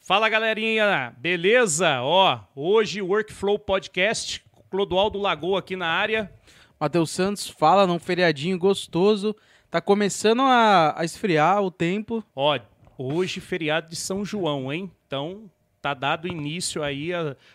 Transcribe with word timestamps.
Fala 0.00 0.28
galerinha, 0.28 1.14
beleza? 1.18 2.02
Ó, 2.02 2.38
hoje 2.54 3.00
Workflow 3.00 3.58
Podcast, 3.58 4.44
Clodoaldo 4.70 5.18
Lagoa 5.18 5.60
aqui 5.60 5.76
na 5.76 5.86
área. 5.86 6.30
Matheus 6.78 7.10
Santos 7.10 7.48
fala 7.48 7.86
num 7.86 7.98
feriadinho 7.98 8.58
gostoso. 8.58 9.34
Tá 9.70 9.80
começando 9.80 10.42
a, 10.42 10.94
a 11.00 11.04
esfriar 11.04 11.62
o 11.62 11.70
tempo. 11.70 12.22
Ó, 12.36 12.58
hoje 12.98 13.40
feriado 13.40 13.88
de 13.88 13.96
São 13.96 14.24
João, 14.24 14.72
hein? 14.72 14.90
Então 15.06 15.50
tá 15.80 15.92
dado 15.92 16.26
início 16.26 16.82
aí 16.82 17.10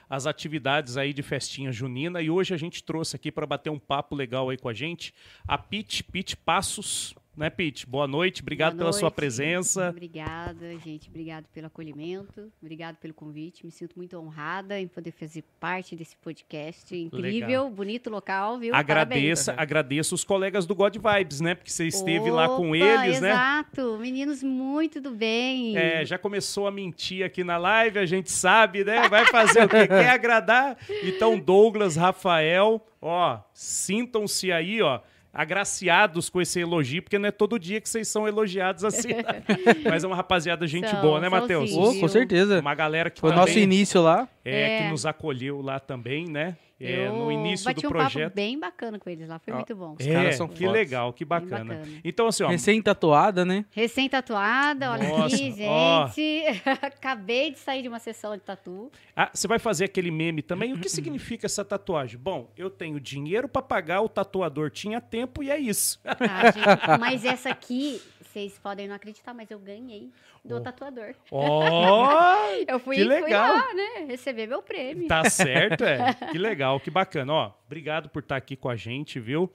as 0.07 0.27
atividades 0.27 0.97
aí 0.97 1.13
de 1.13 1.23
festinha 1.23 1.71
junina 1.71 2.21
e 2.21 2.29
hoje 2.29 2.53
a 2.53 2.57
gente 2.57 2.83
trouxe 2.83 3.15
aqui 3.15 3.31
para 3.31 3.47
bater 3.47 3.71
um 3.71 3.79
papo 3.79 4.15
legal 4.15 4.49
aí 4.49 4.57
com 4.57 4.69
a 4.69 4.73
gente 4.73 5.15
a 5.47 5.57
Pete, 5.57 6.03
Pete 6.03 6.37
Passos, 6.37 7.15
né, 7.35 7.49
Pete? 7.49 7.87
Boa 7.87 8.05
noite, 8.05 8.41
obrigado 8.41 8.73
Boa 8.73 8.79
pela 8.79 8.93
sua 8.93 9.03
noite. 9.03 9.15
presença. 9.15 9.89
Obrigada, 9.89 10.77
gente. 10.79 11.07
Obrigado 11.09 11.45
pelo 11.53 11.67
acolhimento. 11.67 12.51
Obrigado 12.61 12.97
pelo 12.97 13.13
convite. 13.13 13.65
Me 13.65 13.71
sinto 13.71 13.93
muito 13.95 14.17
honrada 14.17 14.79
em 14.79 14.87
poder 14.87 15.11
fazer 15.11 15.43
parte 15.59 15.95
desse 15.95 16.17
podcast 16.17 16.95
incrível, 16.95 17.31
Legal. 17.63 17.69
bonito 17.69 18.09
local, 18.09 18.59
viu? 18.59 18.75
Agradeça, 18.75 19.53
agradeço 19.57 20.13
os 20.15 20.23
colegas 20.23 20.65
do 20.65 20.75
God 20.75 20.97
Vibes, 20.97 21.39
né? 21.39 21.55
Porque 21.55 21.71
você 21.71 21.87
esteve 21.87 22.29
lá 22.29 22.47
com 22.49 22.67
Opa, 22.71 22.77
eles, 22.77 23.21
né? 23.21 23.29
Exato. 23.29 23.97
Meninos 23.99 24.43
muito 24.43 24.99
do 24.99 25.11
bem. 25.11 25.77
É, 25.77 26.05
já 26.05 26.17
começou 26.17 26.67
a 26.67 26.71
mentir 26.71 27.25
aqui 27.25 27.43
na 27.43 27.57
live, 27.57 27.99
a 27.99 28.05
gente 28.05 28.29
sabe, 28.31 28.83
né? 28.83 29.07
Vai 29.07 29.25
fazer 29.27 29.63
o 29.63 29.69
quê? 29.69 29.87
Quer 29.87 30.09
agradar? 30.09 30.77
Então, 31.03 31.39
Douglas, 31.39 31.95
Rafael, 31.95 32.85
ó, 33.01 33.39
sintam-se 33.53 34.51
aí, 34.51 34.81
ó, 34.81 34.99
agraciados 35.33 36.29
com 36.29 36.41
esse 36.41 36.59
elogio, 36.59 37.01
porque 37.03 37.19
não 37.19 37.27
é 37.27 37.31
todo 37.31 37.59
dia 37.59 37.79
que 37.79 37.87
vocês 37.89 38.07
são 38.07 38.27
elogiados 38.27 38.83
assim. 38.83 39.09
Mas 39.89 40.03
é 40.03 40.07
uma 40.07 40.15
rapaziada 40.15 40.65
gente 40.67 40.89
São, 40.89 41.01
boa, 41.01 41.19
né, 41.19 41.29
Matheus? 41.29 41.69
Viu? 41.69 41.99
com 41.99 42.07
certeza. 42.07 42.59
Uma 42.59 42.75
galera 42.75 43.09
que 43.09 43.19
Foi 43.21 43.31
o 43.31 43.35
nosso 43.35 43.57
início 43.57 44.01
lá. 44.01 44.27
é, 44.43 44.77
que 44.79 44.83
É. 44.85 44.89
nos 44.89 45.05
acolheu 45.05 45.61
lá 45.61 45.79
também, 45.79 46.25
né? 46.27 46.57
É, 46.81 47.07
Eu 47.07 47.13
no 47.13 47.31
início 47.31 47.65
bati 47.65 47.81
do 47.81 47.87
um 47.87 47.91
projeto. 47.91 48.23
papo 48.23 48.35
bem 48.35 48.57
bacana 48.57 48.97
com 48.97 49.09
eles 49.09 49.27
lá. 49.27 49.37
Foi 49.39 49.51
Ó, 49.53 49.57
muito 49.57 49.75
bom. 49.75 49.95
Os 49.99 50.07
É, 50.07 50.13
caras 50.13 50.35
são 50.37 50.47
que 50.47 50.59
fodas. 50.59 50.71
legal, 50.73 51.11
que 51.11 51.25
bacana. 51.25 51.75
bacana. 51.75 51.99
Então, 52.03 52.27
assim, 52.27 52.43
ó, 52.43 52.47
Recém-tatuada, 52.47 53.43
né? 53.43 53.65
Recém-tatuada, 53.71 54.91
olha 54.91 55.09
Nossa, 55.09 55.35
aqui, 55.35 55.51
gente. 55.51 56.61
Acabei 56.81 57.51
de 57.51 57.59
sair 57.59 57.81
de 57.81 57.87
uma 57.87 57.99
sessão 57.99 58.35
de 58.35 58.41
tatu. 58.43 58.91
Ah, 59.15 59.29
você 59.33 59.47
vai 59.47 59.59
fazer 59.59 59.85
aquele 59.85 60.09
meme 60.11 60.41
também? 60.41 60.73
O 60.73 60.79
que 60.79 60.89
significa 60.89 61.45
essa 61.45 61.63
tatuagem? 61.65 62.17
Bom, 62.19 62.49
eu 62.57 62.69
tenho 62.69 62.99
dinheiro 62.99 63.47
pra 63.47 63.61
pagar, 63.61 64.01
o 64.01 64.09
tatuador 64.09 64.69
tinha 64.71 65.01
tempo 65.01 65.43
e 65.43 65.51
é 65.51 65.57
isso. 65.59 65.99
Tá, 66.03 66.51
gente? 66.51 66.99
Mas 66.99 67.25
essa 67.25 67.49
aqui, 67.49 68.01
vocês 68.31 68.57
podem 68.59 68.87
não 68.87 68.95
acreditar, 68.95 69.33
mas 69.33 69.49
eu 69.49 69.57
ganhei 69.59 70.11
do 70.45 70.57
Oh. 70.57 70.61
tatuador. 70.61 71.15
Ó, 71.31 71.63
Eu 72.67 72.79
fui, 72.79 72.95
que 72.95 73.03
fui 73.05 73.09
legal. 73.21 73.55
lá, 73.55 73.73
né? 73.73 74.05
Receber 74.07 74.47
meu 74.47 74.61
prêmio. 74.61 75.07
tá 75.07 75.27
certo, 75.29 75.83
é. 75.83 76.13
Que 76.31 76.37
legal, 76.37 76.79
que 76.79 76.91
bacana. 76.91 77.33
Ó, 77.33 77.51
obrigado 77.65 78.09
por 78.09 78.21
estar 78.21 78.35
aqui 78.35 78.55
com 78.55 78.69
a 78.69 78.75
gente, 78.75 79.19
viu? 79.19 79.51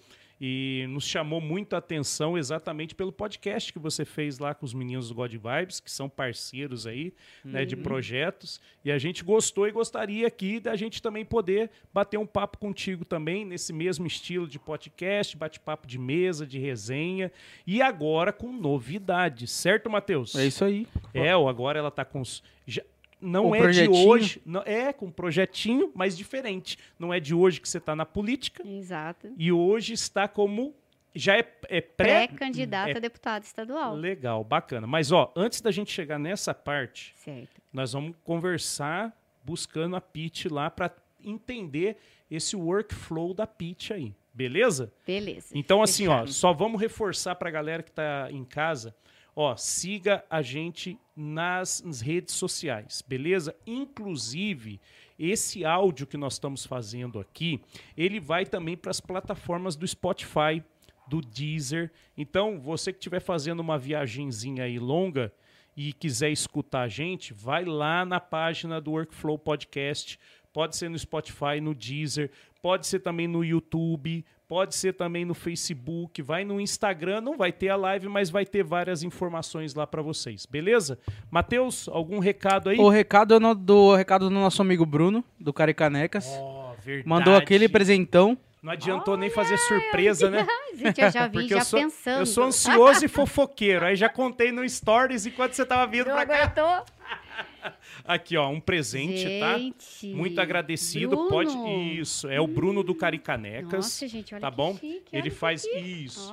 E 0.46 0.84
nos 0.90 1.06
chamou 1.08 1.40
muito 1.40 1.72
a 1.74 1.78
atenção 1.78 2.36
exatamente 2.36 2.94
pelo 2.94 3.10
podcast 3.10 3.72
que 3.72 3.78
você 3.78 4.04
fez 4.04 4.38
lá 4.38 4.54
com 4.54 4.66
os 4.66 4.74
meninos 4.74 5.08
do 5.08 5.14
God 5.14 5.32
Vibes, 5.32 5.80
que 5.80 5.90
são 5.90 6.06
parceiros 6.06 6.86
aí, 6.86 7.14
né, 7.42 7.60
Uhum. 7.60 7.66
de 7.66 7.76
projetos. 7.76 8.60
E 8.84 8.92
a 8.92 8.98
gente 8.98 9.24
gostou 9.24 9.66
e 9.66 9.72
gostaria 9.72 10.26
aqui 10.26 10.60
da 10.60 10.76
gente 10.76 11.00
também 11.00 11.24
poder 11.24 11.70
bater 11.94 12.18
um 12.18 12.26
papo 12.26 12.58
contigo 12.58 13.06
também, 13.06 13.42
nesse 13.46 13.72
mesmo 13.72 14.06
estilo 14.06 14.46
de 14.46 14.58
podcast, 14.58 15.34
bate-papo 15.34 15.86
de 15.86 15.98
mesa, 15.98 16.46
de 16.46 16.58
resenha. 16.58 17.32
E 17.66 17.80
agora 17.80 18.30
com 18.30 18.52
novidades, 18.52 19.50
certo, 19.50 19.88
Matheus? 19.88 20.34
É 20.34 20.44
isso 20.46 20.62
aí. 20.62 20.86
É, 21.14 21.34
ou 21.34 21.48
agora 21.48 21.78
ela 21.78 21.90
tá 21.90 22.04
com 22.04 22.20
os. 22.20 22.42
já- 22.66 22.82
não 23.24 23.46
Um 23.50 23.54
é 23.54 23.58
de 23.58 23.62
projetinho. 23.64 24.08
hoje. 24.08 24.42
não- 24.44 24.62
é, 24.66 24.92
com 24.92 25.06
um 25.06 25.10
projetinho, 25.10 25.90
mas 25.94 26.16
diferente. 26.16 26.78
Não 26.98 27.12
é 27.12 27.18
de 27.18 27.34
hoje 27.34 27.60
que 27.60 27.68
você 27.68 27.80
tá 27.80 27.96
na 27.96 28.04
política. 28.06 28.66
Exato. 28.66 29.32
E 29.38 29.50
hoje 29.50 29.92
está 29.94 30.28
como. 30.28 30.74
Já 31.16 31.34
é, 31.36 31.38
é 31.68 31.80
pré. 31.80 32.26
Pré-candidata 32.26 32.90
é- 32.90 32.96
a 32.96 33.00
deputado 33.00 33.44
estadual. 33.44 33.94
Legal, 33.94 34.42
bacana. 34.42 34.84
Mas, 34.86 35.12
ó, 35.12 35.32
antes 35.36 35.60
da 35.60 35.70
gente 35.70 35.92
chegar 35.92 36.18
nessa 36.18 36.52
parte, 36.52 37.12
Certo. 37.16 37.60
nós 37.72 37.92
vamos 37.92 38.16
conversar 38.24 39.16
buscando 39.44 39.94
a 39.94 40.00
Pitch 40.00 40.46
lá 40.46 40.68
para 40.70 40.90
entender 41.22 41.96
esse 42.30 42.56
workflow 42.56 43.32
da 43.32 43.46
Pitch 43.46 43.90
aí. 43.92 44.12
Beleza? 44.32 44.92
Beleza. 45.06 45.48
Então, 45.54 45.80
assim, 45.80 46.08
ó, 46.08 46.26
só 46.26 46.52
vamos 46.52 46.80
reforçar 46.80 47.36
pra 47.36 47.48
galera 47.50 47.84
que 47.84 47.92
tá 47.92 48.26
em 48.32 48.44
casa. 48.44 48.92
Ó, 49.36 49.56
siga 49.56 50.24
a 50.30 50.42
gente 50.42 50.98
nas, 51.16 51.82
nas 51.82 52.00
redes 52.00 52.34
sociais, 52.34 53.02
beleza? 53.06 53.54
Inclusive, 53.66 54.80
esse 55.18 55.64
áudio 55.64 56.06
que 56.06 56.16
nós 56.16 56.34
estamos 56.34 56.64
fazendo 56.64 57.18
aqui, 57.18 57.60
ele 57.96 58.20
vai 58.20 58.46
também 58.46 58.76
para 58.76 58.90
as 58.90 59.00
plataformas 59.00 59.74
do 59.74 59.86
Spotify, 59.86 60.62
do 61.06 61.20
Deezer. 61.20 61.90
Então, 62.16 62.60
você 62.60 62.92
que 62.92 62.98
estiver 62.98 63.20
fazendo 63.20 63.60
uma 63.60 63.78
viagenzinha 63.78 64.64
aí 64.64 64.78
longa 64.78 65.32
e 65.76 65.92
quiser 65.92 66.30
escutar 66.30 66.82
a 66.82 66.88
gente, 66.88 67.34
vai 67.34 67.64
lá 67.64 68.04
na 68.04 68.20
página 68.20 68.80
do 68.80 68.92
Workflow 68.92 69.38
Podcast. 69.38 70.18
Pode 70.52 70.76
ser 70.76 70.88
no 70.88 70.98
Spotify, 70.98 71.60
no 71.60 71.74
Deezer, 71.74 72.30
pode 72.64 72.86
ser 72.86 73.00
também 73.00 73.28
no 73.28 73.44
YouTube, 73.44 74.24
pode 74.48 74.74
ser 74.74 74.94
também 74.94 75.22
no 75.26 75.34
Facebook, 75.34 76.22
vai 76.22 76.46
no 76.46 76.58
Instagram, 76.58 77.20
não 77.20 77.36
vai 77.36 77.52
ter 77.52 77.68
a 77.68 77.76
live, 77.76 78.08
mas 78.08 78.30
vai 78.30 78.46
ter 78.46 78.62
várias 78.64 79.02
informações 79.02 79.74
lá 79.74 79.86
para 79.86 80.00
vocês, 80.00 80.46
beleza? 80.46 80.98
Matheus, 81.30 81.88
algum 81.88 82.18
recado 82.20 82.70
aí? 82.70 82.78
O 82.78 82.88
recado 82.88 83.34
é 83.34 83.38
no- 83.38 83.54
do 83.54 83.76
o 83.90 83.94
recado 83.94 84.30
do 84.30 84.34
nosso 84.34 84.62
amigo 84.62 84.86
Bruno, 84.86 85.22
do 85.38 85.52
Caricanecas. 85.52 86.26
Ó, 86.38 86.74
verdade. 86.82 87.06
Mandou 87.06 87.36
aquele 87.36 87.68
presentão. 87.68 88.38
Não 88.62 88.72
adiantou 88.72 89.14
nem 89.18 89.28
fazer 89.28 89.58
surpresa, 89.58 90.30
né? 90.30 90.46
Gente, 90.74 90.98
eu 91.02 91.10
já 91.10 91.26
vim 91.28 91.32
Porque 91.44 91.48
já 91.48 91.58
eu 91.58 91.64
sou, 91.66 91.80
pensando. 91.80 92.18
eu 92.20 92.24
sou 92.26 92.44
ansioso 92.44 93.04
e 93.04 93.08
fofoqueiro. 93.08 93.84
Aí 93.84 93.94
já 93.94 94.08
contei 94.08 94.50
no 94.50 94.66
Stories 94.66 95.26
enquanto 95.26 95.52
você 95.52 95.66
tava 95.66 95.86
vindo 95.86 96.06
Não 96.08 96.14
pra 96.14 96.24
cá. 96.48 96.84
Aqui, 98.06 98.36
ó, 98.36 98.50
um 98.50 98.60
presente, 98.60 99.24
tá? 99.40 99.58
Gente, 99.58 100.08
Muito 100.08 100.38
agradecido. 100.38 101.16
Bruno. 101.16 101.28
Pode. 101.30 101.98
Isso, 101.98 102.28
é 102.28 102.38
o 102.38 102.46
Bruno 102.46 102.82
do 102.82 102.94
Caricanecas. 102.94 103.72
Nossa, 103.72 104.06
gente, 104.06 104.34
olha 104.34 104.40
tá 104.42 104.50
bom? 104.50 104.76
chique, 104.76 105.04
Ele 105.10 105.30
faz 105.30 105.64
isso. 105.64 106.30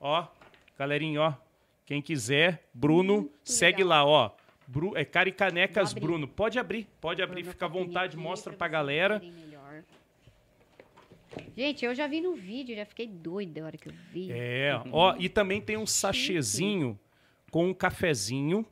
Ó, 0.00 0.20
Ó, 0.20 0.26
galerinha, 0.78 1.20
ó. 1.20 1.34
Quem 1.84 2.00
quiser, 2.00 2.64
Bruno, 2.72 3.30
segue 3.42 3.82
lá, 3.82 4.04
ó. 4.04 4.30
Bru, 4.66 4.96
é 4.96 5.04
Caricanecas. 5.04 5.92
Bruno. 5.92 6.28
Pode 6.28 6.58
abrir, 6.58 6.86
pode 7.00 7.20
abrir, 7.20 7.42
Bruno, 7.42 7.52
fica 7.52 7.64
à 7.64 7.68
vontade, 7.68 8.14
aqui 8.14 8.22
mostra 8.22 8.52
pra 8.52 8.68
galera. 8.68 9.18
melhor. 9.18 9.82
Gente, 11.56 11.84
eu 11.84 11.94
já 11.94 12.06
vi 12.06 12.20
no 12.20 12.34
vídeo, 12.34 12.76
já 12.76 12.84
fiquei 12.84 13.06
doida 13.06 13.62
a 13.62 13.64
hora 13.66 13.76
que 13.76 13.88
eu 13.88 13.92
vi. 14.12 14.28
É, 14.30 14.80
ó, 14.92 15.16
e 15.18 15.28
também 15.28 15.60
tem 15.60 15.76
um 15.76 15.86
sachezinho 15.86 16.98
com 17.50 17.68
um 17.68 17.74
cafezinho 17.74 18.64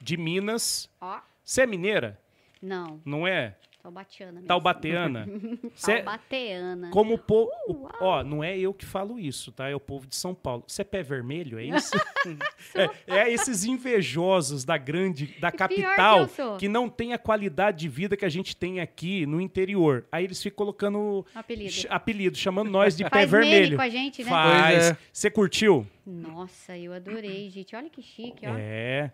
de 0.00 0.16
Minas. 0.16 0.90
Ó, 1.00 1.20
Você 1.44 1.62
é 1.62 1.66
mineira? 1.66 2.18
não, 2.62 3.00
Não 3.04 3.26
é? 3.26 3.56
Taubateana 3.82 4.32
mesmo. 4.32 4.46
Taubateana? 4.48 5.28
Cê- 5.76 5.92
é 5.92 5.96
Taubateana. 5.96 6.90
Como 6.90 7.12
o 7.12 7.18
povo. 7.18 7.50
Uau. 7.68 7.92
Ó, 8.00 8.24
não 8.24 8.42
é 8.42 8.56
eu 8.58 8.72
que 8.72 8.86
falo 8.86 9.18
isso, 9.20 9.52
tá? 9.52 9.68
É 9.68 9.74
o 9.74 9.80
povo 9.80 10.06
de 10.06 10.16
São 10.16 10.34
Paulo. 10.34 10.64
Você 10.66 10.80
é 10.80 10.84
pé 10.86 11.02
vermelho, 11.02 11.58
é 11.58 11.64
isso? 11.64 11.90
é, 12.74 13.18
é 13.18 13.30
esses 13.30 13.66
invejosos 13.66 14.64
da 14.64 14.78
grande, 14.78 15.26
da 15.38 15.50
que 15.52 15.58
capital, 15.58 16.26
sou. 16.28 16.56
que 16.56 16.66
não 16.66 16.88
tem 16.88 17.12
a 17.12 17.18
qualidade 17.18 17.80
de 17.80 17.88
vida 17.90 18.16
que 18.16 18.24
a 18.24 18.28
gente 18.30 18.56
tem 18.56 18.80
aqui 18.80 19.26
no 19.26 19.38
interior. 19.38 20.06
Aí 20.10 20.24
eles 20.24 20.42
ficam 20.42 20.56
colocando 20.56 21.26
Apelido. 21.34 21.70
ch- 21.70 21.86
apelido 21.90 22.38
chamando 22.38 22.70
nós 22.70 22.96
de 22.96 23.04
pé 23.04 23.10
Faz 23.10 23.30
meme 23.32 23.44
vermelho. 23.50 23.76
com 23.76 23.82
a 23.82 23.88
gente, 23.90 24.24
né? 24.24 24.30
Faz. 24.30 24.74
Pois 24.76 24.90
é. 24.92 24.98
Você 25.12 25.30
curtiu? 25.30 25.86
Nossa, 26.06 26.74
eu 26.78 26.94
adorei, 26.94 27.50
gente. 27.50 27.76
Olha 27.76 27.90
que 27.90 28.00
chique, 28.00 28.46
ó. 28.46 28.54
É. 28.56 29.12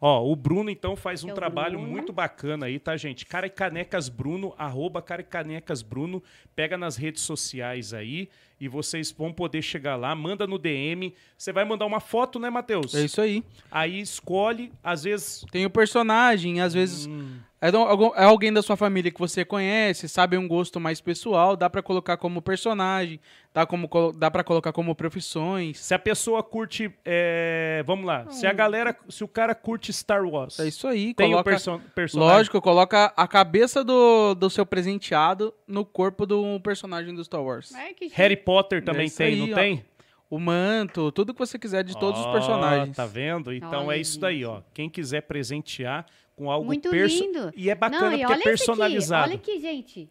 Ó, 0.00 0.24
o 0.24 0.34
Bruno 0.34 0.70
então 0.70 0.96
faz 0.96 1.22
um 1.24 1.30
É 1.30 1.34
trabalho 1.34 1.78
Bruno. 1.78 1.92
muito 1.92 2.10
bacana 2.12 2.64
aí, 2.66 2.78
tá, 2.78 2.96
gente? 2.96 3.26
Caricanecas 3.26 4.08
Bruno, 4.08 4.54
arroba 4.56 5.02
Caricanecas 5.02 5.82
Bruno, 5.82 6.22
pega 6.56 6.78
nas 6.78 6.96
redes 6.96 7.22
sociais 7.22 7.92
aí 7.92 8.30
e 8.58 8.66
vocês 8.66 9.12
vão 9.12 9.30
poder 9.30 9.60
chegar 9.60 9.96
lá, 9.96 10.14
manda 10.14 10.46
no 10.46 10.58
DM. 10.58 11.14
Você 11.36 11.52
vai 11.52 11.64
mandar 11.66 11.84
uma 11.84 12.00
foto, 12.00 12.38
né, 12.38 12.48
Matheus? 12.48 12.94
É 12.94 13.04
isso 13.04 13.20
aí. 13.20 13.44
Aí 13.70 14.00
escolhe, 14.00 14.72
às 14.82 15.02
vezes. 15.04 15.44
Tem 15.50 15.66
o 15.66 15.70
personagem, 15.70 16.60
às 16.62 16.72
vezes 16.72 17.06
hum, 17.06 17.36
é, 17.60 17.68
é 17.68 18.24
alguém 18.24 18.52
da 18.52 18.62
sua 18.62 18.76
família 18.76 19.10
que 19.10 19.18
você 19.20 19.44
conhece, 19.44 20.08
sabe 20.08 20.36
um 20.38 20.48
gosto 20.48 20.80
mais 20.80 21.00
pessoal, 21.00 21.56
dá 21.56 21.68
pra 21.68 21.82
colocar 21.82 22.16
como 22.16 22.40
personagem, 22.40 23.20
dá, 23.52 23.66
como, 23.66 23.88
dá 24.16 24.30
pra 24.30 24.42
colocar 24.42 24.72
como 24.72 24.94
profissões. 24.94 25.78
se 25.78 25.92
a 25.92 25.98
pessoa 25.98 26.42
curte. 26.42 26.90
é, 27.04 27.82
vamos 27.86 28.06
lá. 28.06 28.28
Se 28.30 28.46
a 28.46 28.52
galera. 28.52 28.96
Se 29.08 29.22
o 29.22 29.28
cara 29.28 29.54
curte 29.54 29.92
Star 29.92 30.24
Wars. 30.24 30.58
É 30.58 30.68
isso 30.68 30.88
aí, 30.88 31.12
Tem 31.14 31.26
o 31.26 31.30
coloca... 31.32 31.50
perso 31.50 31.80
personagem. 31.94 32.34
Lógico, 32.36 32.60
coloca 32.62 33.12
a 33.16 33.28
cabeça 33.28 33.84
do, 33.84 34.34
do 34.34 34.48
seu 34.48 34.64
presenteado 34.64 35.52
no 35.66 35.84
corpo 35.84 36.24
do 36.24 36.58
personagem 36.60 37.14
do 37.14 37.22
Star 37.22 37.42
Wars. 37.42 37.68
Chique. 37.68 38.10
Harry 38.14 38.36
Potter 38.36 38.82
também 38.82 39.06
É 39.06 39.10
tem, 39.10 39.26
aí, 39.26 39.36
não 39.46 39.52
ó. 39.52 39.54
tem? 39.54 39.84
o 40.30 40.38
manto, 40.38 41.10
tudo 41.10 41.34
que 41.34 41.40
você 41.40 41.58
quiser 41.58 41.82
de 41.82 41.98
todos 41.98 42.20
Ó, 42.20 42.26
os 42.28 42.32
personagens. 42.32 42.96
Tá 42.96 43.04
vendo? 43.04 43.52
Então 43.52 43.86
Olha, 43.88 43.96
é 43.96 44.00
isso 44.00 44.18
daí, 44.20 44.44
ó. 44.44 44.60
Quem 44.72 44.88
quiser 44.88 45.22
presentear 45.22 46.06
com 46.40 46.50
algo 46.50 46.64
Muito 46.66 46.88
lindo. 46.90 47.52
E 47.54 47.68
é 47.68 47.74
bacana 47.74 48.10
Não, 48.10 48.16
e 48.16 48.20
porque 48.20 48.32
é 48.32 48.36
esse 48.36 48.40
aqui, 48.40 48.44
personalizado. 48.44 49.28
Olha 49.28 49.34
aqui, 49.36 49.60
gente. 49.60 50.10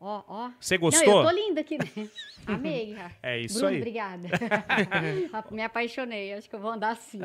Ó, 0.00 0.22
ó. 0.26 0.50
Você 0.58 0.76
Não, 0.76 0.80
gostou? 0.80 1.18
eu 1.22 1.28
tô 1.28 1.30
linda 1.30 1.60
aqui? 1.60 1.76
Amei. 2.46 2.96
É 3.22 3.38
isso 3.38 3.58
Bruno, 3.58 3.72
aí. 3.74 3.76
obrigada. 3.76 4.28
Me 5.52 5.62
apaixonei. 5.62 6.32
Acho 6.32 6.48
que 6.48 6.56
eu 6.56 6.60
vou 6.60 6.70
andar 6.70 6.92
assim. 6.92 7.20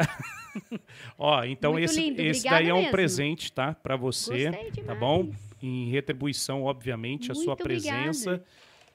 Ó, 1.17 1.43
então 1.45 1.71
Muito 1.73 1.85
esse, 1.85 2.01
lindo, 2.01 2.21
esse 2.21 2.39
obrigada 2.41 2.57
daí 2.63 2.69
é 2.69 2.73
um 2.73 2.77
mesmo. 2.79 2.91
presente, 2.91 3.51
tá? 3.53 3.73
Pra 3.75 3.95
você, 3.95 4.51
tá 4.85 4.93
bom? 4.93 5.31
Em 5.61 5.89
retribuição, 5.89 6.63
obviamente, 6.63 7.31
a 7.31 7.35
sua 7.35 7.45
Muito 7.55 7.63
presença. 7.63 8.31
obrigada. 8.31 8.45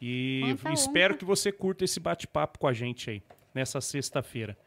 E 0.03 0.43
Quanta 0.61 0.73
espero 0.75 1.17
que 1.17 1.25
você 1.25 1.51
curta 1.51 1.85
esse 1.87 1.99
bate-papo 1.99 2.59
com 2.59 2.67
a 2.67 2.73
gente 2.75 3.09
aí, 3.09 3.23
nessa 3.55 3.81
sexta-feira. 3.81 4.59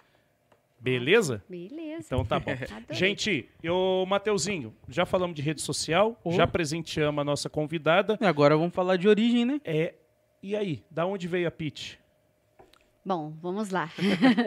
Beleza? 0.81 1.44
Beleza. 1.48 2.07
Então 2.07 2.25
tá 2.25 2.39
bom. 2.39 2.51
Adorei. 2.75 2.86
Gente, 2.89 3.48
eu, 3.62 4.04
Mateuzinho, 4.07 4.75
já 4.89 5.06
falamos 5.06 5.36
de 5.36 5.42
rede 5.44 5.62
social, 5.62 6.19
Oh. 6.24 6.31
já 6.31 6.48
presenteamos 6.48 7.22
a 7.22 7.24
nossa 7.24 7.48
convidada. 7.50 8.18
E 8.19 8.25
agora 8.25 8.57
vamos 8.57 8.74
falar 8.74 8.98
de 8.98 9.07
origem, 9.07 9.45
né? 9.45 9.62
É, 9.63 9.94
e 10.42 10.56
aí, 10.56 10.83
da 10.89 11.06
onde 11.06 11.28
veio 11.28 11.48
a 11.48 11.51
Pete? 11.51 12.00
Bom, 13.06 13.31
vamos 13.42 13.69
lá. 13.69 13.92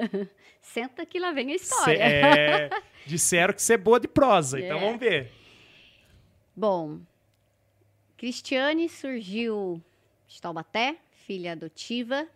Senta 0.61 1.07
que 1.07 1.19
lá 1.21 1.31
vem 1.33 1.47
a 1.55 1.59
Cê- 1.59 1.65
história. 1.65 1.99
é, 2.03 2.71
disseram 3.07 3.55
que 3.55 3.63
você 3.63 3.75
é 3.75 3.79
boa 3.79 4.01
de 4.01 4.09
prosa, 4.09 4.59
então 4.61 4.79
É. 4.79 4.81
vamos 4.81 4.99
ver. 4.99 5.31
Bom, 6.57 6.99
Cristiane 8.17 8.89
surgiu 8.89 9.81
de 10.27 10.41
Taubaté, 10.41 10.97
filha 11.27 11.53
adotiva. 11.53 12.27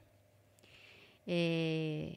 É, 1.27 2.12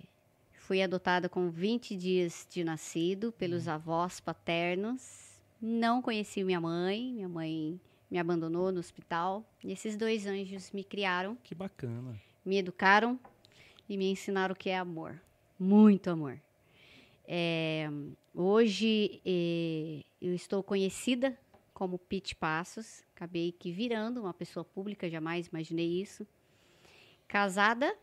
fui 0.72 0.82
adotada 0.82 1.28
com 1.28 1.50
20 1.50 1.98
dias 1.98 2.48
de 2.50 2.64
nascido 2.64 3.34
pelos 3.34 3.68
avós 3.68 4.22
paternos. 4.22 5.38
Não 5.62 6.02
conheci 6.02 6.46
minha 6.46 6.62
mãe, 6.62 7.12
minha 7.12 7.28
mãe 7.28 7.78
me 8.10 8.18
abandonou 8.18 8.72
no 8.72 8.80
hospital. 8.80 9.44
E 9.62 9.74
esses 9.74 9.98
dois 9.98 10.26
anjos 10.26 10.72
me 10.72 10.82
criaram, 10.86 11.38
Que 11.44 11.54
bacana. 11.54 12.18
me 12.46 12.58
educaram 12.58 13.20
e 13.90 13.98
me 13.98 14.10
ensinaram 14.10 14.54
o 14.54 14.56
que 14.56 14.70
é 14.70 14.78
amor. 14.78 15.22
Muito 15.60 16.10
amor. 16.10 16.40
É, 17.28 17.90
hoje 18.34 19.22
eh, 19.26 20.06
eu 20.22 20.34
estou 20.34 20.64
conhecida 20.64 21.38
como 21.74 22.00
Pete 22.00 22.34
Passos. 22.34 23.04
Acabei 23.14 23.52
que 23.52 23.74
virando 23.74 24.22
uma 24.22 24.34
pessoa 24.34 24.64
pública, 24.64 25.10
jamais 25.10 25.48
imaginei 25.48 26.02
isso. 26.02 26.26
Casada, 27.28 27.94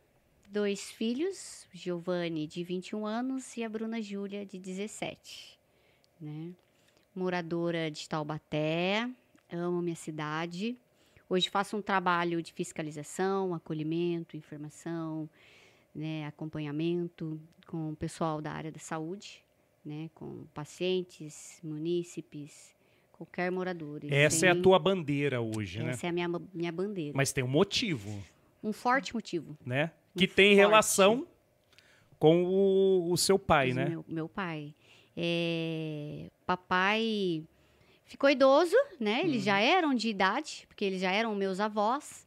dois 0.51 0.91
filhos, 0.91 1.67
Giovanni 1.73 2.47
de 2.47 2.65
21 2.65 3.07
anos 3.07 3.57
e 3.57 3.65
a 3.65 3.69
Bruna 3.69 4.01
Júlia 4.01 4.45
de 4.47 4.59
17. 4.59 5.59
Né? 6.21 6.53
Moradora 7.15 7.91
de 7.91 8.09
Taubaté, 8.09 9.09
amo 9.51 9.83
minha 9.83 9.97
cidade. 9.97 10.77
Hoje 11.29 11.51
faço 11.51 11.77
um 11.77 11.83
trabalho 11.83 12.43
de 12.43 12.53
fiscalização, 12.53 13.55
acolhimento, 13.55 14.37
informação, 14.37 15.29
né, 15.95 16.25
acompanhamento 16.27 17.39
com 17.67 17.91
o 17.91 17.97
pessoal 17.97 18.41
da 18.41 18.51
área 18.53 18.73
da 18.73 18.79
saúde, 18.79 19.45
né, 19.85 20.09
com 20.15 20.47
pacientes, 20.55 21.61
munícipes, 21.63 22.75
qualquer 23.13 23.51
morador. 23.53 24.01
Essa 24.11 24.47
é 24.47 24.51
a 24.51 24.61
tua 24.63 24.79
bandeira 24.79 25.41
hoje, 25.41 25.83
né? 25.83 25.91
Essa 25.91 26.07
é 26.07 26.11
a 26.11 26.13
minha, 26.13 26.29
minha 26.55 26.73
bandeira. 26.73 27.13
Mas 27.15 27.33
tem 27.33 27.45
um 27.45 27.49
motivo, 27.49 28.23
Um 28.63 28.73
forte 28.73 29.13
motivo. 29.13 29.57
né? 29.67 29.91
Que 30.19 30.27
tem 30.27 30.51
forte. 30.51 30.57
relação 30.59 31.27
com 32.19 32.45
o, 32.45 33.13
o 33.13 33.17
seu 33.17 33.39
pai, 33.39 33.69
Mas 33.69 33.77
né? 33.77 33.85
Meu, 33.91 34.05
meu 34.09 34.29
pai. 34.29 34.75
É, 35.17 36.31
papai 36.47 37.43
ficou 38.05 38.29
idoso, 38.31 38.77
né? 38.99 39.21
Eles 39.21 39.37
Uhum. 39.39 39.43
já 39.43 39.61
eram 39.61 39.95
de 39.95 40.09
idade, 40.09 40.65
porque 40.69 40.85
eles 40.85 41.01
já 41.01 41.11
eram 41.13 41.35
meus 41.35 41.61
avós. 41.61 42.27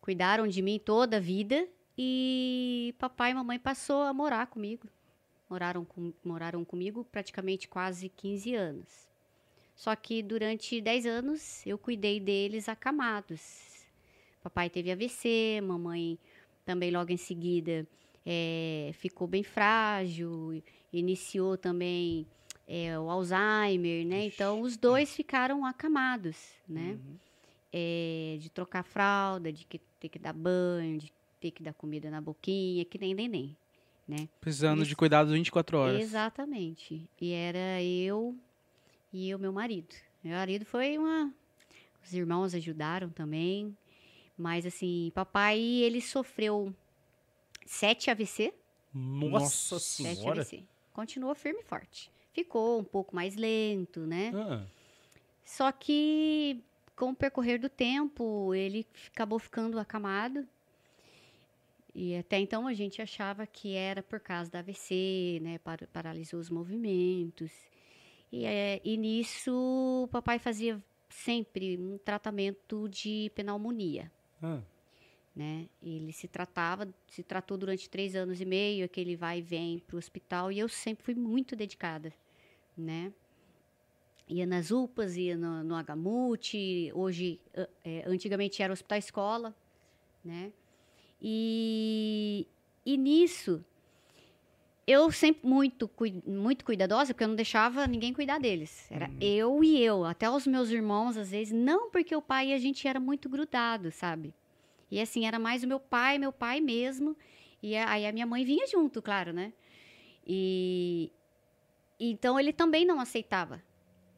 Cuidaram 0.00 0.46
de 0.46 0.62
mim 0.62 0.78
toda 0.78 1.18
a 1.18 1.20
vida. 1.20 1.66
E 1.96 2.94
papai 2.98 3.32
e 3.32 3.34
mamãe 3.34 3.58
passou 3.58 4.02
a 4.02 4.12
morar 4.14 4.46
comigo. 4.46 4.86
Moraram, 5.48 5.84
com, 5.84 6.12
moraram 6.24 6.64
comigo 6.64 7.04
praticamente 7.10 7.68
quase 7.68 8.08
15 8.08 8.54
anos. 8.54 9.08
Só 9.74 9.94
que 9.96 10.22
durante 10.22 10.80
10 10.80 11.06
anos 11.06 11.66
eu 11.66 11.76
cuidei 11.76 12.20
deles 12.20 12.68
acamados. 12.68 13.86
Papai 14.42 14.70
teve 14.70 14.90
AVC, 14.92 15.60
mamãe 15.62 16.18
também 16.70 16.92
logo 16.92 17.10
em 17.10 17.16
seguida 17.16 17.84
é, 18.24 18.92
ficou 18.94 19.26
bem 19.26 19.42
frágil, 19.42 20.62
iniciou 20.92 21.56
também 21.56 22.24
é, 22.68 22.96
o 22.96 23.10
Alzheimer, 23.10 24.06
né? 24.06 24.26
Então 24.26 24.60
os 24.60 24.76
dois 24.76 25.12
ficaram 25.12 25.66
acamados, 25.66 26.36
né? 26.68 26.96
É, 27.72 28.36
de 28.38 28.48
trocar 28.50 28.84
fralda, 28.84 29.52
de 29.52 29.64
que, 29.64 29.80
ter 29.98 30.08
que 30.08 30.18
dar 30.18 30.32
banho, 30.32 30.98
de 30.98 31.12
ter 31.40 31.50
que 31.50 31.60
dar 31.62 31.72
comida 31.72 32.08
na 32.08 32.20
boquinha, 32.20 32.84
que 32.84 32.98
nem 32.98 33.14
neném, 33.14 33.56
né? 34.06 34.28
Precisando 34.40 34.82
Isso. 34.82 34.90
de 34.90 34.96
cuidados 34.96 35.32
24 35.32 35.76
horas. 35.76 36.00
Exatamente. 36.00 37.08
E 37.20 37.32
era 37.32 37.82
eu 37.82 38.36
e 39.12 39.34
o 39.34 39.38
meu 39.40 39.52
marido. 39.52 39.94
Meu 40.22 40.36
marido 40.36 40.64
foi 40.64 40.96
uma. 40.96 41.32
Os 42.04 42.12
irmãos 42.12 42.54
ajudaram 42.54 43.08
também. 43.08 43.76
Mas 44.40 44.64
assim, 44.64 45.12
papai, 45.14 45.60
ele 45.60 46.00
sofreu 46.00 46.74
sete 47.66 48.10
AVC. 48.10 48.54
Nossa, 48.92 49.78
Sete 49.78 50.16
senhora. 50.16 50.40
AVC. 50.40 50.64
Continuou 50.94 51.34
firme 51.34 51.60
e 51.60 51.64
forte. 51.64 52.10
Ficou 52.32 52.80
um 52.80 52.84
pouco 52.84 53.14
mais 53.14 53.36
lento, 53.36 54.00
né? 54.00 54.32
Ah, 54.34 54.64
Só 55.44 55.70
que 55.70 56.62
com 56.96 57.10
o 57.10 57.14
percorrer 57.14 57.58
do 57.60 57.68
tempo, 57.68 58.54
ele 58.54 58.86
acabou 59.12 59.38
ficando 59.38 59.78
acamado. 59.78 60.46
E 61.94 62.16
até 62.16 62.38
então 62.38 62.66
a 62.66 62.72
gente 62.72 63.02
achava 63.02 63.46
que 63.46 63.74
era 63.74 64.02
por 64.02 64.20
causa 64.20 64.50
da 64.50 64.60
AVC, 64.60 65.38
né? 65.42 65.58
par- 65.58 65.86
paralisou 65.92 66.40
os 66.40 66.48
movimentos. 66.48 67.50
E, 68.32 68.44
é, 68.46 68.80
e 68.84 68.96
nisso 68.96 69.52
o 70.04 70.08
papai 70.08 70.38
fazia 70.38 70.82
sempre 71.08 71.76
um 71.76 71.98
tratamento 71.98 72.88
de 72.88 73.30
pneumonia 73.34 74.10
ah. 74.42 74.60
né? 75.34 75.68
Ele 75.82 76.12
se 76.12 76.28
tratava, 76.28 76.88
se 77.08 77.22
tratou 77.22 77.56
durante 77.56 77.88
três 77.88 78.14
anos 78.14 78.40
e 78.40 78.44
meio, 78.44 78.84
aquele 78.84 79.16
vai 79.16 79.38
e 79.38 79.42
vem 79.42 79.78
para 79.78 79.96
o 79.96 79.98
hospital, 79.98 80.50
e 80.50 80.58
eu 80.58 80.68
sempre 80.68 81.04
fui 81.04 81.14
muito 81.14 81.54
dedicada, 81.56 82.12
né? 82.76 83.12
Ia 84.28 84.46
nas 84.46 84.70
UPAs, 84.70 85.16
ia 85.16 85.36
no, 85.36 85.64
no 85.64 85.74
Agamute, 85.74 86.92
hoje, 86.94 87.40
é, 87.84 88.04
antigamente 88.06 88.62
era 88.62 88.72
hospital 88.72 88.98
escola, 88.98 89.56
né? 90.24 90.52
E, 91.20 92.46
e 92.86 92.96
nisso, 92.96 93.64
eu 94.90 95.12
sempre 95.12 95.46
muito, 95.46 95.88
muito 96.26 96.64
cuidadosa, 96.64 97.14
porque 97.14 97.22
eu 97.22 97.28
não 97.28 97.36
deixava 97.36 97.86
ninguém 97.86 98.12
cuidar 98.12 98.38
deles. 98.38 98.90
Era 98.90 99.08
eu 99.20 99.62
e 99.62 99.80
eu, 99.80 100.04
até 100.04 100.28
os 100.28 100.46
meus 100.46 100.70
irmãos, 100.70 101.16
às 101.16 101.30
vezes, 101.30 101.52
não 101.52 101.90
porque 101.90 102.14
o 102.16 102.20
pai 102.20 102.48
e 102.48 102.54
a 102.54 102.58
gente 102.58 102.88
era 102.88 102.98
muito 102.98 103.28
grudado, 103.28 103.92
sabe? 103.92 104.34
E 104.90 105.00
assim, 105.00 105.26
era 105.26 105.38
mais 105.38 105.62
o 105.62 105.68
meu 105.68 105.78
pai, 105.78 106.18
meu 106.18 106.32
pai 106.32 106.60
mesmo. 106.60 107.16
E 107.62 107.76
aí 107.76 108.04
a 108.04 108.12
minha 108.12 108.26
mãe 108.26 108.44
vinha 108.44 108.66
junto, 108.66 109.00
claro, 109.00 109.32
né? 109.32 109.52
E 110.26 111.12
então 111.98 112.40
ele 112.40 112.52
também 112.52 112.84
não 112.84 112.98
aceitava 112.98 113.62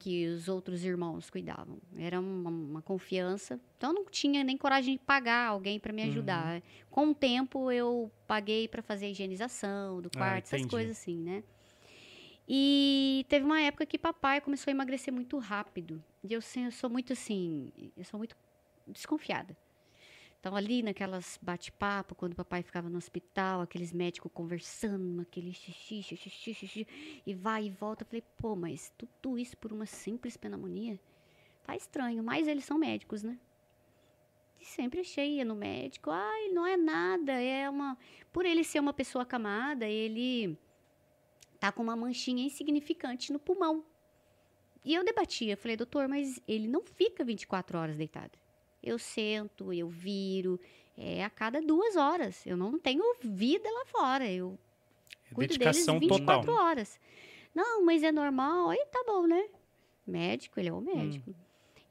que 0.02 0.26
os 0.26 0.48
outros 0.48 0.84
irmãos 0.84 1.30
cuidavam. 1.30 1.78
Era 1.96 2.18
uma, 2.18 2.50
uma 2.50 2.82
confiança. 2.82 3.60
Então 3.76 3.90
eu 3.90 3.94
não 3.94 4.04
tinha 4.06 4.42
nem 4.42 4.56
coragem 4.56 4.94
de 4.96 5.00
pagar 5.00 5.46
alguém 5.48 5.78
para 5.78 5.92
me 5.92 6.02
ajudar. 6.02 6.60
Com 6.90 7.10
o 7.10 7.14
tempo 7.14 7.70
eu 7.70 8.10
paguei 8.26 8.66
para 8.66 8.82
fazer 8.82 9.06
a 9.06 9.10
higienização 9.10 10.02
do 10.02 10.08
Ah, 10.14 10.18
quarto, 10.18 10.44
essas 10.46 10.60
entendi. 10.60 10.70
coisas 10.70 10.98
assim, 10.98 11.16
né? 11.18 11.44
E 12.48 13.24
teve 13.28 13.44
uma 13.44 13.60
época 13.60 13.86
que 13.86 13.96
papai 13.96 14.40
começou 14.40 14.70
a 14.70 14.74
emagrecer 14.74 15.14
muito 15.14 15.38
rápido. 15.38 16.02
E 16.24 16.32
eu, 16.32 16.40
assim, 16.40 16.64
eu 16.64 16.72
sou 16.72 16.90
muito 16.90 17.12
assim, 17.12 17.70
eu 17.96 18.04
sou 18.04 18.18
muito 18.18 18.36
desconfiada. 18.88 19.56
Então, 20.42 20.56
ali 20.56 20.82
naquelas 20.82 21.38
bate-papo, 21.40 22.16
quando 22.16 22.32
o 22.32 22.34
papai 22.34 22.64
ficava 22.64 22.88
no 22.88 22.98
hospital, 22.98 23.60
aqueles 23.60 23.92
médicos 23.92 24.28
conversando, 24.34 25.22
aquele 25.22 25.52
xixi, 25.52 26.02
xixi, 26.02 26.28
xixi, 26.28 26.66
xixi, 26.66 27.22
e 27.24 27.32
vai 27.32 27.66
e 27.66 27.70
volta. 27.70 28.02
Eu 28.02 28.08
falei, 28.08 28.24
pô, 28.38 28.56
mas 28.56 28.92
tudo 28.98 29.38
isso 29.38 29.56
por 29.56 29.72
uma 29.72 29.86
simples 29.86 30.36
pneumonia? 30.36 30.98
Tá 31.62 31.76
estranho, 31.76 32.24
mas 32.24 32.48
eles 32.48 32.64
são 32.64 32.76
médicos, 32.76 33.22
né? 33.22 33.38
E 34.60 34.64
sempre 34.64 35.02
achei, 35.02 35.36
ia 35.36 35.44
no 35.44 35.54
médico, 35.54 36.10
ai, 36.10 36.48
não 36.48 36.66
é 36.66 36.76
nada, 36.76 37.40
é 37.40 37.70
uma... 37.70 37.96
Por 38.32 38.44
ele 38.44 38.64
ser 38.64 38.80
uma 38.80 38.92
pessoa 38.92 39.22
acamada, 39.22 39.86
ele 39.86 40.58
tá 41.60 41.70
com 41.70 41.84
uma 41.84 41.94
manchinha 41.94 42.44
insignificante 42.44 43.32
no 43.32 43.38
pulmão. 43.38 43.84
E 44.84 44.92
eu 44.92 45.04
debatia, 45.04 45.56
falei, 45.56 45.76
doutor, 45.76 46.08
mas 46.08 46.42
ele 46.48 46.66
não 46.66 46.82
fica 46.82 47.24
24 47.24 47.78
horas 47.78 47.96
deitado. 47.96 48.41
Eu 48.82 48.98
sento, 48.98 49.72
eu 49.72 49.88
viro, 49.88 50.58
é 50.96 51.24
a 51.24 51.30
cada 51.30 51.60
duas 51.60 51.96
horas. 51.96 52.44
Eu 52.46 52.56
não 52.56 52.78
tenho 52.78 53.02
vida 53.20 53.68
lá 53.70 53.86
fora. 53.86 54.30
Eu 54.30 54.58
É 55.30 55.34
cuido 55.34 55.52
dedicação 55.52 55.98
deles 55.98 56.16
24 56.16 56.46
total. 56.46 56.64
horas. 56.64 57.00
Não, 57.54 57.84
mas 57.84 58.02
é 58.02 58.10
normal. 58.10 58.70
Aí 58.70 58.84
tá 58.90 59.04
bom, 59.06 59.26
né? 59.26 59.48
Médico, 60.06 60.58
ele 60.58 60.68
é 60.68 60.72
o 60.72 60.80
médico. 60.80 61.34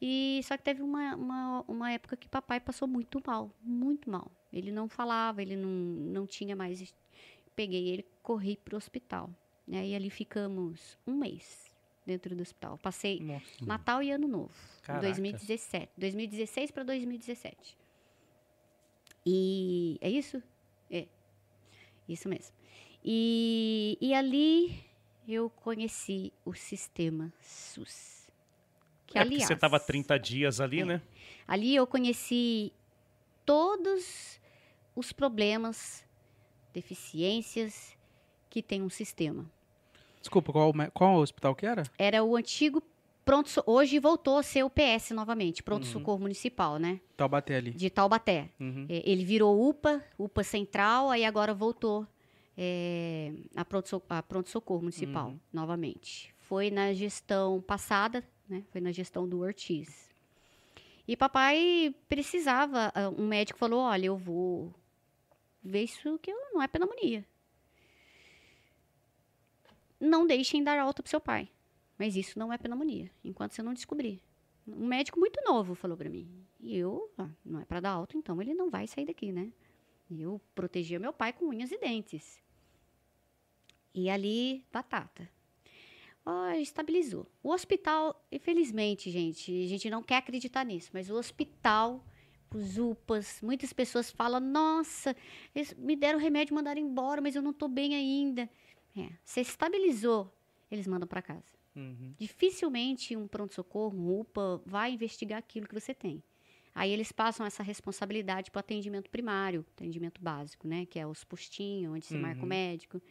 E 0.01 0.41
só 0.43 0.57
que 0.57 0.63
teve 0.63 0.81
uma, 0.81 1.15
uma, 1.15 1.65
uma 1.67 1.91
época 1.91 2.17
que 2.17 2.27
papai 2.27 2.60
passou 2.60 2.88
muito 2.88 3.21
mal, 3.25 3.51
muito 3.62 4.10
mal. 4.10 4.29
Ele 4.51 4.71
não 4.71 4.89
falava, 4.89 5.41
ele 5.41 5.55
não, 5.55 5.69
não 5.69 6.27
tinha 6.27 6.55
mais. 6.55 6.93
Peguei 7.55 7.88
ele, 7.88 8.05
corri 8.24 8.57
pro 8.57 8.75
hospital. 8.75 9.29
Né? 9.67 9.88
E 9.88 9.95
ali 9.95 10.10
ficamos 10.10 10.98
um 11.05 11.13
mês 11.15 11.71
dentro 12.12 12.36
do 12.36 12.41
hospital. 12.41 12.77
Passei 12.77 13.20
Nossa. 13.20 13.65
Natal 13.65 14.03
e 14.03 14.12
Ano 14.12 14.27
Novo, 14.27 14.53
Caraca. 14.84 15.06
2017. 15.06 15.91
2016 15.98 16.72
para 16.72 16.84
2017. 16.84 17.77
E 19.25 19.98
é 20.01 20.10
isso? 20.10 20.41
É. 20.89 21.08
Isso 22.08 22.27
mesmo. 22.27 22.53
E, 23.03 23.98
e 24.01 24.13
ali 24.13 24.84
eu 25.27 25.50
conheci 25.50 26.34
o 26.44 26.53
sistema 26.53 27.32
SUS. 27.41 28.27
Que, 29.08 29.18
é 29.18 29.22
aliás, 29.22 29.46
você 29.48 29.56
tava 29.56 29.80
30 29.80 30.18
dias 30.20 30.60
ali, 30.60 30.82
É. 30.82 30.86
né? 30.86 31.01
Ali 31.48 31.75
eu 31.75 31.86
conheci 31.88 32.72
todos 33.46 34.39
os 34.96 35.12
problemas, 35.12 36.06
deficiências 36.74 37.98
que 38.50 38.62
tem 38.62 38.82
um 38.82 38.89
sistema. 38.89 39.50
Desculpa, 40.22 40.51
qual, 40.54 40.72
qual 40.94 41.16
hospital 41.18 41.54
que 41.56 41.66
era? 41.66 41.84
Era 41.98 42.24
o 42.24 42.36
antigo 42.36 42.82
pronto 43.25 43.50
hoje 43.66 44.00
voltou 44.00 44.38
a 44.38 44.44
ser 44.44 44.63
o 44.63 44.70
PS 44.70 45.12
novamente, 45.13 45.62
pronto 45.63 45.86
Uhum. 45.86 45.92
socorro 45.92 46.20
municipal, 46.20 46.78
né? 46.80 47.00
Taubaté 47.18 47.56
ali. 47.58 47.72
De 47.72 47.90
Taubaté. 47.90 48.50
Uhum. 48.60 48.86
É, 48.90 49.01
Ele 49.10 49.24
virou 49.25 49.68
UPA, 49.70 50.04
UPA 50.18 50.44
Central, 50.44 51.10
aí 51.10 51.24
agora 51.25 51.54
voltou 51.54 52.06
é, 52.58 53.32
a 53.56 53.63
pronto 53.66 53.88
so- 53.90 54.01
a 54.10 54.22
pronto 54.22 54.50
socorro 54.50 54.82
municipal 54.82 55.30
Uhum. 55.30 55.40
novamente. 55.54 56.34
Foi 56.40 56.70
na 56.70 56.94
gestão 56.94 57.62
passada, 57.62 58.24
né? 58.50 58.63
Foi 58.72 58.82
na 58.82 58.92
gestão 58.92 59.28
do 59.28 59.40
Ortiz. 59.40 60.10
E 61.08 61.16
papai 61.16 61.96
precisava, 62.10 62.92
ah, 62.94 63.10
um 63.10 63.25
médico 63.28 63.58
falou, 63.58 63.80
olha, 63.82 64.08
eu 64.08 64.18
vou 64.18 64.74
ver 65.63 65.84
isso 65.84 66.20
que 66.20 66.32
não 66.54 66.62
é 66.62 66.68
pneumonia. 66.68 67.25
Não 70.01 70.25
deixem 70.25 70.63
dar 70.63 70.79
alta 70.79 71.03
pro 71.03 71.10
seu 71.10 71.22
pai. 71.22 71.48
Mas 71.98 72.15
isso 72.15 72.39
não 72.39 72.51
é 72.51 72.58
pneumonia, 72.58 73.12
enquanto 73.24 73.53
você 73.53 73.62
não 73.62 73.75
descobrir. 73.75 74.20
Um 74.67 74.88
médico 74.88 75.20
muito 75.20 75.39
novo 75.46 75.75
falou 75.75 75.96
para 75.96 76.10
mim. 76.10 76.27
E 76.60 76.75
eu, 76.75 77.13
não 77.46 77.60
é 77.60 77.65
para 77.65 77.79
dar 77.79 77.91
alta, 77.91 78.17
então 78.17 78.41
ele 78.41 78.55
não 78.55 78.72
vai 78.72 78.88
sair 78.88 79.05
daqui, 79.05 79.31
né? 79.31 79.53
Eu 80.10 80.41
protegia 80.55 81.00
meu 81.00 81.13
pai 81.13 81.31
com 81.31 81.46
unhas 81.46 81.72
e 81.72 81.77
dentes. 81.77 82.41
E 83.93 84.10
ali, 84.10 84.65
batata. 84.74 85.29
Ó, 86.25 86.50
estabilizou. 86.53 87.27
O 87.43 87.51
hospital, 87.51 88.25
infelizmente, 88.31 89.12
gente, 89.12 89.51
a 89.63 89.67
gente 89.67 89.89
não 89.89 90.01
quer 90.01 90.17
acreditar 90.17 90.63
nisso, 90.63 90.89
mas 90.93 91.10
o 91.10 91.15
hospital, 91.15 92.03
os 92.53 92.77
UPAs, 92.79 93.39
muitas 93.41 93.74
pessoas 93.74 94.10
falam: 94.10 94.39
nossa, 94.39 95.15
eles 95.53 95.74
me 95.75 95.96
deram 95.96 96.17
remédio 96.20 96.53
e 96.53 96.55
mandaram 96.55 96.81
embora, 96.81 97.22
mas 97.22 97.36
eu 97.36 97.41
não 97.41 97.53
tô 97.53 97.67
bem 97.67 97.96
ainda. 97.96 98.50
É, 98.98 99.10
você 99.24 99.41
estabilizou, 99.41 100.33
eles 100.69 100.88
mandam 100.88 101.07
para 101.07 101.21
casa. 101.21 101.55
Uhum. 101.75 102.13
Dificilmente 102.19 103.15
um 103.15 103.27
pronto-socorro, 103.27 103.98
um 103.98 104.19
UPA, 104.19 104.62
vai 104.65 104.91
investigar 104.93 105.39
aquilo 105.39 105.67
que 105.67 105.74
você 105.74 105.93
tem. 105.93 106.21
Aí 106.74 106.89
eles 106.91 107.12
passam 107.12 107.45
essa 107.45 107.63
responsabilidade 107.63 108.50
para 108.51 108.60
o 108.60 108.62
atendimento 108.62 109.10
primário, 109.10 109.65
atendimento 109.75 110.21
básico, 110.21 110.67
né? 110.67 110.86
Que 110.86 111.00
é 111.00 111.07
os 111.07 111.24
postinhos, 111.24 111.93
onde 111.93 112.05
se 112.05 112.15
marca 112.15 112.39
o 112.39 112.43
Uhum. 112.43 112.50
médico. 112.50 113.01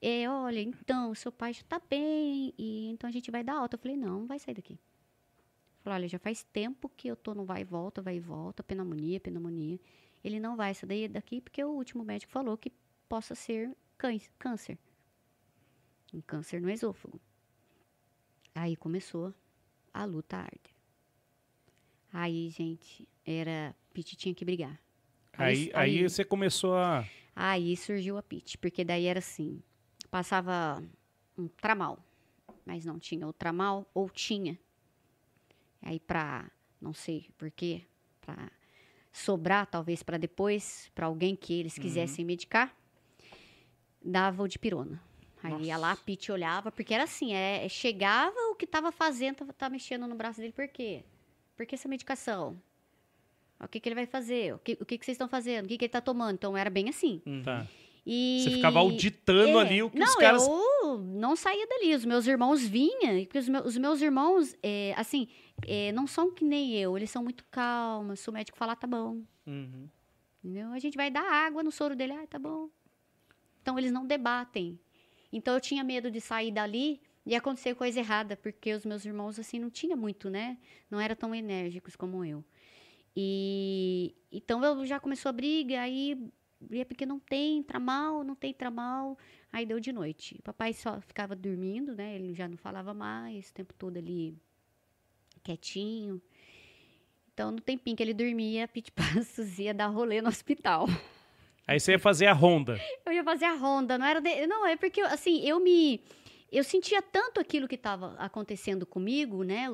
É, 0.00 0.28
olha, 0.30 0.60
então, 0.60 1.12
seu 1.14 1.32
pai 1.32 1.52
já 1.52 1.62
tá 1.64 1.80
bem, 1.90 2.54
e 2.56 2.88
então 2.90 3.08
a 3.08 3.12
gente 3.12 3.30
vai 3.30 3.42
dar 3.42 3.54
alta. 3.58 3.74
Eu 3.74 3.78
falei, 3.80 3.96
não, 3.96 4.20
não 4.20 4.26
vai 4.26 4.38
sair 4.38 4.54
daqui. 4.54 4.78
Falei, 5.82 6.00
olha, 6.00 6.08
já 6.08 6.18
faz 6.18 6.44
tempo 6.52 6.88
que 6.96 7.08
eu 7.08 7.16
tô 7.16 7.34
no 7.34 7.44
vai 7.44 7.62
e 7.62 7.64
volta, 7.64 8.00
vai 8.02 8.16
e 8.16 8.20
volta, 8.20 8.62
pneumonia, 8.62 9.18
pneumonia. 9.20 9.78
Ele 10.22 10.38
não 10.40 10.56
vai 10.56 10.74
sair 10.74 11.08
daqui 11.08 11.40
porque 11.40 11.62
o 11.62 11.70
último 11.70 12.04
médico 12.04 12.30
falou 12.32 12.56
que 12.56 12.72
possa 13.08 13.34
ser 13.34 13.76
câncer. 14.38 14.78
Um 16.12 16.20
câncer 16.20 16.60
no 16.60 16.70
esôfago. 16.70 17.20
Aí 18.54 18.76
começou 18.76 19.34
a 19.92 20.04
luta 20.04 20.36
árdua. 20.38 20.76
Aí, 22.12 22.48
gente, 22.50 23.06
era. 23.24 23.74
Pete 23.92 24.16
tinha 24.16 24.34
que 24.34 24.44
brigar. 24.44 24.80
Aí, 25.32 25.70
aí, 25.74 25.98
aí- 25.98 26.08
você 26.08 26.24
começou 26.24 26.74
a. 26.76 27.04
Aí 27.36 27.76
surgiu 27.76 28.16
a 28.16 28.22
Pete, 28.22 28.56
porque 28.58 28.84
daí 28.84 29.04
era 29.04 29.18
assim: 29.18 29.62
passava 30.10 30.82
um 31.36 31.46
tramal, 31.48 32.02
mas 32.64 32.84
não 32.84 32.98
tinha 32.98 33.26
o 33.26 33.32
tramal, 33.32 33.88
ou 33.94 34.08
tinha. 34.08 34.58
Aí, 35.82 36.00
pra. 36.00 36.50
Não 36.80 36.94
sei 36.94 37.28
por 37.36 37.50
quê, 37.50 37.82
pra 38.20 38.50
sobrar, 39.12 39.66
talvez 39.66 40.02
para 40.02 40.16
depois, 40.16 40.90
para 40.94 41.06
alguém 41.06 41.34
que 41.34 41.52
eles 41.52 41.76
quisessem 41.82 42.24
medicar, 42.24 42.74
dava 44.04 44.42
o 44.42 44.48
de 44.48 44.58
pirona. 44.58 45.00
Aí 45.42 45.66
ia 45.66 45.76
lá, 45.76 45.92
a 45.92 45.96
Pete 45.96 46.32
olhava, 46.32 46.72
porque 46.72 46.92
era 46.92 47.04
assim: 47.04 47.32
é, 47.32 47.64
é- 47.64 47.68
chegava 47.68 48.34
o 48.50 48.54
que 48.56 48.66
tava 48.66 48.90
fazendo, 48.90 49.36
tava, 49.36 49.52
tava 49.52 49.72
mexendo 49.72 50.06
no 50.06 50.14
braço 50.16 50.40
dele, 50.40 50.52
por 50.52 50.66
quê? 50.68 51.04
Por 51.56 51.64
que 51.66 51.74
essa 51.76 51.88
medicação? 51.88 52.60
O 53.60 53.66
que, 53.68 53.80
que 53.80 53.88
ele 53.88 53.94
vai 53.96 54.06
fazer? 54.06 54.54
O 54.54 54.58
que, 54.58 54.78
o 54.80 54.84
que, 54.86 54.96
que 54.98 55.04
vocês 55.04 55.14
estão 55.16 55.28
fazendo? 55.28 55.64
O 55.64 55.68
que, 55.68 55.76
que 55.78 55.84
ele 55.84 55.90
tá 55.92 56.00
tomando? 56.00 56.34
Então 56.34 56.56
era 56.56 56.70
bem 56.70 56.88
assim. 56.88 57.20
Uhum. 57.26 57.42
Tá. 57.42 57.66
E... 58.06 58.40
Você 58.42 58.50
ficava 58.52 58.78
auditando 58.78 59.58
É, 59.58 59.60
ali 59.60 59.82
o 59.82 59.90
que 59.90 59.98
não, 59.98 60.06
os 60.06 60.14
caras. 60.14 60.46
eu 60.46 60.98
não 60.98 61.34
saía 61.36 61.66
dali. 61.66 61.94
Os 61.94 62.04
meus 62.04 62.26
irmãos 62.26 62.62
vinham, 62.64 63.18
porque 63.24 63.38
os 63.38 63.48
meus, 63.48 63.66
os 63.66 63.76
meus 63.76 64.00
irmãos, 64.00 64.56
é, 64.62 64.94
assim, 64.96 65.28
é, 65.66 65.90
não 65.92 66.06
são 66.06 66.32
que 66.32 66.44
nem 66.44 66.74
eu. 66.76 66.96
Eles 66.96 67.10
são 67.10 67.22
muito 67.22 67.44
calmos. 67.50 68.20
Se 68.20 68.30
o 68.30 68.32
médico 68.32 68.56
falar, 68.56 68.76
tá 68.76 68.86
bom. 68.86 69.22
Uhum. 69.46 69.88
Entendeu? 70.42 70.72
A 70.72 70.78
gente 70.78 70.96
vai 70.96 71.10
dar 71.10 71.24
água 71.30 71.62
no 71.62 71.72
soro 71.72 71.94
dele, 71.96 72.12
ah, 72.12 72.26
tá 72.28 72.38
bom. 72.38 72.70
Então 73.68 73.78
eles 73.78 73.92
não 73.92 74.06
debatem. 74.06 74.80
Então 75.30 75.52
eu 75.52 75.60
tinha 75.60 75.84
medo 75.84 76.10
de 76.10 76.22
sair 76.22 76.50
dali 76.50 77.02
e 77.26 77.34
acontecer 77.34 77.74
coisa 77.74 78.00
errada, 78.00 78.34
porque 78.34 78.72
os 78.72 78.86
meus 78.86 79.04
irmãos, 79.04 79.38
assim, 79.38 79.58
não 79.58 79.68
tinha 79.68 79.94
muito, 79.94 80.30
né? 80.30 80.56
Não 80.90 80.98
eram 80.98 81.14
tão 81.14 81.34
enérgicos 81.34 81.94
como 81.94 82.24
eu. 82.24 82.42
E 83.14 84.16
então 84.32 84.64
eu 84.64 84.86
já 84.86 84.98
começou 84.98 85.28
a 85.28 85.32
briga, 85.32 85.82
aí 85.82 86.30
é 86.70 86.82
porque 86.82 87.04
não 87.04 87.18
tem 87.18 87.62
tramal, 87.62 88.24
não 88.24 88.34
tem 88.34 88.54
tramal. 88.54 89.18
Aí 89.52 89.66
deu 89.66 89.78
de 89.78 89.92
noite. 89.92 90.40
Papai 90.42 90.72
só 90.72 90.98
ficava 91.02 91.36
dormindo, 91.36 91.94
né? 91.94 92.14
Ele 92.14 92.32
já 92.32 92.48
não 92.48 92.56
falava 92.56 92.94
mais, 92.94 93.50
o 93.50 93.52
tempo 93.52 93.74
todo 93.74 93.98
ali 93.98 94.34
quietinho. 95.42 96.22
Então, 97.34 97.50
no 97.50 97.60
tempinho 97.60 97.94
que 97.94 98.02
ele 98.02 98.14
dormia, 98.14 98.64
a 98.64 98.68
Pit 98.68 98.90
Passos 98.92 99.58
ia 99.60 99.74
dar 99.74 99.88
rolê 99.88 100.22
no 100.22 100.28
hospital. 100.30 100.86
Aí 101.68 101.78
você 101.78 101.92
ia 101.92 101.98
fazer 101.98 102.26
a 102.26 102.32
ronda. 102.32 102.80
Eu 103.06 103.12
ia 103.12 103.22
fazer 103.22 103.44
a 103.44 103.54
ronda, 103.54 103.96
não 103.98 104.06
era 104.06 104.20
de... 104.20 104.46
não 104.46 104.66
é 104.66 104.74
porque 104.76 105.00
assim 105.02 105.40
eu 105.46 105.60
me 105.60 106.00
eu 106.50 106.64
sentia 106.64 107.02
tanto 107.02 107.38
aquilo 107.38 107.68
que 107.68 107.74
estava 107.74 108.14
acontecendo 108.18 108.86
comigo, 108.86 109.42
né? 109.44 109.66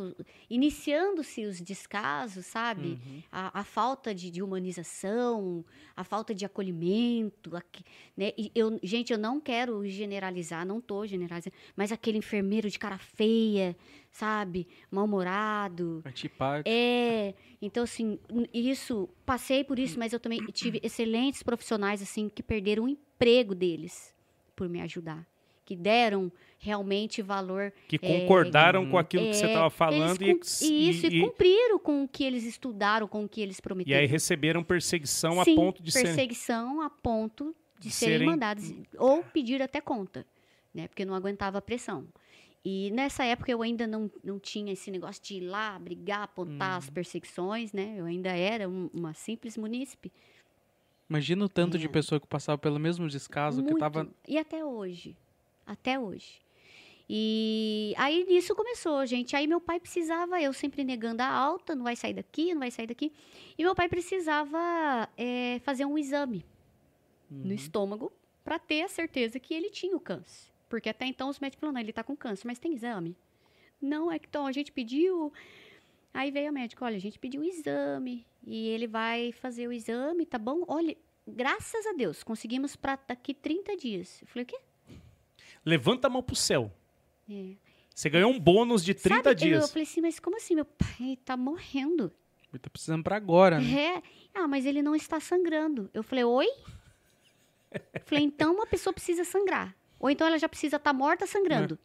Iniciando-se 0.51 1.45
os 1.45 1.61
descasos, 1.61 2.47
sabe? 2.47 2.89
Uhum. 3.07 3.23
A, 3.31 3.61
a 3.61 3.65
falta 3.65 4.13
de, 4.13 4.29
de 4.29 4.43
humanização, 4.43 5.65
a 5.97 6.03
falta 6.03 6.35
de 6.35 6.45
acolhimento, 6.45 7.57
aque- 7.57 7.85
né? 8.17 8.33
E 8.37 8.51
eu, 8.55 8.79
gente, 8.83 9.13
eu 9.13 9.19
não 9.19 9.41
quero 9.41 9.87
generalizar, 9.87 10.67
não 10.67 10.81
tô 10.81 11.07
generalizando, 11.07 11.57
mas 11.77 11.93
aquele 11.93 12.19
enfermeiro 12.19 12.69
de 12.69 12.79
cara 12.79 12.99
feia, 12.99 13.77
sabe? 14.19 14.69
Mal-humorado, 14.91 16.01
Antipático. 16.07 16.69
é, 16.73 17.35
então 17.61 17.83
assim, 17.83 18.17
isso, 18.53 19.09
passei 19.27 19.65
por 19.65 19.77
isso, 19.79 19.99
mas 19.99 20.13
eu 20.13 20.21
também 20.21 20.39
tive 20.53 20.79
excelentes 20.85 21.43
profissionais 21.43 22.01
assim 22.01 22.29
que 22.29 22.41
perderam 22.43 22.85
o 22.85 22.89
emprego 22.89 23.55
deles 23.57 24.15
por 24.55 24.69
me 24.69 24.81
ajudar, 24.83 25.27
que 25.65 25.75
deram 25.75 26.31
realmente 26.59 27.23
valor 27.23 27.73
Que 27.89 27.99
concordaram 27.99 28.85
que- 28.85 28.91
com 28.93 28.99
aquilo 28.99 29.27
que 29.27 29.35
você 29.35 29.47
é, 29.47 29.49
estava 29.49 29.69
falando 29.69 30.23
eles 30.23 30.63
e, 30.63 30.67
cum- 30.69 30.75
isso, 30.89 31.07
e, 31.07 31.19
e, 31.19 31.21
cumpriram 31.21 31.79
com 31.81 32.05
o 32.05 32.09
que 32.09 32.23
eles 32.23 32.45
estudaram, 32.45 33.09
com 33.09 33.25
o 33.25 33.29
que 33.29 33.41
eles 33.41 33.59
e 33.59 33.63
prometeram. 33.63 33.99
aí 34.01 34.07
receberam 34.07 34.63
perseguição 34.63 35.41
a 35.41 35.45
Sim, 35.45 35.57
ponto 35.57 35.83
de 35.83 35.91
ser. 35.91 36.05
perseguição 36.05 36.81
a 36.81 36.89
ponto 36.89 37.55
de, 37.81 37.89
de 37.89 37.91
serem, 37.95 38.15
serem- 38.19 38.27
mandados 38.31 38.73
ou 38.97 39.25
pedir 39.25 39.61
até 39.61 39.81
conta, 39.81 40.25
né? 40.73 40.87
Porque 40.87 41.05
não 41.05 41.15
aguentava 41.17 41.59
a 41.59 41.63
pressão. 41.63 42.07
E 42.65 42.91
nessa 42.93 43.25
época 43.25 43.51
eu 43.53 43.61
ainda 43.61 43.87
não, 43.87 44.11
não 44.23 44.39
tinha 44.39 44.73
esse 44.73 44.91
negócio 44.91 45.23
de 45.23 45.35
ir 45.35 45.41
lá, 45.41 45.79
brigar, 45.79 46.23
apontar 46.23 46.71
Uhum. 46.73 46.79
as 46.79 46.89
perseguições, 46.91 47.73
né? 47.75 47.95
Eu 47.99 48.07
ainda 48.07 48.31
era 48.31 48.67
um- 48.69 48.89
uma 48.95 49.13
simples 49.13 49.57
munícipe. 49.59 50.11
Imagina 51.11 51.45
o 51.45 51.49
tanto 51.49 51.77
de 51.79 51.85
É. 51.85 51.89
pessoa 51.91 52.19
que 52.19 52.27
passava 52.27 52.57
pelo 52.57 52.79
mesmo 52.81 53.07
descaso, 53.07 53.59
que 53.63 53.65
Muito. 53.71 53.79
tava. 53.81 54.09
E 54.27 54.39
até 54.39 54.65
hoje. 54.65 55.15
Até 55.67 55.99
hoje. 55.99 56.41
E 57.09 57.93
aí 57.99 58.25
nisso 58.25 58.55
começou, 58.55 59.05
gente. 59.05 59.37
Aí 59.37 59.47
meu 59.47 59.61
pai 59.61 59.79
precisava, 59.79 60.41
eu 60.41 60.53
sempre 60.55 60.83
negando 60.85 61.21
a 61.23 61.29
alta, 61.29 61.75
não 61.75 61.85
vai 61.85 61.95
sair 61.97 62.15
daqui, 62.15 62.55
não 62.55 62.61
vai 62.61 62.71
sair 62.71 62.87
daqui. 62.87 63.13
E 63.59 63.63
meu 63.63 63.75
pai 63.75 63.91
precisava 63.91 65.07
é, 65.19 65.59
fazer 65.65 65.85
um 65.85 65.99
exame 65.99 66.47
no 67.31 67.53
estômago 67.53 68.11
para 68.43 68.59
ter 68.59 68.83
a 68.83 68.89
certeza 68.89 69.39
que 69.39 69.53
ele 69.53 69.69
tinha 69.69 69.95
o 69.95 70.01
câncer. 70.01 70.51
Porque 70.75 70.89
até 70.89 71.07
então 71.07 71.29
os 71.29 71.39
médicos 71.39 71.61
falaram, 71.61 71.75
não, 71.75 71.81
ele 71.81 71.93
tá 71.93 72.03
com 72.03 72.17
câncer, 72.17 72.49
mas 72.49 72.59
tem 72.59 72.75
exame. 72.75 73.17
Não, 73.81 74.11
é 74.11 74.19
que 74.19 74.27
então 74.27 74.45
a 74.45 74.51
gente 74.51 74.73
pediu. 74.73 75.33
Aí 76.13 76.33
veio 76.33 76.49
a 76.49 76.53
médica, 76.53 76.85
olha, 76.85 76.97
a 76.97 77.01
gente 77.01 77.17
pediu 77.17 77.43
o 77.43 77.45
exame 77.45 78.27
e 78.45 78.67
ele 78.71 78.89
vai 78.89 79.31
fazer 79.31 79.69
o 79.69 79.73
exame, 79.73 80.27
tá 80.27 80.37
bom? 80.37 80.65
Olha, 80.67 80.97
graças 81.25 81.87
a 81.87 81.93
Deus, 81.93 82.25
conseguimos 82.25 82.75
para 82.75 82.99
daqui 83.07 83.33
30 83.33 83.77
dias. 83.77 84.21
Eu 84.21 84.27
falei, 84.27 84.43
o 84.43 84.47
quê? 84.47 84.59
Levanta 85.65 86.09
a 86.09 86.11
mão 86.11 86.25
pro 86.25 86.35
céu. 86.35 86.73
É. 87.31 87.53
Você 87.95 88.11
ganhou 88.11 88.33
um 88.33 88.41
bônus 88.41 88.85
de 88.85 88.95
30 88.95 89.17
Sabe, 89.17 89.31
Eu 89.31 89.35
dias. 89.37 89.71
falei 89.71 89.85
assim, 89.85 90.01
mas 90.01 90.19
como 90.19 90.37
assim? 90.37 90.57
Meu 90.57 90.65
pai 90.65 91.17
tá 91.25 91.37
morrendo. 91.37 92.13
Ele 92.53 92.59
tá 92.59 92.69
precisando 92.69 93.05
pra 93.05 93.15
agora, 93.15 93.61
né? 93.61 93.95
É. 93.95 94.03
Ah, 94.35 94.49
mas 94.49 94.67
ele 94.67 94.83
não 94.83 94.97
está 94.97 95.21
sangrando. 95.21 95.89
Eu 95.95 96.03
falei, 96.03 96.25
oi? 96.25 96.49
falei, 98.07 98.25
então 98.25 98.55
uma 98.57 98.67
pessoa 98.67 98.93
precisa 98.93 99.23
sangrar. 99.23 99.73
Ou 100.05 100.11
então 100.11 100.27
ela 100.27 100.39
já 100.39 100.47
precisa 100.47 100.77
estar 100.77 100.93
morta 100.93 101.27
sangrando. 101.27 101.79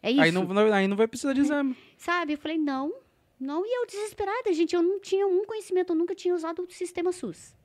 É, 0.00 0.08
isso. 0.08 0.20
Aí 0.20 0.30
não, 0.30 0.44
não- 0.44 0.72
aí 0.72 0.86
não 0.86 0.96
vai 0.96 1.08
precisar 1.08 1.32
de 1.32 1.40
exame. 1.40 1.76
Sabe? 1.98 2.34
Eu 2.34 2.38
falei, 2.38 2.56
não. 2.56 2.94
Não, 3.40 3.66
e 3.66 3.80
eu 3.80 3.84
desesperada, 3.86 4.52
gente. 4.52 4.76
Eu 4.76 4.84
não 4.84 5.00
tinha 5.00 5.26
um 5.26 5.44
conhecimento, 5.44 5.90
eu 5.90 5.96
nunca 5.96 6.14
tinha 6.14 6.32
usado 6.32 6.62
o 6.62 6.70
sistema 6.70 7.10
SUS. 7.10 7.56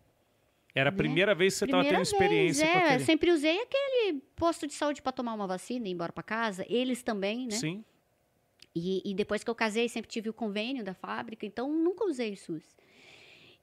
Era 0.73 0.89
a 0.89 0.91
né? 0.91 0.97
primeira 0.97 1.35
vez 1.35 1.53
que 1.53 1.59
você 1.59 1.65
estava 1.65 1.83
tendo 1.83 2.01
experiência 2.01 2.65
vez, 2.65 2.73
com 2.73 2.79
é, 2.79 2.85
aquele. 2.87 3.05
sempre 3.05 3.31
usei 3.31 3.61
aquele 3.61 4.21
posto 4.35 4.65
de 4.65 4.73
saúde 4.73 5.03
para 5.03 5.11
tomar 5.11 5.35
uma 5.35 5.45
vacina 5.45 5.85
e 5.85 5.91
ir 5.91 5.93
embora 5.93 6.11
para 6.11 6.23
casa. 6.23 6.65
Eles 6.67 7.03
também, 7.03 7.45
né? 7.45 7.51
Sim. 7.51 7.85
E, 8.73 9.03
e 9.05 9.13
depois 9.13 9.43
que 9.43 9.51
eu 9.51 9.55
casei, 9.55 9.87
sempre 9.87 10.09
tive 10.09 10.31
o 10.31 10.33
convênio 10.33 10.83
da 10.83 10.95
fábrica, 10.95 11.45
então 11.45 11.71
nunca 11.71 12.05
usei 12.05 12.33
o 12.33 12.37
SUS. 12.37 12.75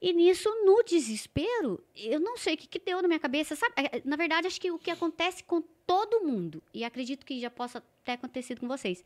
E 0.01 0.13
nisso, 0.13 0.49
no 0.63 0.81
desespero, 0.83 1.83
eu 1.93 2.19
não 2.21 2.37
sei 2.37 2.53
o 2.53 2.57
que, 2.57 2.67
que 2.67 2.79
deu 2.79 3.01
na 3.01 3.07
minha 3.07 3.19
cabeça, 3.19 3.55
sabe? 3.55 3.73
É, 3.75 4.01
Na 4.05 4.15
verdade, 4.15 4.47
acho 4.47 4.59
que 4.59 4.71
o 4.71 4.79
que 4.79 4.89
acontece 4.89 5.43
com 5.43 5.61
todo 5.85 6.21
mundo, 6.21 6.63
e 6.73 6.85
acredito 6.85 7.25
que 7.25 7.39
já 7.39 7.49
possa 7.49 7.83
ter 8.05 8.13
acontecido 8.13 8.61
com 8.61 8.67
vocês. 8.67 9.03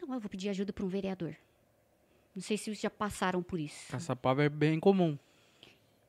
Não, 0.00 0.14
eu 0.14 0.20
vou 0.20 0.30
pedir 0.30 0.48
ajuda 0.48 0.72
para 0.72 0.84
um 0.84 0.88
vereador. 0.88 1.36
Não 2.34 2.42
sei 2.42 2.56
se 2.56 2.64
vocês 2.64 2.80
já 2.80 2.90
passaram 2.90 3.42
por 3.42 3.60
isso. 3.60 3.90
Caçapava 3.90 4.42
é 4.42 4.48
bem 4.48 4.80
comum. 4.80 5.18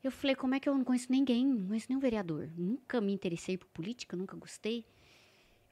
Eu 0.03 0.12
falei, 0.12 0.36
como 0.36 0.55
é 0.55 0.60
que 0.60 0.70
eu 0.70 0.75
não 0.75 0.84
conheço 0.84 1.12
ninguém? 1.12 1.46
Não 1.46 1.67
conheço 1.67 1.88
nenhum 1.89 2.00
vereador. 2.00 2.50
Nunca 2.55 3.01
me 3.01 3.12
interessei 3.12 3.58
por 3.58 3.67
política, 3.70 4.15
nunca 4.15 4.38
gostei. 4.38 4.86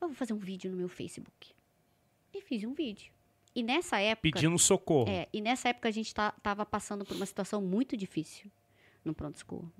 Eu 0.01 0.09
vou 0.09 0.15
fazer 0.15 0.33
um 0.33 0.39
vídeo 0.39 0.71
no 0.71 0.77
meu 0.77 0.89
Facebook. 0.89 1.53
E 2.33 2.41
fiz 2.41 2.63
um 2.63 2.73
vídeo. 2.73 3.13
E 3.55 3.61
nessa 3.63 3.99
época. 3.99 4.31
Pedindo 4.33 4.57
socorro. 4.57 5.09
É, 5.09 5.27
e 5.31 5.39
nessa 5.41 5.69
época 5.69 5.87
a 5.89 5.91
gente 5.91 6.13
tá, 6.13 6.31
tava 6.41 6.65
passando 6.65 7.05
por 7.05 7.15
uma 7.15 7.25
situação 7.25 7.61
muito 7.61 7.95
difícil 7.95 8.49
no 9.05 9.13
pronto-socorro. 9.13 9.71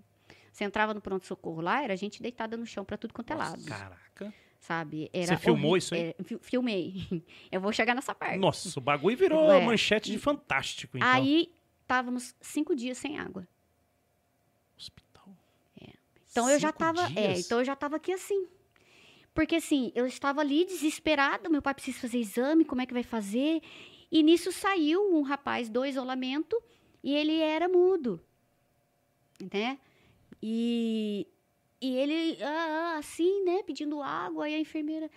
Você 0.51 0.63
entrava 0.63 0.94
no 0.94 1.01
pronto-socorro 1.01 1.62
lá, 1.62 1.84
era 1.84 1.96
gente 1.98 2.22
deitada 2.22 2.56
no 2.56 2.65
chão 2.65 2.86
para 2.86 2.98
tudo 2.98 3.13
quanto 3.13 3.32
é 3.34 3.36
lado. 3.36 3.63
Caraca. 3.65 4.34
Sabe? 4.60 5.10
Era 5.12 5.36
Você 5.36 5.38
filmou 5.38 5.72
horri- 5.72 5.80
isso 5.80 5.96
aí? 5.96 6.01
é, 6.18 6.24
fi- 6.24 6.38
filmei. 6.39 7.24
Eu 7.51 7.60
vou 7.60 7.74
chegar 7.74 7.96
nessa 7.96 8.13
parte. 8.13 8.38
Nossa, 8.38 8.77
o 8.80 8.82
bagulho 8.82 9.18
virou 9.18 9.51
É. 9.51 9.65
manchete 9.65 10.12
de 10.12 10.18
fantástico, 10.20 10.98
então. 10.98 11.10
Aí 11.10 11.51
estávamos 11.82 12.36
cinco 12.39 12.75
dias 12.75 12.98
sem 12.98 13.18
água. 13.20 13.48
Hospital. 14.77 15.36
Então 16.32 16.50
eu 16.50 16.60
já 16.60 16.70
Cinco 16.70 16.80
tava, 16.80 17.01
é, 17.15 17.39
então 17.39 17.60
eu 17.60 17.65
já 17.65 17.75
tava 17.75 17.96
aqui 17.98 18.12
assim. 18.12 18.48
Porque 19.34 19.56
assim, 19.56 19.92
eu 19.96 20.06
estava 20.06 20.42
ali 20.42 20.63
desesperada, 20.66 21.50
meu 21.50 21.62
pai 21.62 21.74
precisa 21.74 22.00
fazer 22.00 22.20
exame, 22.20 22.66
como 22.66 22.82
é 22.82 22.86
que 22.86 22.94
vai 22.94 23.04
fazer? 23.04 23.62
E 24.12 24.22
nisso 24.22 24.52
saiu 24.52 25.02
um 25.12 25.22
rapaz 25.22 25.70
do 25.70 25.84
isolamento 25.86 26.62
e 27.04 27.13
ele 27.13 27.40
era 27.40 27.68
mudo, 27.68 28.22
né? 29.52 29.80
E, 30.42 31.28
e 31.82 31.96
ele, 31.96 32.38
ah, 32.44 32.94
ah, 32.94 32.98
assim, 32.98 33.44
né, 33.44 33.63
pedindo 33.63 34.02
água, 34.02 34.48
e 34.48 34.54
a 34.54 34.60
enfermeira, 34.60 35.10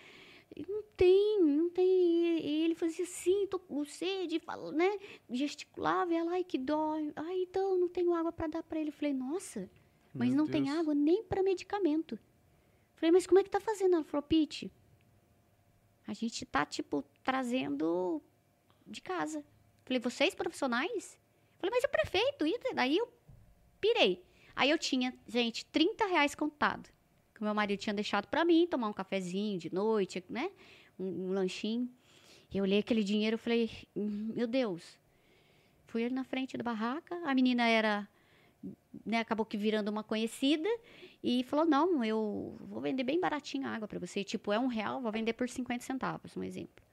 não 0.67 0.83
tem, 0.97 1.43
não 1.43 1.69
tem. 1.69 1.87
E 1.87 2.65
ele 2.65 2.75
fazia 2.75 3.05
assim, 3.05 3.47
tô 3.49 3.59
com 3.59 3.85
sede, 3.85 4.39
fala, 4.39 4.73
né? 4.73 4.99
Gesticulava, 5.29 6.13
e 6.13 6.17
ela, 6.17 6.33
ai, 6.33 6.45
que 6.45 6.57
dói. 6.57 7.13
Ai, 7.17 7.43
então, 7.43 7.79
não 7.79 7.89
tenho 7.89 8.15
água 8.15 8.33
para 8.33 8.47
dar 8.47 8.63
para 8.63 8.81
ele. 8.81 8.89
Eu 8.89 8.95
falei, 8.95 9.13
nossa, 9.13 9.71
mas 10.15 10.29
Meu 10.29 10.39
não 10.39 10.47
tem 10.47 10.65
Deus. 10.65 10.77
água 10.79 10.95
nem 10.95 11.23
para 11.23 11.43
medicamento. 11.43 12.19
Falei, 12.97 13.13
mas 13.13 13.27
como 13.27 13.39
é 13.39 13.45
que 13.45 13.51
tá 13.51 13.61
fazendo? 13.61 13.95
Ela 13.95 14.05
falou, 14.05 14.23
Pete, 14.23 14.73
a 16.07 16.13
gente 16.13 16.45
tá, 16.47 16.65
tipo, 16.65 17.05
trazendo 17.23 18.23
de 18.87 19.01
casa. 19.01 19.45
Falei, 19.85 20.01
vocês 20.01 20.35
profissionais? 20.35 21.19
Falei, 21.59 21.71
mas 21.71 21.85
o 21.85 21.89
prefeito, 21.89 22.47
e 22.47 22.59
daí 22.75 22.97
eu 22.97 23.09
pirei. 23.81 24.25
Aí 24.55 24.71
eu 24.71 24.79
tinha, 24.79 25.15
gente, 25.27 25.65
30 25.67 26.07
reais 26.07 26.35
contado. 26.35 26.89
Que 27.35 27.43
meu 27.43 27.55
marido 27.55 27.79
tinha 27.79 27.93
deixado 27.93 28.27
para 28.29 28.45
mim, 28.45 28.67
tomar 28.67 28.89
um 28.89 28.93
cafezinho 28.93 29.59
de 29.59 29.73
noite, 29.73 30.25
né? 30.29 30.51
Um, 30.99 31.29
um 31.29 31.33
lanchinho. 31.33 31.89
Eu 32.53 32.63
olhei 32.63 32.79
aquele 32.79 33.05
dinheiro 33.05 33.35
e 33.35 33.39
falei, 33.39 33.71
"Hum, 33.95 34.33
meu 34.35 34.47
Deus. 34.47 34.99
Fui 35.87 36.05
ali 36.05 36.15
na 36.15 36.25
frente 36.25 36.57
da 36.57 36.65
barraca, 36.65 37.15
a 37.25 37.35
menina 37.35 37.69
era, 37.69 38.09
né, 39.05 39.19
acabou 39.21 39.45
que 39.47 39.57
virando 39.57 39.89
uma 39.89 40.03
conhecida 40.03 40.69
e 41.23 41.43
falou, 41.45 41.65
não, 41.65 42.05
eu 42.05 42.57
vou 42.61 42.81
vender 42.81 43.05
bem 43.05 43.21
baratinho 43.21 43.67
a 43.67 43.71
água 43.71 43.87
para 43.89 43.99
você. 43.99 44.25
Tipo, 44.25 44.53
é 44.53 44.59
um 44.59 44.67
real, 44.67 45.01
vou 45.01 45.13
vender 45.13 45.33
por 45.33 45.49
50 45.49 45.85
centavos, 45.85 46.37
um 46.37 46.43
exemplo. 46.43 46.85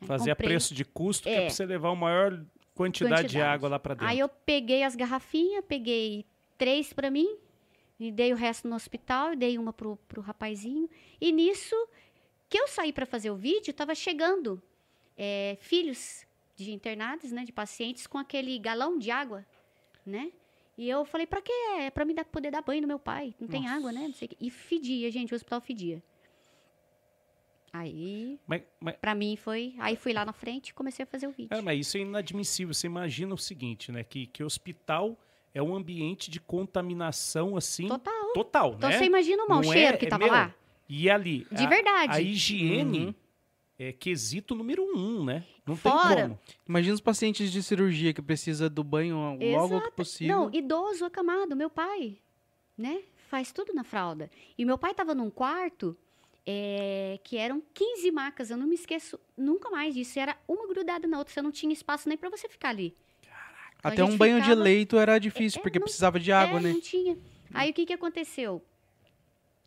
Comprei. 0.00 0.34
preço 0.34 0.74
de 0.74 0.84
custo, 0.84 1.24
que 1.24 1.28
é 1.28 1.34
É. 1.34 1.40
pra 1.46 1.50
você 1.50 1.66
levar 1.66 1.90
a 1.90 1.94
maior 1.94 2.44
quantidade, 2.74 3.22
de 3.28 3.34
Quantidade. 3.34 3.54
água 3.54 3.68
lá 3.68 3.78
pra 3.78 3.94
dentro. 3.94 4.06
Aí 4.06 4.18
eu 4.18 4.28
peguei 4.28 4.82
as 4.82 4.94
garrafinhas, 4.96 5.62
peguei 5.68 6.24
três 6.56 6.92
para 6.92 7.10
mim, 7.10 7.36
e 7.98 8.10
dei 8.10 8.32
o 8.32 8.36
resto 8.36 8.66
no 8.66 8.76
hospital, 8.76 9.34
e 9.34 9.36
dei 9.36 9.58
uma 9.58 9.72
pro, 9.74 9.96
pro 10.08 10.22
rapazinho. 10.22 10.88
E 11.20 11.30
nisso, 11.32 11.76
que 12.48 12.58
eu 12.58 12.66
saí 12.66 12.92
para 12.94 13.04
fazer 13.04 13.30
o 13.30 13.36
vídeo, 13.36 13.74
tava 13.74 13.94
chegando 13.94 14.62
é, 15.18 15.58
filhos 15.60 16.24
de 16.56 16.72
internados, 16.72 17.30
né, 17.30 17.44
de 17.44 17.52
pacientes, 17.52 18.06
com 18.06 18.16
aquele 18.16 18.58
galão 18.58 18.98
de 18.98 19.10
água, 19.10 19.44
né? 20.06 20.32
E 20.80 20.88
eu 20.88 21.04
falei, 21.04 21.26
pra 21.26 21.42
quê? 21.42 21.52
É 21.80 21.90
pra 21.90 22.06
me 22.06 22.14
dar, 22.14 22.24
poder 22.24 22.50
dar 22.50 22.62
banho 22.62 22.80
no 22.80 22.88
meu 22.88 22.98
pai. 22.98 23.34
Não 23.38 23.46
tem 23.46 23.64
Nossa. 23.64 23.74
água, 23.74 23.92
né? 23.92 24.00
Não 24.08 24.14
sei 24.14 24.24
o 24.24 24.28
quê. 24.30 24.36
E 24.40 24.48
fedia, 24.50 25.10
gente, 25.10 25.30
o 25.30 25.36
hospital 25.36 25.60
fedia. 25.60 26.02
Aí, 27.72 28.38
Mas, 28.46 28.62
mas- 28.80 28.96
pra 28.96 29.14
mim 29.14 29.36
foi... 29.36 29.74
Aí 29.78 29.94
fui 29.94 30.14
lá 30.14 30.24
na 30.24 30.32
frente 30.32 30.70
e 30.70 30.74
comecei 30.74 31.02
a 31.02 31.06
fazer 31.06 31.26
o 31.26 31.30
vídeo. 31.32 31.54
é, 31.54 31.60
mas 31.60 31.78
isso 31.86 31.98
é 31.98 32.00
inadmissível. 32.00 32.72
Você 32.72 32.86
imagina 32.86 33.34
o 33.34 33.38
seguinte, 33.38 33.92
né? 33.92 34.02
Que, 34.02 34.26
que 34.26 34.42
hospital 34.42 35.16
é 35.54 35.62
um 35.62 35.74
ambiente 35.74 36.30
de 36.30 36.40
contaminação, 36.40 37.56
assim, 37.58 37.86
Total. 37.86 38.32
total, 38.32 38.74
Então 38.78 38.88
né? 38.90 38.96
você 38.98 39.04
imagina 39.04 39.44
o 39.44 39.48
mau 39.48 39.60
Não 39.62 39.70
é- 39.72 39.76
cheiro 39.76 39.98
que 39.98 40.06
é, 40.06 40.08
tava 40.08 40.24
meu, 40.24 40.32
lá? 40.32 40.54
E 40.88 41.08
ali, 41.10 41.46
De 41.52 41.64
a- 41.64 41.68
verdade. 41.68 42.12
a 42.14 42.20
higiene 42.20 43.06
Uhum. 43.06 43.14
É 43.82 43.92
quesito 43.92 44.54
número 44.54 44.82
um, 44.94 45.24
né? 45.24 45.42
Não 45.66 45.74
Fora- 45.74 46.14
tem 46.14 46.22
como. 46.28 46.38
Imagina 46.68 46.94
os 46.94 47.00
pacientes 47.00 47.50
de 47.50 47.62
cirurgia 47.62 48.12
que 48.12 48.20
precisa 48.20 48.68
do 48.68 48.84
banho 48.84 49.38
logo 49.56 49.80
que 49.80 49.90
possível. 49.92 50.36
Não, 50.36 50.50
idoso 50.54 51.04
acamado, 51.04 51.56
meu 51.56 51.70
pai, 51.70 52.18
né? 52.76 53.00
Faz 53.30 53.52
tudo 53.52 53.72
na 53.72 53.82
fralda. 53.82 54.30
E 54.58 54.64
meu 54.66 54.76
pai 54.76 54.92
tava 54.92 55.14
num 55.14 55.30
quarto 55.30 55.96
é, 56.46 57.18
que 57.24 57.36
eram 57.38 57.62
15 57.72 58.10
macas, 58.10 58.50
eu 58.50 58.56
não 58.58 58.66
me 58.66 58.74
esqueço 58.74 59.18
nunca 59.36 59.70
mais 59.70 59.94
disso. 59.94 60.18
Era 60.18 60.36
uma 60.46 60.66
grudada 60.66 61.06
na 61.08 61.16
outra, 61.18 61.32
você 61.32 61.40
não 61.40 61.50
tinha 61.52 61.72
espaço 61.72 62.06
nem 62.08 62.18
para 62.18 62.28
você 62.28 62.48
ficar 62.50 62.68
ali. 62.70 62.94
Então, 63.78 63.90
a 63.90 63.92
Até 63.94 64.04
um 64.04 64.14
banho 64.16 64.36
de 64.36 64.42
ficava- 64.42 64.60
leito 64.62 64.98
era 64.98 65.18
difícil, 65.18 65.60
É, 65.60 65.62
porque 65.62 65.78
não- 65.78 65.84
precisava 65.84 66.20
de 66.20 66.30
água, 66.30 66.58
é, 66.58 66.62
né? 66.64 66.72
não 66.72 66.80
tinha. 66.82 67.16
Aí 67.54 67.70
o 67.70 67.72
que 67.74 67.86
que 67.86 67.92
aconteceu? 67.94 68.62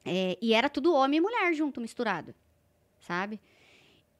É, 0.05 0.37
e 0.41 0.53
era 0.53 0.69
tudo 0.69 0.93
homem 0.93 1.17
e 1.17 1.21
mulher 1.21 1.53
junto, 1.55 1.79
misturado, 1.81 2.35
sabe? 2.99 3.39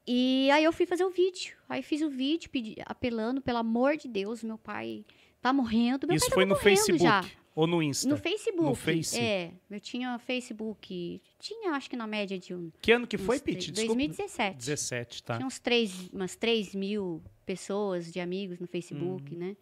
E 0.06 0.50
aí 0.50 0.62
eu 0.64 0.72
fui 0.72 0.86
fazer 0.86 1.04
o 1.04 1.10
vídeo. 1.10 1.56
Aí 1.68 1.82
fiz 1.82 2.02
o 2.02 2.10
vídeo 2.10 2.50
pedi- 2.50 2.76
apelando, 2.84 3.40
pelo 3.40 3.58
amor 3.58 3.96
de 3.96 4.06
Deus, 4.08 4.42
meu 4.44 4.58
pai 4.58 5.04
tá 5.40 5.52
morrendo. 5.52 6.06
Meu 6.06 6.16
Isso 6.16 6.30
foi 6.30 6.44
no 6.44 6.56
Facebook 6.56 7.02
já. 7.02 7.24
ou 7.54 7.66
no 7.66 7.82
Insta? 7.82 8.08
No 8.08 8.16
Facebook. 8.16 8.68
No 8.68 8.74
Face? 8.74 9.18
É, 9.18 9.52
eu 9.70 9.80
tinha 9.80 10.18
Facebook. 10.18 11.22
Tinha, 11.38 11.72
acho 11.72 11.88
que 11.88 11.96
na 11.96 12.06
média 12.06 12.38
de 12.38 12.54
um. 12.54 12.70
Que 12.82 12.92
ano 12.92 13.06
que 13.06 13.16
foi, 13.16 13.38
Pete? 13.38 13.72
três- 13.72 13.88
Desculpa. 13.88 13.94
2017. 13.94 14.56
17, 14.58 15.22
tá. 15.22 15.36
Tinha 15.36 15.46
uns 15.46 15.58
três, 15.58 16.08
umas 16.12 16.36
3 16.36 16.74
mil 16.74 17.22
pessoas 17.46 18.12
de 18.12 18.20
amigos 18.20 18.58
no 18.58 18.66
Facebook, 18.66 19.34
né? 19.34 19.56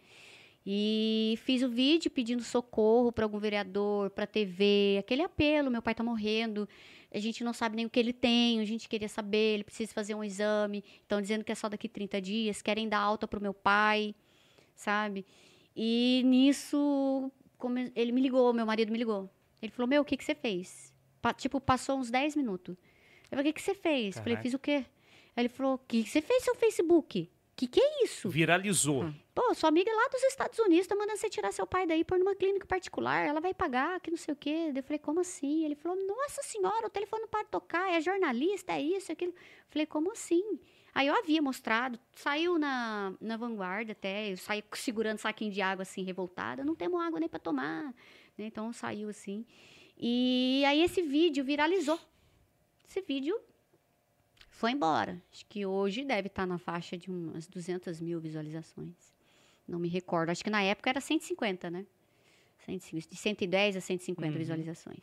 E 0.65 1.35
fiz 1.45 1.63
o 1.63 1.69
vídeo 1.69 2.11
pedindo 2.11 2.43
socorro 2.43 3.11
para 3.11 3.25
algum 3.25 3.39
vereador, 3.39 4.11
para 4.11 4.27
TV, 4.27 4.97
aquele 5.01 5.23
apelo, 5.23 5.71
meu 5.71 5.83
pai 5.83 5.95
tá 5.95 6.05
morrendo, 6.05 6.69
a 7.13 7.19
gente 7.19 7.43
não 7.43 7.53
sabe 7.53 7.75
nem 7.77 7.85
o 7.87 7.91
que 7.91 7.99
ele 7.99 8.13
tem, 8.13 8.61
a 8.61 8.65
gente 8.65 8.89
queria 8.89 9.09
saber, 9.09 9.55
ele 9.55 9.65
precisa 9.65 9.93
fazer 9.93 10.15
um 10.15 10.23
exame, 10.23 10.85
estão 11.01 11.21
dizendo 11.21 11.43
que 11.43 11.51
é 11.51 11.55
só 11.55 11.69
daqui 11.69 11.89
30 11.89 12.21
dias, 12.21 12.63
querem 12.63 12.89
dar 12.89 13.01
alta 13.01 13.27
pro 13.27 13.41
meu 13.41 13.53
pai, 13.53 14.15
sabe? 14.75 15.27
E 15.75 16.23
nisso, 16.25 17.31
ele 17.97 18.13
me 18.13 18.21
ligou, 18.21 18.53
meu 18.53 18.65
marido 18.67 18.93
me 18.93 18.99
ligou. 18.99 19.29
Ele 19.61 19.73
falou, 19.73 19.89
meu, 19.89 20.03
o 20.03 20.05
que 20.05 20.17
que 20.17 20.25
você 20.25 20.35
fez? 20.35 20.93
Pa- 21.21 21.35
tipo, 21.35 21.61
passou 21.61 21.99
uns 21.99 22.11
10 22.11 22.37
minutos. 22.37 22.77
Eu 23.25 23.37
falei, 23.39 23.43
o 23.51 23.55
que 23.55 23.61
que 23.61 23.63
você 23.63 23.75
fez? 23.75 24.17
Falei, 24.17 24.35
Caraca. 24.35 24.43
fiz 24.43 24.55
o 24.55 24.59
quê? 24.59 24.85
Aí 25.35 25.43
ele 25.43 25.49
falou: 25.49 25.75
O 25.75 25.79
que 25.79 26.03
que 26.05 26.11
você 26.11 26.21
fez 26.21 26.43
seu 26.45 26.55
Facebook? 26.55 27.31
Que 27.63 27.69
que 27.69 27.81
é 27.81 28.05
isso? 28.05 28.29
Viralizou. 28.29 29.15
Pô, 29.33 29.55
sua 29.55 29.69
amiga 29.69 29.89
é 29.89 29.95
lá 29.95 30.09
dos 30.09 30.25
Estados 30.25 30.59
Unidos 30.59 30.89
tá 30.89 30.97
mandando 30.97 31.17
você 31.17 31.31
tirar 31.31 31.53
seu 31.53 31.65
pai 31.65 31.87
daí 31.87 32.03
pôr 32.03 32.19
numa 32.19 32.35
clínica 32.35 32.67
particular, 32.67 33.25
ela 33.25 33.41
vai 33.41 33.55
pagar, 33.55 34.01
que 34.01 34.11
não 34.11 34.17
sei 34.19 34.35
o 34.35 34.37
quê. 34.37 34.73
Eu 34.75 34.83
falei, 34.83 34.99
como 34.99 35.21
assim? 35.21 35.65
Ele 35.65 35.77
falou, 35.77 35.97
nossa 36.05 36.43
senhora, 36.43 36.89
o 36.89 36.91
telefone 36.91 37.23
não 37.23 37.29
para 37.29 37.45
de 37.45 37.51
tocar, 37.51 37.93
é 37.93 38.01
jornalista, 38.01 38.73
é 38.73 38.83
isso, 38.83 39.13
é 39.13 39.15
aquilo. 39.15 39.31
Eu 39.31 39.67
falei, 39.71 39.87
como 39.87 40.11
assim? 40.11 40.59
Aí 40.93 41.07
eu 41.07 41.15
havia 41.17 41.41
mostrado, 41.41 42.01
saiu 42.17 42.59
na, 42.59 43.15
na 43.21 43.37
vanguarda 43.37 43.93
até, 43.93 44.33
eu 44.33 44.37
saí 44.37 44.65
segurando 44.73 45.19
saquinho 45.19 45.53
de 45.53 45.63
água 45.63 45.83
assim, 45.83 46.03
revoltada, 46.03 46.65
não 46.65 46.75
temos 46.75 47.01
água 47.01 47.21
nem 47.21 47.29
para 47.29 47.39
tomar, 47.39 47.95
né? 48.37 48.47
Então 48.47 48.73
saiu 48.73 49.09
assim. 49.09 49.47
E 49.97 50.65
aí 50.67 50.83
esse 50.83 51.01
vídeo 51.01 51.45
viralizou. 51.45 52.01
Esse 52.89 53.01
vídeo 53.03 53.41
foi 54.63 54.71
embora. 54.71 55.21
Acho 55.33 55.45
que 55.47 55.67
hoje 55.67 56.05
deve 56.05 56.29
estar 56.29 56.47
na 56.47 56.57
faixa 56.57 56.97
de 56.97 57.11
umas 57.11 57.49
200 57.49 58.01
mil 58.01 58.21
visualizações. 58.21 59.13
Não 59.67 59.77
me 59.77 59.89
recordo. 59.89 60.31
Acho 60.31 60.45
que 60.45 60.51
na 60.51 60.63
época 60.63 60.89
era 60.89 61.01
150, 61.01 61.69
né? 61.69 61.85
150, 62.65 63.09
de 63.11 63.17
110 63.17 63.77
a 63.77 63.81
150 63.81 64.31
Uhum. 64.33 64.39
visualizações. 64.39 65.03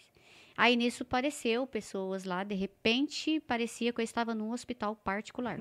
Aí 0.55 0.77
nisso 0.77 1.03
apareceu 1.03 1.67
pessoas 1.67 2.23
lá, 2.23 2.41
de 2.45 2.55
repente 2.55 3.41
parecia 3.41 3.91
que 3.91 3.99
eu 3.99 4.03
estava 4.03 4.33
num 4.33 4.51
hospital 4.53 4.95
particular. 4.95 5.59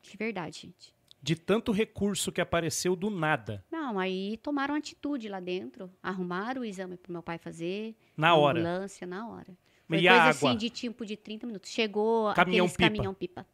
De 0.00 0.16
verdade, 0.16 0.60
gente. 0.60 0.94
De 1.20 1.34
tanto 1.34 1.72
recurso 1.72 2.30
que 2.30 2.40
apareceu 2.40 2.94
do 2.94 3.10
nada. 3.10 3.64
Não, 3.68 3.98
aí 3.98 4.36
tomaram 4.36 4.76
atitude 4.76 5.28
lá 5.28 5.40
dentro, 5.40 5.90
arrumaram 6.00 6.62
o 6.62 6.64
exame 6.64 6.96
para 6.96 7.12
meu 7.12 7.22
pai 7.22 7.36
fazer. 7.36 7.96
Na 8.16 8.36
hora. 8.36 8.60
Ambulância, 8.60 9.06
na 9.08 9.28
hora. 9.28 9.56
Foi 9.88 9.98
E 9.98 10.02
coisa 10.02 10.14
a 10.14 10.20
água? 10.28 10.30
assim 10.50 10.56
de 10.56 10.68
tipo 10.70 11.04
de 11.06 11.16
30 11.16 11.46
minutos. 11.46 11.70
Chegou 11.70 12.32
Caminhão 12.34 12.66
pipa. 12.68 12.78
caminhão 12.82 13.14
pipa. 13.14 13.46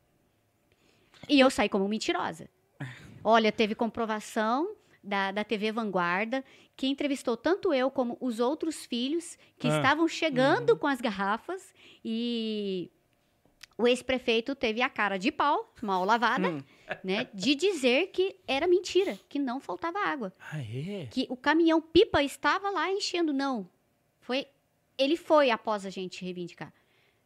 E 1.28 1.38
eu 1.40 1.48
saí 1.50 1.68
como 1.68 1.88
mentirosa. 1.88 2.48
Olha, 3.22 3.50
teve 3.52 3.74
comprovação 3.74 4.74
da, 5.02 5.30
da 5.30 5.44
TV 5.44 5.70
Vanguarda, 5.72 6.44
que 6.76 6.86
entrevistou 6.86 7.36
tanto 7.36 7.72
eu 7.72 7.90
como 7.90 8.16
os 8.20 8.40
outros 8.40 8.84
filhos 8.84 9.38
que 9.58 9.68
Ah. 9.68 9.76
estavam 9.76 10.08
chegando 10.08 10.76
com 10.76 10.86
as 10.86 11.00
garrafas 11.00 11.72
e 12.04 12.90
o 13.78 13.86
ex-prefeito 13.88 14.54
teve 14.54 14.82
a 14.82 14.88
cara 14.88 15.18
de 15.18 15.30
pau, 15.32 15.72
mal 15.82 16.04
lavada, 16.04 16.48
Hum. 16.50 16.62
né, 17.04 17.28
de 17.32 17.54
dizer 17.54 18.08
que 18.08 18.36
era 18.46 18.66
mentira, 18.66 19.18
que 19.28 19.38
não 19.38 19.58
faltava 19.60 19.98
água 20.00 20.32
Ah, 20.52 20.60
é? 20.60 21.06
que 21.10 21.26
o 21.30 21.36
caminhão 21.36 21.80
pipa 21.80 22.22
estava 22.22 22.70
lá 22.70 22.90
enchendo, 22.90 23.32
não. 23.32 23.68
Foi, 24.20 24.46
ele 24.98 25.16
foi 25.16 25.50
após 25.50 25.84
a 25.84 25.90
gente 25.90 26.24
reivindicar, 26.24 26.72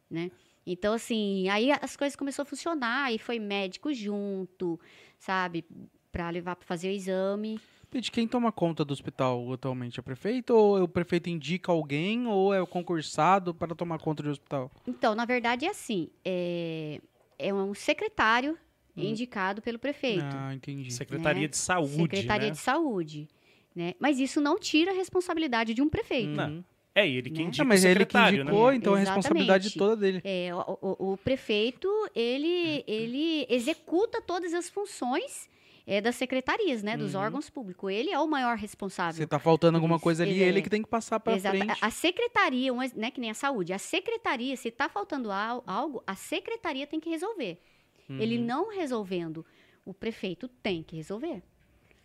né? 0.09 0.31
Então 0.65 0.93
assim, 0.93 1.47
aí 1.49 1.71
as 1.71 1.95
coisas 1.95 2.15
começaram 2.15 2.47
a 2.47 2.49
funcionar, 2.49 3.05
aí 3.05 3.17
foi 3.17 3.39
médico 3.39 3.93
junto, 3.93 4.79
sabe, 5.17 5.65
Pra 6.11 6.29
levar 6.31 6.55
para 6.55 6.65
fazer 6.65 6.87
o 6.87 6.91
exame. 6.91 7.59
Pete, 7.91 8.11
quem 8.11 8.27
toma 8.27 8.51
conta 8.51 8.83
do 8.83 8.91
hospital 8.91 9.53
atualmente 9.53 9.99
é 9.99 10.01
o 10.01 10.03
prefeito? 10.03 10.55
Ou 10.55 10.83
o 10.83 10.87
prefeito 10.87 11.29
indica 11.29 11.71
alguém? 11.71 12.25
Ou 12.25 12.51
é 12.51 12.59
o 12.59 12.65
concursado 12.65 13.53
para 13.53 13.75
tomar 13.75 13.99
conta 13.99 14.23
do 14.23 14.29
hospital? 14.29 14.71
Então, 14.87 15.13
na 15.13 15.23
verdade 15.25 15.65
é 15.65 15.69
assim, 15.69 16.09
é, 16.25 16.99
é 17.37 17.53
um 17.53 17.75
secretário 17.75 18.57
Hum. 18.97 19.03
indicado 19.03 19.61
pelo 19.61 19.79
prefeito. 19.79 20.25
Ah, 20.35 20.53
entendi. 20.53 20.91
Secretaria 20.91 21.43
né? 21.43 21.47
de 21.47 21.57
Saúde, 21.57 21.95
Secretaria 21.95 22.47
né? 22.47 22.51
de 22.51 22.57
Saúde, 22.57 23.27
né? 23.75 23.93
Mas 23.99 24.19
isso 24.19 24.41
não 24.41 24.57
tira 24.57 24.91
a 24.91 24.95
responsabilidade 24.95 25.73
de 25.73 25.81
um 25.81 25.89
prefeito. 25.89 26.35
Não. 26.35 26.63
Uhum. 26.95 27.03
É 27.03 27.07
ele 27.07 27.29
que 27.29 27.39
Né? 27.39 27.45
indica 27.47 27.63
Ah, 27.63 27.65
mas 27.65 27.83
o 27.83 27.87
é 27.87 27.91
ele 27.91 28.05
que 28.05 28.17
indicou, 28.17 28.69
né? 28.71 28.75
então 28.75 28.93
a 28.95 28.97
responsabilidade 28.97 29.67
Exatamente. 29.67 29.77
toda 29.77 29.95
dele. 29.95 30.21
É, 30.23 30.53
o, 30.53 30.77
o- 30.81 31.13
o 31.13 31.17
prefeito, 31.17 31.87
ele, 32.15 32.83
ele 32.87 33.45
executa 33.49 34.21
todas 34.21 34.53
as 34.53 34.69
funções 34.69 35.47
é, 35.87 35.99
das 36.01 36.15
secretarias, 36.15 36.83
né? 36.83 36.95
Dos 36.95 37.15
Uhum. 37.15 37.21
órgãos 37.21 37.49
públicos. 37.49 37.91
Ele 37.91 38.11
é 38.11 38.19
o 38.19 38.27
maior 38.27 38.55
Se 38.57 38.61
responsável. 38.61 39.27
tá 39.27 39.39
faltando 39.39 39.75
alguma 39.77 39.99
coisa 39.99 40.21
ali, 40.23 40.33
ele 40.33 40.43
é 40.43 40.47
ele 40.47 40.59
é. 40.59 40.61
que 40.61 40.69
tem 40.69 40.83
que 40.83 40.87
passar 40.89 41.19
para 41.19 41.39
frente. 41.39 41.71
A 41.81 41.87
a 41.87 41.89
secretaria, 41.89 42.71
um 42.71 42.83
ex- 42.83 42.93
né, 42.93 43.09
que 43.09 43.19
nem 43.19 43.31
a 43.31 43.33
saúde, 43.33 43.73
a 43.73 43.79
secretaria, 43.79 44.55
se 44.55 44.69
tá 44.69 44.87
faltando 44.87 45.31
al- 45.31 45.63
algo, 45.65 46.03
a 46.05 46.15
secretaria 46.15 46.85
tem 46.85 46.99
que 46.99 47.09
resolver. 47.09 47.59
Ele 48.07 48.37
Uhum. 48.37 48.45
não 48.45 48.69
resolvendo, 48.75 49.43
o 49.85 49.91
prefeito 49.93 50.47
tem 50.47 50.83
que 50.83 50.95
resolver. 50.95 51.41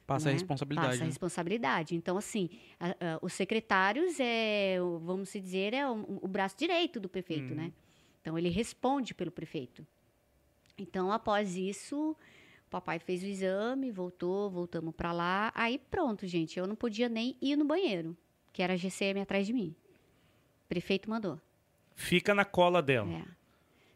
Passa 0.06 0.28
a 0.28 0.32
né? 0.32 0.34
responsabilidade. 0.34 0.88
Passa 0.88 0.98
a 1.02 1.04
né? 1.04 1.06
responsabilidade. 1.10 1.94
Então, 1.96 2.16
assim, 2.18 2.50
a- 2.78 2.90
a- 2.90 3.18
os 3.22 3.32
secretários, 3.32 4.20
é, 4.20 4.76
vamos 5.02 5.32
dizer, 5.32 5.72
é 5.72 5.88
o, 5.88 6.20
o 6.22 6.28
braço 6.28 6.56
direito 6.58 7.00
do 7.00 7.08
prefeito, 7.08 7.50
Uhum. 7.50 7.56
né? 7.56 7.72
Então, 8.20 8.38
ele 8.38 8.48
responde 8.50 9.14
pelo 9.14 9.30
prefeito. 9.30 9.86
Então, 10.76 11.10
após 11.12 11.56
isso, 11.56 12.10
o 12.66 12.70
papai 12.70 12.98
fez 12.98 13.22
o 13.22 13.26
exame, 13.26 13.90
voltou, 13.90 14.50
voltamos 14.50 14.94
para 14.94 15.12
lá. 15.12 15.52
Aí, 15.54 15.78
pronto, 15.90 16.26
gente, 16.26 16.58
eu 16.58 16.66
não 16.66 16.74
podia 16.74 17.08
nem 17.08 17.36
ir 17.40 17.56
no 17.56 17.64
banheiro, 17.64 18.16
que 18.52 18.62
era 18.62 18.72
a 18.74 18.76
GCM 18.76 19.20
atrás 19.20 19.46
de 19.46 19.52
mim. 19.52 19.74
O 20.64 20.68
prefeito 20.68 21.08
mandou. 21.08 21.40
Fica 21.94 22.34
na 22.34 22.44
cola 22.44 22.82
dela. 22.82 23.10
É. 23.10 23.24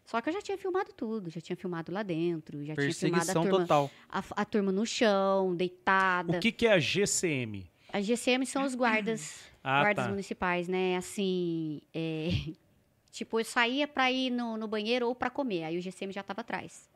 Só 0.09 0.23
que 0.23 0.31
eu 0.31 0.33
já 0.33 0.41
tinha 0.41 0.57
filmado 0.57 0.91
tudo, 0.95 1.29
já 1.29 1.39
tinha 1.39 1.55
filmado 1.55 1.93
lá 1.93 2.03
dentro, 2.03 2.65
já 2.65 2.75
tinha 2.75 2.95
filmado 2.95 3.31
a 3.31 3.35
turma, 3.35 3.51
total. 3.61 3.91
a, 4.09 4.25
a 4.37 4.45
turma 4.47 4.73
no 4.73 4.87
chão, 4.87 5.55
deitada. 5.55 6.39
O 6.39 6.41
que, 6.41 6.51
que 6.51 6.67
é 6.67 6.73
a 6.73 6.79
GCM? 6.79 7.71
A 7.93 8.01
GCM 8.01 8.47
são 8.47 8.65
os 8.65 8.75
guardas, 8.75 9.45
Ah, 9.63 9.83
guardas 9.83 10.07
tá. 10.07 10.11
municipais, 10.11 10.67
né? 10.67 10.97
Assim, 10.97 11.83
é, 11.93 12.31
tipo, 13.13 13.39
eu 13.39 13.45
saía 13.45 13.87
pra 13.87 14.11
ir 14.11 14.31
no, 14.31 14.57
no 14.57 14.67
banheiro 14.67 15.07
ou 15.07 15.15
pra 15.15 15.29
comer, 15.29 15.65
aí 15.65 15.77
o 15.77 15.83
GCM 15.83 16.11
já 16.11 16.23
tava 16.23 16.41
atrás. 16.41 16.89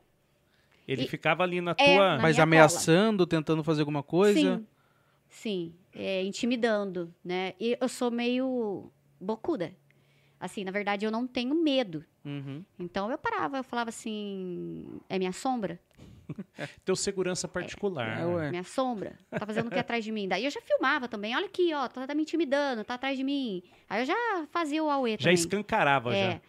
Ele 0.87 1.03
E- 1.03 1.07
ficava 1.07 1.43
ali 1.43 1.61
na 1.61 1.75
É, 1.77 1.93
tua. 1.95 2.15
na 2.17 2.23
Mas 2.23 2.39
ameaçando, 2.39 3.27
tentando 3.27 3.63
fazer 3.63 3.81
alguma 3.83 4.01
coisa. 4.01 4.57
Sim, 4.57 4.67
sim, 5.29 5.75
é, 5.93 6.23
intimidando, 6.23 7.13
né? 7.23 7.53
E 7.59 7.77
eu 7.79 7.87
sou 7.87 8.09
meio 8.09 8.91
bocuda. 9.21 9.71
Assim, 10.43 10.65
na 10.65 10.71
verdade, 10.71 11.05
eu 11.05 11.11
não 11.11 11.25
tenho 11.25 11.55
medo. 11.55 12.03
Uhum. 12.25 12.65
Então 12.77 13.09
eu 13.09 13.17
parava, 13.17 13.55
eu 13.59 13.63
falava 13.63 13.87
assim, 13.87 14.85
é 15.07 15.17
minha 15.17 15.31
sombra? 15.31 15.79
Teu 16.83 16.97
segurança 16.97 17.47
particular. 17.47 18.19
É. 18.19 18.49
Minha 18.49 18.63
sombra. 18.65 19.17
Tá 19.31 19.45
fazendo 19.45 19.67
o 19.67 19.71
que 19.71 19.79
atrás 19.79 20.03
de 20.03 20.11
mim? 20.11 20.27
Daí 20.27 20.43
eu 20.43 20.51
já 20.51 20.59
filmava 20.59 21.07
também. 21.07 21.33
Olha 21.33 21.45
aqui, 21.45 21.73
ó, 21.73 21.87
tá, 21.87 22.05
tá 22.05 22.13
me 22.13 22.23
intimidando, 22.23 22.83
tá 22.83 22.95
atrás 22.95 23.15
de 23.17 23.23
mim. 23.23 23.63
Aí 23.89 24.01
eu 24.01 24.05
já 24.05 24.45
fazia 24.51 24.83
o 24.83 24.89
auê 24.89 25.11
Já 25.11 25.17
também. 25.19 25.33
escancarava, 25.35 26.13
É. 26.13 26.31
já. 26.33 26.41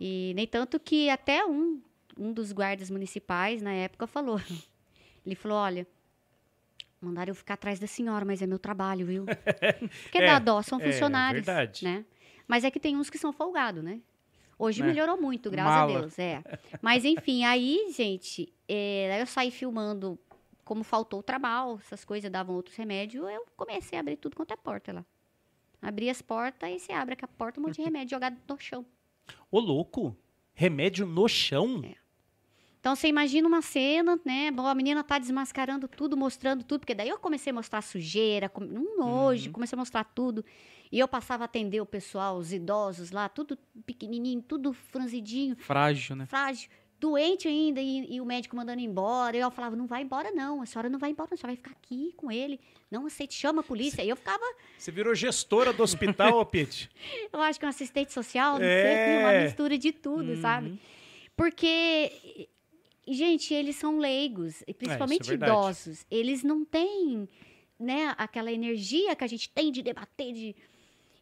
E 0.00 0.32
nem 0.34 0.46
tanto 0.46 0.80
que 0.80 1.10
até 1.10 1.44
um, 1.44 1.78
um 2.18 2.32
dos 2.32 2.52
guardas 2.52 2.88
municipais 2.88 3.60
na 3.60 3.72
época 3.74 4.06
falou. 4.06 4.40
Ele 5.26 5.34
falou: 5.34 5.58
olha, 5.58 5.86
mandaram 7.00 7.30
eu 7.32 7.34
ficar 7.34 7.54
atrás 7.54 7.78
da 7.78 7.86
senhora, 7.86 8.24
mas 8.24 8.40
é 8.40 8.46
meu 8.46 8.58
trabalho, 8.58 9.04
viu? 9.04 9.26
Porque 10.04 10.18
É, 10.18 10.26
dá 10.26 10.38
dó, 10.38 10.62
são 10.62 10.80
é 10.80 10.84
funcionários. 10.90 11.44
verdade. 11.44 11.84
Né? 11.84 12.04
Mas 12.52 12.64
é 12.64 12.70
que 12.70 12.78
tem 12.78 12.94
uns 12.98 13.08
que 13.08 13.16
são 13.16 13.32
folgados, 13.32 13.82
né? 13.82 13.98
Hoje 14.58 14.82
Né? 14.82 14.88
melhorou 14.88 15.18
muito, 15.18 15.50
graças 15.50 15.72
Mala. 15.72 15.96
a 15.96 16.00
Deus. 16.02 16.18
É. 16.18 16.42
Mas 16.82 17.02
enfim, 17.02 17.44
aí, 17.44 17.90
gente, 17.96 18.52
é, 18.68 19.18
eu 19.22 19.26
saí 19.26 19.50
filmando 19.50 20.18
como 20.62 20.84
faltou 20.84 21.20
o 21.20 21.22
trabalho, 21.22 21.80
essas 21.82 22.04
coisas 22.04 22.30
davam 22.30 22.54
outros 22.54 22.76
remédios, 22.76 23.26
eu 23.26 23.46
comecei 23.56 23.96
a 23.98 24.00
abrir 24.00 24.16
tudo 24.16 24.36
quanto 24.36 24.52
é 24.52 24.56
porta 24.56 24.92
lá. 24.92 25.04
Abri 25.80 26.10
as 26.10 26.20
portas 26.20 26.70
e 26.70 26.78
você 26.78 26.92
abre 26.92 27.16
a 27.22 27.26
porta 27.26 27.58
um 27.58 27.62
monte 27.62 27.76
de 27.76 27.82
remédio 27.82 28.10
jogado 28.16 28.36
no 28.46 28.58
chão. 28.60 28.84
Ô, 29.50 29.58
louco. 29.58 30.14
Remédio 30.54 31.06
no 31.06 31.26
chão? 31.28 31.80
É. 31.82 31.94
Então 32.78 32.94
você 32.94 33.08
imagina 33.08 33.48
uma 33.48 33.62
cena, 33.62 34.20
né? 34.26 34.50
Bom, 34.50 34.66
a 34.66 34.74
menina 34.74 35.02
tá 35.02 35.18
desmascarando 35.18 35.88
tudo, 35.88 36.16
mostrando 36.18 36.62
tudo, 36.64 36.80
porque 36.80 36.94
daí 36.94 37.08
eu 37.08 37.18
comecei 37.18 37.50
a 37.50 37.54
mostrar 37.54 37.80
sujeira, 37.80 38.50
um 38.60 38.98
nojo, 38.98 39.46
Uhum. 39.46 39.52
comecei 39.52 39.74
a 39.76 39.80
mostrar 39.80 40.04
tudo. 40.04 40.44
E 40.92 40.98
eu 40.98 41.08
passava 41.08 41.44
a 41.44 41.46
atender 41.46 41.80
o 41.80 41.86
pessoal, 41.86 42.36
os 42.36 42.52
idosos 42.52 43.10
lá, 43.10 43.26
tudo 43.28 43.58
pequenininho, 43.86 44.42
tudo 44.42 44.74
franzidinho, 44.74 45.56
Frágil, 45.56 46.14
né? 46.14 46.26
frágil, 46.26 46.68
doente 47.00 47.48
ainda, 47.48 47.80
e, 47.80 48.14
e 48.14 48.20
o 48.20 48.26
médico 48.26 48.54
mandando 48.54 48.80
embora. 48.82 49.34
E 49.34 49.40
eu 49.40 49.50
falava, 49.50 49.74
não 49.74 49.86
vai 49.86 50.02
embora 50.02 50.30
não, 50.32 50.60
a 50.60 50.66
senhora 50.66 50.90
não 50.90 50.98
vai 50.98 51.10
embora, 51.10 51.30
a 51.32 51.36
senhora 51.36 51.48
vai 51.54 51.56
ficar 51.56 51.70
aqui 51.70 52.12
com 52.14 52.30
ele. 52.30 52.60
Não 52.90 53.06
aceite, 53.06 53.32
chama 53.34 53.60
a 53.62 53.64
polícia. 53.64 54.02
E 54.04 54.08
eu 54.10 54.16
ficava, 54.16 54.44
Você 54.76 54.92
virou 54.92 55.14
gestora 55.14 55.72
do 55.72 55.82
hospital, 55.82 56.38
ô 56.38 56.44
Pete? 56.44 56.90
eu 57.32 57.40
acho 57.40 57.58
que 57.58 57.64
um 57.64 57.70
assistente 57.70 58.12
social, 58.12 58.58
não 58.58 58.64
É. 58.66 58.82
sei, 58.82 59.18
uma 59.18 59.44
mistura 59.44 59.78
de 59.78 59.92
tudo, 59.92 60.32
Uhum. 60.32 60.40
sabe? 60.42 60.78
Porque, 61.34 62.48
gente, 63.08 63.54
eles 63.54 63.76
são 63.76 63.98
leigos, 63.98 64.62
e 64.66 64.74
principalmente 64.74 65.26
verdade. 65.28 65.50
idosos. 65.52 66.06
Eles 66.10 66.42
não 66.42 66.64
têm, 66.64 67.28
né, 67.78 68.14
aquela 68.18 68.52
energia 68.52 69.16
que 69.16 69.24
a 69.24 69.26
gente 69.26 69.48
tem 69.48 69.72
de 69.72 69.82
debater, 69.82 70.32
de... 70.32 70.54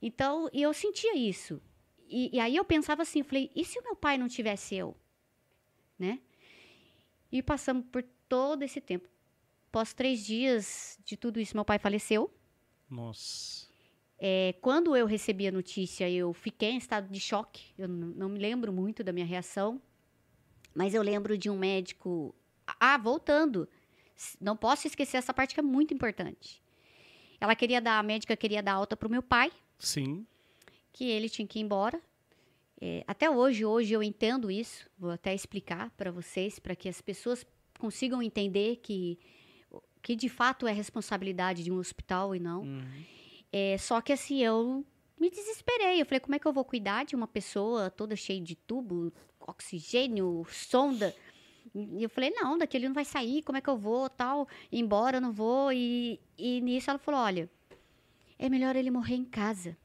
Então, 0.00 0.48
eu 0.52 0.72
sentia 0.72 1.16
isso. 1.16 1.60
E, 2.08 2.36
e 2.36 2.40
aí 2.40 2.56
eu 2.56 2.64
pensava 2.64 3.02
assim, 3.02 3.22
falei, 3.22 3.50
e 3.54 3.64
se 3.64 3.78
o 3.78 3.82
meu 3.82 3.94
pai 3.94 4.18
não 4.18 4.28
tivesse 4.28 4.74
eu? 4.74 4.96
Né? 5.98 6.20
E 7.30 7.42
passamos 7.42 7.84
por 7.90 8.02
todo 8.28 8.62
esse 8.62 8.80
tempo. 8.80 9.08
Após 9.68 9.92
três 9.92 10.24
dias 10.26 10.98
de 11.04 11.16
tudo 11.16 11.38
isso, 11.38 11.56
meu 11.56 11.64
pai 11.64 11.78
faleceu. 11.78 12.32
Nossa. 12.88 13.68
É, 14.18 14.54
quando 14.60 14.96
eu 14.96 15.06
recebi 15.06 15.46
a 15.46 15.52
notícia, 15.52 16.10
eu 16.10 16.32
fiquei 16.32 16.70
em 16.70 16.76
estado 16.76 17.08
de 17.08 17.20
choque. 17.20 17.72
Eu 17.78 17.86
não 17.86 18.28
me 18.28 18.38
lembro 18.38 18.72
muito 18.72 19.04
da 19.04 19.12
minha 19.12 19.24
reação. 19.24 19.80
Mas 20.74 20.92
eu 20.94 21.02
lembro 21.02 21.38
de 21.38 21.48
um 21.48 21.56
médico. 21.56 22.34
Ah, 22.78 22.98
voltando. 22.98 23.68
Não 24.40 24.56
posso 24.56 24.86
esquecer 24.86 25.16
essa 25.16 25.32
parte 25.32 25.54
que 25.54 25.60
é 25.60 25.62
muito 25.62 25.94
importante. 25.94 26.62
Ela 27.40 27.54
queria 27.54 27.80
dar, 27.80 27.98
a 27.98 28.02
médica 28.02 28.36
queria 28.36 28.62
dar 28.62 28.74
alta 28.74 28.96
pro 28.96 29.08
meu 29.08 29.22
pai, 29.22 29.50
Sim. 29.80 30.26
que 30.92 31.04
ele 31.04 31.28
tinha 31.28 31.46
que 31.46 31.58
ir 31.58 31.62
embora. 31.62 32.00
É, 32.80 33.04
até 33.06 33.28
hoje, 33.30 33.64
hoje 33.64 33.92
eu 33.92 34.02
entendo 34.02 34.50
isso. 34.50 34.88
Vou 34.98 35.10
até 35.10 35.34
explicar 35.34 35.90
para 35.90 36.10
vocês, 36.10 36.58
para 36.58 36.76
que 36.76 36.88
as 36.88 37.00
pessoas 37.00 37.44
consigam 37.78 38.22
entender 38.22 38.76
que, 38.76 39.18
que 40.02 40.14
de 40.14 40.28
fato 40.28 40.66
é 40.66 40.72
responsabilidade 40.72 41.64
de 41.64 41.70
um 41.70 41.78
hospital 41.78 42.34
e 42.34 42.40
não. 42.40 42.62
Uhum. 42.62 43.04
É, 43.52 43.76
só 43.78 44.00
que 44.00 44.12
assim, 44.12 44.42
eu 44.42 44.84
me 45.18 45.30
desesperei. 45.30 46.00
Eu 46.00 46.06
falei, 46.06 46.20
como 46.20 46.34
é 46.34 46.38
que 46.38 46.46
eu 46.46 46.52
vou 46.52 46.64
cuidar 46.64 47.04
de 47.04 47.14
uma 47.14 47.28
pessoa 47.28 47.90
toda 47.90 48.16
cheia 48.16 48.40
de 48.40 48.56
tubo, 48.56 49.12
oxigênio, 49.40 50.46
sonda? 50.50 51.14
E 51.74 52.02
eu 52.02 52.08
falei, 52.08 52.30
não, 52.30 52.56
daqui 52.56 52.76
ele 52.76 52.88
não 52.88 52.94
vai 52.94 53.04
sair, 53.04 53.42
como 53.42 53.58
é 53.58 53.60
que 53.60 53.68
eu 53.68 53.76
vou, 53.76 54.08
tal, 54.08 54.48
embora, 54.72 55.18
eu 55.18 55.20
não 55.20 55.32
vou. 55.32 55.72
E, 55.72 56.18
e 56.36 56.60
nisso 56.60 56.90
ela 56.90 56.98
falou, 56.98 57.20
olha, 57.20 57.50
é 58.40 58.48
melhor 58.48 58.74
ele 58.74 58.90
morrer 58.90 59.16
em 59.16 59.24
casa. 59.24 59.76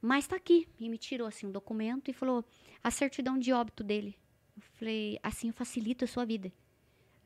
Mas 0.00 0.26
tá 0.26 0.36
aqui. 0.36 0.68
E 0.78 0.88
me 0.90 0.98
tirou, 0.98 1.26
assim, 1.26 1.46
um 1.46 1.50
documento 1.50 2.10
e 2.10 2.12
falou, 2.12 2.44
a 2.84 2.90
certidão 2.90 3.38
de 3.38 3.50
óbito 3.50 3.82
dele. 3.82 4.14
Eu 4.54 4.62
falei, 4.76 5.18
assim 5.22 5.48
eu 5.48 5.54
facilito 5.54 6.04
a 6.04 6.08
sua 6.08 6.26
vida. 6.26 6.52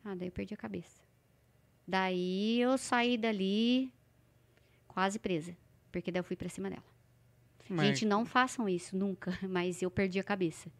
Ah, 0.05 0.15
daí 0.15 0.29
eu 0.29 0.33
perdi 0.33 0.55
a 0.55 0.57
cabeça. 0.57 1.03
Daí 1.87 2.61
eu 2.61 2.79
saí 2.79 3.19
dali 3.19 3.93
quase 4.87 5.19
presa. 5.19 5.57
Porque 5.91 6.13
daí 6.13 6.21
eu 6.21 6.25
fui 6.25 6.37
pra 6.37 6.49
cima 6.49 6.71
dela. 6.71 6.85
Mas- 7.69 7.87
Gente, 7.89 8.07
não 8.07 8.25
façam 8.25 8.69
isso 8.69 8.97
nunca, 8.97 9.37
mas 9.49 9.83
eu 9.83 9.91
perdi 9.91 10.21
a 10.21 10.25
cabeça. 10.25 10.71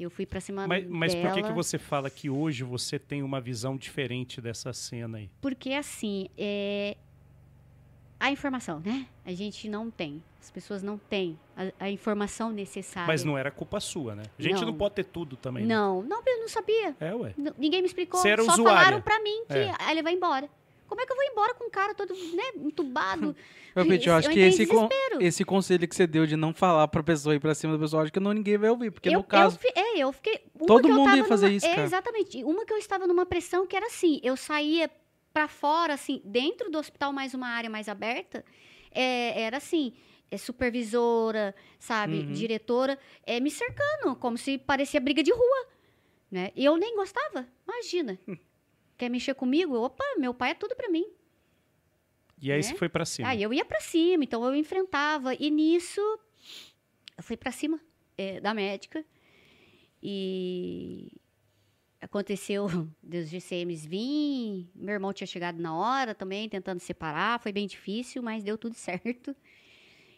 Eu 0.00 0.10
fui 0.10 0.26
pra 0.26 0.40
cima 0.40 0.66
Mas, 0.66 0.84
mas 0.88 1.14
por 1.14 1.28
que, 1.28 1.34
que 1.36 1.42
dela, 1.42 1.54
você 1.54 1.78
fala 1.78 2.10
que 2.10 2.28
hoje 2.28 2.64
você 2.64 2.98
tem 2.98 3.22
uma 3.22 3.40
visão 3.40 3.76
diferente 3.76 4.40
dessa 4.40 4.72
cena 4.72 5.18
aí? 5.18 5.30
Porque 5.40 5.74
assim, 5.74 6.28
é... 6.36 6.96
a 8.26 8.30
informação, 8.30 8.80
né? 8.84 9.06
A 9.24 9.32
gente 9.32 9.68
não 9.68 9.90
tem. 9.90 10.22
As 10.40 10.50
pessoas 10.50 10.82
não 10.82 10.96
têm 10.98 11.38
a, 11.56 11.84
a 11.86 11.90
informação 11.90 12.50
necessária. 12.50 13.06
Mas 13.06 13.24
não 13.24 13.36
era 13.36 13.50
culpa 13.50 13.80
sua, 13.80 14.14
né? 14.14 14.22
A 14.38 14.42
gente 14.42 14.60
não, 14.60 14.68
Não. 14.68 14.74
pode 14.74 14.94
ter 14.94 15.04
tudo 15.04 15.36
também. 15.36 15.64
né? 15.64 15.74
Não, 15.74 16.02
não, 16.02 16.22
eu 16.26 16.40
não 16.40 16.48
sabia. 16.48 16.94
É, 17.00 17.14
ué. 17.14 17.34
N- 17.36 17.52
Ninguém 17.58 17.80
me 17.82 17.86
explicou. 17.88 18.20
Você 18.20 18.28
era 18.30 18.42
só 18.44 18.52
usuária. 18.52 18.78
falaram 18.78 19.00
pra 19.02 19.20
mim 19.20 19.44
que 19.46 19.58
É. 19.58 19.72
aí 19.78 19.92
ele 19.92 20.02
vai 20.02 20.12
embora. 20.14 20.48
Como 20.88 21.00
é 21.00 21.06
que 21.06 21.12
eu 21.12 21.16
vou 21.16 21.24
embora 21.24 21.54
com 21.54 21.64
um 21.64 21.70
cara 21.70 21.94
todo, 21.94 22.12
né, 22.12 22.42
entubado? 22.56 23.34
Ô, 23.74 23.84
Pete, 23.86 24.08
eu 24.08 24.14
acho 24.14 24.28
que 24.28 24.38
esse, 24.38 24.66
con- 24.66 24.88
esse 25.18 25.42
conselho 25.44 25.88
que 25.88 25.96
você 25.96 26.06
deu 26.06 26.26
de 26.26 26.36
não 26.36 26.52
falar 26.52 26.86
pra 26.88 27.02
pessoa 27.02 27.34
ir 27.34 27.40
pra 27.40 27.54
cima 27.54 27.72
da 27.72 27.78
pessoa, 27.78 28.02
acho 28.02 28.12
que 28.12 28.20
não, 28.20 28.32
ninguém 28.32 28.58
vai 28.58 28.68
ouvir. 28.68 28.90
Porque 28.90 29.08
eu, 29.08 29.14
no 29.14 29.24
caso. 29.24 29.58
eu, 29.64 29.70
é, 29.74 29.98
eu 29.98 30.12
fiquei. 30.12 30.40
Todo 30.66 30.86
eu 30.88 30.94
mundo 30.94 31.16
ia 31.16 31.24
fazer 31.24 31.46
numa- 31.46 31.56
isso, 31.56 31.66
é, 31.66 31.70
cara. 31.70 31.82
Exatamente. 31.84 32.44
Uma 32.44 32.66
que 32.66 32.72
eu 32.74 32.76
estava 32.76 33.06
numa 33.06 33.24
pressão 33.24 33.66
que 33.66 33.74
era 33.74 33.86
assim: 33.86 34.20
eu 34.22 34.36
saía 34.36 34.90
pra 35.32 35.48
fora, 35.48 35.94
assim, 35.94 36.20
dentro 36.24 36.70
do 36.70 36.78
hospital, 36.78 37.12
mais 37.12 37.34
uma 37.34 37.48
área 37.48 37.70
mais 37.70 37.88
aberta, 37.88 38.44
é, 38.90 39.40
era 39.42 39.56
assim. 39.56 39.92
é, 40.30 40.38
supervisora, 40.38 41.54
sabe, 41.78 42.20
Uhum. 42.20 42.32
diretora, 42.32 42.98
é, 43.26 43.38
me 43.38 43.50
cercando, 43.50 44.16
como 44.16 44.38
se 44.38 44.56
parecia 44.56 44.98
briga 44.98 45.22
de 45.22 45.30
rua, 45.30 45.66
né? 46.30 46.50
E 46.56 46.64
eu 46.64 46.78
nem 46.78 46.96
gostava, 46.96 47.46
imagina. 47.68 48.18
Quer 48.96 49.10
mexer 49.10 49.34
comigo? 49.34 49.76
Opa, 49.76 50.02
meu 50.16 50.32
pai 50.32 50.52
é 50.52 50.54
tudo 50.54 50.74
pra 50.74 50.88
mim. 50.88 51.04
E 52.40 52.50
aí 52.50 52.56
Né? 52.58 52.62
você 52.62 52.74
foi 52.76 52.88
pra 52.88 53.04
cima. 53.04 53.28
Aí 53.28 53.42
eu 53.42 53.52
ia 53.52 53.62
pra 53.64 53.78
cima, 53.80 54.24
então 54.24 54.42
eu 54.42 54.54
enfrentava. 54.56 55.34
E 55.34 55.50
nisso, 55.50 56.00
eu 57.18 57.22
fui 57.22 57.36
pra 57.36 57.52
cima 57.52 57.78
é, 58.16 58.40
da 58.40 58.54
médica. 58.54 59.04
E 60.02 61.12
aconteceu 62.02 62.66
dos 63.02 63.28
GCMs 63.28 63.86
vir. 63.86 64.68
Meu 64.74 64.94
irmão 64.94 65.12
tinha 65.12 65.26
chegado 65.26 65.60
na 65.60 65.74
hora 65.74 66.14
também, 66.14 66.48
tentando 66.48 66.80
separar. 66.80 67.40
Foi 67.40 67.52
bem 67.52 67.66
difícil, 67.66 68.22
mas 68.22 68.42
deu 68.42 68.58
tudo 68.58 68.74
certo. 68.76 69.34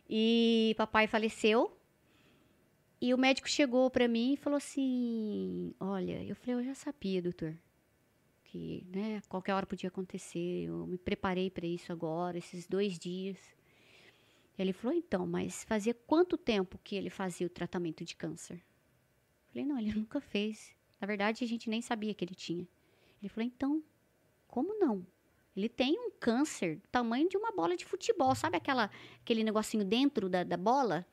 E 0.09 0.75
papai 0.77 1.07
faleceu. 1.07 1.77
E 3.01 3.13
o 3.13 3.19
médico 3.19 3.49
chegou 3.49 3.91
pra 3.91 4.09
mim 4.09 4.33
e 4.33 4.37
falou 4.37 4.57
assim: 4.57 5.75
Olha, 5.79 6.25
eu 6.25 6.35
falei, 6.35 6.55
eu 6.57 6.65
já 6.65 6.75
sabia, 6.75 7.21
doutor 7.23 7.55
que 8.55 8.87
né, 8.95 9.21
qualquer 9.29 9.53
hora 9.53 9.67
podia 9.67 9.89
acontecer. 9.89 10.67
Eu 10.69 10.87
me 10.87 10.97
preparei 10.97 11.51
para 11.51 11.67
isso 11.67 11.91
agora, 11.91 12.39
esses 12.39 12.69
dois 12.69 12.97
dias. 12.97 13.37
Ele 14.57 14.73
falou, 14.73 14.97
então, 14.97 15.27
mas 15.27 15.65
fazia 15.65 15.93
quanto 15.93 16.39
tempo 16.39 16.79
que 16.85 16.95
ele 16.95 17.11
fazia 17.11 17.49
o 17.49 17.51
tratamento 17.51 18.05
de 18.05 18.15
câncer? 18.15 18.55
Eu 18.55 19.49
falei, 19.49 19.65
não, 19.65 19.79
ele 19.79 19.93
nunca 19.99 20.21
fez. 20.21 20.74
Na 21.01 21.07
verdade, 21.07 21.45
a 21.45 21.47
gente 21.47 21.69
nem 21.69 21.83
sabia 21.83 22.15
que 22.15 22.25
ele 22.25 22.35
tinha. 22.35 22.67
Ele 23.21 23.29
falou, 23.29 23.47
então, 23.47 23.83
como 24.47 24.79
não? 24.79 25.07
Ele 25.57 25.69
tem 25.69 25.99
um 25.99 26.11
câncer 26.11 26.77
do 26.77 26.89
tamanho 26.89 27.29
de 27.29 27.37
uma 27.37 27.53
bola 27.53 27.77
de 27.77 27.85
futebol. 27.85 28.35
Sabe 28.35 28.57
aquela, 28.57 28.91
aquele 29.21 29.45
negocinho 29.45 29.85
dentro 29.85 30.29
da, 30.29 30.43
da 30.43 30.57
bola? 30.57 31.07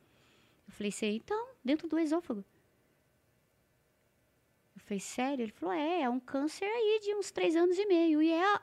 Eu 0.68 0.74
falei, 0.74 0.92
sei, 0.92 1.18
então, 1.18 1.50
dentro 1.64 1.88
do 1.88 2.00
esôfago. 2.00 2.44
Eu 4.76 4.82
falei, 4.82 5.00
sério? 5.00 5.44
Ele 5.44 5.52
falou, 5.52 5.74
é, 5.74 6.02
é 6.02 6.10
um 6.10 6.20
câncer 6.20 6.66
aí 6.66 7.00
de 7.04 7.16
uns 7.16 7.32
três 7.32 7.56
anos 7.56 7.78
e 7.78 7.86
meio. 7.86 8.22
E 8.22 8.32
é. 8.32 8.60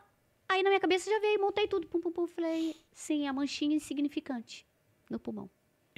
Aí 0.48 0.62
na 0.62 0.70
minha 0.70 0.80
cabeça 0.80 1.10
já 1.10 1.20
veio, 1.20 1.40
montei 1.40 1.68
tudo, 1.68 1.86
pum, 1.86 2.00
pum, 2.00 2.10
pum. 2.10 2.26
Falei, 2.26 2.74
sim, 2.92 3.28
a 3.28 3.32
manchinha 3.32 3.76
insignificante 3.76 4.66
no 5.08 5.20
pulmão. 5.20 5.50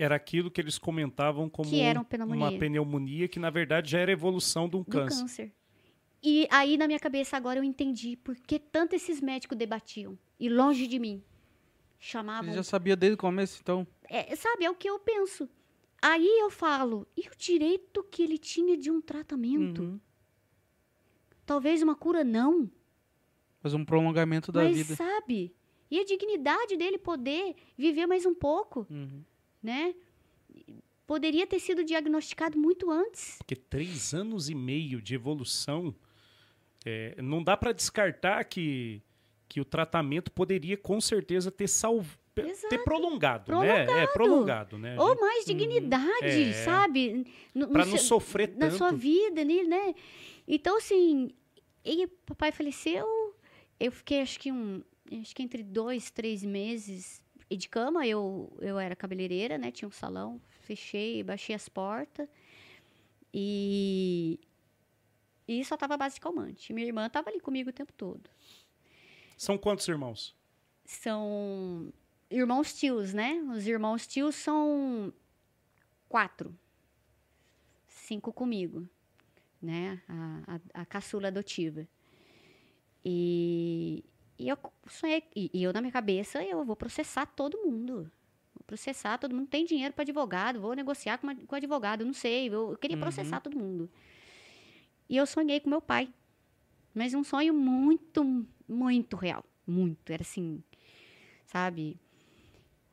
Era 0.02 0.14
aquilo 0.16 0.50
que 0.50 0.60
eles 0.60 0.78
comentavam 0.78 1.48
como 1.48 1.68
Que 1.68 1.80
era 1.80 1.98
uma 1.98 2.02
uma 2.02 2.08
pneumonia. 2.08 2.58
pneumonia, 2.58 3.28
que 3.28 3.38
na 3.38 3.50
verdade 3.50 3.90
já 3.90 3.98
era 3.98 4.10
evolução 4.10 4.68
de 4.68 4.76
um 4.76 4.82
Do 4.82 4.90
câncer. 4.90 5.20
câncer. 5.20 5.52
E 6.22 6.46
aí 6.50 6.76
na 6.78 6.86
minha 6.86 6.98
cabeça 6.98 7.36
agora 7.36 7.58
eu 7.58 7.64
entendi 7.64 8.16
por 8.16 8.34
que 8.36 8.58
tanto 8.58 8.94
esses 8.94 9.20
médicos 9.20 9.58
debatiam. 9.58 10.18
E 10.38 10.48
longe 10.48 10.86
de 10.86 10.98
mim. 10.98 11.22
Chamavam. 11.98 12.46
Ele 12.48 12.56
já 12.56 12.62
sabia 12.62 12.96
desde 12.96 13.14
o 13.14 13.18
começo, 13.18 13.58
então. 13.60 13.86
É, 14.08 14.34
sabe, 14.36 14.64
é 14.64 14.70
o 14.70 14.74
que 14.74 14.88
eu 14.88 14.98
penso. 14.98 15.46
Aí 16.00 16.26
eu 16.40 16.48
falo, 16.50 17.06
e 17.14 17.28
o 17.28 17.32
direito 17.36 18.02
que 18.10 18.22
ele 18.22 18.38
tinha 18.38 18.74
de 18.78 18.90
um 18.90 19.02
tratamento? 19.02 19.82
Uhum. 19.82 20.00
Talvez 21.44 21.82
uma 21.82 21.94
cura 21.94 22.24
não. 22.24 22.70
Mas 23.62 23.74
um 23.74 23.84
prolongamento 23.84 24.50
da 24.50 24.62
mas 24.64 24.74
vida. 24.76 24.96
sabe? 24.96 25.54
E 25.90 25.98
a 26.00 26.04
dignidade 26.04 26.76
dele 26.76 26.96
poder 26.96 27.54
viver 27.76 28.06
mais 28.06 28.24
um 28.24 28.34
pouco, 28.34 28.86
Uhum. 28.88 29.22
Né? 29.62 29.94
Poderia 31.06 31.46
ter 31.46 31.58
sido 31.58 31.82
diagnosticado 31.82 32.56
muito 32.58 32.90
antes. 32.90 33.36
Porque 33.38 33.56
três 33.56 34.14
anos 34.14 34.48
e 34.48 34.54
meio 34.54 35.02
de 35.02 35.14
evolução, 35.14 35.94
é, 36.86 37.20
não 37.20 37.42
dá 37.42 37.56
para 37.56 37.72
descartar 37.72 38.44
que, 38.44 39.02
que 39.48 39.60
o 39.60 39.64
tratamento 39.64 40.30
poderia 40.30 40.76
com 40.76 41.00
certeza 41.00 41.50
ter 41.50 41.68
salvo, 41.68 42.16
ter 42.34 42.46
Exato. 42.48 42.84
prolongado, 42.84 43.58
né? 43.58 44.02
É 44.02 44.06
prolongado, 44.06 44.78
né? 44.78 44.96
Ou 45.00 45.18
mais 45.18 45.44
dignidade, 45.44 46.42
É. 46.50 46.52
sabe? 46.64 47.26
Para 47.72 47.84
não 47.86 47.98
sofrer 47.98 48.50
na 48.50 48.66
tanto. 48.66 48.78
sua 48.78 48.92
vida, 48.92 49.44
né? 49.44 49.94
Então, 50.46 50.76
assim, 50.78 51.30
e 51.84 52.06
papai 52.24 52.52
faleceu, 52.52 53.34
eu 53.80 53.90
fiquei 53.90 54.20
acho 54.20 54.38
que 54.38 54.52
um, 54.52 54.80
acho 55.20 55.34
que 55.34 55.42
entre 55.42 55.62
dois, 55.64 56.10
três 56.10 56.44
meses 56.44 57.20
de 57.56 57.68
cama, 57.68 58.06
eu, 58.06 58.52
eu 58.60 58.78
era 58.78 58.94
cabeleireira, 58.94 59.58
né? 59.58 59.70
Tinha 59.70 59.88
um 59.88 59.92
salão, 59.92 60.40
fechei, 60.60 61.22
baixei 61.22 61.54
as 61.54 61.68
portas 61.68 62.28
e, 63.32 64.38
e 65.46 65.64
só 65.64 65.76
tava 65.76 65.94
a 65.94 65.96
base 65.96 66.16
de 66.16 66.20
calmante. 66.20 66.72
Minha 66.72 66.86
irmã 66.86 67.08
tava 67.08 67.30
ali 67.30 67.40
comigo 67.40 67.70
o 67.70 67.72
tempo 67.72 67.92
todo. 67.92 68.28
São 69.36 69.56
quantos 69.56 69.88
irmãos? 69.88 70.36
São 70.84 71.92
irmãos 72.30 72.74
tios, 72.74 73.12
né? 73.12 73.34
Os 73.52 73.66
irmãos 73.66 74.06
tios 74.06 74.34
são 74.34 75.12
quatro. 76.08 76.56
Cinco 77.86 78.32
comigo, 78.32 78.88
né? 79.60 80.00
A, 80.08 80.60
a, 80.74 80.82
a 80.82 80.86
caçula 80.86 81.28
adotiva. 81.28 81.86
E, 83.04 84.04
e 84.40 84.48
eu 84.48 84.58
sonhei, 84.88 85.22
e, 85.36 85.50
e 85.52 85.62
eu 85.62 85.72
na 85.72 85.80
minha 85.80 85.92
cabeça, 85.92 86.42
eu 86.42 86.64
vou 86.64 86.74
processar 86.76 87.26
todo 87.26 87.58
mundo. 87.58 88.10
Vou 88.54 88.64
processar 88.66 89.18
todo 89.18 89.34
mundo. 89.34 89.46
Tem 89.48 89.64
dinheiro 89.64 89.92
para 89.94 90.02
advogado, 90.02 90.60
vou 90.60 90.74
negociar 90.74 91.18
com, 91.18 91.26
uma- 91.26 91.34
com 91.36 91.54
advogado, 91.54 92.04
não 92.04 92.12
sei. 92.12 92.48
Eu, 92.48 92.72
eu 92.72 92.76
queria 92.78 92.96
processar 93.00 93.40
todo 93.40 93.58
mundo. 93.58 93.90
E 95.08 95.16
eu 95.16 95.26
sonhei 95.26 95.60
com 95.60 95.68
meu 95.70 95.80
pai. 95.80 96.08
Mas 96.94 97.14
um 97.14 97.22
sonho 97.22 97.54
muito, 97.54 98.24
muito 98.68 99.16
real. 99.16 99.44
Muito. 99.66 100.10
Era 100.10 100.22
assim, 100.22 100.62
sabe? 101.46 101.96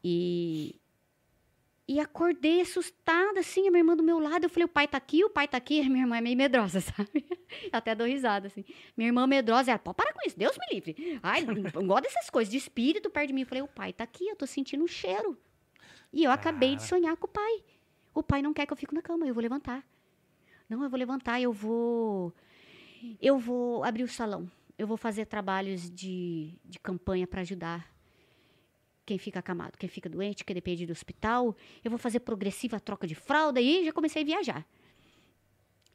E, 0.04 0.76
e 1.88 2.02
acordei 2.02 2.60
assustada, 2.60 3.40
assim, 3.40 3.68
a 3.68 3.72
minha 3.72 3.80
irmã 3.80 3.96
do 3.96 4.04
meu 4.04 4.20
lado. 4.20 4.44
Eu 4.44 4.50
falei, 4.50 4.66
o 4.66 4.70
pai 4.70 4.88
tá 4.88 4.98
aqui, 4.98 5.24
o 5.24 5.30
pai 5.30 5.48
tá 5.48 5.56
aqui. 5.56 5.80
A 5.88 5.90
minha 5.90 6.04
irmã 6.04 6.18
é 6.18 6.22
meio 6.22 6.36
medrosa, 6.36 6.82
sabe? 6.82 7.26
Até 7.72 7.96
dou 7.96 8.06
risada, 8.06 8.48
assim. 8.48 8.66
Minha 8.96 9.10
irmã 9.10 9.26
medrosa, 9.26 9.72
ela, 9.72 9.80
pode 9.80 9.96
parar 9.96 10.12
com 10.12 10.20
isso, 10.28 10.38
Deus 10.38 10.58
me 10.58 10.76
livre. 10.76 11.20
Ai, 11.24 11.44
não 11.44 11.88
gosto 11.88 12.04
dessas 12.04 12.30
coisas, 12.30 12.52
de 12.52 12.58
espírito 12.58 13.10
perto 13.10 13.28
de 13.28 13.34
mim. 13.34 13.42
Eu 13.42 13.48
falei, 13.48 13.64
o 13.64 13.68
pai 13.68 13.94
tá 13.94 14.04
aqui, 14.04 14.28
eu 14.28 14.36
tô 14.36 14.46
sentindo 14.46 14.84
um 14.84 14.88
cheiro. 14.88 15.38
E 16.12 16.26
eu 16.26 16.32
acabei 16.32 16.76
de 16.76 16.84
sonhar 16.84 17.16
com 17.16 17.26
o 17.26 17.30
pai. 17.30 17.64
O 18.14 18.22
pai 18.22 18.42
não 18.42 18.54
quer 18.54 18.66
que 18.66 18.74
eu 18.74 18.78
fique 18.78 18.94
na 18.94 19.02
cama, 19.02 19.26
eu 19.26 19.34
vou 19.34 19.42
levantar. 19.42 19.82
Não, 20.68 20.84
eu 20.84 20.90
vou 20.90 21.00
levantar, 21.00 21.40
eu 21.40 21.54
vou 21.54 22.34
eu 23.22 23.38
vou 23.38 23.84
abrir 23.84 24.04
o 24.04 24.08
salão. 24.08 24.50
Eu 24.78 24.88
vou 24.88 24.98
fazer 24.98 25.26
trabalhos 25.26 25.90
de, 25.90 26.54
de 26.66 26.80
campanha 26.80 27.26
para 27.26 27.42
ajudar 27.42 27.97
quem 29.08 29.18
fica 29.18 29.40
acamado, 29.40 29.78
quem 29.78 29.88
fica 29.88 30.10
doente, 30.10 30.44
quem 30.44 30.54
depende 30.54 30.86
do 30.86 30.92
hospital. 30.92 31.56
Eu 31.82 31.90
vou 31.90 31.98
fazer 31.98 32.20
progressiva 32.20 32.78
troca 32.78 33.08
de 33.08 33.16
fralda 33.16 33.62
e 33.62 33.86
já 33.86 33.94
comecei 33.94 34.22
a 34.22 34.26
viajar. 34.26 34.68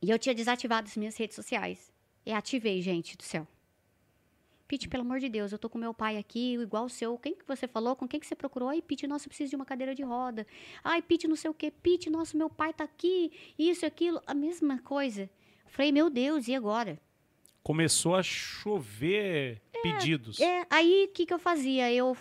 E 0.01 0.11
eu 0.11 0.19
tinha 0.19 0.35
desativado 0.35 0.89
as 0.89 0.97
minhas 0.97 1.15
redes 1.17 1.37
sociais. 1.37 1.93
E 2.25 2.33
ativei, 2.33 2.81
gente 2.81 3.15
do 3.17 3.23
céu. 3.23 3.47
Pete, 4.67 4.89
pelo 4.89 5.03
amor 5.03 5.21
de 5.21 5.29
Deus, 5.29 5.53
eu 5.53 5.59
tô 5.59 5.69
com 5.69 5.77
meu 5.77 5.93
pai 5.93 6.17
aqui, 6.17 6.55
igual 6.55 6.87
o 6.87 6.89
seu. 6.89 7.19
Quem 7.19 7.35
que 7.35 7.47
você 7.47 7.69
falou? 7.69 7.95
Com 7.95 8.09
quem 8.09 8.19
que 8.19 8.27
você 8.27 8.35
procurou? 8.35 8.71
Ai, 8.71 8.81
Pete, 8.81 9.07
nossa, 9.07 9.27
eu 9.27 9.29
preciso 9.29 9.51
de 9.51 9.57
uma 9.57 9.67
cadeira 9.67 9.95
de 9.95 10.03
roda. 10.03 10.47
Ai, 10.83 11.03
Pete, 11.03 11.29
não 11.29 11.37
sei 11.37 11.51
o 11.51 11.55
quê. 11.55 11.71
Pete, 11.71 12.09
nossa, 12.09 12.35
meu 12.35 12.49
pai 12.49 12.73
tá 12.73 12.85
aqui. 12.85 13.31
Isso, 13.59 13.85
aquilo. 13.85 14.23
A 14.27 14.33
mesma 14.33 14.79
coisa. 14.79 15.29
Falei, 15.67 15.93
meu 15.93 16.09
Deus, 16.09 16.49
e 16.49 16.55
agora? 16.55 16.99
Começou 17.63 18.17
a 18.17 18.23
chover 18.23 19.61
pedidos. 19.83 20.41
É, 20.41 20.67
aí 20.71 21.07
o 21.11 21.13
que, 21.13 21.27
que 21.27 21.35
eu 21.35 21.39
fazia? 21.39 21.93
Eu, 21.93 22.17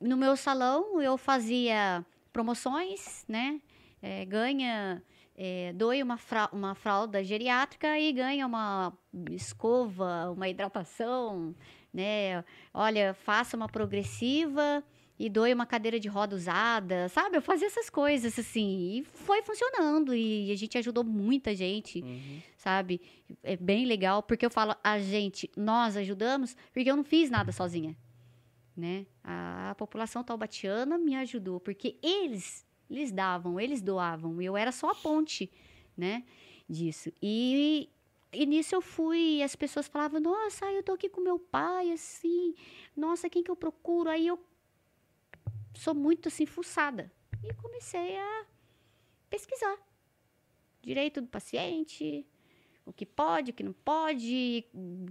no 0.00 0.16
meu 0.16 0.36
salão, 0.36 1.00
eu 1.02 1.16
fazia 1.18 2.04
promoções, 2.32 3.24
né? 3.28 3.60
É, 4.00 4.24
ganha, 4.24 5.02
é, 5.36 5.72
doe 5.74 6.02
uma, 6.02 6.16
fra 6.16 6.48
uma 6.52 6.74
fralda 6.74 7.22
geriátrica 7.24 7.98
e 7.98 8.12
ganha 8.12 8.46
uma 8.46 8.92
escova, 9.30 10.30
uma 10.30 10.48
hidratação, 10.48 11.54
né? 11.92 12.44
Olha, 12.72 13.14
faça 13.14 13.56
uma 13.56 13.68
progressiva 13.68 14.84
e 15.18 15.28
doe 15.28 15.52
uma 15.52 15.66
cadeira 15.66 15.98
de 15.98 16.06
roda 16.06 16.36
usada, 16.36 17.08
sabe? 17.08 17.36
Eu 17.36 17.42
fazia 17.42 17.66
essas 17.66 17.90
coisas 17.90 18.38
assim 18.38 18.98
e 18.98 19.02
foi 19.02 19.42
funcionando 19.42 20.14
e 20.14 20.52
a 20.52 20.56
gente 20.56 20.78
ajudou 20.78 21.02
muita 21.02 21.54
gente, 21.56 22.00
Uhum. 22.02 22.40
sabe? 22.56 23.00
É 23.42 23.56
bem 23.56 23.84
legal 23.84 24.22
porque 24.22 24.46
eu 24.46 24.50
falo 24.50 24.76
a 24.84 25.00
gente, 25.00 25.50
nós 25.56 25.96
ajudamos 25.96 26.56
porque 26.72 26.88
eu 26.88 26.94
não 26.96 27.02
fiz 27.02 27.30
nada 27.30 27.50
sozinha, 27.50 27.96
né? 28.78 29.06
A, 29.24 29.74
população 29.76 30.22
taubatiana 30.22 30.96
me 30.96 31.16
ajudou 31.16 31.58
porque 31.58 31.98
eles 32.00 32.64
eles 32.88 33.12
davam, 33.12 33.60
eles 33.60 33.82
doavam, 33.82 34.40
eu 34.40 34.56
era 34.56 34.72
só 34.72 34.90
a 34.90 34.94
ponte, 34.94 35.50
né? 35.96 36.24
Disso 36.68 37.12
e 37.20 37.90
e 38.32 38.46
nisso 38.46 38.74
eu 38.74 38.80
fui, 38.80 39.42
as 39.42 39.56
pessoas 39.56 39.88
falavam, 39.88 40.20
nossa, 40.20 40.66
eu 40.66 40.82
tô 40.82 40.92
aqui 40.92 41.08
com 41.08 41.20
meu 41.20 41.38
pai, 41.38 41.90
assim, 41.92 42.54
nossa, 42.94 43.28
quem 43.28 43.42
que 43.42 43.50
eu 43.50 43.56
procuro? 43.56 44.10
Aí 44.10 44.26
eu 44.26 44.38
sou 45.74 45.94
muito 45.94 46.28
assim, 46.28 46.46
fuçada. 46.46 47.10
E 47.42 47.52
comecei 47.54 48.18
a 48.18 48.46
pesquisar. 49.30 49.76
Direito 50.82 51.20
do 51.20 51.28
paciente, 51.28 52.26
o 52.88 52.92
que 52.92 53.04
pode, 53.04 53.50
o 53.50 53.54
que 53.54 53.62
não 53.62 53.72
pode. 53.72 54.64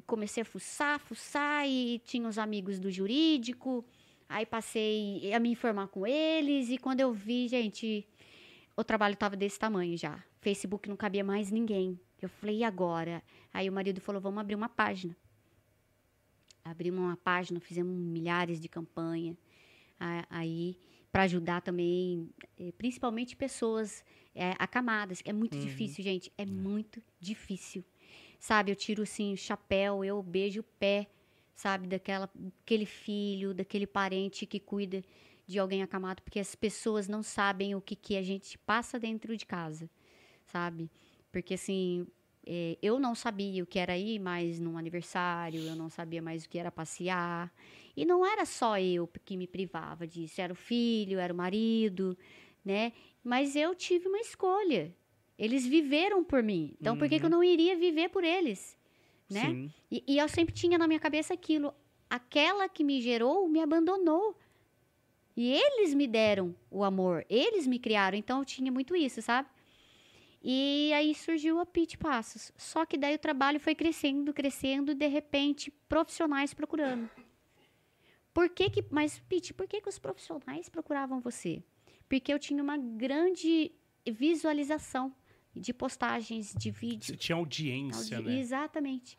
Comecei 0.07 0.41
a 0.41 0.45
fuçar, 0.45 0.99
fuçar, 0.99 1.67
e 1.67 1.99
tinha 1.99 2.27
os 2.27 2.39
amigos 2.39 2.79
do 2.79 2.89
jurídico. 2.89 3.85
Aí 4.27 4.45
passei 4.45 5.31
a 5.33 5.39
me 5.39 5.51
informar 5.51 5.87
com 5.87 6.05
eles, 6.05 6.69
e 6.69 6.77
quando 6.77 6.99
eu 6.99 7.13
vi, 7.13 7.47
gente, 7.47 8.05
o 8.75 8.83
trabalho 8.83 9.13
estava 9.13 9.37
desse 9.37 9.57
tamanho 9.57 9.97
já. 9.97 10.21
Facebook 10.41 10.89
não 10.89 10.97
cabia 10.97 11.23
mais 11.23 11.51
ninguém. 11.51 11.99
Eu 12.21 12.27
falei, 12.29 12.57
e 12.57 12.63
agora? 12.63 13.23
Aí 13.53 13.69
o 13.69 13.73
marido 13.73 14.01
falou, 14.01 14.19
vamos 14.19 14.39
abrir 14.39 14.55
uma 14.55 14.67
página. 14.67 15.15
Abrimos 16.65 16.99
uma 16.99 17.15
página, 17.15 17.59
fizemos 17.59 17.95
milhares 17.95 18.59
de 18.59 18.67
campanha. 18.67 19.37
Aí, 20.29 20.77
para 21.17 21.23
ajudar 21.23 21.61
também, 21.61 22.29
eh, 22.59 22.71
principalmente 22.77 23.35
pessoas 23.35 24.05
é, 24.35 24.53
acamadas, 24.59 25.19
é 25.25 25.33
muito 25.33 25.57
difícil, 25.57 26.03
gente. 26.03 26.31
É 26.37 26.45
muito 26.45 27.01
difícil. 27.19 27.83
Sabe, 28.39 28.71
eu 28.71 28.75
tiro 28.75 29.01
assim 29.01 29.33
o 29.33 29.37
chapéu, 29.37 30.05
eu 30.05 30.21
beijo 30.21 30.59
o 30.59 30.63
pé, 30.63 31.07
sabe, 31.55 31.87
daquela, 31.87 32.29
daquele 32.35 32.85
filho, 32.85 33.51
daquele 33.51 33.87
parente 33.87 34.45
que 34.45 34.59
cuida 34.59 35.03
de 35.47 35.57
alguém 35.57 35.81
acamado, 35.81 36.21
porque 36.21 36.39
as 36.39 36.53
pessoas 36.53 37.07
não 37.07 37.23
sabem 37.23 37.73
o 37.73 37.81
que, 37.81 37.95
que 37.95 38.15
a 38.15 38.21
gente 38.21 38.55
passa 38.59 38.99
dentro 38.99 39.35
de 39.35 39.43
casa, 39.43 39.89
sabe? 40.45 40.87
Porque 41.31 41.55
assim, 41.55 42.05
é, 42.45 42.77
eu 42.79 42.99
não 42.99 43.15
sabia 43.15 43.63
o 43.63 43.65
que 43.65 43.79
era 43.79 43.97
ir 43.97 44.19
mais 44.19 44.59
num 44.59 44.77
aniversário, 44.77 45.61
eu 45.61 45.75
não 45.75 45.89
sabia 45.89 46.21
mais 46.21 46.45
o 46.45 46.49
que 46.49 46.59
era 46.59 46.71
passear. 46.71 47.51
E 47.97 48.05
não 48.05 48.23
era 48.23 48.45
só 48.45 48.79
eu 48.79 49.09
que 49.25 49.35
me 49.35 49.47
privava 49.47 50.05
disso, 50.05 50.39
era 50.39 50.53
o 50.53 50.55
filho, 50.55 51.17
era 51.17 51.33
o 51.33 51.35
marido, 51.35 52.15
né? 52.63 52.93
Mas 53.23 53.55
eu 53.55 53.73
tive 53.73 54.07
uma 54.07 54.19
escolha. 54.19 54.95
Eles 55.35 55.65
viveram 55.65 56.23
por 56.23 56.43
mim. 56.43 56.75
Então, 56.79 56.95
por 56.95 57.09
que, 57.09 57.19
que 57.19 57.25
eu 57.25 57.29
não 57.29 57.43
iria 57.43 57.75
viver 57.75 58.09
por 58.09 58.23
eles? 58.23 58.77
Né? 59.27 59.41
Sim. 59.41 59.73
E, 59.91 60.03
e 60.07 60.17
eu 60.19 60.29
sempre 60.29 60.53
tinha 60.53 60.77
na 60.77 60.87
minha 60.87 60.99
cabeça 60.99 61.33
aquilo. 61.33 61.73
Aquela 62.07 62.69
que 62.69 62.83
me 62.83 63.01
gerou 63.01 63.49
me 63.49 63.59
abandonou. 63.59 64.37
E 65.35 65.51
eles 65.51 65.95
me 65.95 66.05
deram 66.05 66.55
o 66.69 66.83
amor. 66.83 67.25
Eles 67.27 67.65
me 67.65 67.79
criaram. 67.79 68.15
Então, 68.17 68.39
eu 68.39 68.45
tinha 68.45 68.71
muito 68.71 68.95
isso, 68.95 69.23
sabe? 69.23 69.49
E 70.43 70.91
aí 70.93 71.15
surgiu 71.15 71.59
a 71.59 71.65
Pit 71.65 71.97
Passos. 71.97 72.51
Só 72.57 72.85
que 72.85 72.95
daí 72.95 73.15
o 73.15 73.19
trabalho 73.19 73.59
foi 73.59 73.73
crescendo, 73.73 74.33
crescendo, 74.33 74.91
e 74.91 74.95
de 74.95 75.07
repente, 75.07 75.71
profissionais 75.89 76.53
procurando. 76.53 77.09
Por 78.37 78.49
que 78.49 78.69
que... 78.69 78.85
Mas, 78.91 79.17
Pit, 79.27 79.51
por 79.53 79.67
que 79.67 79.81
que 79.81 79.89
os 79.89 79.97
profissionais 79.97 80.69
procuravam 80.69 81.19
você? 81.19 81.63
Porque 82.07 82.31
eu 82.31 82.37
tinha 82.37 82.61
uma 82.61 82.77
grande 82.77 83.71
visualização 84.07 85.13
de 85.55 85.73
postagens, 85.73 86.53
de 86.53 86.69
vídeos. 86.69 87.07
Você 87.07 87.17
tinha 87.17 87.35
audiência, 87.35 88.17
Audi- 88.17 88.29
né? 88.29 88.39
Exatamente. 88.39 89.17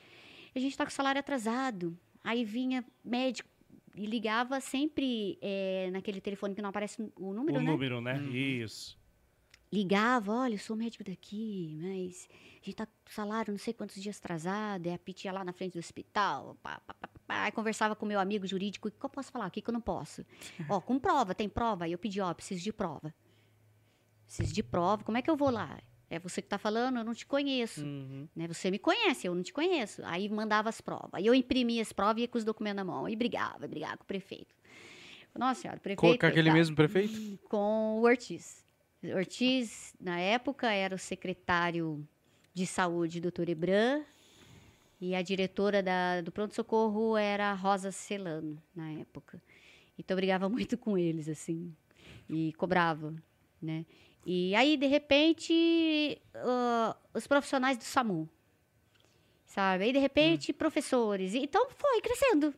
A 0.54 0.58
gente 0.58 0.70
está 0.72 0.84
com 0.84 0.90
salário 0.90 1.18
atrasado. 1.18 1.98
Aí 2.22 2.44
vinha 2.44 2.84
médico 3.04 3.48
e 3.96 4.06
ligava 4.06 4.60
sempre 4.60 5.38
eh, 5.42 5.88
naquele 5.92 6.20
telefone 6.20 6.54
que 6.54 6.62
não 6.62 6.70
aparece 6.70 7.02
o 7.16 7.32
número, 7.32 7.58
O 7.58 7.60
né? 7.62 7.70
número, 7.72 8.00
né? 8.00 8.20
Isso. 8.30 8.97
Ligava, 9.72 10.32
olha, 10.32 10.54
eu 10.54 10.58
sou 10.58 10.74
médico 10.74 11.04
daqui, 11.04 11.76
mas 11.80 12.28
a 12.62 12.64
gente 12.64 12.74
tá 12.74 12.86
com 12.86 13.10
salário 13.10 13.52
não 13.52 13.58
sei 13.58 13.74
quantos 13.74 14.00
dias 14.00 14.18
atrasado, 14.18 14.86
é 14.86 14.94
a 14.94 14.98
pitia 14.98 15.30
lá 15.30 15.44
na 15.44 15.52
frente 15.52 15.74
do 15.74 15.78
hospital. 15.78 16.56
Pá, 16.62 16.80
pá, 16.86 16.94
pá, 16.94 17.08
pá. 17.26 17.44
Aí 17.44 17.52
conversava 17.52 17.94
com 17.94 18.06
meu 18.06 18.18
amigo 18.18 18.46
jurídico, 18.46 18.88
o 18.88 18.90
que 18.90 19.04
eu 19.04 19.10
posso 19.10 19.30
falar, 19.30 19.46
o 19.48 19.50
que, 19.50 19.60
que 19.60 19.68
eu 19.68 19.74
não 19.74 19.80
posso? 19.80 20.24
ó, 20.68 20.80
com 20.80 20.98
prova, 20.98 21.34
tem 21.34 21.48
prova? 21.48 21.84
Aí 21.84 21.92
eu 21.92 21.98
pedi, 21.98 22.20
ó, 22.20 22.32
preciso 22.32 22.62
de 22.62 22.72
prova. 22.72 23.14
Preciso 24.24 24.54
de 24.54 24.62
prova, 24.62 25.04
como 25.04 25.18
é 25.18 25.22
que 25.22 25.30
eu 25.30 25.36
vou 25.36 25.50
lá? 25.50 25.78
É 26.10 26.18
você 26.18 26.40
que 26.40 26.48
tá 26.48 26.56
falando, 26.56 26.98
eu 26.98 27.04
não 27.04 27.12
te 27.12 27.26
conheço. 27.26 27.84
Uhum. 27.84 28.26
Né? 28.34 28.48
Você 28.48 28.70
me 28.70 28.78
conhece, 28.78 29.26
eu 29.26 29.34
não 29.34 29.42
te 29.42 29.52
conheço. 29.52 30.02
Aí 30.06 30.28
mandava 30.28 30.70
as 30.70 30.80
provas. 30.80 31.10
Aí 31.12 31.26
eu 31.26 31.34
imprimia 31.34 31.82
as 31.82 31.92
provas 31.92 32.18
e 32.18 32.20
ia 32.22 32.28
com 32.28 32.38
os 32.38 32.44
documentos 32.44 32.76
na 32.76 32.84
mão. 32.84 33.06
E 33.06 33.14
brigava, 33.14 33.68
brigava 33.68 33.98
com 33.98 34.04
o 34.04 34.06
prefeito. 34.06 34.54
Nossa 35.38 35.60
senhora, 35.60 35.78
o 35.78 35.82
prefeito. 35.82 36.20
Com 36.20 36.26
aquele 36.26 36.48
tá, 36.48 36.54
mesmo 36.54 36.74
prefeito? 36.74 37.38
Com 37.48 38.00
o 38.00 38.02
Ortiz. 38.02 38.66
Ortiz, 39.14 39.94
na 40.00 40.18
época, 40.18 40.70
era 40.72 40.94
o 40.94 40.98
secretário 40.98 42.06
de 42.52 42.66
saúde, 42.66 43.20
doutor 43.20 43.48
Ebran. 43.48 44.02
E 45.00 45.14
a 45.14 45.22
diretora 45.22 45.80
da, 45.82 46.20
do 46.20 46.32
pronto-socorro 46.32 47.16
era 47.16 47.50
a 47.52 47.54
Rosa 47.54 47.92
Celano, 47.92 48.60
na 48.74 48.90
época. 48.92 49.40
Então, 49.96 50.14
eu 50.14 50.18
brigava 50.18 50.48
muito 50.50 50.76
com 50.76 50.98
eles, 50.98 51.28
assim. 51.28 51.72
E 52.28 52.52
cobrava, 52.54 53.14
né? 53.62 53.86
E 54.26 54.54
aí, 54.56 54.76
de 54.76 54.86
repente, 54.86 56.20
ah, 56.34 56.96
os 57.14 57.26
profissionais 57.26 57.78
do 57.78 57.84
SAMU, 57.84 58.28
sabe? 59.46 59.84
Aí, 59.84 59.92
de 59.92 59.98
repente, 60.00 60.52
professores. 60.52 61.32
E- 61.34 61.38
Então, 61.38 61.70
foi 61.70 62.00
crescendo. 62.00 62.52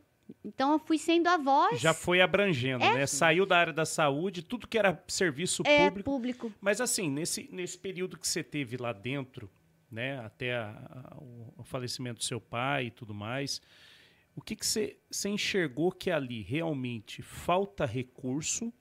Então, 0.44 0.72
eu 0.72 0.78
fui 0.78 0.98
sendo 0.98 1.26
a 1.28 1.36
voz. 1.36 1.80
Já 1.80 1.92
foi 1.94 2.20
abrangendo, 2.20 2.84
né? 2.84 3.06
Saiu 3.06 3.44
da 3.46 3.58
área 3.58 3.72
da 3.72 3.84
saúde, 3.84 4.42
tudo 4.42 4.66
que 4.66 4.78
era 4.78 5.02
serviço 5.08 5.62
é, 5.66 5.88
público. 5.88 6.10
público. 6.10 6.52
Mas 6.60 6.80
assim, 6.80 7.10
nesse, 7.10 7.48
nesse 7.52 7.76
período 7.78 8.16
que 8.18 8.26
você 8.26 8.42
teve 8.42 8.76
lá 8.76 8.92
dentro, 8.92 9.50
né, 9.90 10.18
até 10.20 10.54
a- 10.56 10.70
a- 11.10 11.16
o, 11.18 11.54
o 11.58 11.62
falecimento 11.64 12.18
do 12.18 12.24
seu 12.24 12.40
pai 12.40 12.86
e 12.86 12.90
tudo 12.90 13.12
mais, 13.14 13.60
o 14.36 14.40
que, 14.40 14.54
que 14.54 14.64
você, 14.64 14.96
você 15.10 15.28
enxergou 15.28 15.90
que 15.90 16.10
ali 16.10 16.42
realmente 16.42 17.20
falta 17.22 17.84
recurso 17.84 18.72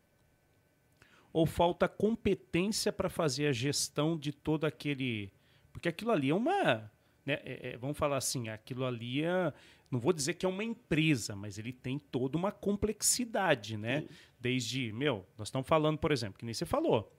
ou 1.31 1.45
falta 1.45 1.87
competência 1.87 2.91
para 2.91 3.09
fazer 3.09 3.47
a 3.47 3.51
gestão 3.51 4.17
de 4.17 4.31
todo 4.31 4.65
aquele. 4.65 5.31
Porque 5.71 5.89
aquilo 5.89 6.11
ali 6.11 6.29
é 6.29 6.35
uma. 6.35 6.91
né, 7.25 7.39
é- 7.43 7.69
é, 7.73 7.77
vamos 7.77 7.97
falar 7.97 8.17
assim, 8.17 8.49
aquilo 8.49 8.85
ali 8.85 9.23
é. 9.23 9.53
Não 9.89 9.99
vou 9.99 10.13
dizer 10.13 10.35
que 10.35 10.45
é 10.45 10.49
uma 10.49 10.63
empresa, 10.63 11.35
mas 11.35 11.57
ele 11.57 11.73
tem 11.73 11.97
toda 11.97 12.37
uma 12.37 12.51
complexidade, 12.51 13.75
né? 13.77 14.05
Desde, 14.39 14.91
meu, 14.93 15.25
nós 15.37 15.47
estamos 15.47 15.67
falando, 15.67 15.97
por 15.97 16.11
exemplo, 16.11 16.37
que 16.37 16.45
nem 16.45 16.53
você 16.53 16.65
falou, 16.65 17.11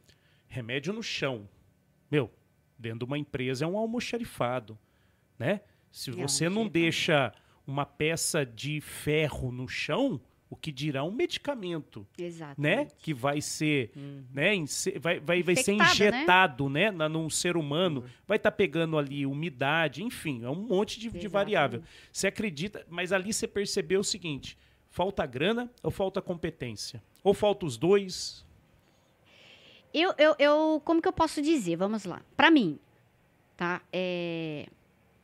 remédio 0.46 0.92
no 0.92 1.02
chão. 1.02 1.48
Meu, 2.10 2.30
dentro 2.78 3.00
de 3.00 3.04
uma 3.04 3.18
empresa 3.18 3.64
é 3.64 3.68
um 3.68 3.76
almoxarifado, 3.76 4.78
né? 5.38 5.60
Se 5.90 6.10
É 6.10 6.14
você 6.14 6.48
não 6.48 6.68
deixa 6.68 7.32
uma 7.66 7.84
peça 7.84 8.46
de 8.46 8.80
ferro 8.80 9.50
no 9.50 9.68
chão, 9.68 10.20
O 10.52 10.56
que 10.56 10.72
dirá 10.72 11.04
um 11.04 11.12
medicamento, 11.12 12.04
Exato. 12.18 12.60
né? 12.60 12.88
Que 12.98 13.14
vai 13.14 13.40
ser, 13.40 13.92
né? 14.34 14.52
inse- 14.52 14.98
Vai, 14.98 15.20
vai, 15.20 15.44
vai 15.44 15.54
ser 15.54 15.76
né? 15.76 15.84
injetado, 15.84 16.68
né? 16.68 16.90
na- 16.90 17.08
num 17.08 17.30
ser 17.30 17.56
humano. 17.56 18.04
Vai 18.26 18.36
estar 18.36 18.50
pegando 18.50 18.98
ali 18.98 19.24
umidade, 19.24 20.02
enfim, 20.02 20.42
é 20.44 20.50
um 20.50 20.56
monte 20.56 20.98
de, 20.98 21.08
de 21.08 21.28
variável. 21.28 21.82
Você 22.12 22.26
acredita, 22.26 22.84
mas 22.90 23.12
ali 23.12 23.32
você 23.32 23.46
percebeu 23.46 24.00
o 24.00 24.04
seguinte: 24.04 24.58
falta 24.88 25.24
grana 25.24 25.70
ou 25.84 25.90
falta 25.92 26.20
competência? 26.20 27.00
Ou 27.22 27.32
falta 27.32 27.64
os 27.64 27.76
dois? 27.76 28.44
Eu, 29.94 30.12
eu, 30.18 30.34
eu, 30.38 30.82
como 30.84 31.00
que 31.00 31.06
eu 31.08 31.12
posso 31.12 31.40
dizer? 31.40 31.76
Vamos 31.76 32.04
lá. 32.04 32.22
Para 32.36 32.50
mim, 32.50 32.76
tá? 33.56 33.82
É, 33.92 34.66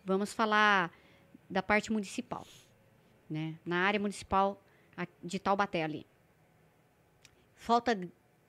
vamos 0.05 0.33
falar 0.33 0.93
da 1.51 1.63
parte 1.63 1.91
municipal, 1.93 2.47
né? 3.29 3.57
Na 3.65 3.79
área 3.87 3.99
municipal 3.99 4.61
de 5.23 5.39
Taubaté 5.39 5.83
ali. 5.83 6.07
Falta 7.55 7.99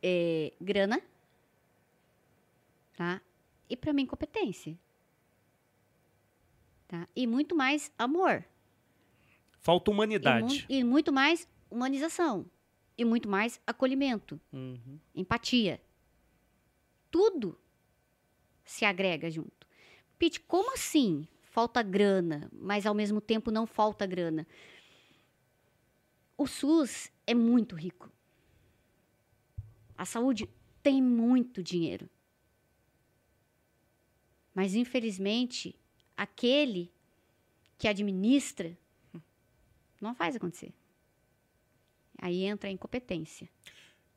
é, 0.03 0.53
grana, 0.61 1.01
tá? 2.95 3.21
E 3.69 3.75
para 3.75 3.91
mim 3.93 4.05
competência, 4.05 4.77
tá? 6.87 7.07
E 7.15 7.25
muito 7.27 7.55
mais 7.55 7.91
amor. 7.97 8.43
Falta 9.59 9.89
E, 9.89 9.93
mu- 9.93 9.95
humanidade. 9.97 10.65
e 10.69 10.83
muito 10.83 11.11
mais 11.11 11.47
humanização. 11.69 12.45
E 12.97 13.05
muito 13.05 13.29
mais 13.29 13.61
acolhimento 13.67 14.39
Uhum. 14.51 14.99
empatia. 15.13 15.79
Tudo 17.11 17.57
se 18.65 18.85
agrega 18.85 19.29
junto. 19.29 19.67
Pete, 20.17 20.39
como 20.39 20.73
assim? 20.73 21.27
Falta 21.43 21.81
grana, 21.83 22.49
mas 22.51 22.85
ao 22.85 22.93
mesmo 22.93 23.19
tempo 23.21 23.51
não 23.51 23.65
falta 23.67 24.05
grana. 24.05 24.47
O 26.37 26.45
SUS 26.45 27.11
é 27.25 27.33
muito 27.33 27.75
rico. 27.75 28.11
A 29.97 30.05
saúde 30.05 30.47
tem 30.83 31.01
muito 31.01 31.63
dinheiro. 31.63 32.07
Mas, 34.53 34.75
infelizmente, 34.75 35.75
aquele 36.15 36.91
que 37.77 37.87
administra 37.87 38.77
não 39.99 40.13
faz 40.13 40.35
acontecer. 40.35 40.73
Aí 42.19 42.43
entra 42.43 42.69
a 42.69 42.71
incompetência. 42.71 43.49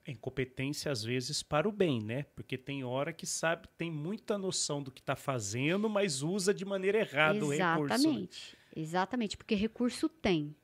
Incompetência, 0.06 0.90
às 0.90 1.02
vezes, 1.02 1.42
para 1.42 1.68
o 1.68 1.72
bem, 1.72 2.02
né? 2.02 2.22
Porque 2.34 2.56
tem 2.56 2.82
hora 2.82 3.12
que 3.12 3.26
sabe, 3.26 3.68
tem 3.76 3.90
muita 3.90 4.38
noção 4.38 4.82
do 4.82 4.90
que 4.90 5.00
está 5.00 5.14
fazendo, 5.14 5.88
mas 5.88 6.22
usa 6.22 6.52
de 6.52 6.64
maneira 6.64 6.98
errada 6.98 7.44
o 7.44 7.50
recurso. 7.50 7.58
né? 7.58 7.94
Exatamente. 7.94 8.58
Exatamente, 8.74 9.36
porque 9.36 9.54
recurso 9.54 10.08
tem. 10.08 10.56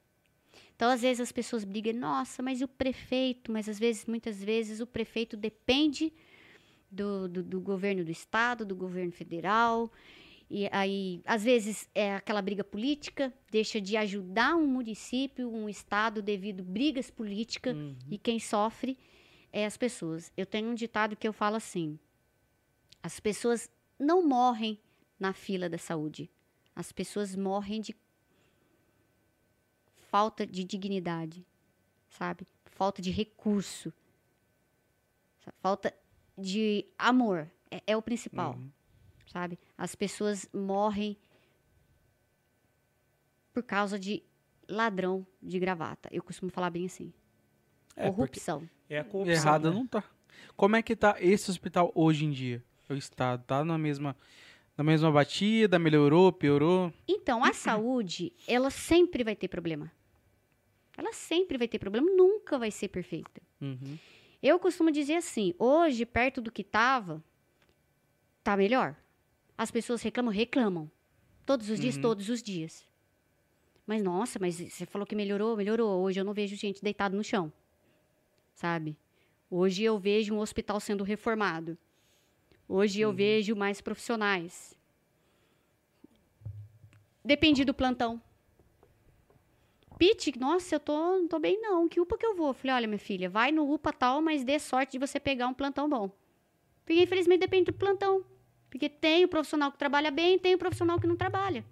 Então, 0.76 0.90
às 0.90 1.00
vezes 1.00 1.22
as 1.22 1.32
pessoas 1.32 1.64
brigam, 1.64 1.94
nossa, 1.94 2.42
mas 2.42 2.60
e 2.60 2.64
o 2.64 2.68
prefeito? 2.68 3.50
Mas 3.50 3.66
às 3.66 3.78
vezes, 3.78 4.04
muitas 4.04 4.44
vezes, 4.44 4.78
o 4.78 4.86
prefeito 4.86 5.34
depende 5.34 6.12
do, 6.90 7.26
do, 7.26 7.42
do 7.42 7.60
governo 7.60 8.04
do 8.04 8.10
estado, 8.10 8.64
do 8.64 8.76
governo 8.76 9.10
federal. 9.10 9.90
E 10.50 10.68
aí, 10.70 11.22
às 11.24 11.42
vezes, 11.42 11.88
é 11.94 12.14
aquela 12.14 12.42
briga 12.42 12.62
política, 12.62 13.32
deixa 13.50 13.80
de 13.80 13.96
ajudar 13.96 14.54
um 14.54 14.66
município, 14.66 15.50
um 15.50 15.66
estado, 15.66 16.20
devido 16.20 16.62
brigas 16.62 17.10
políticas, 17.10 17.74
e 18.10 18.18
quem 18.18 18.38
sofre 18.38 18.98
é 19.52 19.64
as 19.64 19.76
pessoas. 19.78 20.30
Eu 20.36 20.44
tenho 20.44 20.68
um 20.68 20.74
ditado 20.74 21.16
que 21.16 21.26
eu 21.26 21.32
falo 21.32 21.56
assim: 21.56 21.98
as 23.02 23.18
pessoas 23.18 23.70
não 23.98 24.22
morrem 24.22 24.78
na 25.18 25.32
fila 25.32 25.68
da 25.68 25.78
saúde. 25.78 26.30
As 26.74 26.92
pessoas 26.92 27.34
morrem 27.34 27.80
de 27.80 27.96
falta 30.16 30.46
de 30.46 30.64
dignidade, 30.64 31.46
sabe? 32.08 32.46
Falta 32.64 33.02
de 33.02 33.10
recurso, 33.10 33.92
falta 35.60 35.94
de 36.38 36.86
amor. 36.98 37.50
É, 37.70 37.82
é 37.88 37.96
o 37.98 38.00
principal, 38.00 38.58
sabe? 39.26 39.58
As 39.76 39.94
pessoas 39.94 40.48
morrem 40.54 41.18
por 43.52 43.62
causa 43.62 43.98
de 43.98 44.22
ladrão 44.66 45.26
de 45.42 45.58
gravata. 45.58 46.08
Eu 46.10 46.22
costumo 46.22 46.50
falar 46.50 46.70
bem 46.70 46.86
assim. 46.86 47.12
É, 47.94 48.06
Corrupção. 48.10 48.66
é 48.88 49.00
a 49.00 49.04
corrupção. 49.04 49.34
Errada 49.34 49.68
né? 49.68 49.76
não 49.76 49.86
tá. 49.86 50.02
Como 50.56 50.76
é 50.76 50.82
que 50.82 50.96
tá 50.96 51.16
esse 51.20 51.50
hospital 51.50 51.92
hoje 51.94 52.24
em 52.24 52.30
dia? 52.30 52.64
O 52.88 52.94
estado 52.94 53.44
tá 53.44 53.62
na 53.62 53.76
mesma 53.76 54.16
na 54.78 54.84
mesma 54.84 55.10
batida, 55.10 55.78
melhorou, 55.78 56.32
piorou? 56.32 56.92
Então, 57.06 57.42
a 57.42 57.52
saúde, 57.52 58.32
ela 58.46 58.70
sempre 58.70 59.24
vai 59.24 59.34
ter 59.34 59.48
problema. 59.48 59.90
Ela 60.96 61.12
sempre 61.12 61.58
vai 61.58 61.68
ter 61.68 61.78
problema, 61.78 62.10
nunca 62.10 62.58
vai 62.58 62.70
ser 62.70 62.88
perfeita. 62.88 63.42
Uhum. 63.60 63.98
Eu 64.42 64.58
costumo 64.58 64.90
dizer 64.90 65.14
assim, 65.14 65.54
hoje, 65.58 66.06
perto 66.06 66.40
do 66.40 66.50
que 66.50 66.64
tava, 66.64 67.22
tá 68.42 68.56
melhor. 68.56 68.96
As 69.58 69.70
pessoas 69.70 70.02
reclamam, 70.02 70.32
reclamam. 70.32 70.90
Todos 71.44 71.70
os 71.70 71.78
dias, 71.78 71.96
todos 71.96 72.28
os 72.28 72.42
dias. 72.42 72.86
Mas, 73.86 74.02
nossa, 74.02 74.38
mas 74.38 74.56
você 74.56 74.84
falou 74.84 75.06
que 75.06 75.14
melhorou, 75.14 75.56
melhorou. 75.56 76.02
Hoje 76.02 76.18
eu 76.18 76.24
não 76.24 76.34
vejo 76.34 76.56
gente 76.56 76.82
deitada 76.82 77.16
no 77.16 77.22
chão. 77.22 77.52
Sabe? 78.54 78.96
Hoje 79.50 79.84
eu 79.84 79.98
vejo 79.98 80.34
um 80.34 80.38
hospital 80.38 80.80
sendo 80.80 81.04
reformado. 81.04 81.78
Hoje 82.68 83.00
eu 83.00 83.12
vejo 83.12 83.54
mais 83.54 83.80
profissionais. 83.80 84.76
Depende 87.24 87.64
do 87.64 87.72
plantão. 87.72 88.20
Pete, 89.98 90.38
nossa, 90.38 90.74
eu 90.74 90.80
tô, 90.80 90.92
não 90.94 91.26
tô 91.28 91.38
bem 91.38 91.60
não. 91.60 91.88
Que 91.88 92.00
UPA 92.00 92.18
que 92.18 92.26
eu 92.26 92.34
vou? 92.34 92.52
Falei, 92.52 92.76
olha, 92.76 92.86
minha 92.86 92.98
filha, 92.98 93.30
vai 93.30 93.50
no 93.50 93.72
UPA 93.72 93.92
tal, 93.92 94.20
mas 94.20 94.44
dê 94.44 94.58
sorte 94.58 94.92
de 94.92 94.98
você 94.98 95.18
pegar 95.18 95.46
um 95.48 95.54
plantão 95.54 95.88
bom. 95.88 96.10
Porque 96.84 97.02
infelizmente 97.02 97.40
depende 97.40 97.66
do 97.66 97.72
plantão. 97.72 98.24
Porque 98.70 98.88
tem 98.88 99.24
o 99.24 99.28
profissional 99.28 99.72
que 99.72 99.78
trabalha 99.78 100.10
bem, 100.10 100.38
tem 100.38 100.54
o 100.54 100.58
profissional 100.58 101.00
que 101.00 101.06
não 101.06 101.16
trabalha. 101.16 101.64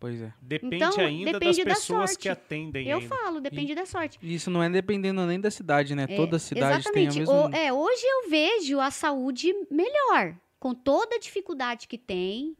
Pois 0.00 0.20
é. 0.20 0.32
Depende 0.40 0.76
Então, 0.76 0.98
ainda 0.98 1.32
depende 1.34 1.58
da 1.62 1.70
das 1.70 1.78
pessoas 1.80 2.10
sorte. 2.10 2.22
que 2.22 2.28
atendem 2.28 2.88
Eu 2.88 2.98
ainda. 2.98 3.08
falo, 3.14 3.40
depende 3.40 3.74
da 3.74 3.84
sorte. 3.84 4.18
E 4.22 4.34
Isso 4.34 4.50
não 4.50 4.62
é 4.62 4.68
dependendo 4.70 5.24
nem 5.26 5.38
da 5.38 5.50
cidade, 5.50 5.94
né? 5.94 6.06
É, 6.08 6.16
Toda 6.16 6.38
cidade 6.38 6.84
tem 6.90 7.06
a 7.06 7.08
exatamente. 7.10 7.18
mesma. 7.20 7.48
O- 7.48 7.54
é, 7.54 7.70
hoje 7.72 8.02
eu 8.04 8.30
vejo 8.30 8.80
a 8.80 8.90
saúde 8.90 9.54
melhor, 9.70 10.34
com 10.58 10.74
toda 10.74 11.16
a 11.16 11.18
dificuldade 11.18 11.86
que 11.86 11.98
tem. 11.98 12.56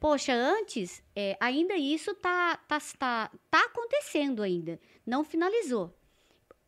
Poxa, 0.00 0.32
antes, 0.32 1.02
é, 1.14 1.36
ainda 1.38 1.76
isso 1.76 2.14
tá, 2.14 2.56
tá, 2.56 2.78
tá, 2.98 3.30
tá 3.50 3.64
acontecendo 3.66 4.42
ainda. 4.42 4.80
Não 5.06 5.22
finalizou. 5.22 5.94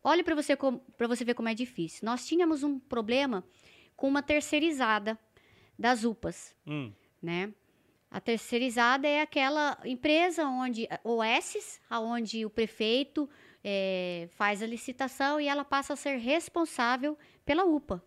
Olha 0.03 0.23
para 0.23 0.35
você, 0.35 0.55
pra 0.55 1.07
você 1.07 1.25
ver 1.25 1.33
como 1.33 1.49
é 1.49 1.55
difícil. 1.55 2.05
Nós 2.05 2.27
tínhamos 2.27 2.61
um 2.61 2.77
problema 2.77 3.43
com 3.95 4.07
uma 4.07 4.21
terceirizada 4.21 5.17
das 5.77 6.03
UPAs 6.03 6.55
Hum, 6.67 6.93
né? 7.19 7.51
A 8.11 8.21
terceirizada 8.21 9.07
é 9.07 9.21
aquela 9.21 9.79
empresa 9.83 10.45
onde, 10.45 10.87
OS, 11.03 11.81
onde 11.89 12.45
o 12.45 12.49
prefeito 12.49 13.27
eh, 13.63 14.27
faz 14.33 14.61
a 14.61 14.67
licitação 14.67 15.41
e 15.41 15.47
ela 15.47 15.65
passa 15.65 15.93
a 15.93 15.95
ser 15.95 16.17
responsável 16.17 17.17
pela 17.43 17.65
UPA, 17.65 18.03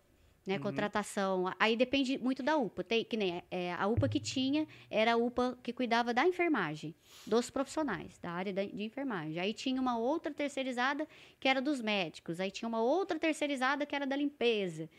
né? 0.47 0.57
Contratação. 0.57 1.53
Aí 1.59 1.75
depende 1.75 2.17
muito 2.17 2.41
da 2.41 2.55
UPA. 2.57 2.83
Tem, 2.83 3.03
que 3.03 3.17
nem 3.17 3.43
eh, 3.51 3.73
a 3.73 3.85
UPA 3.85 4.07
que 4.07 4.19
tinha 4.19 4.65
era 4.89 5.13
a 5.13 5.17
UPA 5.17 5.59
que 5.61 5.73
cuidava 5.73 6.13
da 6.13 6.25
enfermagem, 6.25 6.95
dos 7.25 7.49
profissionais, 7.49 8.17
da 8.19 8.31
área 8.31 8.53
da- 8.53 8.63
de 8.63 8.81
enfermagem. 8.83 9.39
Aí 9.39 9.53
tinha 9.53 9.79
uma 9.81 9.97
outra 9.97 10.33
terceirizada 10.33 11.05
que 11.39 11.47
era 11.49 11.61
dos 11.61 11.81
médicos. 11.81 12.39
Aí 12.39 12.49
tinha 12.49 12.67
uma 12.69 12.81
outra 12.81 13.19
terceirizada 13.19 13.85
que 13.85 13.93
era 13.95 14.07
da 14.07 14.15
limpeza. 14.15 14.89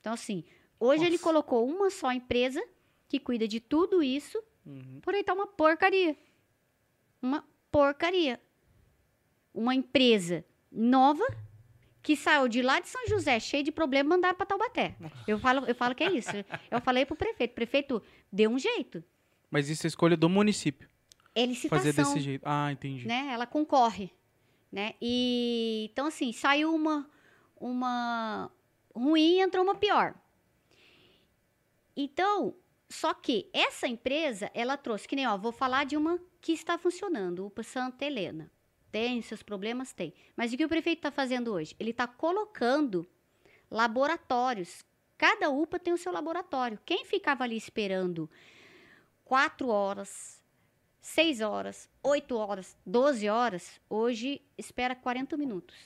Então, 0.00 0.12
assim, 0.12 0.44
hoje 0.78 1.02
ele 1.04 1.12
Nossa. 1.12 1.24
colocou 1.24 1.66
uma 1.66 1.88
só 1.88 2.12
empresa 2.12 2.62
que 3.08 3.18
cuida 3.18 3.48
de 3.48 3.58
tudo 3.58 4.02
isso, 4.02 4.40
porém 5.02 5.24
tá 5.24 5.32
uma 5.32 5.46
porcaria. 5.46 6.14
Uma 7.22 7.42
porcaria. 7.72 8.38
Uma 9.54 9.74
empresa 9.74 10.44
nova 10.70 11.24
que 12.02 12.16
saiu 12.16 12.48
de 12.48 12.62
lá 12.62 12.80
de 12.80 12.88
São 12.88 13.06
José, 13.08 13.38
cheio 13.38 13.62
de 13.62 13.70
problema, 13.70 14.10
mandaram 14.10 14.36
para 14.36 14.46
Taubaté. 14.46 14.96
Eu 15.26 15.38
falo, 15.38 15.66
eu 15.66 15.74
falo 15.74 15.94
que 15.94 16.02
é 16.02 16.12
isso. 16.12 16.30
Eu 16.70 16.80
falei 16.80 17.04
pro 17.04 17.16
prefeito, 17.16 17.54
prefeito, 17.54 18.02
dê 18.32 18.48
um 18.48 18.58
jeito. 18.58 19.04
Mas 19.50 19.68
isso 19.68 19.86
é 19.86 19.88
escolha 19.88 20.16
do 20.16 20.28
município. 20.28 20.88
É 21.34 21.44
licitação 21.44 21.78
Fazer 21.78 21.92
desse 21.92 22.20
jeito. 22.20 22.42
Ah, 22.44 22.72
entendi. 22.72 23.06
né? 23.06 23.28
Ela 23.32 23.46
concorre, 23.46 24.10
né? 24.72 24.94
E 25.00 25.88
então 25.92 26.06
assim, 26.06 26.32
saiu 26.32 26.74
uma 26.74 27.08
uma 27.60 28.50
ruim 28.94 29.36
e 29.36 29.40
entrou 29.40 29.62
uma 29.62 29.74
pior. 29.74 30.14
Então, 31.96 32.54
só 32.88 33.12
que 33.12 33.50
essa 33.52 33.86
empresa, 33.86 34.50
ela 34.54 34.76
trouxe, 34.76 35.06
que 35.06 35.14
nem, 35.14 35.26
ó, 35.26 35.36
vou 35.36 35.52
falar 35.52 35.84
de 35.84 35.96
uma 35.96 36.18
que 36.40 36.52
está 36.52 36.78
funcionando, 36.78 37.46
UPA 37.46 37.62
Santa 37.62 38.04
Helena. 38.04 38.50
Tem 38.90 39.22
seus 39.22 39.42
problemas? 39.42 39.92
Tem. 39.92 40.12
Mas 40.36 40.52
o 40.52 40.56
que 40.56 40.64
o 40.64 40.68
prefeito 40.68 40.98
está 40.98 41.10
fazendo 41.10 41.52
hoje? 41.52 41.74
Ele 41.78 41.90
está 41.90 42.06
colocando 42.06 43.06
laboratórios. 43.70 44.84
Cada 45.16 45.50
UPA 45.50 45.78
tem 45.78 45.92
o 45.92 45.98
seu 45.98 46.12
laboratório. 46.12 46.78
Quem 46.84 47.04
ficava 47.04 47.44
ali 47.44 47.56
esperando 47.56 48.28
quatro 49.24 49.68
horas, 49.68 50.42
seis 51.00 51.40
horas, 51.40 51.88
oito 52.02 52.36
horas, 52.36 52.76
12 52.84 53.28
horas, 53.28 53.80
hoje 53.88 54.40
espera 54.56 54.94
40 54.94 55.36
minutos. 55.36 55.76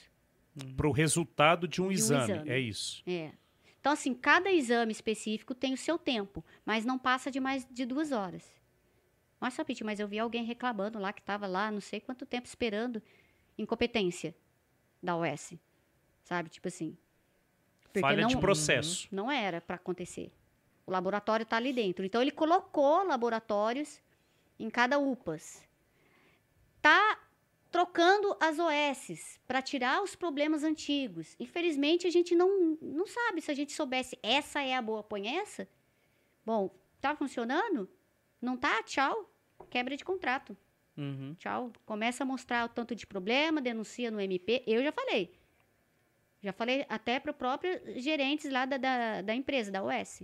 Para 0.75 0.87
o 0.87 0.91
resultado 0.91 1.67
de 1.67 1.81
um, 1.81 1.85
De 1.85 1.89
um 1.89 1.91
exame. 1.91 2.23
exame. 2.23 2.49
É 2.49 2.59
isso. 2.59 3.03
É. 3.05 3.31
Então, 3.79 3.91
assim, 3.91 4.13
cada 4.15 4.51
exame 4.51 4.91
específico 4.91 5.53
tem 5.53 5.73
o 5.73 5.77
seu 5.77 5.97
tempo, 5.99 6.43
mas 6.65 6.85
não 6.85 6.97
passa 6.97 7.29
de 7.29 7.39
mais 7.39 7.67
de 7.69 7.85
duas 7.85 8.11
horas. 8.11 8.54
Nossa, 9.39 9.63
Pete, 9.65 9.83
mas 9.83 9.99
eu 9.99 10.07
vi 10.07 10.17
alguém 10.19 10.43
reclamando 10.43 10.97
lá 10.99 11.11
que 11.13 11.21
estava 11.21 11.45
lá 11.45 11.69
não 11.71 11.81
sei 11.81 11.99
quanto 11.99 12.25
tempo 12.25 12.47
esperando 12.47 13.01
incompetência 13.57 14.35
da 15.01 15.15
OS. 15.15 15.53
Sabe? 16.23 16.49
Tipo 16.49 16.67
assim. 16.67 16.97
Porque 17.83 17.99
Falha 17.99 18.25
de 18.25 18.33
não- 18.33 18.41
processo. 18.41 19.07
Não 19.11 19.31
era 19.31 19.61
para 19.61 19.75
acontecer. 19.75 20.31
O 20.85 20.91
laboratório 20.91 21.43
está 21.43 21.57
ali 21.57 21.73
dentro. 21.73 22.05
Então, 22.05 22.21
ele 22.21 22.31
colocou 22.31 23.03
laboratórios 23.03 24.01
em 24.59 24.69
cada 24.69 24.99
UPAs. 24.99 25.63
Tá 26.81 27.19
trocando 27.71 28.37
as 28.39 28.57
OS 28.59 29.39
para 29.47 29.61
tirar 29.61 30.01
os 30.01 30.15
problemas 30.15 30.63
antigos. 30.63 31.35
Infelizmente, 31.39 32.07
a 32.07 32.09
gente 32.09 32.35
não, 32.35 32.77
não 32.81 33.05
sabe. 33.07 33.41
Se 33.41 33.51
a 33.51 33.55
gente 33.55 33.73
soubesse 33.73 34.17
essa 34.21 34.61
é 34.61 34.75
a 34.75 34.81
boa, 34.81 35.03
põe 35.03 35.27
essa. 35.37 35.67
Bom, 36.45 36.69
tá 37.01 37.15
funcionando? 37.15 37.89
Não 38.41 38.57
tá? 38.57 38.83
Tchau. 38.83 39.29
Quebra 39.69 39.95
de 39.95 40.03
contrato. 40.03 40.55
Uhum. 40.97 41.35
Tchau. 41.37 41.71
Começa 41.85 42.23
a 42.23 42.25
mostrar 42.25 42.65
o 42.65 42.69
tanto 42.69 42.95
de 42.95 43.05
problema, 43.05 43.61
denuncia 43.61 44.11
no 44.11 44.19
MP. 44.19 44.63
Eu 44.65 44.83
já 44.83 44.91
falei. 44.91 45.33
Já 46.41 46.53
falei 46.53 46.85
até 46.87 47.19
para 47.19 47.33
próprios 47.33 47.81
gerentes 48.03 48.51
lá 48.51 48.65
da, 48.65 48.77
da, 48.77 49.21
da 49.21 49.35
empresa, 49.35 49.71
da 49.71 49.83
OS. 49.83 50.23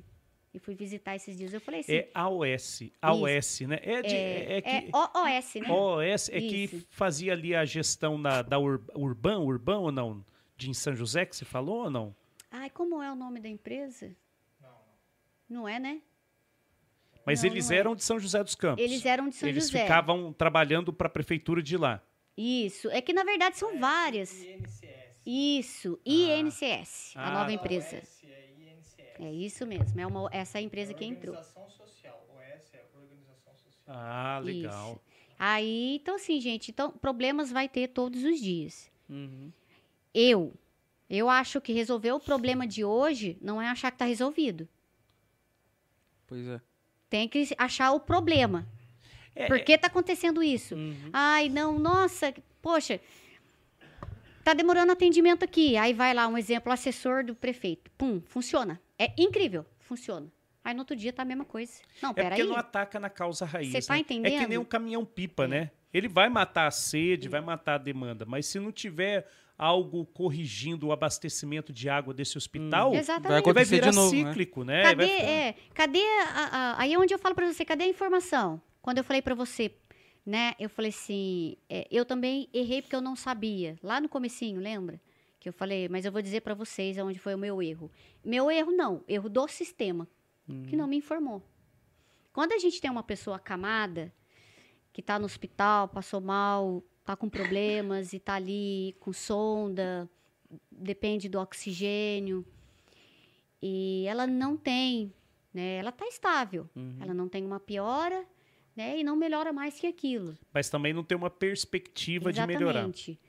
E 0.54 0.60
fui 0.60 0.76
visitar 0.76 1.16
esses 1.16 1.38
dias. 1.38 1.54
Eu 1.54 1.62
falei 1.62 1.80
assim. 1.80 1.94
É 1.94 2.12
AOS. 2.14 2.84
AOS, 3.02 3.62
né? 3.62 3.80
É, 3.82 4.02
de, 4.02 4.16
é, 4.16 4.58
é, 4.58 4.62
que. 4.62 4.92
OOS, 4.94 5.56
né? 5.56 5.72
OS 5.72 6.30
é 6.30 6.40
que 6.40 6.64
Isso. 6.66 6.88
fazia 6.90 7.32
ali 7.32 7.56
a 7.56 7.64
gestão 7.64 8.22
da, 8.22 8.42
da 8.42 8.60
Ur, 8.60 8.84
Urban, 8.94 9.40
Urban 9.40 9.80
ou 9.80 9.92
não? 9.92 10.26
De 10.58 10.70
em 10.70 10.74
São 10.74 10.94
José 10.94 11.26
que 11.26 11.36
você 11.36 11.46
falou 11.46 11.86
ou 11.86 11.90
não? 11.90 12.16
Ai, 12.52 12.70
como 12.70 13.02
é 13.02 13.10
o 13.10 13.16
nome 13.16 13.40
da 13.40 13.48
empresa? 13.48 14.14
Não, 15.50 15.68
é, 15.68 15.80
né? 15.80 16.02
Mas 17.26 17.44
Não, 17.44 17.50
eles 17.52 17.70
não 17.70 17.76
é. 17.76 17.80
eram 17.80 17.96
de 17.96 18.04
São 18.04 18.20
José 18.20 18.44
dos 18.44 18.56
Campos. 18.56 18.84
Eles 18.84 19.06
eram 19.06 19.30
de 19.30 19.36
São 19.36 19.48
Eles 19.48 19.66
José. 19.68 19.82
ficavam 19.84 20.34
trabalhando 20.34 20.92
para 20.92 21.08
a 21.08 21.10
prefeitura 21.10 21.62
de 21.62 21.78
lá. 21.78 22.02
Isso. 22.36 22.90
É 22.90 23.02
que, 23.02 23.14
na 23.14 23.24
verdade, 23.24 23.58
são 23.58 23.78
várias. 23.80 24.34
Isso. 25.26 26.00
INCS, 26.06 27.14
a 27.16 27.28
Ah, 27.28 27.32
nova 27.32 27.46
tá. 27.46 27.54
empresa. 27.54 28.02
É 29.20 29.32
isso 29.32 29.68
mesmo. 29.68 30.00
É 30.02 30.08
uma, 30.08 30.28
essa 30.32 30.58
é 30.58 30.60
a 30.60 30.64
empresa 30.64 30.94
que 30.96 31.06
entrou. 31.06 31.36
social. 31.36 32.26
OS 32.36 32.74
é 32.74 32.82
Organização 32.96 33.54
Social. 33.56 33.96
Ah, 33.96 34.40
legal. 34.44 35.00
Aí, 35.38 35.98
então, 36.02 36.16
assim, 36.16 36.40
gente, 36.42 36.72
então, 36.72 36.92
problemas 36.92 37.52
vai 37.52 37.70
ter 37.70 37.90
todos 37.90 38.24
os 38.24 38.40
dias. 38.40 38.90
Uhum. 39.08 39.52
Eu, 40.14 40.54
eu 41.10 41.30
acho 41.30 41.62
que 41.62 41.72
resolver 41.72 42.12
o 42.14 42.20
problema 42.20 42.66
de 42.66 42.84
hoje 42.84 43.38
não 43.42 43.62
é 43.62 43.68
achar 43.68 43.92
que 43.92 43.98
tá 44.00 44.06
resolvido. 44.06 44.68
Pois 46.26 46.48
é. 46.48 46.60
Tem 47.12 47.28
que 47.28 47.54
achar 47.58 47.92
o 47.92 48.00
problema. 48.00 48.66
É, 49.36 49.46
Por 49.46 49.60
que 49.60 49.78
tá 49.78 49.88
acontecendo 49.88 50.42
isso? 50.42 50.76
Uhum. 50.76 51.10
Ai, 51.12 51.50
não, 51.50 51.78
nossa, 51.78 52.34
poxa, 52.62 53.02
tá 54.46 54.54
demorando 54.54 54.94
atendimento 54.94 55.44
aqui. 55.44 55.76
Aí 55.76 55.94
vai 55.94 56.14
lá, 56.14 56.26
um 56.30 56.38
exemplo, 56.38 56.72
assessor 56.72 57.26
do 57.26 57.36
prefeito. 57.36 57.92
Pum, 57.98 58.22
funciona. 58.26 58.82
É 58.98 59.12
incrível, 59.18 59.66
funciona. 59.78 60.32
Aí 60.64 60.74
no 60.74 60.80
outro 60.80 60.96
dia 60.96 61.12
tá 61.12 61.24
a 61.24 61.26
mesma 61.26 61.44
coisa. 61.44 61.74
Não, 62.02 62.12
É 62.12 62.14
porque 62.14 62.30
peraí. 62.30 62.48
não 62.48 62.56
ataca 62.56 62.98
na 62.98 63.10
causa 63.10 63.46
raiz. 63.46 63.74
Cê 63.74 63.82
tá 63.82 63.94
né? 63.94 64.00
É 64.00 64.02
entendendo? 64.02 64.40
que 64.40 64.48
nem 64.48 64.58
um 64.58 64.64
caminhão-pipa, 64.64 65.50
né? 65.50 65.70
Ele 65.94 66.08
vai 66.08 66.30
matar 66.30 66.68
a 66.68 66.72
sede, 66.72 67.28
vai 67.28 67.42
matar 67.42 67.76
a 67.76 67.78
demanda, 67.78 68.26
mas 68.26 68.46
se 68.46 68.58
não 68.58 68.72
tiver 68.72 69.28
algo 69.58 70.06
corrigindo 70.08 70.88
o 70.88 70.92
abastecimento 70.92 71.72
de 71.72 71.88
água 71.90 72.14
desse 72.14 72.38
hospital, 72.38 72.92
Vai 72.92 73.00
Exatamente. 73.00 73.30
vai 73.30 73.40
acontecer 73.40 73.76
virar 73.76 73.90
de 73.92 73.96
novo, 73.96 74.16
né? 74.16 74.24
cíclico, 74.30 74.64
né? 74.64 74.84
Cadê, 74.84 74.96
Vai 74.96 75.08
ficar- 75.16 75.24
é, 75.30 75.56
cadê 75.74 76.00
a, 76.00 76.26
a- 76.52 76.82
aí 76.82 76.94
é 76.94 76.98
onde 77.00 77.14
eu 77.14 77.20
falo 77.20 77.36
pra 77.36 77.52
você, 77.52 77.64
cadê 77.64 77.84
a 77.84 77.88
informação? 77.88 78.62
Quando 78.82 78.98
eu 78.98 79.04
falei 79.04 79.22
pra 79.22 79.36
você, 79.36 79.72
né, 80.26 80.54
eu 80.60 80.70
falei 80.70 80.90
assim, 80.90 81.56
é, 81.70 81.88
eu 81.92 82.04
também 82.06 82.50
errei 82.54 82.82
porque 82.82 82.96
eu 82.96 83.02
não 83.02 83.16
sabia, 83.16 83.78
lá 83.84 84.02
no 84.02 84.10
comecinho, 84.10 84.60
lembra? 84.60 85.00
Que 85.40 85.50
eu 85.50 85.54
falei, 85.54 85.88
mas 85.90 86.06
eu 86.06 86.12
vou 86.12 86.22
dizer 86.22 86.42
pra 86.42 86.54
vocês 86.54 86.98
onde 87.00 87.18
foi 87.20 87.34
o 87.34 87.38
meu 87.38 87.62
erro. 87.62 87.92
Meu 88.24 88.50
erro 88.52 88.72
não, 88.72 89.04
erro 89.08 89.28
do 89.30 89.48
sistema, 89.48 90.08
que 90.68 90.76
não 90.76 90.86
me 90.88 90.98
informou. 90.98 91.42
Quando 92.34 92.52
a 92.54 92.58
gente 92.60 92.80
tem 92.82 92.90
uma 92.92 93.02
pessoa 93.04 93.38
acamada, 93.38 94.14
que 94.94 95.02
tá 95.02 95.18
no 95.18 95.26
hospital, 95.26 95.88
passou 95.88 96.20
mal, 96.22 96.84
tá 97.06 97.16
com 97.16 97.30
problemas 97.30 98.14
e 98.14 98.20
tá 98.20 98.36
ali 98.36 98.96
com 99.00 99.12
sonda, 99.12 100.10
depende 100.72 101.28
do 101.30 101.40
oxigênio, 101.40 102.46
e 103.62 104.06
ela 104.08 104.26
não 104.26 104.58
tem, 104.58 105.14
né? 105.54 105.76
Ela 105.76 105.92
tá 105.92 106.08
estável. 106.08 106.68
Ela 107.00 107.14
não 107.14 107.30
tem 107.30 107.46
uma 107.46 107.60
piora, 107.60 108.26
né? 108.76 109.00
E 109.00 109.04
não 109.04 109.16
melhora 109.16 109.54
mais 109.54 109.80
que 109.80 109.86
aquilo. 109.86 110.36
Mas 110.52 110.70
também 110.70 110.94
não 110.94 111.04
tem 111.04 111.18
uma 111.18 111.30
perspectiva 111.30 112.34
de 112.34 112.46
melhorar. 112.48 112.80
Exatamente. 112.80 113.20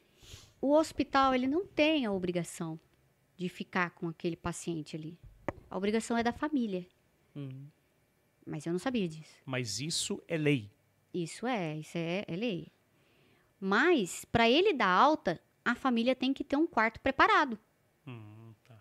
O 0.61 0.73
hospital, 0.73 1.35
ele 1.35 1.47
não 1.47 1.67
tem 1.67 2.07
a 2.07 2.13
obrigação 2.13 2.81
de 3.37 3.49
ficar 3.49 3.91
com 3.91 4.09
aquele 4.09 4.37
paciente 4.37 4.97
ali. 4.97 5.19
A 5.69 5.77
obrigação 5.77 6.17
é 6.17 6.23
da 6.23 6.33
família. 6.33 6.87
Uhum. 7.35 7.67
Mas 8.47 8.65
eu 8.65 8.73
não 8.73 8.79
sabia 8.79 9.09
disso. 9.09 9.35
Mas 9.45 9.81
isso 9.81 10.23
é 10.27 10.37
lei. 10.37 10.71
Isso 11.13 11.47
é, 11.47 11.79
isso 11.79 11.99
é, 11.99 12.25
é 12.27 12.37
lei. 12.37 12.69
Mas, 13.65 14.25
para 14.25 14.51
ele 14.51 14.73
dar 14.73 14.89
alta, 14.89 15.41
a 15.65 15.77
família 15.77 16.17
tem 16.17 16.33
que 16.33 16.43
ter 16.43 16.57
um 16.57 16.67
quarto 16.67 16.99
preparado. 16.99 17.57
Hum, 18.05 18.53
tá. 18.65 18.77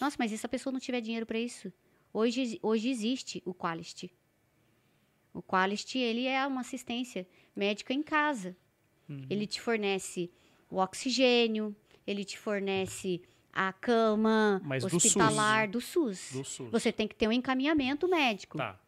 Nossa, 0.00 0.16
mas 0.18 0.32
e 0.32 0.38
se 0.38 0.46
a 0.46 0.48
pessoa 0.48 0.72
não 0.72 0.80
tiver 0.80 1.02
dinheiro 1.02 1.26
para 1.26 1.38
isso? 1.38 1.70
Hoje, 2.10 2.58
hoje 2.62 2.88
existe 2.88 3.42
o 3.44 3.52
Qualist. 3.52 4.10
O 5.34 5.42
Qualist, 5.42 5.94
ele 5.96 6.24
é 6.24 6.46
uma 6.46 6.62
assistência 6.62 7.28
médica 7.54 7.92
em 7.92 8.02
casa. 8.02 8.56
Ele 9.28 9.46
te 9.46 9.60
fornece 9.60 10.30
o 10.70 10.76
oxigênio, 10.76 11.76
ele 12.06 12.24
te 12.24 12.38
fornece 12.38 13.20
a 13.52 13.70
cama 13.70 14.62
Mas 14.64 14.82
do 14.82 14.96
hospitalar 14.96 15.68
do 15.68 15.80
SUS. 15.80 16.30
Do 16.32 16.44
SUS. 16.44 16.70
Você 16.70 16.90
tem 16.90 17.06
que 17.06 17.14
ter 17.14 17.28
um 17.28 17.32
encaminhamento 17.32 18.08
médico. 18.08 18.56
Tá. 18.56 18.80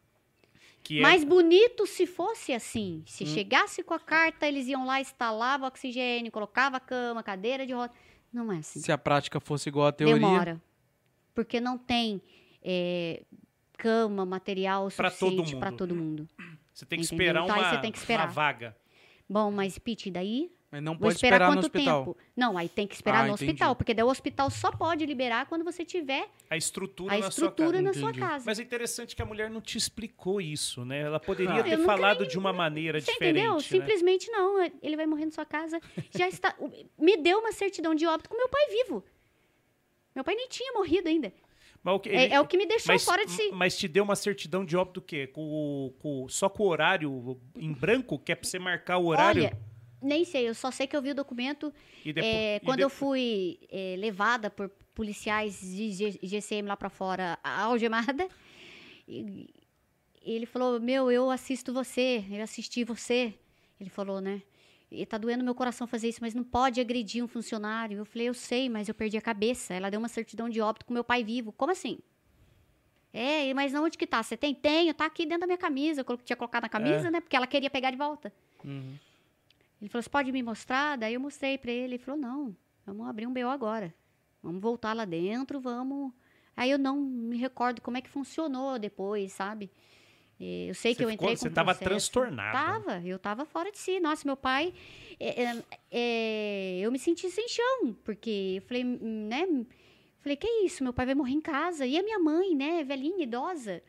Que 0.83 0.99
é- 0.99 1.01
Mais 1.01 1.23
bonito 1.23 1.87
se 1.87 2.05
fosse 2.05 2.51
assim. 2.53 3.03
Se 3.05 3.25
chegasse 3.25 3.81
com 3.83 3.93
a 3.93 3.99
carta, 3.99 4.47
eles 4.47 4.67
iam 4.67 4.85
lá, 4.85 4.99
instalavam 4.99 5.67
oxigênio, 5.67 6.31
colocava 6.31 6.77
a 6.77 6.79
cama, 6.79 7.23
cadeira 7.23 7.65
de 7.65 7.73
roda. 7.73 7.93
Não 8.31 8.51
é 8.51 8.57
assim. 8.57 8.79
Se 8.81 8.91
a 8.91 8.97
prática 8.97 9.39
fosse 9.39 9.69
igual 9.69 9.87
à 9.87 9.91
teoria. 9.91 10.15
Demora. 10.15 10.61
Porque 11.33 11.61
não 11.61 11.77
tem 11.77 12.21
é, 12.61 13.23
cama, 13.77 14.25
material 14.25 14.89
todo 14.91 15.09
suficiente 15.09 15.55
para 15.55 15.69
mundo. 15.71 15.77
todo 15.77 15.95
mundo. 15.95 16.29
você 16.73 16.85
tem 16.85 16.99
que 16.99 17.05
entendeu? 17.05 17.25
esperar 17.27 17.43
Então, 17.43 17.57
uma, 17.57 17.77
tem 17.77 17.91
que 17.91 17.97
esperar. 17.97 18.27
uma 18.27 18.33
vaga. 18.33 18.77
Bom, 19.29 19.51
mas 19.51 19.77
Pete, 19.79 20.11
daí 20.11 20.51
Mas 20.73 20.81
não 20.81 20.93
vou 20.93 21.01
pode 21.01 21.13
esperar, 21.17 21.35
esperar, 21.35 21.49
no 21.49 21.55
quanto 21.57 21.65
hospital. 21.65 22.05
tempo? 22.05 22.17
Não, 22.35 22.57
aí 22.57 22.67
tem 22.67 22.87
que 22.87 22.95
esperar 22.95 23.19
Ah, 23.19 23.27
no 23.27 23.33
entendi. 23.35 23.51
hospital, 23.51 23.75
porque 23.75 23.93
daí 23.93 24.03
o 24.03 24.07
hospital 24.09 24.49
só 24.49 24.71
pode 24.71 25.05
liberar 25.05 25.45
quando 25.45 25.63
você 25.63 25.85
tiver 25.85 26.27
A 26.49 26.57
estrutura 26.57 27.13
a 27.13 27.19
na 27.19 27.27
estrutura 27.27 27.77
sua 27.77 27.83
casa. 27.83 27.83
na 27.83 27.93
sua 27.93 28.13
casa. 28.27 28.43
Mas 28.47 28.57
é 28.59 28.63
interessante 28.63 29.15
que 29.15 29.21
a 29.21 29.25
mulher 29.25 29.51
não 29.51 29.61
te 29.61 29.77
explicou 29.77 30.41
isso, 30.41 30.83
né? 30.83 31.01
Ela 31.01 31.19
poderia 31.19 31.53
Ah. 31.59 31.63
ter 31.63 31.73
Eu 31.73 31.77
nunca 31.77 31.91
falado 31.95 32.25
de 32.25 32.39
uma 32.39 32.51
maneira 32.51 32.99
Você 32.99 33.11
diferente. 33.11 33.37
entendeu? 33.37 33.53
né? 33.53 33.59
Simplesmente 33.61 34.31
não. 34.31 34.63
Ele 34.81 34.95
vai 34.95 35.05
morrer 35.05 35.25
na 35.25 35.31
sua 35.31 35.45
casa. 35.45 35.79
Já 36.09 36.27
está. 36.27 36.55
o- 36.57 36.71
Me 36.97 37.17
deu 37.17 37.37
uma 37.37 37.51
certidão 37.51 37.93
de 37.93 38.07
óbito 38.07 38.27
com 38.27 38.35
meu 38.35 38.49
pai 38.49 38.67
vivo. 38.69 39.05
Meu 40.15 40.23
pai 40.23 40.33
nem 40.33 40.47
tinha 40.47 40.73
morrido 40.73 41.07
ainda. 41.07 41.31
Mas 41.83 41.95
o 41.95 41.99
que- 41.99 42.09
É, 42.09 42.23
ele- 42.25 42.33
é 42.33 42.39
o 42.41 42.47
que 42.47 42.57
me 42.57 42.65
deixou 42.65 42.93
mas, 42.95 43.05
fora 43.05 43.23
de 43.27 43.31
si. 43.31 43.51
Mas 43.51 43.77
te 43.77 43.87
deu 43.87 44.03
uma 44.03 44.15
certidão 44.15 44.65
de 44.65 44.75
óbito 44.75 45.01
do 45.01 45.05
quê? 45.05 45.27
Com, 45.27 45.41
o- 45.43 45.91
com- 45.99 46.27
só 46.29 46.49
com 46.49 46.63
o 46.63 46.67
horário 46.67 47.39
em 47.55 47.71
branco, 47.73 48.17
que 48.17 48.31
é 48.31 48.35
pra 48.35 48.49
você 48.49 48.57
marcar 48.57 48.97
o 48.97 49.05
horário? 49.05 49.43
Olha, 49.43 49.59
nem 50.03 50.25
sei, 50.25 50.47
eu 50.47 50.53
só 50.53 50.69
sei 50.71 50.85
que 50.87 50.95
eu 50.95 51.01
vi 51.01 51.11
o 51.11 51.15
documento 51.15 51.73
e 52.05 52.13
depois, 52.13 52.33
é, 52.33 52.59
quando 52.65 52.79
eu 52.81 52.89
fui 52.89 53.59
é, 53.71 53.95
levada 53.97 54.49
por 54.49 54.69
policiais 54.93 55.59
de 55.59 55.91
G- 55.91 56.19
GCM 56.21 56.67
lá 56.67 56.77
pra 56.77 56.89
fora, 56.89 57.39
a- 57.43 57.61
algemada. 57.61 58.27
E, 59.07 59.49
ele 60.21 60.45
falou: 60.45 60.79
Meu, 60.79 61.11
eu 61.11 61.29
assisto 61.29 61.73
você, 61.73 62.23
eu 62.29 62.41
assisti 62.43 62.83
você. 62.83 63.33
Ele 63.79 63.89
falou, 63.89 64.21
né? 64.21 64.41
E 64.91 65.05
tá 65.05 65.17
doendo 65.17 65.43
meu 65.43 65.55
coração 65.55 65.87
fazer 65.87 66.07
isso, 66.09 66.19
mas 66.21 66.33
não 66.35 66.43
pode 66.43 66.79
agredir 66.79 67.23
um 67.23 67.27
funcionário. 67.27 67.97
Eu 67.97 68.05
falei, 68.05 68.29
eu 68.29 68.33
sei, 68.33 68.69
mas 68.69 68.87
eu 68.87 68.93
perdi 68.93 69.17
a 69.17 69.21
cabeça. 69.21 69.73
Ela 69.73 69.89
deu 69.89 69.99
uma 69.99 70.07
certidão 70.07 70.47
de 70.47 70.61
óbito 70.61 70.85
com 70.85 70.93
meu 70.93 71.03
pai 71.03 71.23
vivo. 71.23 71.51
Como 71.51 71.71
assim? 71.71 71.97
É, 73.11 73.51
mas 73.55 73.73
onde 73.73 73.97
que 73.97 74.05
tá? 74.07 74.21
Você 74.23 74.37
tem? 74.37 74.53
Tenho, 74.53 74.93
tá 74.93 75.05
aqui 75.05 75.25
dentro 75.25 75.41
da 75.41 75.47
minha 75.47 75.57
camisa. 75.57 76.05
Eu 76.07 76.17
tinha 76.17 76.35
colocado 76.37 76.63
na 76.63 76.69
camisa, 76.69 77.09
né? 77.11 77.21
Porque 77.21 77.35
ela 77.35 77.47
queria 77.47 77.69
pegar 77.71 77.89
de 77.91 77.97
volta. 77.97 78.31
Uhum. 78.63 78.95
Ele 79.83 79.89
falou, 79.89 80.01
você 80.01 80.09
pode 80.09 80.31
me 80.31 80.41
mostrar? 80.41 80.97
Daí 80.97 81.13
eu 81.15 81.19
mostrei 81.19 81.57
pra 81.57 81.69
ele. 81.69 81.95
Ele 81.95 81.97
falou, 81.97 82.17
não, 82.17 82.55
vamos 82.85 83.05
abrir 83.05 83.27
um 83.27 83.33
BO 83.33 83.49
agora. 83.49 83.93
Vamos 84.41 84.61
voltar 84.61 84.93
lá 84.95 85.03
dentro, 85.03 85.59
vamos... 85.59 86.13
Aí 86.55 86.71
eu 86.71 86.77
não 86.79 86.95
me 87.01 87.35
recordo 87.35 87.81
como 87.81 87.97
é 87.97 88.01
que 88.01 88.09
funcionou 88.09 88.79
depois, 88.79 89.33
sabe? 89.33 89.69
Eu 90.39 90.73
sei 90.73 90.93
Você 90.93 90.95
que 90.95 91.03
eu 91.03 91.09
ficou- 91.09 91.25
entrei 91.25 91.35
você 91.35 91.49
com 91.49 91.53
tava 91.55 91.75
processo. 91.75 91.89
transtornada. 91.89 92.53
Tava, 92.53 93.01
eu 93.05 93.19
tava 93.19 93.43
fora 93.43 93.71
de 93.73 93.77
si. 93.77 93.99
Nossa, 93.99 94.25
meu 94.25 94.37
pai, 94.37 94.73
é, 95.19 95.43
é, 95.43 95.63
é, 95.91 96.79
eu 96.79 96.89
me 96.89 96.97
senti 96.99 97.29
sem 97.29 97.47
chão, 97.49 97.93
porque 98.05 98.53
eu 98.57 98.61
falei, 98.61 98.85
hum, 98.85 99.27
né? 99.27 99.65
Falei, 100.21 100.37
que 100.37 100.47
isso? 100.65 100.81
Meu 100.81 100.93
pai 100.93 101.07
vai 101.07 101.15
morrer 101.15 101.33
em 101.33 101.41
casa. 101.41 101.85
E 101.85 101.97
a 101.97 102.03
minha 102.03 102.19
mãe, 102.19 102.55
né, 102.55 102.83
velhinha, 102.85 103.23
idosa, 103.23 103.83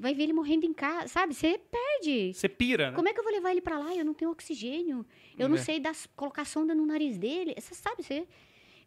vai 0.00 0.14
ver 0.14 0.24
ele 0.24 0.32
morrendo 0.32 0.64
em 0.64 0.72
casa, 0.72 1.06
sabe? 1.08 1.34
Você 1.34 1.58
perde. 1.70 2.32
Você 2.32 2.48
pira, 2.48 2.90
né? 2.90 2.96
Como 2.96 3.06
é 3.08 3.12
que 3.12 3.20
eu 3.20 3.24
vou 3.24 3.32
levar 3.32 3.50
ele 3.50 3.60
pra 3.60 3.78
lá? 3.78 3.94
Eu 3.94 4.04
não 4.04 4.14
tenho 4.14 4.30
oxigênio. 4.30 5.04
Eu 5.38 5.48
não 5.48 5.56
É. 5.56 5.60
sei 5.60 5.78
dar, 5.78 5.94
colocar 6.16 6.44
sonda 6.46 6.74
no 6.74 6.86
nariz 6.86 7.18
dele. 7.18 7.54
Você 7.58 7.74
sabe, 7.74 8.02
você... 8.02 8.26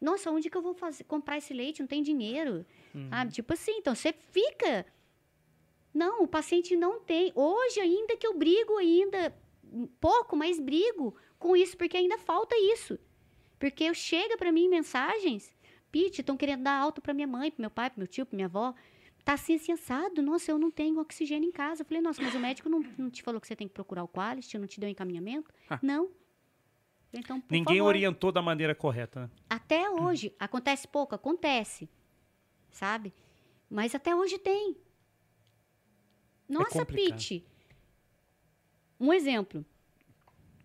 Nossa, 0.01 0.31
onde 0.31 0.49
que 0.49 0.57
eu 0.57 0.61
vou 0.61 0.73
fazer, 0.73 1.03
comprar 1.05 1.37
esse 1.37 1.53
leite? 1.53 1.79
Não 1.79 1.87
tem 1.87 2.01
dinheiro. 2.01 2.65
Sabe? 3.09 3.31
Tipo 3.31 3.53
assim, 3.53 3.73
então 3.77 3.95
você 3.95 4.11
fica... 4.11 4.85
Não, 5.93 6.23
o 6.23 6.27
paciente 6.27 6.75
não 6.75 6.99
tem. 6.99 7.31
Hoje 7.35 7.79
ainda 7.79 8.17
que 8.17 8.25
eu 8.25 8.33
brigo 8.35 8.75
ainda 8.77 9.33
pouco, 10.01 10.35
mas 10.35 10.59
brigo 10.59 11.15
com 11.37 11.55
isso, 11.55 11.77
porque 11.77 11.95
ainda 11.95 12.17
falta 12.17 12.55
isso. 12.73 12.97
Porque 13.59 13.83
eu 13.83 13.93
chega 13.93 14.35
pra 14.35 14.51
mim 14.51 14.67
mensagens, 14.67 15.53
Pete, 15.91 16.21
estão 16.21 16.35
querendo 16.35 16.63
dar 16.63 16.79
alta 16.81 16.99
pra 16.99 17.13
minha 17.13 17.27
mãe, 17.27 17.51
pro 17.51 17.61
meu 17.61 17.69
pai, 17.69 17.89
pro 17.91 17.99
meu 17.99 18.07
tio, 18.07 18.25
pra 18.25 18.35
minha 18.35 18.47
avó. 18.47 18.73
Tá 19.23 19.33
assim, 19.33 19.55
assim, 19.55 19.71
assado. 19.71 20.21
Nossa, 20.21 20.51
eu 20.51 20.59
não 20.59 20.69
tenho 20.69 20.99
oxigênio 20.99 21.47
em 21.47 21.51
casa. 21.51 21.81
Eu 21.81 21.85
falei, 21.85 22.01
nossa, 22.01 22.21
mas 22.21 22.35
o 22.35 22.39
médico 22.39 22.67
não, 22.67 22.83
não 22.97 23.09
te 23.09 23.23
falou 23.23 23.39
que 23.39 23.47
você 23.47 23.55
tem 23.55 23.67
que 23.67 23.73
procurar 23.73 24.03
o 24.03 24.07
Quality, 24.07 24.57
não 24.57 24.67
te 24.67 24.79
deu 24.79 24.89
encaminhamento? 24.89 25.49
Ah. 25.69 25.79
Não. 25.81 26.09
Então, 27.13 27.41
Ninguém 27.49 27.77
favor. 27.77 27.89
orientou 27.89 28.31
da 28.31 28.41
maneira 28.41 28.73
correta, 28.73 29.21
né? 29.21 29.29
Até 29.49 29.89
hoje, 29.89 30.33
acontece 30.39 30.87
pouco, 30.87 31.13
acontece, 31.13 31.87
sabe? 32.71 33.13
Mas 33.69 33.93
até 33.93 34.15
hoje 34.15 34.37
tem. 34.39 34.75
Nossa, 36.49 36.79
complicado. 36.79 37.11
Pete. 37.11 37.45
Um 38.99 39.13
exemplo. 39.13 39.65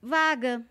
Vaga. 0.03 0.67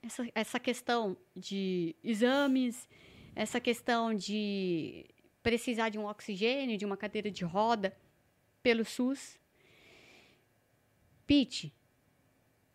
Essa, 0.00 0.28
essa 0.34 0.60
questão 0.60 1.16
de 1.34 1.96
exames, 2.02 2.88
essa 3.34 3.60
questão 3.60 4.14
de 4.14 5.04
precisar 5.48 5.88
de 5.88 5.98
um 5.98 6.04
oxigênio, 6.04 6.76
de 6.76 6.84
uma 6.84 6.94
cadeira 6.94 7.30
de 7.30 7.42
roda 7.42 7.96
pelo 8.62 8.84
SUS. 8.84 9.38
Pete, 11.26 11.74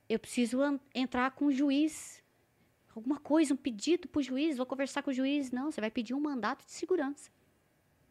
eu 0.10 0.18
preciso 0.18 0.58
entrar 0.92 1.30
com 1.36 1.46
o 1.46 1.52
juiz 1.52 2.24
alguma 2.96 3.20
coisa, 3.20 3.54
um 3.54 3.58
pedido 3.58 4.08
para 4.08 4.20
o 4.20 4.24
juiz, 4.24 4.58
vou 4.58 4.66
conversar 4.66 5.04
com 5.04 5.12
o 5.12 5.14
juiz. 5.14 5.52
Não, 5.52 5.72
você 5.72 5.80
vai 5.80 5.92
pedir 5.92 6.16
um 6.16 6.20
mandato 6.20 6.66
de 6.66 6.72
segurança. 6.72 7.30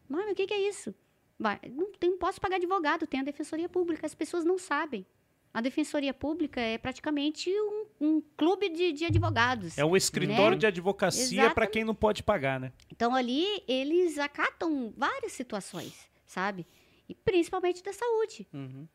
Mas 0.07 0.31
o 0.31 0.33
que, 0.33 0.47
que 0.47 0.53
é 0.53 0.69
isso? 0.69 0.95
Vai, 1.37 1.59
não, 1.69 1.91
não 2.01 2.17
posso 2.17 2.39
pagar 2.39 2.55
advogado, 2.55 3.05
tem 3.05 3.19
a 3.19 3.23
defensoria 3.23 3.67
pública, 3.67 4.05
as 4.05 4.15
pessoas 4.15 4.45
não 4.45 4.57
sabem. 4.57 5.05
A 5.53 5.61
defensoria 5.61 6.13
pública 6.13 6.59
é 6.59 6.77
praticamente 6.79 7.49
um, 7.49 7.85
um 8.01 8.21
clube 8.35 8.69
de, 8.69 8.91
de 8.91 9.05
advogados. 9.05 9.77
É 9.77 9.85
o 9.85 9.95
escritório 9.95 10.55
Né? 10.55 10.57
de 10.57 10.65
advocacia 10.65 11.53
para 11.53 11.67
quem 11.67 11.83
não 11.83 11.93
pode 11.93 12.23
pagar, 12.23 12.59
né? 12.59 12.73
Então 12.91 13.13
ali 13.13 13.45
eles 13.67 14.17
acatam 14.17 14.91
várias 14.97 15.33
situações, 15.33 16.09
sabe? 16.25 16.65
E 17.07 17.13
principalmente 17.13 17.83
da 17.83 17.93
saúde. 17.93 18.47
Uhum. 18.51 18.87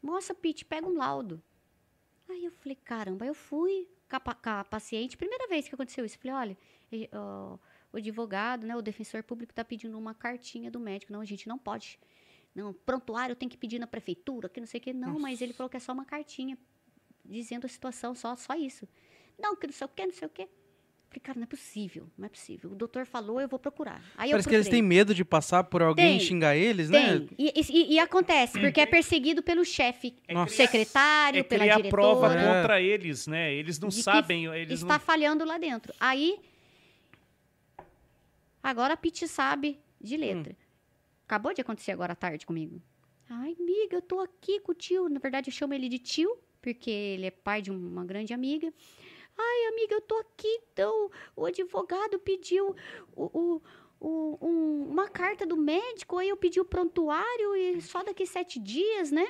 Moça, 0.00 0.32
Pete, 0.32 0.64
pega 0.64 0.86
um 0.86 0.96
laudo. 0.96 1.42
Aí 2.28 2.44
eu 2.44 2.52
falei, 2.52 2.76
caramba, 2.76 3.26
eu 3.26 3.34
fui 3.34 3.88
com 4.08 4.16
a, 4.50 4.64
paciente, 4.64 5.16
primeira 5.16 5.48
vez 5.48 5.68
que 5.68 5.74
aconteceu 5.74 6.04
isso, 6.04 6.18
falei, 6.18 6.36
olha, 6.36 6.58
e, 6.92 7.10
ó, 7.12 7.58
o 7.92 7.96
advogado, 7.96 8.66
né, 8.66 8.76
o 8.76 8.82
defensor 8.82 9.22
público 9.22 9.52
está 9.52 9.64
pedindo 9.64 9.98
uma 9.98 10.14
cartinha 10.14 10.70
do 10.70 10.78
médico. 10.78 11.12
Não, 11.12 11.20
a 11.20 11.24
gente 11.24 11.48
não 11.48 11.58
pode. 11.58 11.98
Não, 12.58 12.72
prontuário 12.72 13.36
tem 13.36 13.48
que 13.48 13.56
pedir 13.56 13.78
na 13.78 13.86
prefeitura, 13.86 14.48
que 14.48 14.58
não 14.60 14.66
sei 14.66 14.78
o 14.80 14.82
que. 14.82 14.92
Não, 14.92 15.18
mas 15.18 15.40
ele 15.40 15.52
falou 15.52 15.70
que 15.70 15.76
é 15.76 15.80
só 15.80 15.92
uma 15.92 16.04
cartinha 16.04 16.58
dizendo 17.24 17.66
a 17.66 17.68
situação, 17.68 18.14
só, 18.14 18.34
só 18.34 18.54
isso. 18.54 18.88
Não, 19.38 19.54
que 19.54 19.66
não 19.68 19.72
sei 19.74 19.84
o 19.84 19.88
que, 19.88 20.04
não 20.06 20.12
sei 20.12 20.26
o 20.26 20.30
que. 20.30 20.48
Falei, 21.10 21.20
cara, 21.22 21.38
não 21.38 21.44
é 21.44 21.46
possível, 21.46 22.06
não 22.18 22.26
é 22.26 22.28
possível. 22.28 22.70
O 22.70 22.74
doutor 22.74 23.06
falou, 23.06 23.40
eu 23.40 23.48
vou 23.48 23.58
procurar. 23.58 24.02
Aí 24.16 24.30
Parece 24.30 24.46
eu 24.46 24.50
que 24.50 24.54
eles 24.56 24.68
têm 24.68 24.82
medo 24.82 25.14
de 25.14 25.24
passar 25.24 25.64
por 25.64 25.80
alguém 25.82 26.18
Tem, 26.18 26.20
xingar 26.26 26.54
eles, 26.56 26.90
né? 26.90 27.20
Tem. 27.20 27.28
E, 27.38 27.52
e- 27.70 27.94
e 27.94 27.98
acontece, 27.98 28.58
porque 28.60 28.80
é 28.80 28.86
perseguido 28.86 29.42
pelo 29.42 29.64
chefe, 29.64 30.14
Nossa. 30.28 30.54
secretário, 30.54 31.38
É 31.40 31.42
pela 31.42 31.62
criar 31.62 31.76
diretora. 31.76 32.02
prova 32.02 32.34
É. 32.34 32.60
contra 32.60 32.82
eles, 32.82 33.26
né? 33.26 33.54
Eles 33.54 33.78
não 33.78 33.90
sabem, 33.90 34.46
eles 34.46 34.80
está 34.82 34.94
não... 34.94 35.00
falhando 35.00 35.44
lá 35.46 35.56
dentro. 35.56 35.94
Aí, 35.98 36.38
agora 38.62 38.94
a 38.94 38.96
Pete 38.96 39.26
sabe 39.28 39.78
de 40.00 40.16
letra. 40.16 40.54
Acabou 41.28 41.52
de 41.52 41.60
acontecer 41.60 41.92
agora 41.92 42.14
à 42.14 42.16
tarde 42.16 42.46
comigo. 42.46 42.80
Ai, 43.28 43.54
amiga, 43.60 43.96
eu 43.98 44.00
tô 44.00 44.18
aqui 44.20 44.60
com 44.60 44.72
o 44.72 44.74
tio. 44.74 45.10
Na 45.10 45.20
verdade, 45.20 45.50
eu 45.50 45.52
chamo 45.52 45.74
ele 45.74 45.86
de 45.86 45.98
tio, 45.98 46.38
porque 46.62 46.90
ele 46.90 47.26
é 47.26 47.30
pai 47.30 47.60
de 47.60 47.70
uma 47.70 48.02
grande 48.02 48.32
amiga. 48.32 48.72
Ai, 49.36 49.66
amiga, 49.66 49.96
eu 49.96 50.00
tô 50.00 50.14
aqui, 50.16 50.48
então 50.72 51.10
o 51.36 51.44
advogado 51.44 52.18
pediu 52.18 52.74
o, 53.14 53.24
o- 53.38 53.62
o- 54.00 54.38
um- 54.40 54.88
uma 54.88 55.06
carta 55.06 55.44
do 55.44 55.54
médico, 55.54 56.16
aí 56.16 56.30
eu 56.30 56.36
pedi 56.36 56.58
o 56.60 56.64
prontuário 56.64 57.54
e 57.54 57.78
só 57.82 58.02
daqui 58.02 58.24
sete 58.26 58.58
dias, 58.58 59.10
né? 59.12 59.28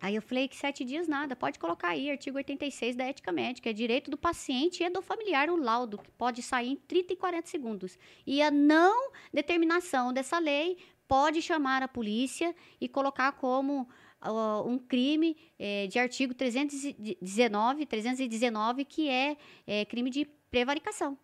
Aí 0.00 0.14
eu 0.14 0.22
falei 0.22 0.46
que 0.46 0.56
sete 0.56 0.84
dias 0.84 1.08
nada, 1.08 1.34
pode 1.34 1.58
colocar 1.58 1.88
aí, 1.88 2.10
artigo 2.10 2.36
86 2.36 2.94
da 2.94 3.04
ética 3.04 3.32
médica, 3.32 3.68
é 3.68 3.72
direito 3.72 4.10
do 4.10 4.16
paciente 4.16 4.82
e 4.82 4.88
do 4.90 5.02
familiar 5.02 5.50
o 5.50 5.56
laudo, 5.56 5.98
que 5.98 6.10
pode 6.12 6.40
sair 6.40 6.68
em 6.70 6.76
30 6.76 7.12
e 7.14 7.16
40 7.16 7.48
segundos. 7.48 7.98
E 8.26 8.40
a 8.40 8.50
não 8.50 9.10
determinação 9.32 10.12
dessa 10.12 10.38
lei 10.38 10.78
pode 11.08 11.42
chamar 11.42 11.82
a 11.82 11.88
polícia 11.88 12.54
e 12.80 12.88
colocar 12.88 13.32
como 13.32 13.88
ah, 14.20 14.62
um 14.64 14.78
crime 14.78 15.36
eh, 15.58 15.88
de 15.88 15.98
artigo 15.98 16.32
319, 16.32 17.84
319, 17.86 18.84
que 18.84 19.08
é, 19.08 19.36
eh, 19.66 19.84
crime 19.86 20.10
de 20.10 20.24
prevaricação. 20.50 21.18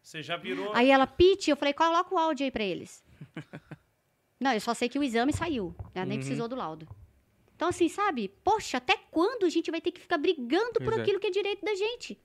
Você 0.00 0.22
já 0.22 0.36
virou... 0.36 0.72
Aí 0.72 0.88
ela, 0.90 1.06
Pete, 1.06 1.50
eu 1.50 1.56
falei, 1.56 1.74
coloca 1.74 2.14
o 2.14 2.18
áudio 2.18 2.44
aí 2.44 2.50
pra 2.50 2.62
eles. 2.62 3.02
Não, 4.38 4.52
eu 4.52 4.60
só 4.60 4.72
sei 4.72 4.88
que 4.88 4.98
o 4.98 5.02
exame 5.02 5.32
saiu. 5.32 5.74
Ela 5.94 6.06
nem 6.06 6.18
Uhum. 6.18 6.22
precisou 6.24 6.46
do 6.46 6.54
laudo. 6.54 6.86
Então, 7.56 7.68
assim, 7.68 7.88
sabe? 7.88 8.28
Poxa, 8.44 8.76
até 8.76 8.96
quando 9.10 9.44
a 9.46 9.48
gente 9.48 9.70
vai 9.70 9.80
ter 9.80 9.90
que 9.90 10.00
ficar 10.00 10.18
brigando 10.18 10.74
por 10.74 10.84
Pois 10.84 10.98
é. 10.98 11.00
aquilo 11.00 11.18
que 11.18 11.26
é 11.26 11.30
direito 11.30 11.64
da 11.64 11.74
gente? 11.74 12.20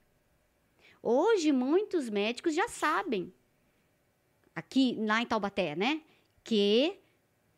Hoje, 1.01 1.51
muitos 1.53 2.09
médicos 2.09 2.53
já 2.53 2.67
sabem, 2.67 3.33
aqui 4.53 4.95
lá 4.99 5.21
em 5.21 5.25
Taubaté, 5.25 5.75
né? 5.75 6.01
Que 6.43 6.99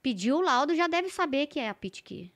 pediu 0.01 0.37
o 0.37 0.41
laudo 0.41 0.75
já 0.75 0.87
deve 0.87 1.09
saber 1.09 1.47
que 1.47 1.59
é 1.59 1.67
a 1.67 1.73
PITQ. 1.73 2.29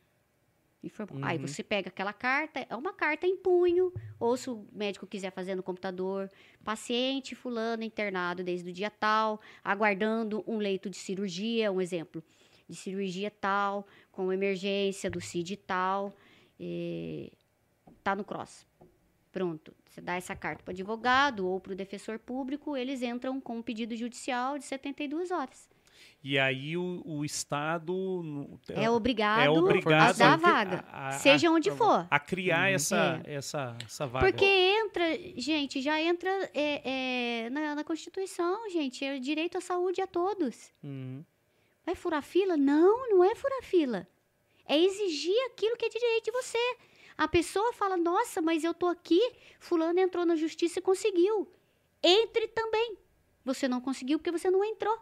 Informou. 0.84 1.24
Aí 1.24 1.38
Uhum. 1.38 1.48
você 1.48 1.64
pega 1.64 1.90
aquela 1.90 2.14
carta, 2.14 2.66
é 2.70 2.76
uma 2.76 2.94
carta 2.94 3.26
em 3.28 3.36
punho, 3.36 3.92
ou 4.20 4.38
se 4.38 4.50
o 4.50 4.66
médico 4.72 5.06
quiser 5.08 5.32
fazer 5.32 5.56
no 5.56 5.64
computador, 5.64 6.30
paciente 6.64 7.36
fulano 7.36 7.84
internado 7.84 8.44
desde 8.44 8.70
o 8.70 8.74
dia 8.74 8.90
tal, 8.90 9.42
aguardando 9.64 10.44
um 10.48 10.58
leito 10.58 10.90
de 10.90 10.98
cirurgia, 10.98 11.72
um 11.72 11.82
exemplo, 11.82 12.24
de 12.68 12.76
cirurgia 12.76 13.32
tal, 13.32 13.86
com 14.12 14.32
emergência 14.34 15.10
do 15.10 15.22
CID 15.22 15.58
tal, 15.58 16.14
eh, 16.60 17.32
tá 18.04 18.16
no 18.16 18.24
CROSS. 18.24 18.66
Pronto, 19.32 19.74
você 19.88 20.02
dá 20.02 20.16
essa 20.16 20.36
carta 20.36 20.64
para 20.64 20.72
o 20.72 20.74
advogado 20.74 21.48
ou 21.48 21.60
para 21.60 21.74
o 21.74 21.76
defensor 21.76 22.18
público, 22.18 22.76
eles 22.76 23.02
entram 23.02 23.40
com 23.40 23.58
um 23.58 23.62
pedido 23.62 23.96
judicial 23.96 24.58
de 24.58 24.64
72 24.66 25.30
horas. 25.32 25.70
E 26.24 26.38
aí 26.40 26.76
o, 26.76 27.02
o 27.06 27.24
Estado 27.24 27.94
É 28.70 28.90
obrigado, 28.90 29.42
é 29.46 29.50
obrigado 29.50 30.10
a 30.10 30.12
dar 30.14 30.34
a 30.34 30.36
vaga, 30.38 30.86
a- 30.92 31.08
a- 31.10 31.12
seja 31.14 31.50
onde 31.52 31.70
for. 31.72 32.08
a 32.10 32.20
criar 32.20 32.72
essa, 32.72 33.22
É. 33.26 33.36
essa, 33.36 33.78
essa 33.86 34.08
vaga. 34.08 34.26
Porque 34.26 34.46
entra, 34.46 35.06
gente, 35.38 35.80
já 35.82 36.02
entra 36.02 36.30
é, 36.54 37.44
é, 37.46 37.50
na, 37.52 37.76
na 37.76 37.84
Constituição, 37.84 38.70
gente, 38.70 39.06
é 39.06 39.20
direito 39.20 39.58
à 39.58 39.62
saúde 39.62 40.02
a 40.02 40.08
todos. 40.08 40.72
Uhum. 40.84 41.24
Vai 41.88 41.96
furar 41.96 42.22
fila? 42.22 42.58
Não, 42.58 43.10
não 43.10 43.24
é 43.24 43.34
furar 43.34 43.64
fila. 43.64 44.06
É 44.66 44.78
exigir 44.78 45.42
aquilo 45.46 45.78
que 45.78 45.86
é 45.86 45.90
de 45.90 45.98
direito 45.98 46.26
de 46.26 46.32
você. 46.32 46.78
A 47.18 47.30
pessoa 47.30 47.72
fala, 47.72 47.96
nossa, 47.96 48.42
mas 48.42 48.66
eu 48.66 48.74
tô 48.74 48.88
aqui, 48.88 49.22
fulano 49.58 49.98
entrou 49.98 50.26
na 50.26 50.36
justiça 50.36 50.80
e 50.80 50.82
conseguiu. 50.82 51.50
Entre 52.04 52.50
também. 52.50 52.98
Você 53.46 53.70
não 53.70 53.80
conseguiu 53.80 54.20
porque 54.20 54.34
você 54.38 54.52
não 54.52 54.66
entrou, 54.66 55.00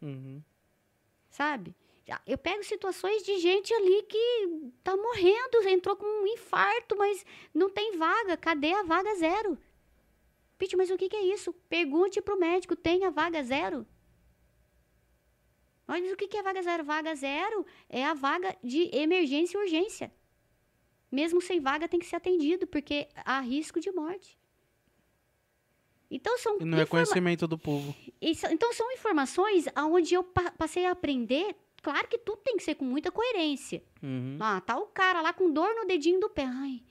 Uhum. 0.00 0.40
sabe? 1.28 1.74
Eu 2.24 2.38
pego 2.38 2.62
situações 2.62 3.24
de 3.24 3.38
gente 3.38 3.74
ali 3.74 4.02
que 4.04 4.72
tá 4.84 4.96
morrendo, 4.96 5.68
entrou 5.68 5.96
com 5.96 6.06
um 6.06 6.26
infarto, 6.28 6.96
mas 6.96 7.24
não 7.52 7.68
tem 7.68 7.96
vaga. 7.96 8.36
Cadê 8.36 8.72
a 8.72 8.84
vaga 8.84 9.12
zero? 9.16 9.58
Pete, 10.56 10.76
mas 10.76 10.90
o 10.90 10.96
que, 10.96 11.08
que 11.08 11.16
é 11.16 11.22
isso? 11.22 11.52
Pergunte 11.68 12.22
pro 12.22 12.38
médico, 12.38 12.76
tem 12.76 13.04
a 13.04 13.10
vaga 13.10 13.42
zero? 13.42 13.84
Mas 15.90 16.12
o 16.12 16.16
que, 16.16 16.36
é 16.36 16.42
vaga 16.42 16.62
zero? 16.62 16.84
Vaga 16.84 17.14
zero 17.16 17.66
é 17.88 18.04
a 18.04 18.14
vaga 18.14 18.56
de 18.62 18.88
emergência 18.94 19.58
e 19.58 19.60
urgência. 19.60 20.12
Mesmo 21.10 21.40
sem 21.42 21.58
vaga 21.60 21.88
tem 21.88 21.98
que 21.98 22.06
ser 22.06 22.16
atendido, 22.16 22.66
porque 22.66 23.08
há 23.24 23.40
risco 23.40 23.80
de 23.80 23.90
morte. 23.90 24.38
Então 26.10 26.36
são 26.38 26.54
E 26.56 26.58
no 26.60 26.64
informa- 26.66 26.78
reconhecimento 26.78 27.46
do 27.46 27.58
povo. 27.58 27.94
então 28.20 28.72
são 28.72 28.90
informações 28.92 29.66
aonde 29.74 30.14
eu 30.14 30.24
pa- 30.24 30.50
passei 30.52 30.84
a 30.86 30.90
aprender 30.92 31.54
claro 31.82 32.06
que 32.08 32.18
tudo 32.18 32.40
tem 32.42 32.56
que 32.56 32.62
ser 32.62 32.74
com 32.74 32.84
muita 32.84 33.10
coerência. 33.12 33.82
Uhum. 34.02 34.36
Ah, 34.40 34.60
tá 34.60 34.76
o 34.76 34.86
cara 34.86 35.20
lá 35.20 35.32
com 35.32 35.50
dor 35.50 35.74
no 35.74 35.86
dedinho 35.86 36.20
do 36.20 36.28
pé. 36.28 36.44
Ai, 36.44 36.82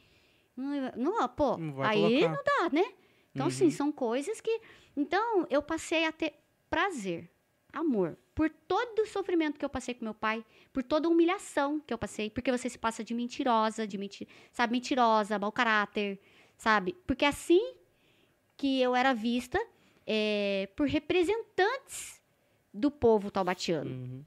não, 0.57 1.27
pô, 1.29 1.57
Não 1.57 1.81
aí 1.83 2.01
colocar. 2.01 2.29
não 2.35 2.43
dá, 2.43 2.69
né? 2.75 2.93
Então, 3.33 3.47
Uhum. 3.47 3.71
são 3.71 3.91
coisas 3.91 4.41
que. 4.41 4.59
Então, 4.97 5.45
eu 5.49 5.61
passei 5.61 6.05
a 6.05 6.11
ter 6.11 6.33
prazer, 6.69 7.29
amor, 7.71 8.17
por 8.33 8.49
todo 8.49 8.99
o 9.01 9.05
sofrimento 9.05 9.59
que 9.59 9.65
eu 9.65 9.69
passei 9.69 9.93
com 9.93 10.05
meu 10.05 10.13
pai, 10.13 10.43
por 10.73 10.83
toda 10.83 11.07
a 11.07 11.11
humilhação 11.11 11.79
que 11.79 11.93
eu 11.93 11.97
passei, 11.97 12.29
porque 12.29 12.51
você 12.51 12.69
se 12.69 12.77
passa 12.77 13.03
de 13.03 13.13
mentirosa, 13.13 13.87
de 13.87 13.97
menti 13.97 14.27
sabe, 14.51 14.73
mentirosa, 14.73 15.37
mau 15.39 15.51
caráter, 15.51 16.19
sabe? 16.57 16.95
Porque 17.05 17.25
assim 17.25 17.75
que 18.57 18.81
eu 18.81 18.95
era 18.95 19.13
vista 19.13 19.59
é, 20.05 20.67
por 20.75 20.87
representantes 20.87 22.21
do 22.73 22.89
povo 22.91 23.31
taubatiano 23.31 23.89
Uhum. 23.91 24.25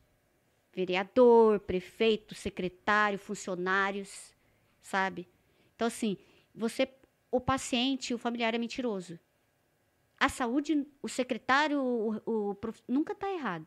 vereador, 0.75 1.61
prefeito, 1.61 2.35
secretário, 2.35 3.19
funcionários, 3.19 4.35
sabe? 4.81 5.29
Então, 5.77 5.87
assim, 5.87 6.17
você, 6.55 6.89
o 7.31 7.41
paciente, 7.41 8.15
o 8.15 8.19
familiar 8.19 8.55
é 8.55 8.59
mentiroso. 8.59 9.19
A 10.25 10.29
saúde, 10.29 10.87
o 11.03 11.09
secretário, 11.09 11.81
o, 11.81 12.51
o 12.51 12.55
prof- 12.55 12.83
nunca 12.89 13.13
está 13.13 13.29
errado. 13.33 13.67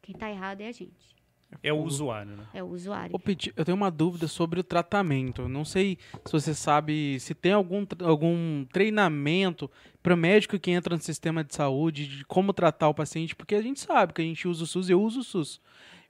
Quem 0.00 0.14
está 0.14 0.30
errado 0.30 0.62
é 0.62 0.68
a 0.68 0.72
gente, 0.72 1.14
É 1.62 1.72
o 1.72 1.82
usuário, 1.82 2.36
né? 2.36 2.46
é 2.54 2.62
o 2.62 2.66
usuário. 2.66 3.14
Eu 3.54 3.64
tenho 3.66 3.76
uma 3.76 3.90
dúvida 3.90 4.26
sobre 4.26 4.58
o 4.60 4.64
tratamento. 4.64 5.46
Não 5.48 5.64
sei 5.64 5.98
se 6.24 6.32
você 6.32 6.54
sabe 6.54 7.20
se 7.20 7.34
tem 7.34 7.52
algum, 7.52 7.84
algum 8.02 8.64
treinamento 8.72 9.70
para 10.02 10.14
o 10.14 10.16
médico 10.16 10.58
que 10.58 10.70
entra 10.70 10.96
no 10.96 11.02
sistema 11.02 11.44
de 11.44 11.54
saúde 11.54 12.06
de 12.08 12.24
como 12.24 12.52
tratar 12.54 12.88
o 12.88 12.94
paciente, 12.94 13.36
porque 13.36 13.54
a 13.54 13.62
gente 13.62 13.80
sabe 13.80 14.12
que 14.14 14.22
a 14.22 14.24
gente 14.24 14.48
usa 14.48 14.64
o 14.64 14.66
SUS, 14.66 14.88
eu 14.88 15.02
uso 15.02 15.20
o 15.20 15.24
SUS. 15.24 15.60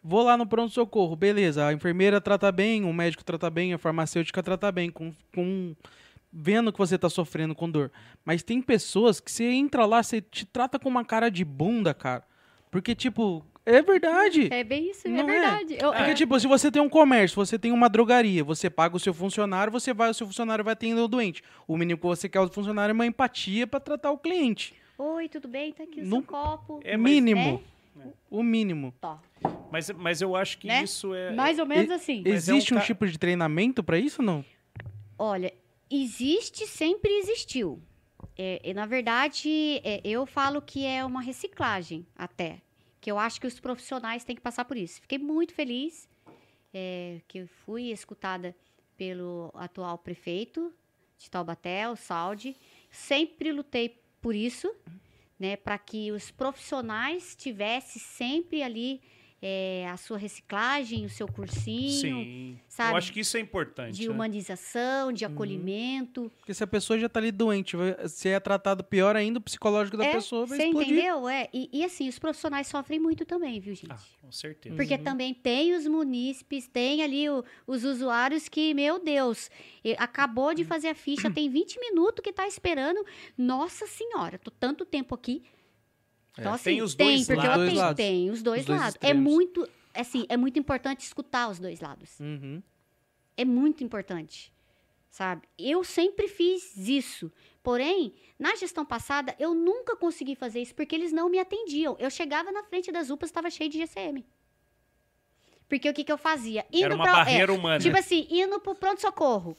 Vou 0.03 0.23
lá 0.23 0.37
no 0.37 0.47
pronto-socorro, 0.47 1.17
beleza, 1.17 1.67
a 1.67 1.73
enfermeira 1.73 2.21
trata 2.21 2.53
bem, 2.53 2.85
o 2.85 2.93
médico 2.93 3.25
trata 3.25 3.49
bem, 3.51 3.73
a 3.73 3.79
farmacêutica 3.79 4.43
trata 4.43 4.71
bem, 4.71 4.91
com, 4.91 5.13
com 5.35 5.75
vendo 6.37 6.73
que 6.73 6.79
você 6.79 6.99
tá 6.99 7.09
sofrendo 7.09 7.55
com 7.55 7.71
dor. 7.71 7.93
Mas 8.25 8.43
tem 8.43 8.61
pessoas 8.61 9.21
que 9.21 9.31
você 9.31 9.45
entra 9.45 9.87
lá, 9.87 10.03
você 10.03 10.21
te 10.21 10.45
trata 10.45 10.79
com 10.79 10.89
uma 10.89 11.05
cara 11.05 11.31
de 11.31 11.45
bunda, 11.45 11.95
cara. 11.95 12.25
Porque, 12.71 12.93
tipo, 12.95 13.45
é 13.65 13.81
verdade. 13.81 14.49
É 14.53 14.65
bem 14.65 14.91
isso, 14.91 15.09
Não 15.09 15.19
é 15.19 15.21
é? 15.21 15.25
verdade. 15.25 15.77
Eu- 15.81 15.93
Porque, 15.93 16.15
tipo, 16.15 16.39
se 16.41 16.47
você 16.49 16.73
tem 16.73 16.83
um 16.83 16.89
comércio, 16.89 17.37
você 17.37 17.57
tem 17.57 17.71
uma 17.71 17.89
drogaria, 17.89 18.43
você 18.43 18.69
paga 18.69 18.97
o 18.97 19.01
seu 19.01 19.15
funcionário, 19.15 19.71
você 19.73 19.95
vai, 19.95 20.11
o 20.11 20.15
seu 20.15 20.27
funcionário 20.27 20.65
vai 20.65 20.73
atender 20.73 21.01
o 21.01 21.07
doente. 21.07 21.41
O 21.69 21.77
mínimo 21.77 21.99
que 22.01 22.07
você 22.07 22.29
quer 22.29 22.41
do 22.45 22.51
funcionário 22.53 22.91
é 22.91 22.95
uma 22.95 23.07
empatia 23.07 23.65
pra 23.67 23.79
tratar 23.79 24.11
o 24.11 24.19
cliente. 24.19 24.75
Oi, 24.99 25.29
tudo 25.29 25.47
bem? 25.47 25.73
Tá 25.73 25.85
aqui 25.85 26.01
o 26.01 26.05
Não- 26.05 26.19
seu 26.19 26.27
copo. 26.27 26.81
É, 26.83 26.97
mínimo. 26.97 27.63
O 28.29 28.43
mínimo. 28.43 28.93
Tó. 29.01 29.21
Mas, 29.71 29.89
mas 29.91 30.21
eu 30.21 30.35
acho 30.35 30.59
que 30.59 30.67
Né? 30.67 30.83
isso 30.83 31.15
é. 31.15 31.33
Mais 31.33 31.59
ou 31.61 31.67
menos 31.67 31.91
assim. 31.93 32.23
Mas 32.27 32.49
é 32.49 32.53
um 32.53 32.57
Existe 32.57 32.75
um, 32.75 32.79
ca- 32.79 32.85
tipo 32.85 33.07
de 33.07 33.17
treinamento 33.19 33.83
pra 33.85 33.99
isso 33.99 34.21
ou 34.21 34.27
não? 34.27 34.45
Olha, 35.17 35.53
existe, 36.03 36.67
sempre 36.67 37.11
existiu. 37.19 37.83
É, 38.37 38.61
e, 38.65 38.75
na 38.75 38.87
verdade, 38.87 39.81
é, 39.85 40.01
eu 40.05 40.27
falo 40.27 40.61
que 40.61 40.85
é 40.85 41.05
uma 41.05 41.21
reciclagem 41.21 42.07
até. 42.17 42.61
Que 43.01 43.11
eu 43.11 43.19
acho 43.19 43.41
que 43.41 43.47
os 43.47 43.61
profissionais 43.61 44.25
têm 44.25 44.35
que 44.35 44.43
passar 44.43 44.65
por 44.65 44.77
isso. 44.77 45.01
Fiquei 45.01 45.19
muito 45.19 45.55
feliz 45.55 46.09
é, 46.73 47.21
que 47.29 47.47
fui 47.47 47.91
escutada 47.91 48.57
pelo 48.97 49.51
atual 49.55 49.99
prefeito 49.99 50.73
de 51.19 51.31
Taubaté, 51.31 51.89
o 51.89 51.97
Saldi. 51.97 52.57
Sempre 52.91 53.53
lutei 53.53 54.01
por 54.21 54.35
isso, 54.35 54.75
né? 55.39 55.57
Para 55.57 55.79
que 55.79 56.11
os 56.11 56.31
profissionais 56.31 57.37
tivessem 57.37 58.01
sempre 58.01 58.63
ali 58.63 59.01
é, 59.47 59.87
a 59.91 59.97
sua 59.99 60.17
reciclagem, 60.17 61.05
o 61.05 61.11
seu 61.11 61.29
cursinho 61.29 61.91
Sim. 62.01 62.59
sabe? 62.67 62.93
Eu 62.93 62.97
acho 62.97 63.13
que 63.13 63.21
isso 63.21 63.37
é 63.37 63.41
importante. 63.41 63.95
de 63.95 64.09
né? 64.09 64.15
humanização, 64.15 65.13
de 65.13 65.23
acolhimento. 65.27 66.33
Porque 66.39 66.55
se 66.55 66.65
a 66.65 66.67
pessoa 66.67 66.99
já 66.99 67.11
tá 67.11 67.21
ali 67.21 67.31
doente, 67.31 67.77
vai- 67.77 68.09
se 68.09 68.31
é 68.31 68.41
tratado 68.41 68.83
pior 68.83 69.15
ainda, 69.17 69.39
o 69.39 69.43
psicológico 69.43 69.99
da 69.99 70.05
É, 70.07 70.13
pessoa 70.15 70.47
vai 70.47 70.57
Você 70.57 70.65
explodir. 70.65 70.93
entendeu? 70.95 71.29
É, 71.29 71.51
e, 71.53 71.69
e 71.71 71.85
assim, 71.85 72.09
os 72.09 72.19
profissionais 72.19 72.67
sofrem 72.69 72.99
muito 72.99 73.27
também, 73.27 73.61
viu, 73.61 73.75
gente? 73.75 73.93
Ah, 73.93 73.99
com 74.23 74.33
certeza. 74.33 74.75
Porque 74.77 74.97
também 74.97 75.35
tem 75.35 75.75
os 75.75 75.87
munícipes, 75.87 76.67
tem 76.67 77.03
ali 77.03 77.29
o- 77.29 77.45
os 77.67 77.85
usuários 77.85 78.49
que, 78.49 78.73
meu 78.73 78.99
Deus, 78.99 79.51
acabou 79.99 80.55
de 80.55 80.65
fazer 80.65 80.89
a 80.89 80.95
ficha, 80.95 81.31
tem 81.31 81.51
20 81.51 81.79
minutos 81.79 82.23
que 82.25 82.33
tá 82.33 82.49
esperando. 82.49 83.05
Nossa 83.37 83.87
senhora, 83.87 84.39
tô 84.39 84.51
tanto 84.51 84.87
tempo 84.87 85.15
aqui. 85.15 85.43
Então, 86.39 86.53
É, 86.53 86.55
assim, 86.55 86.65
tem 86.65 86.83
os 86.83 86.95
dois 86.95 87.27
porque 87.27 87.47
lados. 87.47 87.69
tem, 87.69 87.77
lados. 87.79 87.97
tem 87.97 88.31
os 88.31 88.43
dois 88.43 88.61
Os 88.61 88.67
dois 88.67 88.81
lados. 88.81 88.95
É 88.97 88.99
extremos. 89.09 89.23
muito, 89.33 89.69
assim, 89.95 90.27
é 90.29 90.37
muito 90.37 90.59
importante 90.59 91.01
escutar 91.01 91.49
os 91.49 91.59
dois 91.59 91.81
lados. 91.81 92.19
Uhum. 92.21 92.63
É 93.37 93.45
muito 93.45 93.83
importante, 93.85 94.53
sabe? 95.09 95.43
Eu 95.59 95.83
sempre 95.85 96.29
fiz 96.29 96.77
isso. 96.77 97.31
Porém, 97.63 98.15
na 98.39 98.55
gestão 98.57 98.85
passada, 98.85 99.35
eu 99.39 99.55
nunca 99.55 99.97
consegui 99.97 100.35
fazer 100.35 100.61
isso 100.61 100.75
porque 100.75 100.95
eles 100.95 101.13
não 101.13 101.29
me 101.29 101.39
atendiam. 101.39 101.97
Eu 101.99 102.11
chegava 102.11 102.51
na 102.53 102.63
frente 102.65 102.91
das 102.93 103.11
UPAs, 103.11 103.31
estava 103.31 103.49
cheio 103.51 103.71
de 103.71 103.79
GCM. 103.79 104.25
Porque 105.69 105.89
o 105.89 105.95
que, 105.95 106.05
que 106.05 106.13
eu 106.13 106.19
fazia? 106.19 106.65
Indo 106.73 106.85
Era 106.87 106.95
uma 106.95 107.05
pra- 107.05 107.13
é, 107.13 107.17
barreira 107.25 107.53
humana. 107.53 107.79
Tipo 107.81 107.97
assim, 107.97 108.27
indo 108.31 108.61
pro 108.61 108.75
pronto-socorro. 108.75 109.57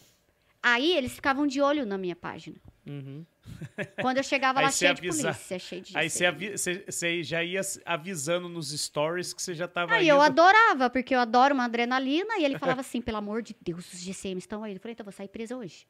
Aí 0.62 0.96
eles 0.96 1.14
ficavam 1.14 1.48
de 1.48 1.62
olho 1.62 1.86
na 1.86 1.98
minha 1.98 2.16
página. 2.16 2.58
Uhum. 2.86 3.26
Quando 4.02 4.18
eu 4.18 4.24
chegava 4.24 4.60
Aí 4.60 4.66
lá 4.66 4.72
cheio 4.72 4.94
de 4.94 5.00
avisa- 5.08 5.24
polícia, 5.34 5.60
cheio 5.60 5.82
de 5.82 5.98
Aí 5.98 6.10
você, 6.10 6.26
avi- 6.26 7.24
já 7.24 7.44
ia 7.44 7.62
avisando 7.86 8.48
nos 8.50 8.72
stories 8.72 9.34
que 9.34 9.42
você 9.42 9.54
já 9.54 9.68
tava 9.68 9.94
Aí 9.96 10.04
indo. 10.06 10.12
eu 10.12 10.22
adorava, 10.22 10.90
porque 10.90 11.14
eu 11.16 11.20
adoro 11.20 11.54
uma 11.54 11.66
adrenalina. 11.66 12.38
E 12.38 12.46
ele 12.46 12.58
falava 12.58 12.82
assim, 12.82 13.02
pelo 13.02 13.18
amor 13.18 13.42
de 13.42 13.56
Deus, 13.62 13.92
os 13.94 14.00
GCM 14.00 14.38
estão 14.40 14.64
aí. 14.64 14.74
Eu 14.74 14.80
falei, 14.80 14.94
então 14.94 15.04
eu 15.04 15.12
vou 15.12 15.14
sair 15.18 15.28
presa 15.28 15.56
hoje. 15.58 15.86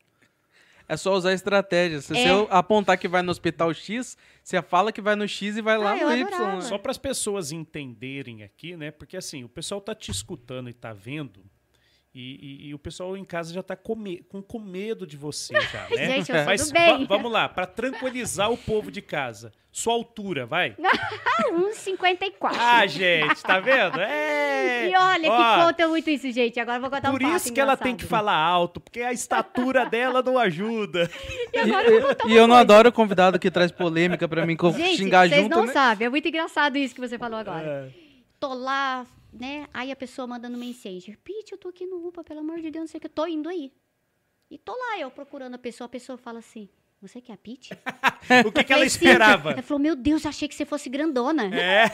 É 0.88 0.96
só 0.96 1.16
usar 1.16 1.34
estratégia. 1.34 2.00
Se 2.00 2.16
É. 2.16 2.28
você 2.28 2.48
apontar 2.52 2.96
que 2.98 3.08
vai 3.08 3.24
no 3.24 3.32
hospital 3.32 3.74
X, 3.74 4.16
você 4.44 4.62
fala 4.62 4.92
que 4.92 5.02
vai 5.02 5.16
no 5.16 5.28
X 5.28 5.58
e 5.58 5.62
vai 5.62 5.78
lá 5.80 5.94
Ah, 5.94 5.96
no 5.96 6.16
Y. 6.16 6.28
adorava. 6.28 6.56
né? 6.58 6.62
Só 6.62 6.78
para 6.78 6.92
as 6.92 6.98
pessoas 7.00 7.52
entenderem 7.52 8.44
aqui, 8.44 8.78
né? 8.78 8.92
Porque 8.92 9.18
assim, 9.18 9.44
o 9.44 9.50
pessoal 9.50 9.82
tá 9.82 9.96
te 9.96 10.12
escutando 10.12 10.70
e 10.70 10.74
tá 10.74 10.94
vendo. 10.94 11.44
E, 12.18 12.66
e- 12.66 12.68
e 12.70 12.74
o 12.74 12.80
pessoal 12.80 13.18
em 13.18 13.26
casa 13.26 13.54
já 13.54 13.62
tá 13.62 13.76
com, 13.76 13.94
me- 13.94 14.20
com, 14.30 14.42
com 14.42 14.58
medo 14.58 15.06
de 15.06 15.18
você 15.18 15.54
já, 15.70 15.86
né? 15.90 16.06
Gente, 16.16 16.32
eu 16.32 16.46
Mas 16.46 16.72
bem. 16.72 17.00
va- 17.06 17.06
vamos 17.18 17.30
lá, 17.30 17.50
para 17.50 17.66
tranquilizar 17.66 18.50
o 18.50 18.58
povo 18.58 18.90
de 18.90 19.02
casa. 19.02 19.52
Sua 19.70 19.92
altura, 19.94 20.46
vai. 20.46 20.78
Ah, 21.38 21.52
1,54. 21.52 22.56
Ah, 22.58 22.88
gente, 22.88 23.42
tá 23.44 23.60
vendo? 23.60 24.00
É. 24.00 24.90
E 24.90 24.96
olha 24.96 25.30
Ó, 25.30 25.38
que 25.60 25.64
conta 25.66 25.88
muito 25.90 26.10
isso, 26.10 26.32
gente. 26.32 26.58
Agora 26.60 26.78
eu 26.78 26.82
vou 26.82 26.90
contar 26.90 27.12
Por 27.12 27.22
um 27.22 27.26
fato 27.28 27.36
isso 27.36 27.54
que 27.54 27.60
ela 27.60 27.76
tem 27.76 27.92
engraçado. 27.92 28.06
que 28.06 28.10
falar 28.10 28.36
alto, 28.38 28.80
porque 28.80 29.02
a 29.02 29.12
estatura 29.12 29.86
dela 29.86 30.24
não 30.24 30.38
ajuda. 30.40 31.10
E 31.54 31.60
agora 31.60 31.90
eu 31.90 32.02
vou 32.02 32.30
E, 32.32 32.36
eu 32.36 32.48
não 32.48 32.56
adoro 32.56 32.90
convidado 32.94 33.38
que 33.38 33.52
traz 33.52 33.70
polêmica 33.72 34.28
pra 34.30 34.46
mim, 34.46 34.56
Gente, 34.78 34.98
xingar 34.98 35.28
vocês 35.28 35.42
junto, 35.44 35.56
não 35.58 35.66
né? 35.66 35.74
sabem. 35.74 36.06
É 36.08 36.10
muito 36.10 36.28
engraçado 36.28 36.78
isso 36.78 36.96
que 36.96 37.02
você 37.02 37.18
falou 37.18 37.38
agora. 37.40 37.66
É. 37.66 37.90
Tô 38.40 38.54
lá, 38.54 39.06
né? 39.40 39.68
Aí 39.74 39.92
a 39.92 39.96
pessoa 39.96 40.28
mandando 40.28 40.58
mensagem. 40.58 41.18
Pete, 41.24 41.52
eu 41.52 41.58
tô 41.58 41.70
aqui 41.70 41.86
no 41.86 42.08
UPA, 42.08 42.24
pelo 42.24 42.40
amor 42.40 42.60
de 42.60 42.72
Deus, 42.72 42.84
não 42.84 42.88
sei 42.88 42.98
o 42.98 43.02
que. 43.02 43.08
Eu 43.08 43.12
tô 43.12 43.28
indo 43.28 43.50
aí. 43.50 43.72
E 44.50 44.58
tô 44.58 44.72
lá, 44.74 45.00
eu 45.00 45.12
procurando 45.12 45.56
a 45.56 45.58
pessoa. 45.58 45.86
A 45.86 45.90
pessoa 45.90 46.18
fala 46.18 46.40
assim, 46.40 46.70
você 47.02 47.22
que 47.22 47.32
é 47.32 47.36
a 47.36 47.38
Pete? 47.38 47.70
O 48.44 48.52
que, 48.52 48.64
que 48.64 48.74
ela 48.74 48.84
esperava? 48.84 49.52
Ela 49.52 49.62
falou, 49.62 49.80
meu 49.80 49.96
Deus, 49.96 50.26
achei 50.26 50.48
que 50.48 50.56
você 50.56 50.66
fosse 50.66 50.90
grandona. 50.90 51.56
É, 51.56 51.86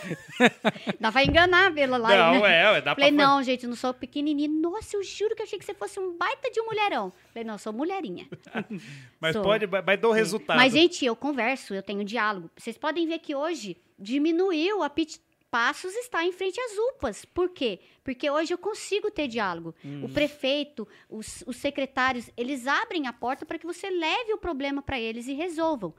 Dá 0.98 1.12
pra 1.12 1.26
enganar 1.26 1.74
pela 1.74 1.98
lá, 1.98 2.32
não, 2.32 2.42
né? 2.42 2.78
é, 2.78 2.82
dá 2.82 2.96
Falei, 2.96 3.12
pra 3.12 3.26
não, 3.26 3.44
gente, 3.44 3.68
não 3.68 3.76
sou 3.76 3.94
pequenininha. 3.94 4.48
Nossa, 4.48 4.96
eu 4.96 5.04
juro 5.04 5.36
que 5.36 5.44
achei 5.44 5.60
que 5.60 5.66
você 5.66 5.74
fosse 5.74 6.00
um 6.00 6.18
baita 6.18 6.50
de 6.50 6.62
um 6.62 6.66
mulherão. 6.68 7.12
Falei, 7.34 7.44
não, 7.44 7.58
sou 7.58 7.74
mulherinha. 7.74 8.30
Mas 9.20 9.34
Sou. 9.34 9.44
pode, 9.44 9.68
mas 9.68 10.00
dá 10.00 10.08
o 10.08 10.14
resultado. 10.14 10.56
Mas, 10.56 10.72
gente, 10.72 11.04
eu 11.04 11.16
converso, 11.18 11.74
eu 11.74 11.84
tenho 11.84 12.04
diálogo. 12.06 12.50
Vocês 12.58 12.78
podem 12.78 13.06
ver 13.06 13.20
que 13.20 13.36
hoje 13.36 13.76
diminuiu 14.00 14.82
a 14.82 14.90
Pit 14.90 15.20
Passos 15.52 15.94
está 15.96 16.26
em 16.26 16.32
frente 16.32 16.58
às 16.62 16.78
UPAs. 16.78 17.26
Por 17.26 17.50
quê? 17.50 17.82
Porque 18.06 18.32
hoje 18.32 18.54
eu 18.54 18.58
consigo 18.58 19.12
ter 19.12 19.28
diálogo. 19.28 19.76
O 20.02 20.08
prefeito, 20.08 20.88
os, 21.10 21.44
os 21.46 21.58
secretários, 21.58 22.30
eles 22.38 22.66
abrem 22.66 23.06
a 23.06 23.12
porta 23.12 23.46
para 23.46 23.60
que 23.60 23.66
você 23.66 23.90
leve 23.90 24.32
o 24.34 24.38
problema 24.38 24.82
para 24.82 24.98
eles 24.98 25.28
e 25.28 25.34
resolvam. 25.34 25.94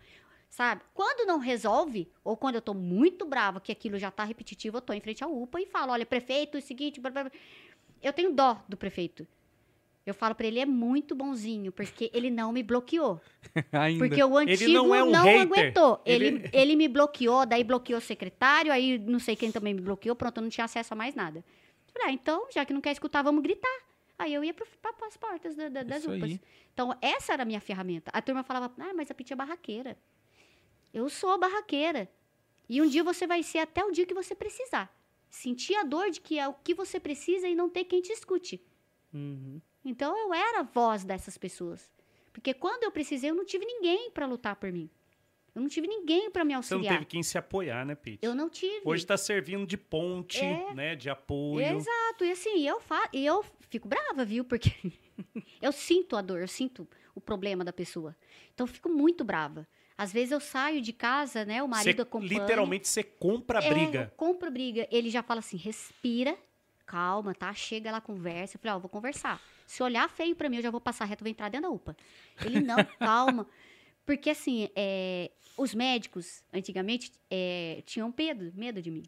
Sabe? 0.48 0.82
Quando 0.94 1.26
não 1.26 1.38
resolve, 1.38 2.10
ou 2.24 2.34
quando 2.34 2.54
eu 2.54 2.62
tô 2.62 2.72
muito 2.72 3.26
brava 3.26 3.60
que 3.60 3.70
aquilo 3.70 3.98
já 3.98 4.10
tá 4.10 4.24
repetitivo, 4.24 4.78
eu 4.78 4.82
tô 4.82 4.94
em 4.94 5.00
frente 5.00 5.22
à 5.22 5.26
UPA 5.26 5.60
e 5.60 5.66
falo: 5.66 5.92
olha, 5.92 6.06
prefeito, 6.06 6.56
é 6.56 6.60
o 6.60 6.62
seguinte. 6.62 6.98
blá, 6.98 7.10
blá, 7.10 7.24
blá. 7.24 7.32
Eu 8.02 8.12
tenho 8.12 8.32
dó 8.32 8.62
do 8.66 8.76
prefeito. 8.76 9.26
Eu 10.04 10.14
falo 10.14 10.34
para 10.34 10.46
ele, 10.48 10.58
é 10.58 10.66
muito 10.66 11.14
bonzinho, 11.14 11.70
porque 11.70 12.10
ele 12.12 12.28
não 12.30 12.52
me 12.52 12.62
bloqueou. 12.62 13.20
Ainda. 13.70 14.04
Porque 14.04 14.22
o 14.24 14.36
antigo 14.36 14.72
não 14.72 14.88
não, 14.88 14.94
é 14.96 15.02
um 15.04 15.12
hater. 15.12 15.40
aguentou. 15.42 16.02
Ele... 16.04 16.26
Ele- 16.26 16.50
Ele... 16.52 16.76
me 16.76 16.88
bloqueou, 16.88 17.46
daí 17.46 17.62
bloqueou 17.62 17.98
o 17.98 18.02
secretário, 18.02 18.72
aí 18.72 18.98
não 18.98 19.18
sei 19.20 19.36
quem 19.36 19.52
também 19.52 19.72
me 19.74 19.80
bloqueou, 19.80 20.16
pronto, 20.16 20.38
eu 20.38 20.42
não 20.42 20.50
tinha 20.50 20.64
acesso 20.64 20.92
a 20.92 20.96
mais 20.96 21.14
nada. 21.14 21.44
Falei, 21.92 22.08
ah, 22.08 22.12
então, 22.12 22.46
já 22.50 22.64
que 22.64 22.72
não 22.72 22.80
quer 22.80 22.90
escutar, 22.92 23.22
vamos 23.22 23.42
gritar. 23.42 23.78
Aí 24.18 24.32
eu 24.34 24.42
ia 24.42 24.52
para 24.54 24.66
as 25.06 25.16
portas 25.16 25.54
da- 25.54 25.68
da- 25.68 25.82
das 25.82 26.00
Isso 26.00 26.10
UPAs. 26.12 26.30
aí. 26.30 26.40
Então, 26.72 26.96
essa 27.00 27.32
era 27.32 27.42
a 27.42 27.46
minha 27.46 27.60
ferramenta. 27.60 28.10
A 28.14 28.20
turma 28.22 28.42
falava, 28.42 28.72
ah, 28.78 28.92
mas 28.94 29.10
a 29.10 29.14
Piti 29.14 29.32
é 29.32 29.36
barraqueira. 29.36 29.96
Eu 30.92 31.08
sou 31.08 31.38
barraqueira. 31.38 32.08
E 32.68 32.80
um 32.80 32.86
dia 32.88 33.04
você 33.04 33.26
vai 33.26 33.42
ser 33.42 33.58
até 33.58 33.84
o 33.84 33.90
dia 33.92 34.06
que 34.06 34.14
você 34.14 34.34
precisar. 34.34 34.92
Sentir 35.30 35.74
a 35.76 35.82
dor 35.84 36.10
de 36.10 36.20
que 36.20 36.38
é 36.38 36.46
o 36.48 36.52
que 36.54 36.74
você 36.74 36.98
precisa 37.00 37.48
e 37.48 37.54
não 37.54 37.68
ter 37.68 37.84
quem 37.84 38.00
te 38.00 38.12
escute. 38.12 38.60
Uhum. 39.12 39.60
Então 39.84 40.16
eu 40.18 40.32
era 40.34 40.60
a 40.60 40.62
voz 40.62 41.04
dessas 41.04 41.36
pessoas. 41.38 41.90
Porque 42.32 42.54
quando 42.54 42.84
eu 42.84 42.90
precisei, 42.90 43.30
eu 43.30 43.34
não 43.34 43.44
tive 43.44 43.64
ninguém 43.64 44.10
para 44.10 44.26
lutar 44.26 44.56
por 44.56 44.70
mim. 44.72 44.88
Eu 45.54 45.60
não 45.60 45.68
tive 45.68 45.86
ninguém 45.86 46.30
para 46.30 46.44
me 46.46 46.54
Você 46.54 46.72
não 46.74 46.78
auxiliar. 46.80 46.94
teve 46.94 47.04
quem 47.04 47.22
se 47.22 47.36
apoiar, 47.36 47.84
né, 47.84 47.94
Pete? 47.94 48.20
Eu 48.22 48.34
não 48.34 48.48
tive. 48.48 48.80
Hoje 48.86 49.04
está 49.04 49.18
servindo 49.18 49.66
de 49.66 49.76
ponte, 49.76 50.40
É. 50.42 50.72
né? 50.72 50.96
De 50.96 51.10
apoio. 51.10 51.64
Exato, 51.76 52.24
e 52.24 52.30
assim, 52.32 52.66
eu, 52.66 52.80
fa 52.80 53.06
eu 53.12 53.44
fico 53.68 53.86
brava, 53.86 54.24
viu? 54.24 54.44
Porque 54.46 54.70
eu 55.60 55.70
sinto 55.72 56.16
a 56.16 56.22
dor, 56.22 56.40
eu 56.40 56.48
sinto 56.48 56.88
o 57.14 57.20
problema 57.20 57.62
da 57.62 57.72
pessoa. 57.72 58.16
Então 58.54 58.64
eu 58.66 58.72
fico 58.72 58.88
muito 58.88 59.24
brava. 59.24 59.68
Às 59.98 60.10
vezes 60.10 60.32
eu 60.32 60.40
saio 60.40 60.80
de 60.80 60.90
casa, 60.94 61.44
né? 61.44 61.62
O 61.62 61.68
marido 61.68 61.96
Você- 61.96 62.02
acompanha. 62.02 62.40
literalmente 62.40 62.88
você 62.88 63.02
compra 63.02 63.58
a 63.58 63.62
É, 63.64 63.68
briga. 63.68 64.10
eu 64.10 64.16
compro 64.16 64.50
briga. 64.50 64.88
Ele 64.90 65.10
já 65.10 65.22
fala 65.22 65.40
assim: 65.40 65.58
respira, 65.58 66.34
calma, 66.92 67.34
tá? 67.34 67.54
Chega 67.54 67.90
lá, 67.90 68.02
conversa. 68.02 68.56
Eu 68.56 68.60
falei: 68.60 68.76
Ó, 68.76 68.78
vou 68.78 68.90
conversar. 68.90 69.40
Se 69.66 69.82
olhar 69.82 70.08
feio 70.10 70.36
pra 70.36 70.50
mim, 70.50 70.56
eu 70.56 70.62
já 70.62 70.70
vou 70.70 70.80
passar 70.80 71.06
reto, 71.06 71.24
vou 71.24 71.30
entrar 71.30 71.48
dentro 71.48 71.70
da 71.70 71.74
UPA. 71.74 71.96
Ele, 72.44 72.60
não, 72.60 72.76
calma. 73.00 73.46
Porque 74.04 74.28
assim, 74.28 74.68
é, 74.76 75.30
os 75.56 75.74
médicos, 75.74 76.44
antigamente, 76.52 77.10
é, 77.30 77.82
tinham 77.86 78.12
medo, 78.16 78.52
medo 78.54 78.82
de 78.82 78.90
mim. 78.90 79.04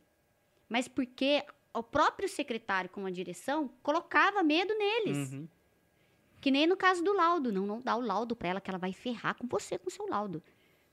Mas 0.67 0.89
porque 0.89 1.45
o 1.75 1.83
próprio 1.83 2.27
secretário 2.27 2.89
com 2.89 3.05
a 3.05 3.11
direção 3.11 3.69
colocava 3.83 4.43
medo 4.43 4.73
neles. 4.79 5.33
Uhum. 5.33 5.47
Que 6.41 6.51
nem 6.51 6.67
no 6.67 6.77
caso 6.77 7.05
do 7.05 7.13
laudo. 7.13 7.53
Não, 7.53 7.67
não 7.67 7.81
dá 7.83 7.97
o 7.97 8.01
laudo 8.01 8.35
pra 8.35 8.49
ela, 8.49 8.61
que 8.63 8.71
ela 8.71 8.79
vai 8.79 8.95
ferrar 8.95 9.35
com 9.35 9.47
você 9.47 9.77
com 9.79 9.89
o 9.89 9.93
seu 9.93 10.07
laudo. 10.07 10.43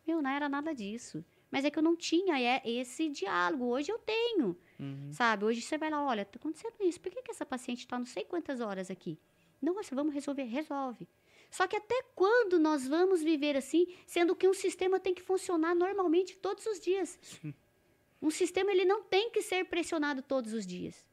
Meu, 0.05 0.21
não 0.21 0.29
era 0.29 0.49
nada 0.49 0.75
disso. 0.75 1.23
Mas 1.51 1.65
é 1.65 1.69
que 1.69 1.77
eu 1.77 1.83
não 1.83 1.95
tinha 1.95 2.39
é, 2.39 2.61
esse 2.65 3.09
diálogo. 3.09 3.65
Hoje 3.65 3.91
eu 3.91 3.99
tenho. 3.99 4.57
Uhum. 4.79 5.11
Sabe? 5.11 5.43
Hoje 5.43 5.61
você 5.61 5.77
vai 5.77 5.89
lá, 5.89 6.03
olha, 6.03 6.23
tá 6.23 6.37
acontecendo 6.37 6.75
isso. 6.81 6.99
Por 6.99 7.11
que, 7.11 7.21
que 7.21 7.31
essa 7.31 7.45
paciente 7.45 7.79
está 7.79 7.99
não 7.99 8.05
sei 8.05 8.23
quantas 8.23 8.61
horas 8.61 8.89
aqui? 8.89 9.19
Nossa, 9.61 9.93
vamos 9.93 10.13
resolver. 10.13 10.43
Resolve. 10.43 11.07
Só 11.51 11.67
que 11.67 11.75
até 11.75 12.01
quando 12.15 12.57
nós 12.57 12.87
vamos 12.87 13.21
viver 13.21 13.57
assim, 13.57 13.85
sendo 14.07 14.33
que 14.33 14.47
um 14.47 14.53
sistema 14.53 14.97
tem 14.99 15.13
que 15.13 15.21
funcionar 15.21 15.75
normalmente 15.75 16.37
todos 16.37 16.65
os 16.65 16.79
dias? 16.79 17.19
Um 18.21 18.31
sistema 18.31 18.71
ele 18.71 18.85
não 18.85 19.03
tem 19.03 19.29
que 19.31 19.41
ser 19.41 19.65
pressionado 19.65 20.21
todos 20.21 20.53
os 20.53 20.65
dias. 20.65 21.03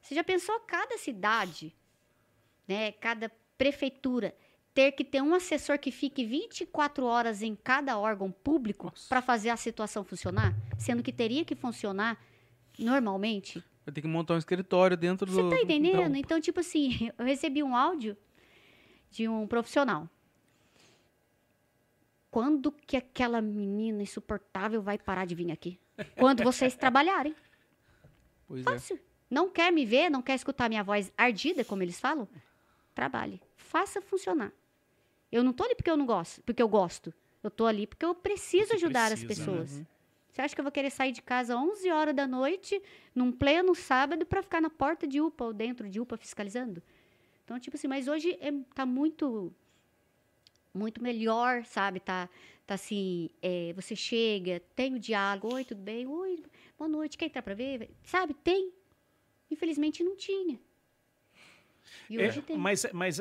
Você 0.00 0.14
já 0.14 0.24
pensou 0.24 0.58
cada 0.60 0.96
cidade, 0.98 1.76
né, 2.66 2.92
cada 2.92 3.30
prefeitura 3.56 4.34
ter 4.72 4.92
que 4.92 5.04
ter 5.04 5.20
um 5.22 5.34
assessor 5.34 5.78
que 5.78 5.90
fique 5.90 6.24
24 6.24 7.04
horas 7.04 7.42
em 7.42 7.54
cada 7.56 7.98
órgão 7.98 8.30
público 8.30 8.92
para 9.08 9.20
fazer 9.20 9.50
a 9.50 9.56
situação 9.56 10.04
funcionar, 10.04 10.54
sendo 10.78 11.02
que 11.02 11.12
teria 11.12 11.44
que 11.44 11.54
funcionar 11.54 12.16
normalmente? 12.78 13.62
Vai 13.84 13.92
ter 13.94 14.00
que 14.02 14.06
montar 14.08 14.34
um 14.34 14.38
escritório 14.38 14.96
dentro 14.96 15.26
do. 15.26 15.32
Você 15.32 15.48
tá 15.56 15.60
entendendo? 15.62 16.10
da- 16.12 16.18
Então, 16.18 16.40
tipo 16.40 16.60
assim, 16.60 17.10
eu 17.18 17.24
recebi 17.24 17.62
um 17.62 17.74
áudio 17.74 18.16
de 19.10 19.26
um 19.28 19.46
profissional. 19.46 20.08
Quando 22.30 22.70
que 22.70 22.96
aquela 22.96 23.40
menina 23.40 24.02
insuportável 24.02 24.80
vai 24.80 24.96
parar 24.98 25.24
de 25.24 25.34
vir 25.34 25.50
aqui? 25.50 25.80
Quando 26.16 26.44
vocês 26.44 26.74
trabalharem. 26.76 27.34
Pois 28.46 28.60
é. 28.60 28.64
Fácil. 28.64 29.00
Não 29.28 29.50
quer 29.50 29.72
me 29.72 29.84
ver, 29.84 30.10
não 30.10 30.22
quer 30.22 30.34
escutar 30.34 30.68
minha 30.68 30.82
voz 30.84 31.12
ardida, 31.16 31.64
como 31.64 31.82
eles 31.82 31.98
falam? 31.98 32.28
Trabalhe. 32.94 33.40
Faça 33.70 34.02
funcionar. 34.02 34.52
Eu 35.30 35.44
não 35.44 35.52
tô 35.52 35.62
ali 35.62 35.76
porque 35.76 35.88
eu 35.88 35.96
não 35.96 36.04
gosto, 36.04 36.42
porque 36.42 36.60
eu 36.60 36.68
gosto. 36.68 37.14
Eu 37.40 37.52
tô 37.52 37.66
ali 37.66 37.86
porque 37.86 38.04
eu 38.04 38.12
preciso 38.16 38.74
ajudar 38.74 39.12
as 39.12 39.22
precisa, 39.22 39.44
pessoas. 39.44 39.78
né? 39.78 39.86
Você 40.32 40.42
acha 40.42 40.54
que 40.56 40.60
eu 40.60 40.64
vou 40.64 40.72
querer 40.72 40.90
sair 40.90 41.12
de 41.12 41.22
casa 41.22 41.56
11 41.56 41.88
horas 41.88 42.12
da 42.12 42.26
noite, 42.26 42.82
num 43.14 43.30
pleno 43.30 43.72
sábado, 43.72 44.26
para 44.26 44.42
ficar 44.42 44.60
na 44.60 44.68
porta 44.68 45.06
de 45.06 45.20
UPA 45.20 45.44
ou 45.44 45.52
dentro 45.52 45.88
de 45.88 46.00
UPA 46.00 46.16
fiscalizando? 46.16 46.82
Então, 47.44 47.60
tipo 47.60 47.76
assim, 47.76 47.86
mas 47.86 48.08
hoje 48.08 48.36
é, 48.40 48.50
tá 48.74 48.84
muito 48.84 49.54
muito 50.74 51.00
melhor, 51.00 51.64
sabe? 51.64 52.00
Tá, 52.00 52.28
tá 52.66 52.74
assim, 52.74 53.30
é, 53.40 53.72
você 53.74 53.94
chega, 53.94 54.60
tem 54.74 54.94
o 54.94 54.98
diálogo, 54.98 55.54
oi, 55.54 55.64
tudo 55.64 55.80
bem? 55.80 56.08
Oi, 56.08 56.42
boa 56.76 56.88
noite, 56.88 57.16
quer 57.16 57.26
entrar 57.26 57.42
para 57.42 57.54
ver? 57.54 57.88
Sabe? 58.02 58.34
Tem. 58.34 58.72
Infelizmente 59.48 60.02
não 60.02 60.16
tinha. 60.16 60.58
E 62.08 62.20
É, 62.20 62.26
hoje 62.26 62.42
tem. 62.42 62.56
Mas, 62.58 62.84
mas 62.92 63.20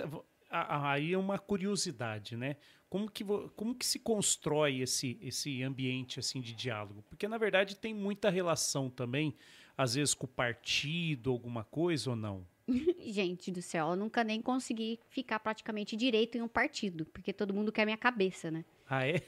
aí 0.50 1.14
é 1.14 1.18
uma 1.18 1.38
curiosidade, 1.38 2.36
né? 2.36 2.56
Como 2.90 3.10
que, 3.10 3.24
como 3.56 3.76
que 3.76 3.86
se 3.86 4.00
constrói 4.00 4.80
esse, 4.80 5.18
esse 5.22 5.62
ambiente 5.62 6.20
assim 6.20 6.42
de 6.42 6.54
diálogo? 6.54 7.04
Porque, 7.08 7.28
na 7.28 7.38
verdade, 7.38 7.76
tem 7.76 7.94
muita 7.94 8.30
relação 8.30 8.90
também, 8.90 9.36
às 9.78 9.94
vezes, 9.94 10.14
com 10.16 10.26
o 10.26 10.30
partido, 10.30 11.30
alguma 11.30 11.64
coisa 11.64 12.10
ou 12.10 12.16
não? 12.16 12.48
Gente 13.06 13.52
do 13.52 13.62
céu, 13.62 13.90
eu 13.90 13.96
nunca 13.96 14.24
nem 14.24 14.42
consegui 14.42 15.00
ficar 15.10 15.40
praticamente 15.40 15.96
direito 15.96 16.38
em 16.38 16.42
um 16.42 16.48
partido, 16.48 17.06
porque 17.06 17.32
todo 17.32 17.54
mundo 17.54 17.72
quer 17.72 17.86
minha 17.86 17.98
cabeça, 17.98 18.50
né? 18.50 18.66
Ah, 18.88 19.08
é? 19.08 19.22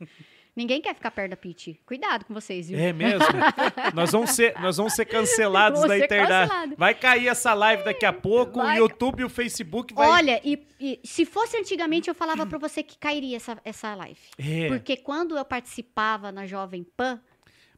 Ninguém 0.54 0.82
quer 0.82 0.94
ficar 0.94 1.10
perto 1.10 1.30
da 1.30 1.36
Pete. 1.36 1.80
Cuidado 1.86 2.26
com 2.26 2.34
vocês, 2.34 2.68
viu? 2.68 2.78
É 2.78 2.92
mesmo? 2.92 3.24
nós, 3.94 4.12
vamos 4.12 4.30
ser, 4.30 4.54
nós 4.60 4.76
vamos 4.76 4.92
ser 4.92 5.06
cancelados 5.06 5.80
da 5.80 5.88
ser 5.88 6.04
internet. 6.04 6.28
cancelado. 6.28 6.74
Vai 6.76 6.94
cair 6.94 7.28
essa 7.28 7.54
live 7.54 7.84
daqui 7.84 8.04
a 8.04 8.12
pouco, 8.12 8.58
Vai. 8.58 8.76
o 8.76 8.80
YouTube 8.80 9.20
e 9.20 9.24
o 9.24 9.30
Facebook 9.30 9.94
vai... 9.94 10.08
Olha, 10.08 10.40
e, 10.44 10.62
e 10.78 11.00
se 11.04 11.24
fosse 11.24 11.56
antigamente, 11.56 12.08
eu 12.10 12.14
falava 12.14 12.44
pra 12.44 12.58
você 12.58 12.82
que 12.82 12.98
cairia 12.98 13.36
essa, 13.36 13.58
essa 13.64 13.94
live. 13.94 14.20
É, 14.36 14.68
Porque 14.68 14.94
quando 14.98 15.38
eu 15.38 15.44
participava 15.44 16.30
na 16.30 16.46
Jovem 16.46 16.84
Pan, 16.84 17.18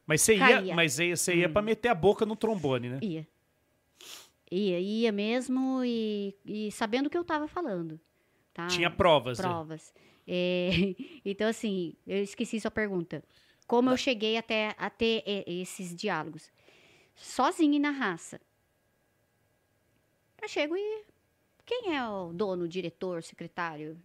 mas 0.05 0.21
você 0.21 0.33
ia, 0.35 0.39
caía. 0.39 0.75
mas 0.75 0.97
você 0.97 1.33
ia 1.33 1.49
pra 1.49 1.61
meter 1.61 1.87
a 1.89 1.95
boca 1.95 2.25
no 2.25 2.35
trombone, 2.35 2.89
né? 2.89 2.99
ia. 3.01 3.25
Ia, 4.51 4.79
ia 4.79 5.11
mesmo 5.11 5.81
e, 5.83 6.35
e 6.45 6.71
sabendo 6.71 7.07
o 7.07 7.09
que 7.09 7.17
eu 7.17 7.23
tava 7.23 7.47
falando. 7.47 7.99
Tá? 8.53 8.67
Tinha 8.67 8.89
provas. 8.89 9.39
né? 9.39 9.43
provas. 9.43 9.93
É, 9.95 9.99
então, 11.23 11.47
assim, 11.47 11.95
eu 12.05 12.23
esqueci 12.23 12.59
sua 12.59 12.71
pergunta. 12.71 13.23
Como 13.67 13.89
eu 13.89 13.97
cheguei 13.97 14.37
até 14.37 14.75
a 14.77 14.89
ter 14.89 15.23
esses 15.47 15.95
diálogos? 15.95 16.51
Sozinha 17.15 17.77
e 17.77 17.79
na 17.79 17.91
raça. 17.91 18.39
Eu 20.41 20.47
chego 20.47 20.75
e. 20.75 21.03
Quem 21.65 21.95
é 21.95 22.07
o 22.07 22.31
dono, 22.31 22.65
o 22.65 22.67
diretor, 22.67 23.23
secretário? 23.23 23.99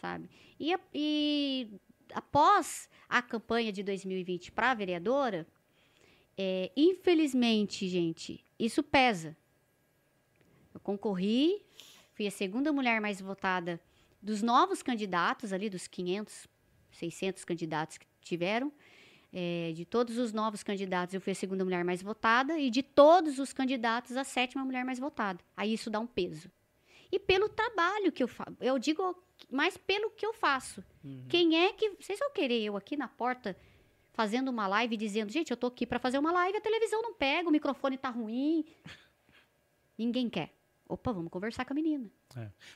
Sabe? 0.00 0.28
E, 0.58 0.74
e 0.92 1.68
após 2.12 2.88
a 3.08 3.22
campanha 3.22 3.72
de 3.72 3.84
2020 3.84 4.50
para 4.50 4.74
vereadora, 4.74 5.46
é, 6.36 6.72
infelizmente, 6.76 7.88
gente, 7.88 8.44
isso 8.58 8.82
pesa. 8.82 9.36
Eu 10.74 10.80
concorri, 10.80 11.64
fui 12.14 12.26
a 12.26 12.30
segunda 12.30 12.72
mulher 12.72 13.00
mais 13.00 13.20
votada 13.20 13.80
dos 14.20 14.42
novos 14.42 14.82
candidatos 14.82 15.52
ali, 15.52 15.70
dos 15.70 15.86
500, 15.86 16.46
600 16.90 17.44
candidatos 17.44 17.98
que 17.98 18.06
tiveram. 18.20 18.72
é, 19.32 19.72
de 19.74 19.84
todos 19.84 20.16
os 20.16 20.32
novos 20.32 20.62
candidatos, 20.62 21.14
eu 21.14 21.20
fui 21.20 21.32
a 21.32 21.34
segunda 21.34 21.64
mulher 21.64 21.84
mais 21.84 22.02
votada. 22.02 22.58
E 22.58 22.70
de 22.70 22.82
todos 22.82 23.38
os 23.38 23.52
candidatos, 23.52 24.16
a 24.16 24.24
sétima 24.24 24.64
mulher 24.64 24.84
mais 24.84 24.98
votada. 24.98 25.38
Aí 25.56 25.74
isso 25.74 25.90
dá 25.90 26.00
um 26.00 26.06
peso. 26.06 26.50
E 27.10 27.18
pelo 27.18 27.48
trabalho 27.48 28.12
que 28.12 28.22
eu 28.22 28.28
faço. 28.28 28.56
Eu 28.60 28.78
digo 28.78 29.22
mais 29.50 29.76
pelo 29.76 30.10
que 30.10 30.24
eu 30.26 30.32
faço. 30.32 30.82
Quem 31.28 31.56
é 31.56 31.72
que. 31.72 31.90
Vocês 32.00 32.18
vão 32.18 32.30
querer 32.32 32.62
eu 32.62 32.76
aqui 32.76 32.96
na 32.96 33.08
porta 33.08 33.56
fazendo 34.12 34.48
uma 34.48 34.66
live 34.66 34.96
dizendo, 34.96 35.30
gente, 35.30 35.50
eu 35.50 35.56
tô 35.56 35.68
aqui 35.68 35.86
para 35.86 35.98
fazer 35.98 36.18
uma 36.18 36.32
live, 36.32 36.58
a 36.58 36.60
televisão 36.60 37.00
não 37.00 37.14
pega, 37.14 37.48
o 37.48 37.52
microfone 37.52 37.96
tá 37.96 38.10
ruim. 38.10 38.64
Ninguém 39.96 40.28
quer. 40.28 40.52
Opa, 40.88 41.12
vamos 41.12 41.30
conversar 41.30 41.64
com 41.64 41.72
a 41.72 41.76
menina. 41.76 42.10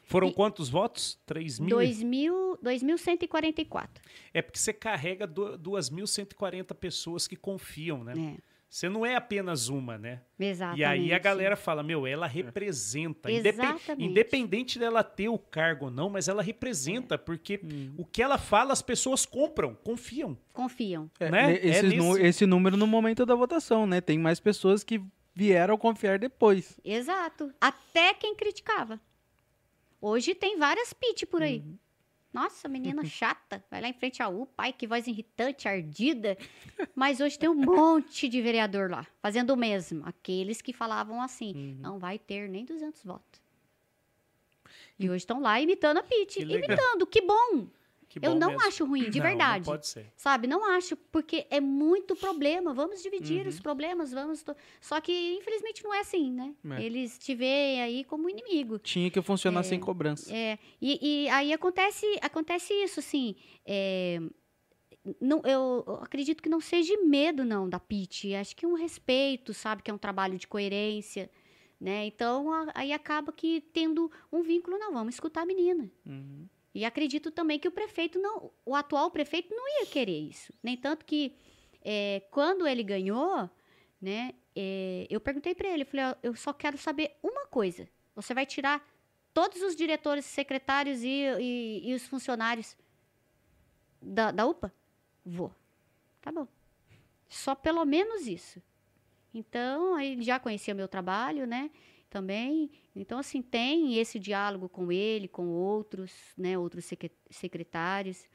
Foram 0.04 0.28
E- 0.28 0.32
quantos 0.32 0.68
votos? 0.68 1.18
3 1.26 1.58
mil? 1.60 1.70
2000, 1.76 2.58
2144. 2.62 4.02
É 4.32 4.42
porque 4.42 4.58
você 4.58 4.72
carrega 4.72 5.26
du- 5.26 5.56
2.140 5.58 6.74
pessoas 6.74 7.26
que 7.28 7.36
confiam, 7.36 8.02
né? 8.04 8.12
É, 8.38 8.52
Você 8.68 8.88
não 8.88 9.04
é 9.04 9.14
apenas 9.16 9.68
uma, 9.68 9.98
né? 9.98 10.22
exatamente. 10.40 10.80
E 10.80 10.84
aí 10.84 11.12
a 11.12 11.18
galera 11.18 11.56
fala, 11.56 11.82
meu, 11.82 12.06
ela 12.06 12.26
representa. 12.26 13.30
Indepen- 13.30 13.66
Exatamente. 13.66 14.08
independente 14.10 14.78
dela 14.78 15.04
ter 15.04 15.28
o 15.28 15.38
cargo 15.38 15.84
ou 15.86 15.90
não, 15.90 16.08
mas 16.08 16.26
ela 16.26 16.42
representa, 16.42 17.18
porque 17.18 17.60
Hum. 17.62 17.92
o 17.98 18.04
que 18.06 18.22
ela 18.22 18.38
fala, 18.38 18.72
as 18.72 18.80
pessoas 18.80 19.26
compram, 19.26 19.74
confiam. 19.84 20.38
Confiam. 20.54 21.10
É, 21.20 21.30
né? 21.30 21.56
É 21.56 21.82
nesse- 21.82 22.22
Esse 22.22 22.46
número 22.46 22.74
no 22.78 22.86
momento 22.86 23.26
da 23.26 23.34
votação, 23.34 23.86
né? 23.86 24.00
Tem 24.00 24.18
mais 24.18 24.40
pessoas 24.40 24.82
que 24.82 25.02
vieram 25.34 25.76
confiar 25.76 26.18
depois. 26.18 26.80
Exato. 26.82 27.52
Até 27.60 28.14
quem 28.14 28.34
criticava. 28.34 28.98
Hoje 30.02 30.34
tem 30.34 30.58
várias 30.58 30.92
pit 30.92 31.24
por 31.24 31.42
aí. 31.42 31.60
Uhum. 31.60 31.78
Nossa, 32.32 32.66
menina 32.68 33.04
chata. 33.06 33.64
Vai 33.70 33.80
lá 33.80 33.88
em 33.88 33.92
frente 33.92 34.20
ao 34.22 34.34
UPA. 34.42 34.64
Ai, 34.64 34.72
que 34.72 34.86
voz 34.86 35.06
irritante, 35.06 35.68
ardida. 35.68 36.36
Mas 36.94 37.20
hoje 37.20 37.38
tem 37.38 37.48
um 37.48 37.54
monte 37.54 38.28
de 38.28 38.42
vereador 38.42 38.90
lá, 38.90 39.06
fazendo 39.20 39.50
o 39.50 39.56
mesmo. 39.56 40.02
Aqueles 40.04 40.60
que 40.60 40.72
falavam 40.72 41.22
assim, 41.22 41.52
Uhum. 41.54 41.76
não 41.80 41.98
vai 42.00 42.18
ter 42.18 42.48
nem 42.48 42.64
200 42.64 43.04
votos. 43.04 43.40
E 44.98 45.08
hoje 45.08 45.18
estão 45.18 45.40
lá 45.40 45.60
imitando 45.60 45.98
a 45.98 46.02
legal. 46.44 46.64
Imitando, 46.76 47.06
que 47.06 47.20
bom. 47.22 47.66
Que 48.12 48.18
Eu 48.26 48.34
não 48.34 48.48
mesmo. 48.48 48.66
acho 48.66 48.84
ruim, 48.84 49.08
de 49.08 49.18
Não, 49.18 49.24
não 49.24 49.30
verdade. 49.30 49.64
pode 49.64 49.86
ser. 49.86 50.12
Sabe? 50.16 50.46
Não 50.46 50.62
acho, 50.70 50.94
porque 50.96 51.46
é 51.48 51.60
muito 51.60 52.14
problema. 52.14 52.74
Vamos 52.74 53.02
dividir 53.02 53.42
Uhum. 53.42 53.48
os 53.48 53.58
problemas, 53.58 54.12
vamos. 54.12 54.42
to- 54.42 54.54
Só 54.82 55.00
que, 55.00 55.12
infelizmente, 55.38 55.82
não 55.82 55.94
é 55.94 56.00
assim, 56.00 56.30
né? 56.30 56.54
É. 56.72 56.82
Eles 56.82 57.18
te 57.18 57.34
veem 57.34 57.80
aí 57.82 58.04
como 58.04 58.28
inimigo. 58.28 58.78
Tinha 58.78 59.10
que 59.10 59.22
funcionar 59.22 59.62
sem 59.62 59.80
cobrança. 59.80 60.30
É, 60.34 60.58
e, 60.80 61.24
e 61.24 61.28
aí 61.30 61.52
acontece, 61.54 62.04
acontece 62.20 62.74
isso, 62.74 63.00
assim. 63.00 63.34
é, 63.64 64.20
não, 65.20 65.40
eu, 65.44 65.82
eu 65.86 65.94
acredito 65.96 66.42
que 66.42 66.48
não 66.48 66.60
seja 66.60 66.94
medo, 67.02 67.44
não, 67.44 67.68
da 67.68 67.80
Pete. 67.80 68.34
Acho 68.34 68.54
que 68.54 68.66
um 68.66 68.74
respeito, 68.74 69.52
sabe? 69.52 69.82
Que 69.82 69.90
é 69.90 69.94
um 69.94 69.98
trabalho 69.98 70.38
de 70.38 70.46
coerência, 70.46 71.28
né? 71.80 72.06
Então, 72.06 72.52
a- 72.52 72.70
aí 72.74 72.92
acaba 72.92 73.32
que 73.32 73.60
tendo 73.72 74.10
um 74.30 74.42
vínculo, 74.42 74.78
não, 74.78 74.92
vamos 74.92 75.14
escutar 75.14 75.42
a 75.42 75.46
menina. 75.46 75.90
Uhum. 76.06 76.46
E 76.74 76.84
acredito 76.84 77.30
também 77.30 77.58
que 77.58 77.68
o 77.68 77.72
prefeito 77.72 78.18
não, 78.18 78.50
o 78.64 78.74
atual 78.74 79.10
prefeito 79.10 79.54
não 79.54 79.80
ia 79.80 79.86
querer 79.86 80.18
isso. 80.18 80.52
Nem 80.62 80.76
tanto 80.76 81.04
que 81.04 81.36
é, 81.84 82.22
quando 82.30 82.66
ele 82.66 82.82
ganhou, 82.82 83.48
né, 84.00 84.34
é, 84.56 85.06
eu 85.10 85.20
perguntei 85.20 85.54
para 85.54 85.68
ele, 85.68 85.84
falei, 85.84 86.06
ó, 86.06 86.14
eu 86.22 86.34
só 86.34 86.52
quero 86.52 86.78
saber 86.78 87.16
uma 87.22 87.46
coisa. 87.46 87.88
Você 88.14 88.32
vai 88.34 88.46
tirar 88.46 88.86
todos 89.34 89.60
os 89.62 89.76
diretores, 89.76 90.24
secretários 90.24 91.02
e, 91.02 91.08
e- 91.40 91.90
e 91.90 91.94
os 91.94 92.06
funcionários 92.06 92.76
da, 94.00 94.30
da 94.30 94.46
UPA? 94.46 94.72
Vou. 95.24 95.52
Tá 96.20 96.32
bom. 96.32 96.46
Só 97.28 97.54
pelo 97.54 97.84
menos 97.84 98.26
isso. 98.26 98.62
Então, 99.34 99.98
ele 99.98 100.22
já 100.22 100.38
conhecia 100.38 100.74
meu 100.74 100.86
trabalho, 100.88 101.46
né? 101.46 101.70
Também. 102.12 102.70
Então, 102.94 103.18
assim, 103.18 103.40
tem 103.40 103.96
esse 103.98 104.18
diálogo 104.18 104.68
com 104.68 104.92
ele, 104.92 105.26
com 105.26 105.48
outros, 105.48 106.12
né? 106.36 106.58
Outros 106.58 106.84
secre- 106.84 107.10
secretários. 107.30 108.28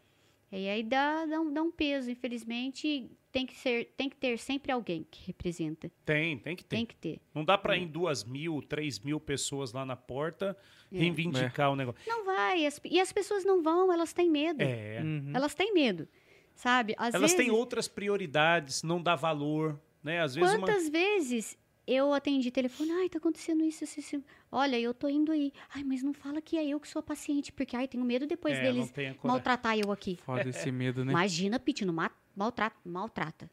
E 0.51 0.67
aí 0.67 0.81
dá, 0.81 1.27
dá, 1.27 1.39
um, 1.39 1.53
dá 1.53 1.61
um 1.61 1.69
peso. 1.71 2.09
Infelizmente, 2.09 3.11
tem 3.31 3.45
que, 3.45 3.53
ser, 3.53 3.93
tem 3.95 4.09
que 4.09 4.15
ter 4.15 4.39
sempre 4.39 4.71
alguém 4.71 5.05
que 5.11 5.27
representa. 5.27 5.91
Tem, 6.03 6.39
tem 6.39 6.55
que 6.55 6.63
ter. 6.63 6.75
Tem 6.75 6.85
que 6.87 6.95
ter. 6.95 7.21
Não 7.35 7.45
dá 7.45 7.55
pra 7.55 7.77
ir 7.77 7.83
em 7.83 7.87
duas 7.87 8.23
mil, 8.23 8.63
três 8.63 8.97
mil 8.99 9.19
pessoas 9.19 9.71
lá 9.71 9.85
na 9.85 9.95
porta 9.95 10.57
É. 10.91 10.97
reivindicar 10.97 11.71
o 11.71 11.75
negócio. 11.75 12.01
Não 12.07 12.25
vai. 12.25 12.65
as- 12.65 12.81
e 12.83 12.99
as 12.99 13.11
pessoas 13.11 13.45
não 13.45 13.61
vão, 13.61 13.93
elas 13.93 14.11
têm 14.11 14.27
medo. 14.27 14.63
É. 14.63 15.01
Uhum. 15.03 15.33
Elas 15.35 15.53
têm 15.53 15.71
medo. 15.71 16.07
Sabe? 16.55 16.95
Às 16.97 17.13
Elas 17.13 17.31
têm 17.35 17.45
vezes, 17.45 17.59
outras 17.59 17.87
prioridades, 17.87 18.81
não 18.81 18.99
dá 19.03 19.15
valor, 19.15 19.79
né? 20.03 20.21
Às 20.21 20.33
vezes 20.33 20.55
uma... 20.55 20.65
Quantas 20.65 20.89
vezes 20.89 21.55
eu 21.87 22.13
atendi 22.13 22.51
telefone, 22.51 22.91
ai, 22.91 23.07
tá 23.09 23.17
acontecendo 23.17 23.63
isso, 23.63 23.85
isso, 23.85 23.99
isso. 24.01 24.23
Olha, 24.51 24.77
eu 24.79 24.93
tô 24.93 25.07
indo 25.07 25.31
aí. 25.31 25.53
Ai, 25.73 25.83
mas 25.83 26.03
não 26.03 26.13
fala 26.13 26.41
que 26.41 26.57
é 26.57 26.65
eu 26.67 26.79
que 26.79 26.87
sou 26.87 26.99
a 26.99 27.03
paciente, 27.03 27.51
porque 27.51 27.75
ai, 27.77 27.87
tenho 27.87 28.03
medo 28.03 28.27
depois 28.27 28.57
É, 28.57 28.61
deles 28.61 28.93
maltratar 29.23 29.77
eu 29.79 29.91
aqui. 29.91 30.17
Foda 30.25 30.49
esse 30.49 30.69
medo, 30.71 31.05
né? 31.05 31.11
Imagina, 31.13 31.57
Pete, 31.59 31.85
não 31.85 31.93
ma- 31.93 32.11
maltrata, 32.35 32.75
maltrata. 32.83 33.49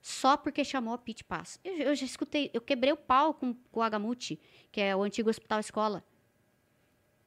Só 0.00 0.36
porque 0.36 0.64
chamou 0.64 0.94
a 0.94 0.98
Pete 0.98 1.22
Pass. 1.22 1.60
Eu, 1.62 1.74
eu 1.74 1.94
já 1.94 2.06
escutei, 2.06 2.50
eu 2.54 2.60
quebrei 2.60 2.92
o 2.92 2.96
pau 2.96 3.34
com, 3.34 3.52
com 3.70 3.80
o 3.80 3.82
Agamute, 3.82 4.40
que 4.72 4.80
é 4.80 4.96
o 4.96 5.02
antigo 5.02 5.28
hospital 5.28 5.60
escola. 5.60 6.02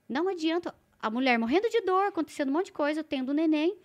Não 0.09 0.27
adianta. 0.27 0.73
A 0.99 1.09
mulher 1.09 1.37
morrendo 1.37 1.69
de 1.69 1.81
dor, 1.81 2.05
acontecendo 2.05 2.49
um 2.49 2.53
monte 2.53 2.67
de 2.67 2.71
coisa, 2.73 3.03
tendo 3.03 3.33
neném. 3.33 3.77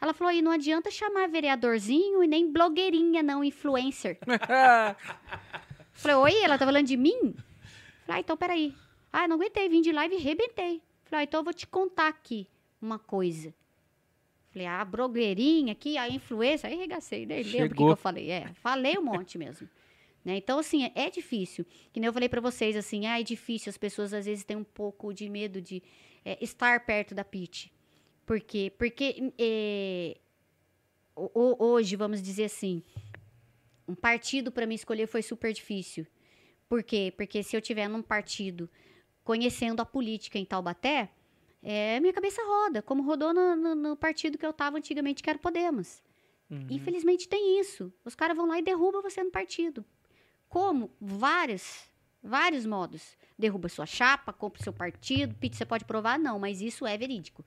Ela 0.00 0.12
falou 0.12 0.30
aí, 0.30 0.42
não 0.42 0.50
adianta 0.52 0.90
chamar 0.90 1.28
vereadorzinho 1.28 2.22
e 2.22 2.26
nem 2.26 2.50
blogueirinha, 2.50 3.22
não, 3.22 3.42
influencer. 3.44 4.18
Falei, 5.94 6.16
oi, 6.16 6.42
ela 6.42 6.58
tá 6.58 6.64
falando 6.66 6.86
de 6.86 6.96
mim? 6.96 7.34
Falei, 8.04 8.18
ah, 8.18 8.20
então 8.20 8.36
peraí. 8.36 8.74
Ah, 9.12 9.26
não 9.28 9.36
aguentei, 9.36 9.68
vim 9.68 9.80
de 9.80 9.92
live 9.92 10.14
e 10.16 10.18
rebentei. 10.18 10.82
Falei, 11.04 11.20
ah, 11.20 11.24
então 11.24 11.40
eu 11.40 11.44
vou 11.44 11.54
te 11.54 11.66
contar 11.66 12.08
aqui 12.08 12.46
uma 12.82 12.98
coisa. 12.98 13.54
Falei, 14.50 14.66
ah, 14.66 14.84
blogueirinha 14.84 15.72
aqui, 15.72 15.96
a 15.96 16.08
influência, 16.08 16.68
aí 16.68 16.76
regacei, 16.76 17.24
nem 17.26 17.42
lembro 17.42 17.48
o 17.48 17.52
que, 17.52 17.68
que 17.68 17.74
Chegou. 17.76 17.90
eu 17.90 17.96
falei. 17.96 18.30
É, 18.30 18.52
falei 18.54 18.98
um 18.98 19.02
monte 19.02 19.38
mesmo. 19.38 19.68
Né? 20.24 20.36
Então, 20.36 20.58
assim, 20.58 20.84
é, 20.84 20.92
é 20.94 21.10
difícil. 21.10 21.64
Que 21.92 22.00
nem 22.00 22.06
eu 22.06 22.12
falei 22.12 22.28
pra 22.28 22.40
vocês, 22.40 22.76
assim, 22.76 23.06
ah, 23.06 23.20
é 23.20 23.22
difícil, 23.22 23.70
as 23.70 23.76
pessoas 23.78 24.12
às 24.14 24.26
vezes 24.26 24.44
têm 24.44 24.56
um 24.56 24.64
pouco 24.64 25.12
de 25.12 25.28
medo 25.28 25.60
de 25.60 25.82
é, 26.24 26.38
estar 26.42 26.84
perto 26.84 27.14
da 27.14 27.24
Pete. 27.24 27.72
Por 28.26 28.40
quê? 28.40 28.72
Porque 28.78 29.32
é, 29.38 30.16
ho- 31.16 31.30
ho- 31.34 31.56
hoje, 31.58 31.94
vamos 31.94 32.22
dizer 32.22 32.44
assim, 32.44 32.82
um 33.86 33.94
partido 33.94 34.50
para 34.52 34.66
mim 34.66 34.74
escolher 34.74 35.06
foi 35.06 35.22
super 35.22 35.52
difícil. 35.52 36.06
Por 36.68 36.82
quê? 36.82 37.12
Porque 37.16 37.42
se 37.42 37.56
eu 37.56 37.60
tiver 37.60 37.88
num 37.88 38.02
partido 38.02 38.68
conhecendo 39.22 39.80
a 39.80 39.86
política 39.86 40.38
em 40.38 40.44
Taubaté, 40.44 41.10
é, 41.62 41.98
minha 42.00 42.12
cabeça 42.12 42.42
roda, 42.44 42.82
como 42.82 43.02
rodou 43.02 43.32
no, 43.32 43.56
no- 43.56 43.74
no 43.74 43.96
partido 43.96 44.36
que 44.38 44.44
eu 44.44 44.50
estava 44.50 44.76
antigamente, 44.76 45.22
que 45.22 45.30
era 45.30 45.38
o 45.38 45.42
Podemos. 45.42 46.02
Uhum. 46.50 46.66
Infelizmente 46.70 47.28
tem 47.28 47.58
isso. 47.58 47.92
Os 48.04 48.14
caras 48.14 48.36
vão 48.36 48.46
lá 48.46 48.58
e 48.58 48.62
derrubam 48.62 49.00
você 49.02 49.22
no 49.22 49.30
partido. 49.30 49.84
Como? 50.48 50.90
Vários, 51.00 51.84
vários 52.22 52.66
modos. 52.66 53.16
Derruba 53.38 53.68
sua 53.68 53.86
chapa, 53.86 54.32
compra 54.32 54.62
seu 54.62 54.72
partido, 54.72 55.34
Pete, 55.36 55.56
você 55.56 55.64
pode 55.64 55.84
provar? 55.84 56.18
Não, 56.18 56.38
mas 56.38 56.60
isso 56.60 56.86
é 56.86 56.96
verídico. 56.98 57.44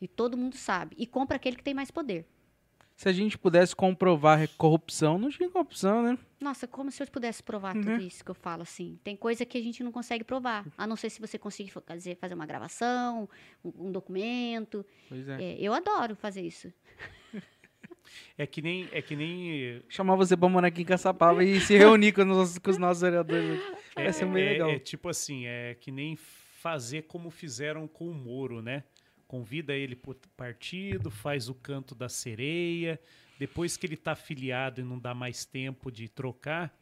E 0.00 0.06
todo 0.06 0.36
mundo 0.36 0.56
sabe. 0.56 0.94
E 0.98 1.06
compra 1.06 1.36
aquele 1.36 1.56
que 1.56 1.64
tem 1.64 1.74
mais 1.74 1.90
poder. 1.90 2.26
Se 2.96 3.08
a 3.10 3.12
gente 3.12 3.36
pudesse 3.36 3.76
comprovar 3.76 4.48
corrupção, 4.56 5.18
não 5.18 5.28
tinha 5.28 5.50
corrupção, 5.50 6.02
né? 6.02 6.18
Nossa, 6.40 6.66
como 6.66 6.90
se 6.90 7.02
eu 7.02 7.06
pudesse 7.08 7.42
provar 7.42 7.74
Né? 7.74 7.82
tudo 7.82 8.02
isso 8.02 8.24
que 8.24 8.30
eu 8.30 8.34
falo, 8.34 8.62
assim. 8.62 8.98
Tem 9.04 9.14
coisa 9.14 9.44
que 9.44 9.58
a 9.58 9.62
gente 9.62 9.84
não 9.84 9.92
consegue 9.92 10.24
provar. 10.24 10.64
A 10.78 10.86
não 10.86 10.96
ser 10.96 11.10
se 11.10 11.20
você 11.20 11.38
conseguir 11.38 11.70
fa- 11.70 11.82
fazer, 11.82 12.16
fazer 12.16 12.32
uma 12.34 12.46
gravação, 12.46 13.28
um, 13.62 13.88
um 13.88 13.92
documento. 13.92 14.84
Pois 15.10 15.28
é. 15.28 15.42
É, 15.42 15.56
eu 15.60 15.74
adoro 15.74 16.16
fazer 16.16 16.40
isso. 16.40 16.72
É 18.38 18.46
que 18.46 18.62
nem... 18.62 18.88
É 18.92 19.02
que 19.02 19.14
nem 19.16 19.82
Chamar 19.88 20.16
você 20.16 20.36
pra 20.36 20.48
morar 20.48 20.68
aqui 20.68 20.82
em 20.82 20.84
Caçapava 20.84 21.44
e 21.44 21.60
se 21.60 21.76
reunir 21.76 22.12
com 22.12 22.22
os, 22.22 22.26
nossos- 22.28 22.58
com 22.58 22.70
os 22.70 22.78
nossos 22.78 23.02
vereadores. 23.02 23.60
Vai 23.94 24.12
ser 24.12 24.26
bem 24.26 24.42
é, 24.44 24.48
legal. 24.52 24.70
é 24.70 24.78
tipo 24.78 25.08
assim, 25.08 25.44
é 25.46 25.74
que 25.74 25.90
nem 25.90 26.16
fazer 26.16 27.02
como 27.02 27.30
fizeram 27.30 27.86
com 27.86 28.08
o 28.08 28.14
Moro, 28.14 28.62
né? 28.62 28.84
Convida 29.26 29.74
ele 29.74 29.96
pro 29.96 30.14
partido, 30.36 31.10
faz 31.10 31.48
o 31.48 31.54
canto 31.54 31.94
da 31.94 32.08
sereia, 32.08 33.00
depois 33.38 33.76
que 33.76 33.86
ele 33.86 33.96
tá 33.96 34.12
afiliado 34.12 34.80
e 34.80 34.84
não 34.84 34.98
dá 34.98 35.14
mais 35.14 35.44
tempo 35.44 35.90
de 35.90 36.08
trocar, 36.08 36.76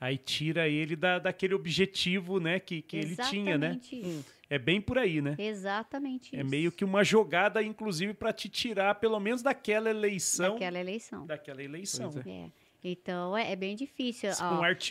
aí 0.00 0.18
tira 0.18 0.68
ele 0.68 0.94
da, 0.94 1.18
daquele 1.18 1.54
objetivo, 1.54 2.38
né, 2.38 2.60
que, 2.60 2.82
que 2.82 2.96
ele 2.96 3.16
tinha, 3.16 3.56
né? 3.56 3.68
Exatamente 3.68 3.96
isso. 3.96 4.36
É 4.48 4.58
bem 4.58 4.80
por 4.80 4.96
aí, 4.96 5.20
né? 5.20 5.34
Exatamente 5.38 6.36
É 6.36 6.40
isso. 6.40 6.48
meio 6.48 6.70
que 6.70 6.84
uma 6.84 7.02
jogada, 7.02 7.62
inclusive, 7.62 8.14
para 8.14 8.32
te 8.32 8.48
tirar 8.48 8.94
pelo 8.96 9.18
menos 9.18 9.42
daquela 9.42 9.90
eleição. 9.90 10.54
Daquela 10.54 10.78
eleição. 10.78 11.26
Daquela 11.26 11.62
eleição. 11.62 12.12
Pois 12.12 12.26
É. 12.26 12.50
Então, 12.84 13.36
é, 13.36 13.50
é 13.50 13.56
bem 13.56 13.74
difícil. 13.74 14.30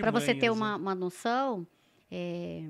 Para 0.01 0.11
você 0.11 0.35
ter 0.35 0.47
né? 0.47 0.51
uma, 0.51 0.75
uma 0.75 0.93
noção, 0.93 1.65
é, 2.11 2.67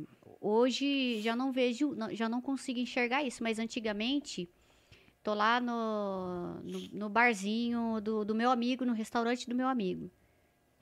hoje 0.47 1.21
já 1.21 1.35
não 1.35 1.51
vejo, 1.51 1.95
já 2.11 2.29
não 2.29 2.41
consigo 2.41 2.79
enxergar 2.79 3.23
isso, 3.23 3.41
mas 3.41 3.57
antigamente, 3.59 4.49
tô 5.23 5.33
lá 5.33 5.59
no, 5.59 6.55
no, 6.63 6.79
no 6.93 7.09
barzinho 7.09 7.99
do, 8.01 8.23
do 8.23 8.35
meu 8.35 8.51
amigo, 8.51 8.85
no 8.85 8.93
restaurante 8.93 9.49
do 9.49 9.55
meu 9.55 9.67
amigo. 9.67 10.09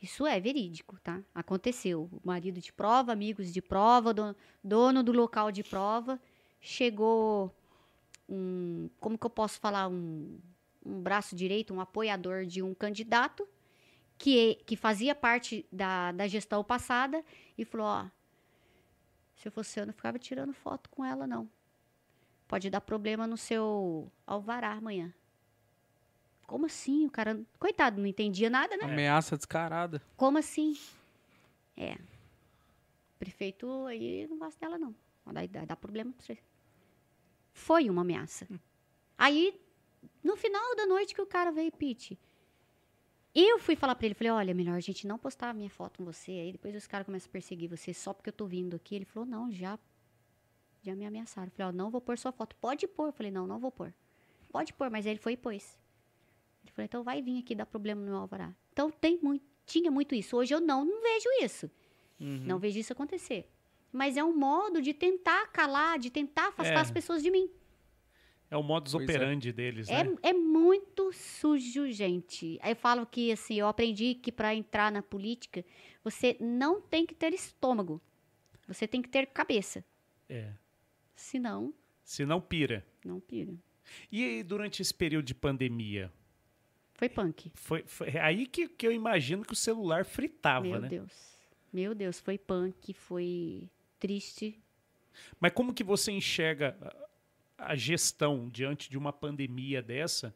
Isso 0.01 0.27
é 0.27 0.37
verídico, 0.39 0.99
tá? 1.01 1.21
Aconteceu. 1.33 2.09
O 2.11 2.19
marido 2.27 2.59
de 2.59 2.73
prova, 2.73 3.13
amigos 3.13 3.53
de 3.53 3.61
prova, 3.61 4.13
do- 4.13 4.35
dono 4.61 5.01
do 5.01 5.13
local 5.13 5.49
de 5.49 5.63
prova, 5.63 6.19
chegou 6.59 7.55
um, 8.27 8.89
como 8.99 9.17
que 9.17 9.25
eu 9.25 9.29
posso 9.29 9.59
falar, 9.61 9.87
um, 9.87 10.37
um 10.85 11.01
braço 11.01 11.35
direito, 11.35 11.73
um 11.73 11.79
apoiador 11.79 12.45
de 12.45 12.61
um 12.61 12.73
candidato, 12.73 13.47
que, 14.17 14.55
que 14.65 14.75
fazia 14.75 15.15
parte 15.15 15.65
da, 15.71 16.11
da 16.11 16.27
gestão 16.27 16.63
passada 16.65 17.23
e 17.57 17.63
falou: 17.63 17.87
Ó, 17.87 18.05
se 19.35 19.47
eu 19.47 19.51
fosse 19.51 19.79
eu, 19.79 19.85
não 19.85 19.93
ficava 19.93 20.19
tirando 20.19 20.53
foto 20.53 20.89
com 20.89 21.03
ela, 21.03 21.27
não. 21.27 21.49
Pode 22.47 22.69
dar 22.69 22.81
problema 22.81 23.25
no 23.25 23.37
seu 23.37 24.11
alvará 24.25 24.73
amanhã. 24.73 25.13
Como 26.45 26.65
assim? 26.65 27.05
O 27.05 27.09
cara, 27.09 27.41
coitado, 27.57 27.99
não 27.99 28.07
entendia 28.07 28.49
nada, 28.49 28.77
né? 28.77 28.83
Ameaça 28.83 29.35
descarada. 29.35 30.01
Como 30.15 30.37
assim? 30.37 30.77
É. 31.75 31.93
O 31.93 33.19
prefeito 33.19 33.85
aí 33.85 34.27
não 34.27 34.37
gosta 34.37 34.59
dela, 34.59 34.77
não. 34.77 34.93
Vai 35.25 35.47
dar, 35.47 35.65
dar 35.65 35.75
problema 35.75 36.11
pra 36.11 36.25
você. 36.25 36.37
Foi 37.53 37.89
uma 37.89 38.01
ameaça. 38.01 38.47
Aí, 39.17 39.59
no 40.23 40.35
final 40.35 40.75
da 40.75 40.85
noite 40.85 41.15
que 41.15 41.21
o 41.21 41.25
cara 41.25 41.51
veio, 41.51 41.71
Pete. 41.71 42.19
Eu 43.35 43.57
fui 43.57 43.75
falar 43.75 43.95
pra 43.95 44.05
ele, 44.05 44.13
falei, 44.13 44.31
olha, 44.31 44.53
melhor 44.53 44.75
a 44.75 44.79
gente 44.79 45.07
não 45.07 45.17
postar 45.17 45.49
a 45.49 45.53
minha 45.53 45.69
foto 45.69 45.97
com 45.97 46.05
você. 46.05 46.31
Aí 46.31 46.51
depois 46.51 46.75
os 46.75 46.85
caras 46.85 47.05
começam 47.05 47.29
a 47.29 47.31
perseguir 47.31 47.67
você 47.67 47.93
só 47.93 48.13
porque 48.13 48.29
eu 48.29 48.33
tô 48.33 48.45
vindo 48.45 48.75
aqui. 48.75 48.93
Ele 48.95 49.05
falou, 49.05 49.27
não, 49.27 49.51
já, 49.51 49.79
já 50.83 50.95
me 50.95 51.05
ameaçaram. 51.05 51.47
Eu 51.47 51.51
falei, 51.51 51.69
ó, 51.69 51.71
não 51.71 51.89
vou 51.89 51.99
pôr 51.99 52.17
sua 52.17 52.31
foto. 52.31 52.55
Pode 52.57 52.87
pôr. 52.87 53.07
Eu 53.07 53.13
falei, 53.13 53.31
não, 53.31 53.47
não 53.47 53.57
vou 53.59 53.71
pôr. 53.71 53.91
Pode 54.51 54.71
pôr, 54.73 54.89
mas 54.91 55.05
aí 55.07 55.13
ele 55.13 55.19
foi 55.19 55.33
e 55.33 55.37
pôs. 55.37 55.77
Ele 56.63 56.71
falou, 56.71 56.85
então 56.85 57.03
vai 57.03 57.21
vir 57.23 57.39
aqui 57.39 57.55
dar 57.55 57.65
problema 57.65 58.01
no 58.01 58.07
meu 58.07 58.17
alvará. 58.17 58.53
Então 58.71 58.91
tem 58.91 59.19
muito, 59.21 59.43
tinha 59.65 59.89
muito 59.89 60.13
isso. 60.13 60.37
Hoje 60.37 60.53
eu 60.53 60.61
não, 60.61 60.85
não 60.85 61.01
vejo 61.01 61.27
isso. 61.41 61.71
Uhum. 62.19 62.43
Não 62.45 62.59
vejo 62.59 62.77
isso 62.77 62.93
acontecer. 62.93 63.49
Mas 63.91 64.15
é 64.15 64.23
um 64.23 64.35
modo 64.35 64.79
de 64.81 64.93
tentar 64.93 65.47
calar, 65.47 65.97
de 65.97 66.11
tentar 66.11 66.49
afastar 66.49 66.77
É. 66.77 66.81
as 66.81 66.91
pessoas 66.91 67.23
de 67.23 67.31
mim. 67.31 67.49
É 68.53 68.57
o 68.57 68.61
modus 68.63 68.93
Pois 68.93 69.09
é. 69.09 69.11
operandi 69.15 69.51
deles, 69.51 69.89
É, 69.89 70.03
né? 70.03 70.15
é 70.21 70.31
muito 70.31 71.11
sujo, 71.11 71.91
gente. 71.91 72.59
Aí 72.61 72.73
eu 72.73 72.75
falo 72.75 73.03
que, 73.05 73.31
assim, 73.31 73.55
eu 73.55 73.67
aprendi 73.67 74.13
que 74.13 74.31
para 74.31 74.53
entrar 74.53 74.91
na 74.91 75.01
política, 75.01 75.65
você 76.03 76.37
não 76.39 76.79
tem 76.79 77.03
que 77.05 77.15
ter 77.15 77.33
estômago. 77.33 77.99
Você 78.67 78.87
tem 78.87 79.01
que 79.01 79.09
ter 79.09 79.25
cabeça. 79.27 79.83
É. 80.29 80.53
Senão, 81.15 81.73
Se 82.03 82.25
não 82.25 82.39
pira. 82.39 82.85
não 83.03 83.19
pira. 83.19 83.53
E 84.11 84.23
aí, 84.23 84.43
durante 84.43 84.81
esse 84.81 84.93
período 84.93 85.25
de 85.25 85.33
pandemia, 85.35 86.11
Foi 86.93 87.09
punk. 87.09 87.51
foi, 87.55 87.83
foi 87.87 88.17
aí 88.19 88.45
que, 88.45 88.67
que 88.69 88.85
eu 88.87 88.91
imagino 88.91 89.43
que 89.43 89.53
o 89.53 89.55
celular 89.55 90.05
fritava, 90.05 90.65
Meu 90.67 90.79
né? 90.79 90.87
Deus. 90.89 91.11
Meu 91.73 91.95
Deus, 91.95 92.19
foi 92.19 92.37
punk, 92.37 92.93
foi 92.93 93.67
triste. 93.99 94.61
Mas 95.39 95.51
como 95.53 95.73
que 95.73 95.83
você 95.83 96.11
enxerga 96.11 96.77
a- 97.67 97.75
gestão 97.75 98.49
diante 98.49 98.89
de 98.89 98.97
uma 98.97 99.11
pandemia 99.13 99.81
dessa? 99.81 100.35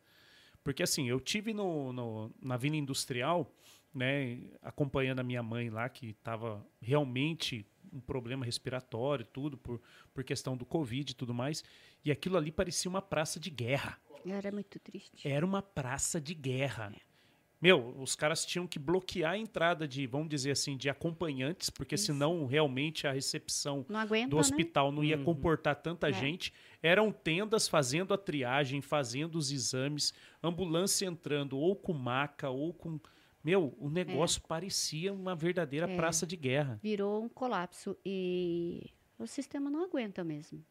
Porque 0.64 0.84
assim, 0.84 1.08
eu 1.08 1.20
tive 1.20 1.54
no, 1.54 1.92
no- 1.94 2.32
na 2.42 2.58
Vila 2.58 2.76
Industrial, 2.76 3.52
né, 3.94 4.40
acompanhando 4.62 5.20
a 5.20 5.24
minha 5.24 5.42
mãe 5.42 5.70
lá, 5.70 5.88
que 5.90 6.10
estava 6.10 6.66
realmente 6.82 7.66
um 7.92 8.02
problema 8.02 8.44
respiratório, 8.46 9.26
tudo, 9.26 9.58
por, 9.58 9.82
por 10.14 10.24
questão 10.24 10.58
do 10.58 10.66
Covid 10.66 11.12
e 11.12 11.16
tudo 11.16 11.34
mais, 11.34 11.64
e 12.04 12.12
aquilo 12.12 12.36
ali 12.38 12.52
parecia 12.52 12.90
uma 12.90 13.02
praça 13.02 13.40
de 13.40 13.50
guerra. 13.50 13.98
Era 14.26 14.52
muito 14.52 14.78
triste. 14.80 15.26
Era 15.28 15.46
uma 15.46 15.62
praça 15.62 16.20
de 16.20 16.34
guerra. 16.34 16.94
Meu, 17.60 17.96
os 18.00 18.16
caras 18.16 18.46
tinham 18.46 18.68
que 18.68 18.78
bloquear 18.78 19.32
a 19.34 19.38
entrada 19.38 19.88
de, 19.88 20.06
vamos 20.06 20.30
dizer 20.30 20.52
assim, 20.52 20.78
de 20.78 20.90
acompanhantes, 20.90 21.72
porque 21.72 21.96
Isso. 21.96 22.06
senão 22.06 22.46
realmente 22.46 23.08
a 23.08 23.12
recepção 23.12 23.84
Não 23.90 24.00
aguenta, 24.00 24.30
do 24.30 24.36
né? 24.36 24.40
hospital 24.42 24.92
não 24.92 25.04
ia 25.04 25.18
Uhum. 25.18 25.24
comportar 25.24 25.76
tanta 25.76 26.10
É. 26.10 26.14
gente. 26.14 26.54
Eram 26.84 27.12
tendas 27.12 27.68
fazendo 27.68 28.14
a 28.14 28.18
triagem, 28.18 28.80
fazendo 28.82 29.38
os 29.38 29.52
exames, 29.52 30.14
ambulância 30.44 31.08
entrando 31.08 31.58
ou 31.58 31.76
com 31.76 31.94
maca 31.94 32.50
ou 32.52 32.74
com. 32.74 33.00
Meu, 33.44 33.76
o 33.80 33.90
negócio 33.90 34.40
parecia 34.42 35.12
uma 35.12 35.34
verdadeira 35.36 35.90
É. 35.90 35.96
praça 35.96 36.28
de 36.28 36.36
guerra. 36.36 36.80
Virou 36.84 37.24
um 37.24 37.30
colapso 37.30 37.98
e 38.06 38.92
o 39.18 39.26
sistema 39.26 39.70
não 39.70 39.84
aguenta 39.84 40.24
mesmo. 40.24 40.64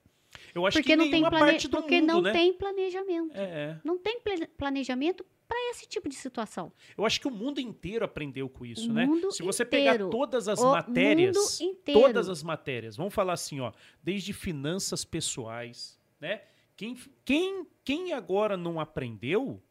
Eu 0.54 0.66
acho 0.66 0.76
porque 0.78 0.90
que 0.90 0.96
não 0.96 1.10
tem 1.10 1.22
plane... 1.22 1.38
parte 1.38 1.66
do 1.68 1.78
porque 1.78 2.00
mundo, 2.00 2.12
não 2.12 2.22
né? 2.22 2.32
tem 2.32 2.52
planejamento. 2.52 3.34
É, 3.34 3.42
é. 3.42 3.80
Não 3.82 3.98
tem 3.98 4.20
planejamento 4.56 5.24
para 5.48 5.70
esse 5.70 5.86
tipo 5.86 6.08
de 6.08 6.14
situação. 6.14 6.72
Eu 6.96 7.04
acho 7.04 7.20
que 7.20 7.28
o 7.28 7.30
mundo 7.30 7.60
inteiro 7.60 8.04
aprendeu 8.04 8.48
com 8.48 8.64
isso, 8.66 8.90
O 8.90 8.92
né? 8.92 9.06
Se 9.30 9.42
você 9.42 9.62
inteiro. 9.62 10.06
pegar 10.06 10.10
todas 10.10 10.48
as 10.48 10.60
matérias, 10.62 11.58
todas 11.84 12.28
as 12.28 12.42
matérias, 12.42 12.96
vamos 12.96 13.14
falar 13.14 13.34
assim, 13.34 13.60
ó, 13.60 13.72
desde 14.02 14.32
finanças 14.32 15.04
pessoais, 15.04 15.98
né? 16.20 16.42
Quem, 16.76 16.96
quem, 17.24 17.66
quem 17.84 18.12
agora 18.12 18.56
não 18.56 18.78
aprendeu 18.78 19.62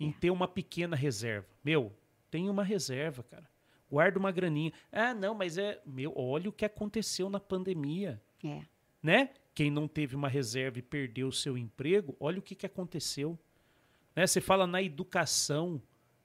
em 0.00 0.10
ter 0.10 0.30
uma 0.30 0.48
pequena 0.48 0.96
reserva? 0.96 1.46
Meu, 1.62 1.92
tem 2.30 2.50
uma 2.50 2.64
reserva, 2.64 3.22
cara. 3.22 3.48
Guarda 3.88 4.18
uma 4.18 4.32
graninha. 4.32 4.72
Ah, 4.90 5.14
não, 5.14 5.34
mas 5.34 5.56
é. 5.58 5.80
Meu, 5.86 6.12
olha 6.16 6.48
o 6.48 6.52
que 6.52 6.64
aconteceu 6.64 7.30
na 7.30 7.38
pandemia, 7.38 8.20
É. 8.42 8.62
né? 9.00 9.30
Quem 9.54 9.70
não 9.70 9.86
teve 9.86 10.16
uma 10.16 10.28
reserva 10.28 10.80
e 10.80 10.82
perdeu 10.82 11.28
o 11.28 11.32
seu 11.32 11.56
emprego, 11.56 12.16
olha 12.18 12.40
o 12.40 12.42
que, 12.42 12.56
que 12.56 12.66
aconteceu. 12.66 13.38
Né? 14.14 14.26
Você 14.26 14.40
fala 14.40 14.66
na 14.66 14.82
educação, 14.82 15.80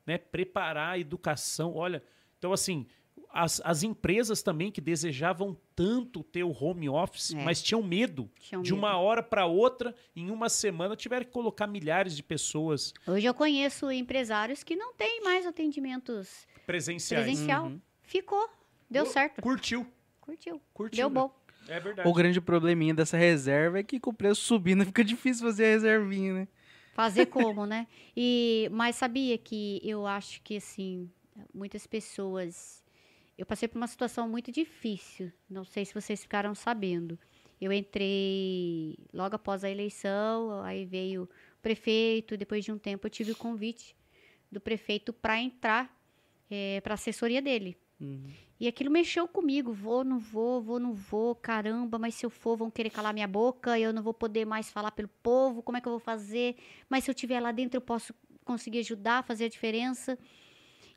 né? 0.05 0.17
Preparar 0.17 0.93
a 0.93 0.99
educação. 0.99 1.75
Olha, 1.75 2.03
então 2.37 2.51
assim, 2.53 2.85
as, 3.31 3.61
as 3.63 3.83
empresas 3.83 4.41
também 4.41 4.71
que 4.71 4.81
desejavam 4.81 5.55
tanto 5.75 6.23
ter 6.23 6.43
o 6.43 6.51
home 6.51 6.89
office, 6.89 7.33
É. 7.33 7.43
mas 7.43 7.61
tinham 7.61 7.81
medo. 7.83 8.29
Tinham 8.39 8.61
de 8.61 8.71
medo. 8.71 8.79
uma 8.79 8.97
hora 8.97 9.21
para 9.21 9.45
outra, 9.45 9.93
em 10.15 10.29
uma 10.31 10.49
semana, 10.49 10.95
tiveram 10.95 11.25
que 11.25 11.31
colocar 11.31 11.67
milhares 11.67 12.15
de 12.15 12.23
pessoas 12.23 12.93
Hoje 13.07 13.25
eu 13.25 13.33
conheço 13.33 13.91
empresários 13.91 14.63
que 14.63 14.75
não 14.75 14.93
têm 14.93 15.21
mais 15.23 15.45
atendimentos 15.45 16.47
presenciais. 16.65 17.25
presencial. 17.25 17.65
Uhum. 17.65 17.81
Ficou. 18.03 18.49
Deu 18.89 19.05
certo. 19.05 19.41
Curtiu. 19.41 19.85
Curtiu. 20.19 20.59
Curtiu. 20.73 20.97
Deu 20.97 21.09
né? 21.09 21.13
bom. 21.13 21.39
É 21.67 21.79
verdade. 21.79 22.09
O 22.09 22.13
grande 22.13 22.41
probleminha 22.41 22.95
dessa 22.95 23.15
reserva 23.15 23.77
é 23.79 23.83
que 23.83 23.99
com 23.99 24.09
o 24.09 24.13
preço 24.13 24.41
subindo 24.41 24.83
fica 24.87 25.03
difícil 25.03 25.45
fazer 25.45 25.65
a 25.65 25.67
reservinha, 25.69 26.33
né? 26.33 26.47
Fazer 27.01 27.25
como, 27.27 27.65
né? 27.65 27.87
E, 28.15 28.67
mas 28.71 28.95
sabia 28.95 29.37
que 29.37 29.79
eu 29.83 30.05
acho 30.05 30.41
que, 30.41 30.57
assim, 30.57 31.09
muitas 31.53 31.87
pessoas. 31.87 32.83
Eu 33.37 33.45
passei 33.45 33.67
por 33.67 33.77
uma 33.77 33.87
situação 33.87 34.27
muito 34.27 34.51
difícil. 34.51 35.31
Não 35.49 35.63
sei 35.63 35.85
se 35.85 35.93
vocês 35.93 36.21
ficaram 36.21 36.53
sabendo. 36.53 37.17
Eu 37.61 37.71
entrei 37.71 38.97
logo 39.13 39.35
após 39.35 39.63
a 39.63 39.69
eleição, 39.69 40.61
aí 40.63 40.85
veio 40.85 41.23
o 41.23 41.61
prefeito, 41.61 42.37
depois 42.37 42.63
de 42.63 42.71
um 42.71 42.77
tempo 42.77 43.05
eu 43.05 43.11
tive 43.11 43.31
o 43.31 43.35
convite 43.35 43.95
do 44.51 44.59
prefeito 44.59 45.13
para 45.13 45.39
entrar 45.39 45.93
para 46.83 46.93
a 46.93 46.95
assessoria 46.95 47.41
dele. 47.41 47.77
Uhum. 47.99 48.31
E 48.59 48.67
aquilo 48.67 48.91
mexeu 48.91 49.27
comigo. 49.27 49.71
Vou, 49.71 50.03
não 50.03 50.19
vou, 50.19 50.61
vou, 50.61 50.79
não 50.79 50.93
vou. 50.93 51.33
Caramba, 51.35 51.97
mas 51.97 52.15
se 52.15 52.25
eu 52.25 52.29
for, 52.29 52.57
vão 52.57 52.69
querer 52.69 52.89
calar 52.89 53.13
minha 53.13 53.27
boca. 53.27 53.79
Eu 53.79 53.93
não 53.93 54.03
vou 54.03 54.13
poder 54.13 54.45
mais 54.45 54.69
falar 54.69 54.91
pelo 54.91 55.07
povo. 55.23 55.61
Como 55.63 55.77
é 55.77 55.81
que 55.81 55.87
eu 55.87 55.91
vou 55.93 55.99
fazer? 55.99 56.55
Mas 56.89 57.03
se 57.05 57.09
eu 57.09 57.13
estiver 57.13 57.39
lá 57.39 57.51
dentro, 57.53 57.77
eu 57.77 57.81
posso 57.81 58.13
conseguir 58.43 58.79
ajudar, 58.79 59.23
fazer 59.23 59.45
a 59.45 59.49
diferença. 59.49 60.17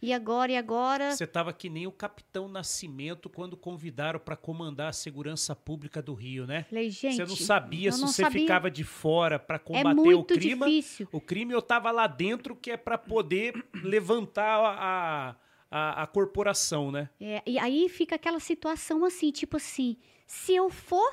E 0.01 0.13
agora, 0.13 0.51
e 0.51 0.57
agora? 0.57 1.13
Você 1.13 1.23
estava 1.23 1.53
que 1.53 1.71
nem 1.71 1.87
o 1.87 1.93
Capitão 1.93 2.49
Nascimento 2.49 3.29
quando 3.31 3.57
convidaram 3.57 4.19
para 4.19 4.35
comandar 4.35 4.89
a 4.89 4.93
segurança 4.93 5.55
pública 5.55 6.03
do 6.03 6.13
Rio, 6.13 6.45
né? 6.45 6.65
Falei, 6.65 6.91
gente. 6.91 7.15
Você 7.15 7.25
não 7.25 7.37
sabia 7.37 7.93
se 7.93 8.01
não 8.01 8.09
você 8.09 8.23
sabia. 8.23 8.41
ficava 8.41 8.69
de 8.69 8.83
fora 8.83 9.39
para 9.39 9.55
É 9.55 9.59
combater 9.61 9.95
muito 9.95 10.35
o 10.35 10.37
crime. 10.37 10.67
difícil. 10.67 11.09
O 11.13 11.21
crime 11.21 11.53
eu 11.55 11.63
tava 11.63 11.93
lá 11.93 12.09
dentro 12.09 12.57
que 12.57 12.73
é 12.73 12.77
para 12.77 12.99
poder 12.99 13.65
levantar 13.85 14.59
a, 14.59 15.29
a, 15.31 15.35
a 15.75 16.07
corporação, 16.07 16.91
né? 16.93 17.09
É, 17.21 17.43
e 17.47 17.59
aí 17.59 17.89
fica 17.89 18.17
aquela 18.17 18.39
situação 18.41 19.05
assim, 19.05 19.31
tipo 19.31 19.57
assim, 19.57 19.97
se 20.27 20.55
eu 20.55 20.69
for 20.69 21.13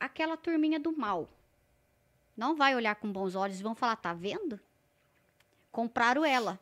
aquela 0.00 0.36
turminha 0.36 0.78
do 0.80 0.96
mal, 0.96 1.28
não 2.36 2.54
vai 2.54 2.74
olhar 2.74 2.94
com 2.96 3.10
bons 3.10 3.34
olhos 3.34 3.60
e 3.60 3.62
vão 3.62 3.74
falar, 3.74 3.96
tá 3.96 4.12
vendo? 4.12 4.58
Compraram 5.70 6.24
ela. 6.24 6.58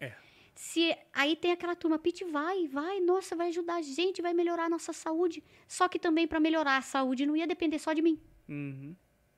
É. 0.00 0.12
Se 0.54 0.96
aí 1.12 1.34
tem 1.36 1.52
aquela 1.52 1.74
turma, 1.74 1.98
Pete, 1.98 2.24
vai, 2.24 2.66
vai, 2.68 3.00
nossa, 3.00 3.34
vai 3.34 3.48
ajudar 3.48 3.76
a 3.76 3.82
gente, 3.82 4.22
vai 4.22 4.32
melhorar 4.34 4.64
a 4.64 4.68
nossa 4.68 4.92
saúde. 4.92 5.42
Só 5.66 5.88
que 5.88 5.98
também 5.98 6.26
para 6.26 6.40
melhorar 6.40 6.76
a 6.76 6.82
saúde 6.82 7.26
não 7.26 7.36
ia 7.36 7.46
depender 7.46 7.78
só 7.78 7.92
de 7.92 8.02
mim, 8.02 8.20
Uhum. 8.48 8.94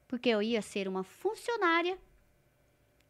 porque 0.09 0.29
eu 0.29 0.43
ia 0.43 0.61
ser 0.63 0.87
uma 0.89 1.03
funcionária. 1.05 1.99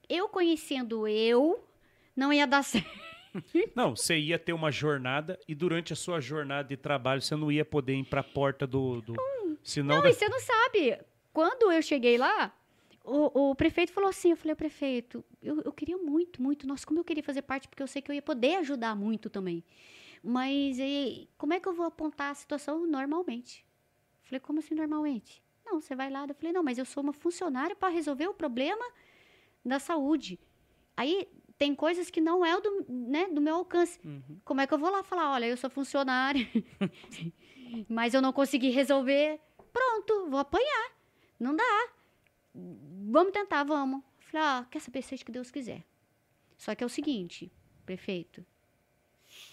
Eu 0.08 0.28
conhecendo 0.28 1.08
eu, 1.08 1.66
não 2.14 2.32
ia 2.32 2.46
dar 2.46 2.62
certo. 2.64 3.05
Não, 3.74 3.94
você 3.96 4.18
ia 4.18 4.38
ter 4.38 4.52
uma 4.52 4.70
jornada 4.70 5.38
e 5.46 5.54
durante 5.54 5.92
a 5.92 5.96
sua 5.96 6.20
jornada 6.20 6.68
de 6.68 6.76
trabalho 6.76 7.20
você 7.20 7.34
não 7.36 7.50
ia 7.50 7.64
poder 7.64 7.94
ir 7.94 8.04
para 8.04 8.20
a 8.20 8.24
porta 8.24 8.66
do, 8.66 9.00
do 9.02 9.14
senão 9.62 9.96
Não, 9.96 10.02
da- 10.02 10.10
e 10.10 10.14
você 10.14 10.28
não 10.28 10.40
sabe. 10.40 10.98
Quando 11.32 11.70
eu 11.70 11.82
cheguei 11.82 12.16
lá, 12.16 12.54
o, 13.04 13.50
o 13.50 13.54
prefeito 13.54 13.92
falou 13.92 14.10
assim, 14.10 14.30
eu 14.30 14.36
falei, 14.36 14.54
prefeito, 14.54 15.24
eu, 15.42 15.60
eu 15.62 15.72
queria 15.72 15.96
muito, 15.96 16.42
muito, 16.42 16.66
nossa, 16.66 16.86
como 16.86 16.98
eu 17.00 17.04
queria 17.04 17.22
fazer 17.22 17.42
parte, 17.42 17.68
porque 17.68 17.82
eu 17.82 17.86
sei 17.86 18.00
que 18.02 18.10
eu 18.10 18.14
ia 18.14 18.22
poder 18.22 18.56
ajudar 18.56 18.94
muito 18.96 19.28
também. 19.30 19.62
Mas 20.22 20.78
e, 20.78 21.28
como 21.38 21.52
é 21.52 21.60
que 21.60 21.68
eu 21.68 21.74
vou 21.74 21.86
apontar 21.86 22.30
a 22.30 22.34
situação 22.34 22.86
normalmente? 22.86 23.64
Falei, 24.24 24.40
como 24.40 24.58
assim 24.58 24.74
normalmente? 24.74 25.42
Não, 25.64 25.80
você 25.80 25.94
vai 25.94 26.10
lá. 26.10 26.26
Eu 26.28 26.34
falei, 26.34 26.52
não, 26.52 26.62
mas 26.62 26.78
eu 26.78 26.84
sou 26.84 27.02
uma 27.02 27.12
funcionária 27.12 27.76
para 27.76 27.88
resolver 27.92 28.26
o 28.26 28.34
problema 28.34 28.84
da 29.64 29.78
saúde. 29.78 30.38
Aí 30.96 31.28
tem 31.58 31.74
coisas 31.74 32.10
que 32.10 32.20
não 32.20 32.44
é 32.44 32.60
do, 32.60 32.86
né, 32.88 33.28
do 33.28 33.40
meu 33.40 33.56
alcance. 33.56 33.98
Uhum. 34.04 34.40
Como 34.44 34.60
é 34.60 34.66
que 34.66 34.74
eu 34.74 34.78
vou 34.78 34.90
lá 34.90 35.02
falar, 35.02 35.32
olha, 35.32 35.46
eu 35.46 35.56
sou 35.56 35.70
funcionária, 35.70 36.46
mas 37.88 38.14
eu 38.14 38.20
não 38.20 38.32
consegui 38.32 38.70
resolver. 38.70 39.40
Pronto, 39.72 40.28
vou 40.28 40.38
apanhar. 40.38 40.92
Não 41.38 41.54
dá. 41.54 41.88
Vamos 42.54 43.32
tentar, 43.32 43.64
vamos. 43.64 44.02
Falei, 44.18 44.46
ah, 44.46 44.66
quer 44.70 44.80
saber, 44.80 45.02
seja 45.02 45.22
o 45.22 45.26
que 45.26 45.32
Deus 45.32 45.50
quiser. 45.50 45.84
Só 46.56 46.74
que 46.74 46.82
é 46.82 46.86
o 46.86 46.90
seguinte, 46.90 47.52
prefeito, 47.84 48.44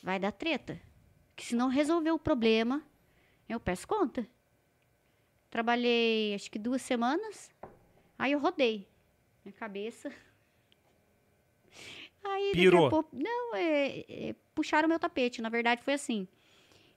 vai 0.01 0.19
dar 0.19 0.31
treta. 0.31 0.81
Que 1.35 1.45
se 1.45 1.55
não 1.55 1.67
resolver 1.67 2.11
o 2.11 2.19
problema, 2.19 2.83
eu 3.49 3.59
peço 3.59 3.87
conta. 3.87 4.27
Trabalhei, 5.49 6.33
acho 6.33 6.49
que 6.49 6.59
duas 6.59 6.81
semanas, 6.81 7.51
aí 8.17 8.31
eu 8.31 8.39
rodei. 8.39 8.87
Minha 9.43 9.53
cabeça. 9.53 10.11
Aí, 12.23 12.47
daqui 12.47 12.59
a 12.67 12.71
Pirou. 12.71 12.89
pouco- 12.89 13.09
não, 13.15 13.55
é, 13.55 13.99
é, 14.29 14.35
puxaram 14.55 14.87
meu 14.87 14.99
tapete. 14.99 15.41
Na 15.41 15.49
verdade, 15.49 15.83
foi 15.83 15.93
assim. 15.93 16.27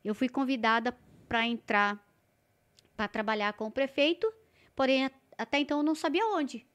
Eu 0.05 0.15
fui 0.15 0.29
convidada 0.29 0.97
para 1.29 1.47
entrar 1.47 2.05
para 2.97 3.09
trabalhar 3.09 3.53
com 3.53 3.67
o 3.67 3.71
prefeito, 3.71 4.33
porém 4.75 5.11
até 5.37 5.59
então 5.59 5.79
eu 5.79 5.83
não 5.83 5.95
sabia 5.95 6.25
onde. 6.27 6.67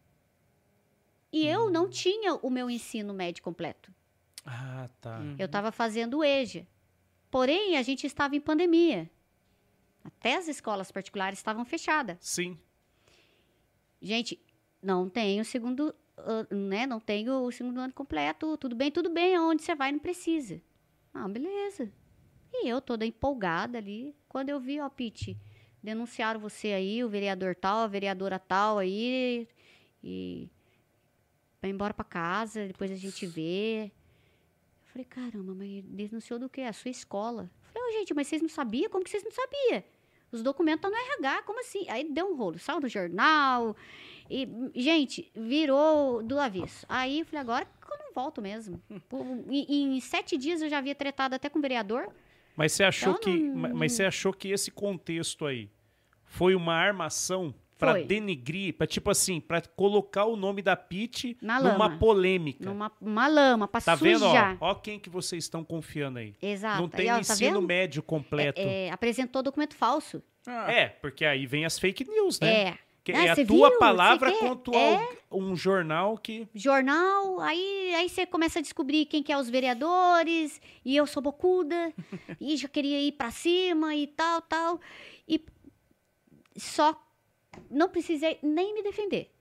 E 1.33 1.47
eu 1.47 1.69
não 1.71 1.89
tinha 1.89 2.35
o 2.35 2.49
meu 2.49 2.69
ensino 2.69 3.11
médio 3.13 3.41
completo. 3.41 3.91
Ah, 4.45 4.87
tá. 4.99 5.17
Uhum. 5.19 5.35
Eu 5.39 5.45
estava 5.47 5.71
fazendo 5.71 6.19
o 6.19 6.23
EJA. 6.23 6.67
Porém, 7.31 7.77
a 7.77 7.81
gente 7.81 8.05
estava 8.05 8.35
em 8.35 8.41
pandemia. 8.41 9.09
Até 10.03 10.35
as 10.35 10.47
escolas 10.47 10.91
particulares 10.91 11.39
estavam 11.39 11.63
fechadas. 11.63 12.17
Sim. 12.19 12.59
Gente, 14.01 14.39
não 14.81 15.09
tenho 15.09 15.41
o 15.41 15.45
segundo, 15.45 15.95
né? 16.49 16.85
Não 16.85 16.99
tenho 16.99 17.43
o 17.43 17.51
segundo 17.51 17.79
ano 17.79 17.93
completo. 17.93 18.57
Tudo 18.57 18.75
bem, 18.75 18.91
tudo 18.91 19.09
bem. 19.09 19.35
Aonde 19.35 19.63
você 19.63 19.75
vai, 19.75 19.91
não 19.91 19.99
precisa. 19.99 20.61
Ah, 21.13 21.27
beleza. 21.27 21.91
E 22.53 22.67
eu 22.67 22.81
toda 22.81 23.05
empolgada 23.05 23.77
ali. 23.77 24.15
Quando 24.27 24.49
eu 24.49 24.59
vi, 24.59 24.79
ó, 24.79 24.89
Pete, 24.89 25.37
denunciaram 25.81 26.39
você 26.39 26.69
aí, 26.69 27.03
o 27.03 27.09
vereador 27.09 27.55
tal, 27.55 27.79
a 27.79 27.87
vereadora 27.87 28.39
tal 28.39 28.77
aí. 28.77 29.47
E 30.03 30.49
vai 31.61 31.71
embora 31.71 31.93
pra 31.93 32.03
casa, 32.03 32.67
depois 32.67 32.91
a 32.91 32.95
gente 32.95 33.25
vê. 33.25 33.85
Eu 33.85 33.91
falei, 34.91 35.05
caramba, 35.05 35.53
mas 35.53 35.83
denunciou 35.83 36.39
do 36.39 36.49
quê? 36.49 36.61
A 36.61 36.73
sua 36.73 36.91
escola. 36.91 37.49
Eu 37.65 37.71
falei, 37.71 37.89
ô, 37.89 37.99
gente, 37.99 38.13
mas 38.13 38.27
vocês 38.27 38.41
não 38.41 38.49
sabiam? 38.49 38.89
Como 38.89 39.03
que 39.03 39.09
vocês 39.09 39.23
não 39.23 39.31
sabiam? 39.31 39.83
Os 40.31 40.41
documentos 40.41 40.77
estão 40.85 40.91
no 40.91 40.97
RH, 40.97 41.43
como 41.43 41.59
assim? 41.59 41.85
Aí 41.89 42.09
deu 42.09 42.31
um 42.31 42.35
rolo, 42.35 42.57
saiu 42.57 42.79
no 42.79 42.87
jornal. 42.87 43.75
E, 44.33 44.47
gente, 44.81 45.29
virou 45.35 46.23
do 46.23 46.39
avesso. 46.39 46.85
Aí 46.87 47.19
eu 47.19 47.25
falei, 47.25 47.41
agora 47.41 47.65
que 47.65 47.91
eu 47.93 47.97
não 47.97 48.13
volto 48.13 48.41
mesmo. 48.41 48.81
Em, 49.49 49.95
em 49.97 49.99
sete 49.99 50.37
dias 50.37 50.61
eu 50.61 50.69
já 50.69 50.77
havia 50.77 50.95
tretado 50.95 51.35
até 51.35 51.49
com 51.49 51.59
o 51.59 51.61
vereador. 51.61 52.07
Mas 52.55 52.71
você 52.71 52.83
achou 52.83 53.13
Então, 53.13 53.21
que, 53.33 53.39
não- 53.39 53.55
ma- 53.55 53.69
mas 53.73 53.91
você 53.93 54.05
achou 54.05 54.31
que 54.33 54.49
esse 54.49 54.71
contexto 54.71 55.45
aí 55.45 55.69
foi 56.25 56.55
uma 56.55 56.73
armação 56.73 57.53
para 57.77 57.93
Foi. 57.93 58.03
denegrir, 58.03 58.75
para 58.75 58.85
tipo 58.85 59.09
assim, 59.09 59.41
para 59.41 59.59
colocar 59.61 60.25
o 60.25 60.35
nome 60.35 60.61
da 60.61 60.75
Pete 60.75 61.35
Na 61.41 61.59
numa 61.59 61.87
lama. 61.87 61.97
polêmica. 61.97 62.63
Numa 62.63 62.91
uma 63.01 63.27
lama, 63.27 63.67
pra 63.67 63.81
Tá 63.81 63.95
vendo, 63.95 64.23
ó? 64.23 64.27
sujar. 64.29 64.55
Ó 64.61 64.75
quem 64.75 64.99
que 64.99 65.09
vocês 65.09 65.43
estão 65.43 65.63
confiando 65.63 66.19
aí. 66.19 66.35
Exato. 66.41 66.79
Não 66.81 66.87
tem 66.87 67.09
Aí, 67.09 67.11
ó, 67.11 67.13
tá 67.15 67.19
ensino 67.33 67.55
vendo? 67.59 67.67
médio 67.67 68.03
completo. 68.03 68.61
É, 68.61 68.85
É, 68.87 68.91
apresentou 68.91 69.41
documento 69.41 69.75
falso. 69.75 70.21
porque 71.01 71.25
aí 71.25 71.45
vem 71.47 71.65
as 71.65 71.79
fake 71.79 72.07
news, 72.07 72.39
né? 72.39 72.53
É. 72.69 72.77
Que 73.03 73.11
Ah, 73.13 73.25
é 73.25 73.29
a 73.31 73.35
tua 73.45 73.69
viu? 73.69 73.79
palavra 73.79 74.31
contra 74.33 74.77
É. 74.77 75.17
um 75.31 75.55
jornal 75.55 76.17
que 76.17 76.47
jornal, 76.53 77.39
aí 77.41 77.95
aí 77.95 78.07
você 78.07 78.25
começa 78.27 78.59
a 78.59 78.61
descobrir 78.61 79.05
quem 79.07 79.23
que 79.23 79.31
é 79.31 79.37
os 79.37 79.49
vereadores, 79.49 80.61
e 80.85 80.95
eu 80.95 81.07
sou 81.07 81.21
bocuda, 81.21 81.91
e 82.39 82.55
já 82.57 82.67
queria 82.67 83.01
ir 83.01 83.13
pra 83.13 83.31
cima 83.31 83.95
e 83.95 84.05
tal, 84.05 84.41
tal. 84.43 84.79
E 85.27 85.43
só 86.57 86.95
não 87.69 87.89
precisei 87.89 88.37
nem 88.41 88.73
me 88.73 88.83
defender. 88.83 89.31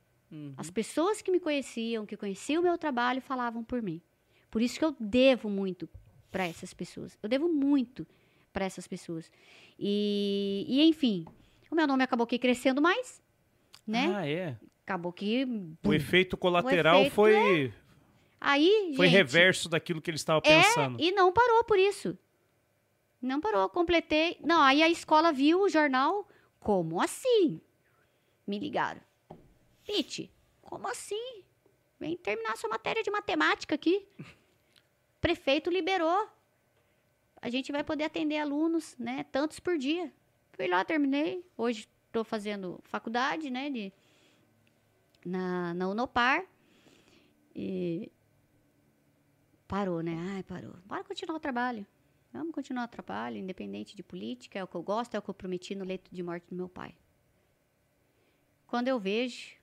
As 0.56 0.70
pessoas 0.70 1.20
que 1.20 1.30
me 1.30 1.40
conheciam, 1.40 2.06
que 2.06 2.16
conheciam 2.16 2.60
o 2.60 2.64
meu 2.64 2.78
trabalho, 2.78 3.20
falavam 3.20 3.64
por 3.64 3.82
mim. 3.82 4.00
Por 4.48 4.62
isso 4.62 4.78
que 4.78 4.84
eu 4.84 4.94
devo 5.00 5.50
muito 5.50 5.88
para 6.30 6.46
essas 6.46 6.72
pessoas. 6.72 7.18
Eu 7.20 7.28
devo 7.28 7.48
muito 7.48 8.06
para 8.52 8.64
essas 8.64 8.86
pessoas. 8.86 9.28
E, 9.76 10.64
e, 10.68 10.82
enfim, 10.88 11.24
o 11.68 11.74
meu 11.74 11.84
nome 11.84 12.04
acabou 12.04 12.24
aqui 12.24 12.38
crescendo 12.38 12.80
mais, 12.80 13.20
né? 13.90 14.14
Ah, 14.16 14.26
é. 14.28 14.56
Acabou 14.84 15.12
que 15.12 15.46
O 15.84 15.92
efeito 15.92 16.36
colateral 16.36 16.98
efeito 17.00 17.14
foi 17.14 17.72
aí, 18.40 18.94
foi 18.96 19.06
gente, 19.06 19.16
reverso 19.16 19.68
daquilo 19.68 20.00
que 20.00 20.10
ele 20.10 20.16
estava 20.16 20.40
É, 20.44 20.62
pensando. 20.62 21.00
e 21.00 21.12
não 21.12 21.32
parou 21.32 21.62
por 21.64 21.78
isso. 21.78 22.18
Não 23.20 23.40
parou, 23.40 23.68
completei. 23.68 24.38
Não, 24.42 24.62
aí 24.62 24.82
a 24.82 24.88
escola 24.88 25.30
viu 25.32 25.60
o 25.60 25.68
jornal. 25.68 26.26
Como 26.58 27.00
assim? 27.00 27.60
Me 28.46 28.58
ligaram. 28.58 29.00
Pete, 29.86 30.32
como 30.62 30.88
assim? 30.88 31.42
Vem 31.98 32.16
terminar 32.16 32.56
sua 32.56 32.70
matéria 32.70 33.02
de 33.02 33.10
matemática 33.10 33.74
aqui. 33.74 34.08
Prefeito 35.20 35.68
liberou. 35.70 36.28
A 37.42 37.50
gente 37.50 37.70
vai 37.72 37.84
poder 37.84 38.04
atender 38.04 38.38
alunos, 38.38 38.96
né? 38.98 39.24
Tantos 39.30 39.60
por 39.60 39.76
dia. 39.76 40.12
Fui 40.52 40.66
lá, 40.66 40.84
terminei. 40.84 41.44
Hoje 41.56 41.88
estou 42.10 42.24
fazendo 42.24 42.80
faculdade, 42.84 43.48
né? 43.50 43.70
De, 43.70 43.92
na, 45.24 45.72
na 45.74 45.88
Unopar. 45.88 46.44
E 47.54 48.10
parou, 49.66 50.02
né? 50.02 50.16
Ai, 50.34 50.42
parou. 50.42 50.74
Bora 50.84 51.04
continuar 51.04 51.36
o 51.36 51.40
trabalho. 51.40 51.86
Vamos 52.32 52.52
continuar 52.54 52.84
o 52.84 52.88
trabalho, 52.88 53.36
independente 53.38 53.96
de 53.96 54.02
política, 54.04 54.58
é 54.58 54.62
o 54.62 54.66
que 54.68 54.76
eu 54.76 54.82
gosto, 54.82 55.14
é 55.14 55.18
o 55.18 55.22
que 55.22 55.30
eu 55.30 55.34
prometi 55.34 55.74
no 55.74 55.84
leito 55.84 56.14
de 56.14 56.22
morte 56.22 56.46
do 56.48 56.54
meu 56.54 56.68
pai. 56.68 56.94
Quando 58.68 58.86
eu 58.86 59.00
vejo 59.00 59.56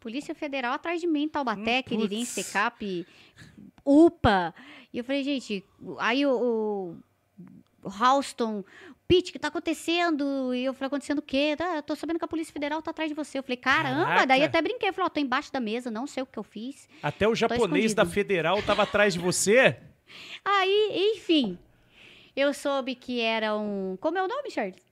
Polícia 0.00 0.34
Federal 0.34 0.72
atrás 0.74 1.00
de 1.00 1.06
mim, 1.06 1.28
Taubaté, 1.28 1.78
Hum, 1.78 1.82
Quiririm, 1.84 2.18
putz. 2.20 2.30
Secap, 2.30 3.06
UPA. 3.86 4.52
E 4.92 4.98
eu 4.98 5.04
falei, 5.04 5.22
gente, 5.22 5.64
aí 5.98 6.26
o, 6.26 6.32
o, 6.32 6.96
o 7.84 7.88
Halston, 7.88 8.64
Pete, 9.12 9.28
o 9.28 9.32
que 9.34 9.38
tá 9.38 9.48
acontecendo? 9.48 10.54
E 10.54 10.64
eu 10.64 10.72
falei, 10.72 10.86
acontecendo 10.86 11.18
o 11.18 11.22
quê? 11.22 11.54
Tá, 11.54 11.76
eu 11.76 11.82
tô 11.82 11.94
sabendo 11.94 12.18
que 12.18 12.24
a 12.24 12.28
Polícia 12.28 12.50
Federal 12.50 12.80
tá 12.80 12.92
atrás 12.92 13.10
de 13.10 13.14
você. 13.14 13.38
Eu 13.38 13.42
falei, 13.42 13.58
caramba, 13.58 14.06
Caraca. 14.06 14.26
daí 14.26 14.42
até 14.42 14.62
brinquei. 14.62 14.88
Eu 14.88 14.94
falei, 14.94 15.04
ó, 15.04 15.10
tô 15.10 15.20
embaixo 15.20 15.52
da 15.52 15.60
mesa, 15.60 15.90
não 15.90 16.06
sei 16.06 16.22
o 16.22 16.26
que 16.26 16.38
eu 16.38 16.42
fiz. 16.42 16.88
Até 17.02 17.28
o 17.28 17.34
japonês 17.34 17.92
da. 17.92 18.06
Federal 18.06 18.62
tava 18.62 18.84
atrás 18.84 19.12
de 19.12 19.20
você? 19.20 19.76
Aí, 20.42 21.12
enfim, 21.14 21.58
eu 22.34 22.54
soube 22.54 22.94
que 22.94 23.20
era 23.20 23.54
um. 23.54 23.98
Como 24.00 24.16
é 24.16 24.22
o 24.22 24.28
nome, 24.28 24.50
Charles? 24.50 24.82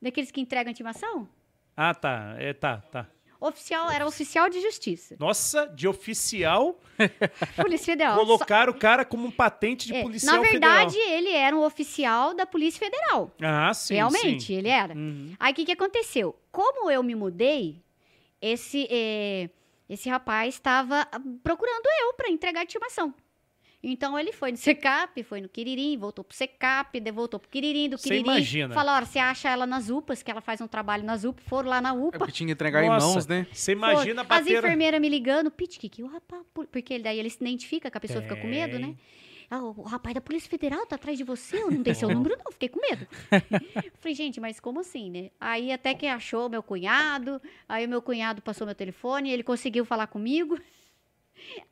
Daqueles 0.00 0.32
que 0.32 0.40
entregam 0.40 0.72
intimação? 0.72 1.28
Ah, 1.76 1.94
tá. 1.94 2.34
É, 2.38 2.52
tá, 2.52 2.78
tá. 2.90 3.06
Oficial, 3.42 3.90
era 3.90 4.06
oficial 4.06 4.48
de 4.48 4.60
justiça. 4.60 5.16
Nossa, 5.18 5.66
de 5.66 5.88
oficial, 5.88 6.78
Polícia 7.60 7.86
Federal. 7.92 8.16
colocaram 8.16 8.72
o 8.72 8.78
cara 8.78 9.04
como 9.04 9.26
um 9.26 9.30
patente 9.30 9.86
de 9.88 9.92
Só- 9.94 9.98
é, 9.98 10.02
policial 10.02 10.36
na 10.36 10.42
verdade, 10.42 10.96
ele 10.98 11.30
era 11.30 11.56
um 11.56 11.64
oficial 11.64 12.34
da 12.34 12.46
Polícia 12.46 12.78
Federal. 12.78 13.32
federal. 13.36 13.68
Ah, 13.68 13.74
sim, 13.74 13.94
Realmente, 13.94 14.44
sim. 14.46 14.54
ele 14.54 14.68
era. 14.68 14.94
Uhum. 14.94 15.34
Aí 15.40 15.52
o 15.52 15.56
que, 15.56 15.64
que 15.64 15.72
aconteceu? 15.72 16.36
Como 16.52 16.90
eu 16.90 17.02
me 17.02 17.14
mudei, 17.14 17.82
esse, 18.40 18.86
eh, 18.90 19.50
esse 19.88 20.08
rapaz 20.08 20.54
estava 20.54 21.06
procurando 21.42 21.86
eu 22.02 22.14
para 22.14 22.30
entregar 22.30 22.62
intimação. 22.62 23.12
Então 23.82 24.16
ele 24.16 24.32
foi 24.32 24.52
no 24.52 24.56
Secap, 24.56 25.20
foi 25.24 25.40
no 25.40 25.48
Quiririm, 25.48 25.96
voltou 25.98 26.22
pro 26.24 26.36
Secap, 26.36 26.98
voltou 27.10 27.40
pro 27.40 27.50
Quiririm, 27.50 27.88
do 27.88 27.98
Você 27.98 28.04
Quiririm. 28.10 28.24
imagina. 28.30 28.72
Falou, 28.74 28.94
olha, 28.94 29.04
você 29.04 29.18
acha 29.18 29.48
ela 29.50 29.66
nas 29.66 29.90
UPAs, 29.90 30.22
que 30.22 30.30
ela 30.30 30.40
faz 30.40 30.60
um 30.60 30.68
trabalho 30.68 31.02
nas 31.02 31.24
UPAs, 31.24 31.44
foram 31.48 31.68
lá 31.68 31.80
na 31.80 31.88
É 31.88 31.92
UPA. 31.92 32.18
porque 32.18 32.32
tinha 32.32 32.46
que 32.46 32.52
entregar 32.52 32.84
em 32.84 32.88
Nossa, 32.88 33.06
mãos, 33.06 33.26
né? 33.26 33.46
Você 33.52 33.72
imagina 33.72 34.24
Foi. 34.24 34.36
As 34.36 34.46
enfermeiras 34.46 35.00
me 35.00 35.08
ligando, 35.08 35.50
Pit, 35.50 35.80
que, 35.80 35.88
que 35.88 36.02
o 36.02 36.06
rapaz. 36.06 36.42
Porque 36.70 36.98
daí 37.00 37.18
ele 37.18 37.28
se 37.28 37.38
identifica, 37.40 37.90
que 37.90 37.96
a 37.96 38.00
pessoa 38.00 38.22
fica 38.22 38.36
com 38.36 38.46
medo, 38.46 38.78
né? 38.78 38.94
Ah, 39.50 39.62
o 39.64 39.74
o 39.80 39.82
rapaz 39.82 40.14
da 40.14 40.20
Polícia 40.20 40.48
Federal 40.48 40.86
tá 40.86 40.96
atrás 40.96 41.18
de 41.18 41.24
você, 41.24 41.56
eu 41.56 41.70
não 41.70 41.82
dei 41.82 41.92
seu 41.94 42.08
número, 42.08 42.36
não, 42.42 42.50
fiquei 42.52 42.70
com 42.70 42.80
medo. 42.80 43.06
Falei, 44.00 44.14
gente, 44.14 44.40
mas 44.40 44.58
como 44.58 44.80
assim, 44.80 45.10
né? 45.10 45.30
Aí 45.38 45.70
até 45.70 45.92
que 45.92 46.06
achou 46.06 46.48
meu 46.48 46.62
cunhado, 46.62 47.42
aí 47.68 47.84
o 47.84 47.88
meu 47.88 48.00
cunhado 48.00 48.40
passou 48.40 48.66
meu 48.66 48.74
telefone, 48.74 49.30
ele 49.30 49.42
conseguiu 49.42 49.84
falar 49.84 50.06
comigo. 50.06 50.58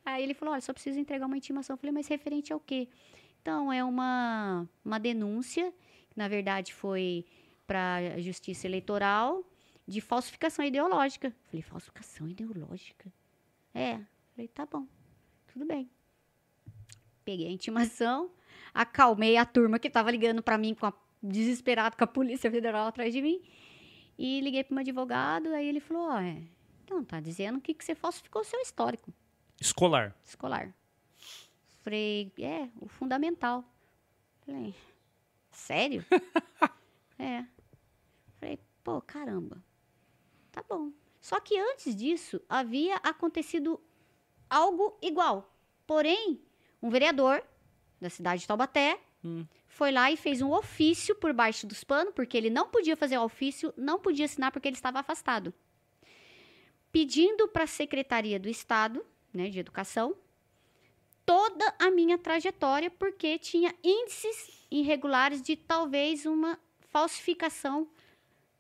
Aí 0.05 0.23
ele 0.23 0.35
falou: 0.35 0.53
olha, 0.53 0.61
só 0.61 0.73
preciso 0.73 0.99
entregar 0.99 1.27
uma 1.27 1.37
intimação. 1.37 1.75
Eu 1.75 1.79
falei, 1.79 1.93
mas 1.93 2.09
referente 2.09 2.53
ao 2.53 2.61
quê? 2.61 2.89
Então, 3.41 3.73
é 3.73 3.83
uma, 3.83 4.69
uma 4.85 4.99
denúncia, 4.99 5.73
que 6.11 6.19
na 6.19 6.29
verdade 6.29 6.75
foi 6.75 7.25
para 7.67 7.97
a 8.17 8.21
Justiça 8.21 8.67
Eleitoral, 8.67 9.45
de 9.87 10.01
falsificação 10.01 10.65
ideológica. 10.65 11.29
Eu 11.29 11.49
falei, 11.49 11.63
falsificação 11.63 12.29
ideológica? 12.29 13.13
É. 13.75 14.01
Falei, 14.35 14.49
tá 14.49 14.67
bom, 14.67 14.87
tudo 15.53 15.65
bem. 15.65 15.91
Peguei 17.25 17.47
a 17.47 17.51
intimação, 17.51 18.31
acalmei 18.75 19.37
a 19.37 19.45
turma 19.45 19.79
que 19.79 19.89
estava 19.89 20.11
ligando 20.11 20.43
para 20.43 20.59
mim 20.59 20.75
com 20.75 20.87
a, 20.87 20.93
desesperado 21.23 21.97
com 21.97 22.05
a 22.05 22.07
Polícia 22.07 22.51
Federal 22.51 22.87
atrás 22.89 23.13
de 23.13 23.23
mim. 23.23 23.41
E 24.19 24.41
liguei 24.41 24.65
para 24.65 24.75
um 24.77 24.79
advogado, 24.81 25.49
aí 25.55 25.67
ele 25.67 25.81
falou, 25.81 26.09
ó, 26.09 26.21
é, 26.21 26.43
então, 26.85 27.03
tá 27.03 27.21
dizendo 27.21 27.61
que, 27.61 27.73
que 27.73 27.85
você 27.85 27.95
falsificou 27.95 28.43
o 28.43 28.45
seu 28.45 28.61
histórico 28.61 29.13
Escolar. 29.61 30.17
escolar. 30.25 30.75
Falei, 31.83 32.33
é, 32.39 32.69
o 32.81 32.89
fundamental. 32.89 33.65
Falei, 34.45 34.75
sério? 35.51 36.05
é. 37.19 37.45
Falei, 38.39 38.59
pô, 38.83 39.01
caramba. 39.03 39.63
Tá 40.51 40.65
bom. 40.69 40.91
Só 41.21 41.39
que 41.41 41.59
antes 41.59 41.95
disso, 41.95 42.41
havia 42.49 42.97
acontecido 42.97 43.81
algo 44.49 44.97
igual. 45.03 45.55
Porém, 45.87 46.41
um 46.83 46.89
vereador 46.89 47.43
da 48.01 48.09
cidade 48.09 48.43
de 48.43 48.49
Taubaté 48.49 48.99
Hum. 49.23 49.45
foi 49.67 49.93
lá 49.93 50.11
e 50.11 50.17
fez 50.17 50.41
um 50.41 50.51
ofício 50.51 51.15
por 51.15 51.33
baixo 51.35 51.67
dos 51.67 51.85
panos, 51.85 52.15
porque 52.15 52.37
ele 52.37 52.49
não 52.49 52.69
podia 52.69 52.97
fazer 52.97 53.19
o 53.19 53.23
ofício, 53.25 53.73
não 53.77 53.99
podia 53.99 54.25
assinar 54.25 54.51
porque 54.51 54.67
ele 54.69 54.77
estava 54.77 54.99
afastado. 55.01 55.53
Pedindo 56.91 57.47
para 57.47 57.65
a 57.65 57.67
Secretaria 57.67 58.41
do 58.41 58.49
Estado, 58.49 59.05
né, 59.33 59.49
de 59.49 59.59
Educação, 59.59 60.15
toda 61.25 61.75
a 61.79 61.91
minha 61.91 62.19
trajetória, 62.19 62.91
porque 62.91 63.39
tinha 63.39 63.75
índices 63.85 64.65
irregulares 64.71 65.41
de 65.43 65.57
talvez 65.57 66.27
uma 66.27 66.59
falsificação 66.89 67.89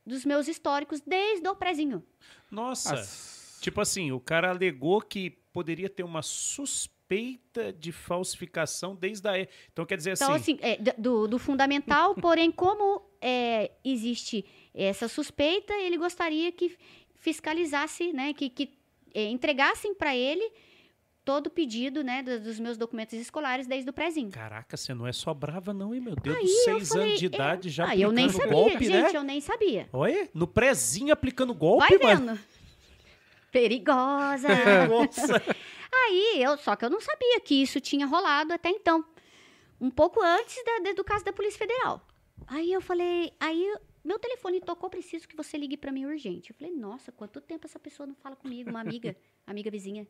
dos 0.06 0.24
meus 0.24 0.48
históricos 0.48 1.00
desde 1.00 1.46
o 1.48 1.54
prezinho. 1.54 2.02
Nossa. 2.50 2.94
As- 2.94 3.58
Tipo 3.60 3.82
assim, 3.82 4.10
o 4.10 4.18
cara 4.18 4.48
alegou 4.50 5.02
que 5.02 5.30
poderia 5.52 5.90
ter 5.90 6.02
uma 6.02 6.22
suspeita 6.22 7.70
de 7.72 7.92
falsificação 7.92 8.96
desde 8.96 9.28
a... 9.28 9.38
Então 9.70 9.84
quer 9.84 9.98
dizer 9.98 10.14
Então, 10.14 10.32
assim... 10.32 10.54
assim, 10.54 10.58
é, 10.62 10.76
do, 10.96 11.28
do 11.28 11.38
fundamental, 11.38 12.14
porém, 12.22 12.50
como 12.50 13.02
é, 13.20 13.70
existe 13.84 14.46
essa 14.72 15.08
suspeita, 15.08 15.74
ele 15.74 15.98
gostaria 15.98 16.50
que 16.52 16.74
fiscalizasse, 17.16 18.12
né, 18.14 18.32
que, 18.32 18.48
que 18.48 18.79
entregassem 19.14 19.94
para 19.94 20.14
ele 20.16 20.50
todo 21.24 21.46
o 21.48 21.50
pedido, 21.50 22.02
né, 22.02 22.22
do- 22.22 22.40
dos 22.40 22.58
meus 22.58 22.76
documentos 22.76 23.14
escolares 23.14 23.66
desde 23.66 23.88
o 23.88 23.92
prézinho. 23.92 24.30
Caraca, 24.30 24.76
você 24.76 24.92
não 24.94 25.06
é 25.06 25.12
só 25.12 25.32
brava, 25.34 25.72
não, 25.72 25.94
hein, 25.94 26.00
meu 26.00 26.16
Deus? 26.16 26.36
Aí 26.36 26.42
dos 26.44 26.52
eu 26.52 26.64
seis 26.64 26.88
falei, 26.88 27.06
anos 27.08 27.18
de 27.20 27.24
é, 27.26 27.28
idade 27.28 27.68
já 27.68 27.88
ah, 27.88 27.96
eu 27.96 28.10
nem 28.10 28.24
aplicando 28.26 28.42
sabia, 28.48 28.56
golpe, 28.62 28.84
gente, 28.84 29.12
né? 29.12 29.18
eu 29.18 29.22
nem 29.22 29.40
sabia. 29.40 29.88
Olha, 29.92 30.28
no 30.34 30.46
prézinho 30.46 31.12
aplicando 31.12 31.54
golpe, 31.54 31.96
Vai 31.98 32.16
vendo. 32.16 32.38
Perigosa. 33.52 34.48
Nossa. 34.88 35.42
Aí, 35.92 36.40
eu, 36.42 36.56
só 36.56 36.76
que 36.76 36.84
eu 36.84 36.90
não 36.90 37.00
sabia 37.00 37.40
que 37.40 37.54
isso 37.62 37.80
tinha 37.80 38.06
rolado 38.06 38.52
até 38.52 38.70
então. 38.70 39.04
Um 39.80 39.90
pouco 39.90 40.20
antes 40.22 40.56
da- 40.64 40.92
do 40.92 41.02
caso 41.04 41.24
da 41.24 41.32
Polícia 41.32 41.58
Federal. 41.58 42.00
Aí 42.46 42.72
eu 42.72 42.80
falei, 42.80 43.32
aí 43.40 43.64
eu- 43.66 43.80
meu 44.02 44.18
telefone 44.18 44.60
tocou, 44.60 44.88
preciso 44.88 45.28
que 45.28 45.36
você 45.36 45.58
ligue 45.58 45.76
pra 45.76 45.92
mim 45.92 46.06
urgente. 46.06 46.50
Eu 46.50 46.56
falei, 46.56 46.74
nossa, 46.74 47.12
quanto 47.12 47.40
tempo 47.40 47.66
essa 47.66 47.78
pessoa 47.78 48.06
não 48.06 48.14
fala 48.14 48.36
comigo, 48.36 48.70
uma 48.70 48.80
amiga, 48.80 49.16
amiga 49.46 49.70
vizinha. 49.70 50.06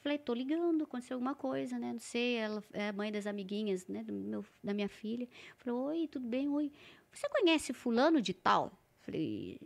Falei, 0.00 0.18
tô 0.18 0.34
ligando, 0.34 0.84
aconteceu 0.84 1.14
alguma 1.14 1.34
coisa, 1.34 1.78
né? 1.78 1.92
Não 1.92 2.00
sei, 2.00 2.36
ela 2.36 2.62
é 2.72 2.88
a 2.88 2.92
mãe 2.92 3.10
das 3.10 3.26
amiguinhas, 3.26 3.86
né? 3.86 4.02
Do 4.02 4.12
meu, 4.12 4.44
da 4.62 4.74
minha 4.74 4.88
filha. 4.88 5.26
Falei, 5.56 5.74
oi, 6.02 6.08
tudo 6.08 6.26
bem? 6.26 6.48
Oi. 6.48 6.70
Você 7.10 7.28
conhece 7.28 7.72
fulano 7.72 8.20
de 8.20 8.34
tal? 8.34 8.78
Falei, 9.00 9.58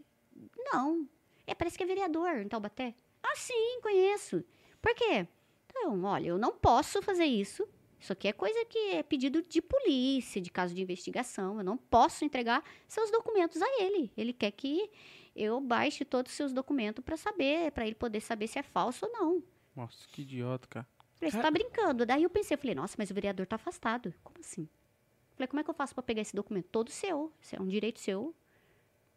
não. 0.56 1.08
É, 1.46 1.54
parece 1.54 1.76
que 1.76 1.82
é 1.82 1.86
vereador 1.86 2.36
em 2.36 2.48
Taubaté. 2.48 2.94
Ah, 3.22 3.34
sim, 3.34 3.80
conheço. 3.82 4.44
Por 4.80 4.94
quê? 4.94 5.26
Então, 5.66 6.04
olha, 6.04 6.28
eu 6.28 6.38
não 6.38 6.52
posso 6.52 7.02
fazer 7.02 7.24
isso. 7.24 7.66
Isso 7.98 8.12
aqui 8.12 8.28
é 8.28 8.32
coisa 8.32 8.64
que 8.64 8.78
é 8.92 9.02
pedido 9.02 9.42
de 9.42 9.60
polícia, 9.60 10.40
de 10.40 10.50
caso 10.50 10.74
de 10.74 10.82
investigação. 10.82 11.58
Eu 11.58 11.64
não 11.64 11.76
posso 11.76 12.24
entregar 12.24 12.62
seus 12.86 13.10
documentos 13.10 13.60
a 13.60 13.82
ele. 13.82 14.10
Ele 14.16 14.32
quer 14.32 14.52
que 14.52 14.88
eu 15.34 15.60
baixe 15.60 16.04
todos 16.04 16.30
os 16.32 16.36
seus 16.36 16.52
documentos 16.52 17.04
para 17.04 17.16
saber, 17.16 17.72
para 17.72 17.86
ele 17.86 17.94
poder 17.94 18.20
saber 18.20 18.46
se 18.46 18.58
é 18.58 18.62
falso 18.62 19.06
ou 19.06 19.12
não. 19.12 19.42
Nossa, 19.74 20.06
que 20.12 20.22
idiota, 20.22 20.66
cara. 20.68 20.86
Falei, 21.18 21.32
você 21.32 21.40
tá 21.40 21.50
brincando. 21.50 22.06
Daí 22.06 22.22
eu 22.22 22.30
pensei, 22.30 22.54
eu 22.54 22.58
falei, 22.58 22.74
nossa, 22.74 22.94
mas 22.96 23.10
o 23.10 23.14
vereador 23.14 23.46
tá 23.46 23.56
afastado. 23.56 24.14
Como 24.22 24.38
assim? 24.38 24.68
Falei, 25.34 25.48
como 25.48 25.60
é 25.60 25.64
que 25.64 25.70
eu 25.70 25.74
faço 25.74 25.94
para 25.94 26.02
pegar 26.02 26.22
esse 26.22 26.34
documento? 26.34 26.66
Todo 26.70 26.90
seu. 26.90 27.32
Isso 27.40 27.56
é 27.56 27.60
um 27.60 27.66
direito 27.66 27.98
seu. 27.98 28.34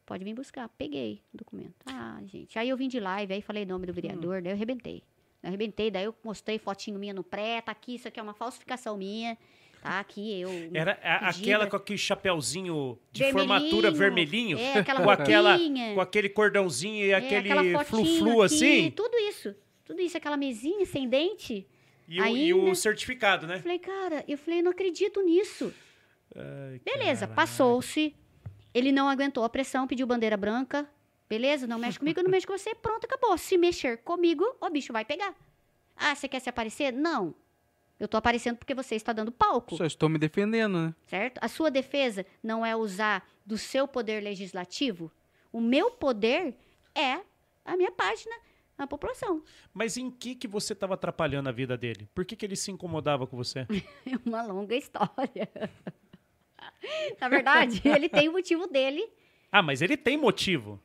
Pode 0.06 0.24
vir 0.24 0.34
buscar. 0.34 0.68
Peguei 0.70 1.22
o 1.34 1.38
documento. 1.38 1.76
Ah, 1.86 2.20
gente. 2.26 2.58
Aí 2.58 2.70
eu 2.70 2.78
vim 2.78 2.88
de 2.88 3.00
live, 3.00 3.34
aí 3.34 3.42
falei 3.42 3.66
nome 3.66 3.86
do 3.86 3.94
vereador, 3.94 4.42
daí 4.42 4.52
eu 4.52 4.56
arrebentei. 4.56 5.04
Eu 5.44 5.48
arrebentei, 5.50 5.90
daí 5.90 6.04
eu 6.06 6.16
mostrei 6.24 6.58
fotinho 6.60 7.00
minha 7.00 7.14
no 7.14 7.24
pré, 7.24 7.62
tá 7.62 7.72
aqui, 7.72 7.96
isso 7.96 8.08
aqui 8.08 8.20
é 8.20 8.24
uma 8.24 8.34
falsificação 8.34 8.96
minha. 8.98 9.38
Tá 9.82 10.00
aqui, 10.00 10.40
eu. 10.40 10.52
Era 10.74 11.00
a- 11.02 11.30
aquela 11.30 11.66
com 11.66 11.76
aquele 11.76 11.98
chapeuzinho 11.98 13.00
de 13.12 13.24
Vermelhinho. 13.24 13.48
formatura 13.60 13.90
vermelhinho, 13.92 14.58
É, 14.60 14.74
aquela 14.78 15.02
com 15.04 15.10
aquela 15.10 15.58
com 15.96 16.02
aquele 16.02 16.30
cordãozinho 16.30 17.06
e 17.06 17.10
É, 17.12 17.16
aquele 17.16 17.84
flu-flu 17.86 18.44
assim, 18.44 18.92
Tudo 18.92 19.18
isso. 19.18 19.56
Tudo 19.84 20.00
isso, 20.02 20.16
aquela 20.16 20.38
mesinha 20.38 20.86
sem 20.86 21.10
dente. 21.10 21.68
e 22.08 22.22
o, 22.22 22.26
e 22.38 22.54
o 22.54 22.60
Ainda. 22.66 22.76
certificado, 22.76 23.46
Eu 23.46 23.50
né? 23.50 23.60
falei, 23.60 23.80
cara, 23.80 24.24
eu 24.28 24.38
falei, 24.38 24.62
não 24.62 24.70
acredito 24.72 25.20
nisso. 25.24 25.74
Ai, 26.36 26.80
Beleza, 26.86 27.28
passou-se. 27.28 28.16
Ele 28.74 28.92
não 28.92 29.10
aguentou 29.10 29.44
a 29.44 29.50
pressão, 29.50 29.88
pediu 29.88 30.06
bandeira 30.06 30.38
branca. 30.38 30.88
Beleza, 31.32 31.66
não 31.66 31.80
mexe 31.80 31.98
comigo, 31.98 32.20
eu 32.20 32.26
não 32.26 32.30
mexo 32.30 32.46
com 32.46 32.58
você. 32.58 32.76
Pronto, 32.76 33.06
acabou. 33.06 33.38
Se 33.38 33.58
mexer 33.58 34.00
comigo, 34.00 34.44
o 34.60 34.70
bicho 34.70 34.92
vai 34.92 35.06
pegar. 35.06 35.34
Ah, 35.96 36.14
você 36.14 36.28
quer 36.28 36.42
se 36.42 36.50
aparecer? 36.50 36.92
Não. 36.92 37.34
Eu 37.98 38.06
tô 38.06 38.18
aparecendo 38.18 38.58
porque 38.58 38.76
você 38.76 38.96
está 38.96 39.14
dando 39.14 39.32
palco, 39.32 39.78
Só 39.78 39.86
estou 39.86 40.10
me 40.10 40.18
defendendo, 40.18 40.78
né? 40.88 40.96
certo? 41.08 41.38
A 41.42 41.48
sua 41.48 41.72
defesa 41.72 42.26
não 42.44 42.66
é 42.66 42.76
usar 42.76 43.26
do 43.46 43.58
seu 43.58 43.88
poder 43.88 44.22
legislativo. 44.22 45.10
O 45.54 45.62
meu 45.62 45.90
poder 45.92 46.54
é 46.94 47.22
a 47.64 47.78
minha 47.78 47.92
página, 47.94 48.36
a 48.78 48.86
população. 48.86 49.42
Mas 49.74 49.96
em 49.96 50.12
que 50.12 50.36
que 50.36 50.50
você 50.50 50.74
estava 50.74 50.96
atrapalhando 50.96 51.48
a 51.48 51.54
vida 51.54 51.78
dele? 51.78 52.10
Por 52.14 52.26
que, 52.26 52.36
que 52.36 52.46
ele 52.46 52.58
se 52.58 52.72
incomodava 52.72 53.26
com 53.26 53.38
você? 53.38 53.66
É 54.06 54.20
uma 54.28 54.42
longa 54.44 54.76
história. 54.76 55.48
Na 57.22 57.30
verdade, 57.30 57.82
ele 57.86 58.10
tem 58.10 58.28
o 58.28 58.34
motivo 58.34 58.68
dele 58.68 59.08
Ah, 59.50 59.62
mas 59.62 59.82
ele 59.82 59.96
tem 59.96 60.18
motivo. 60.18 60.78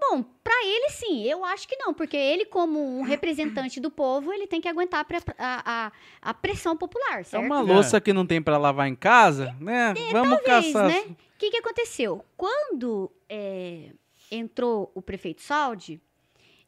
Bom, 0.00 0.22
pra 0.22 0.54
ele 0.64 0.90
sim, 0.90 1.24
eu 1.24 1.44
acho 1.44 1.66
que 1.66 1.76
não, 1.76 1.92
porque 1.92 2.16
ele, 2.16 2.44
como 2.46 2.78
um 2.98 3.02
representante 3.02 3.80
do 3.80 3.90
povo, 3.90 4.32
ele 4.32 4.46
tem 4.46 4.60
que 4.60 4.68
aguentar 4.68 5.04
a, 5.04 5.06
a- 5.38 5.62
a- 5.86 5.92
a 6.22 6.34
pressão 6.34 6.76
popular, 6.76 7.20
É 7.20 7.24
certo? 7.24 7.44
uma 7.44 7.60
louça 7.60 8.00
que 8.00 8.12
não 8.12 8.24
tem 8.26 8.40
pra 8.40 8.56
lavar 8.58 8.86
em 8.88 8.94
casa, 8.94 9.54
né? 9.60 9.94
Vamos 10.12 10.40
Talvez, 10.42 10.72
caçar. 10.72 10.88
né? 10.88 11.00
O 11.00 11.16
que, 11.38 11.50
que 11.50 11.56
aconteceu? 11.58 12.24
Quando 12.36 13.10
é, 13.28 13.90
entrou 14.30 14.90
o 14.94 15.02
prefeito 15.02 15.42
Saldi, 15.42 16.00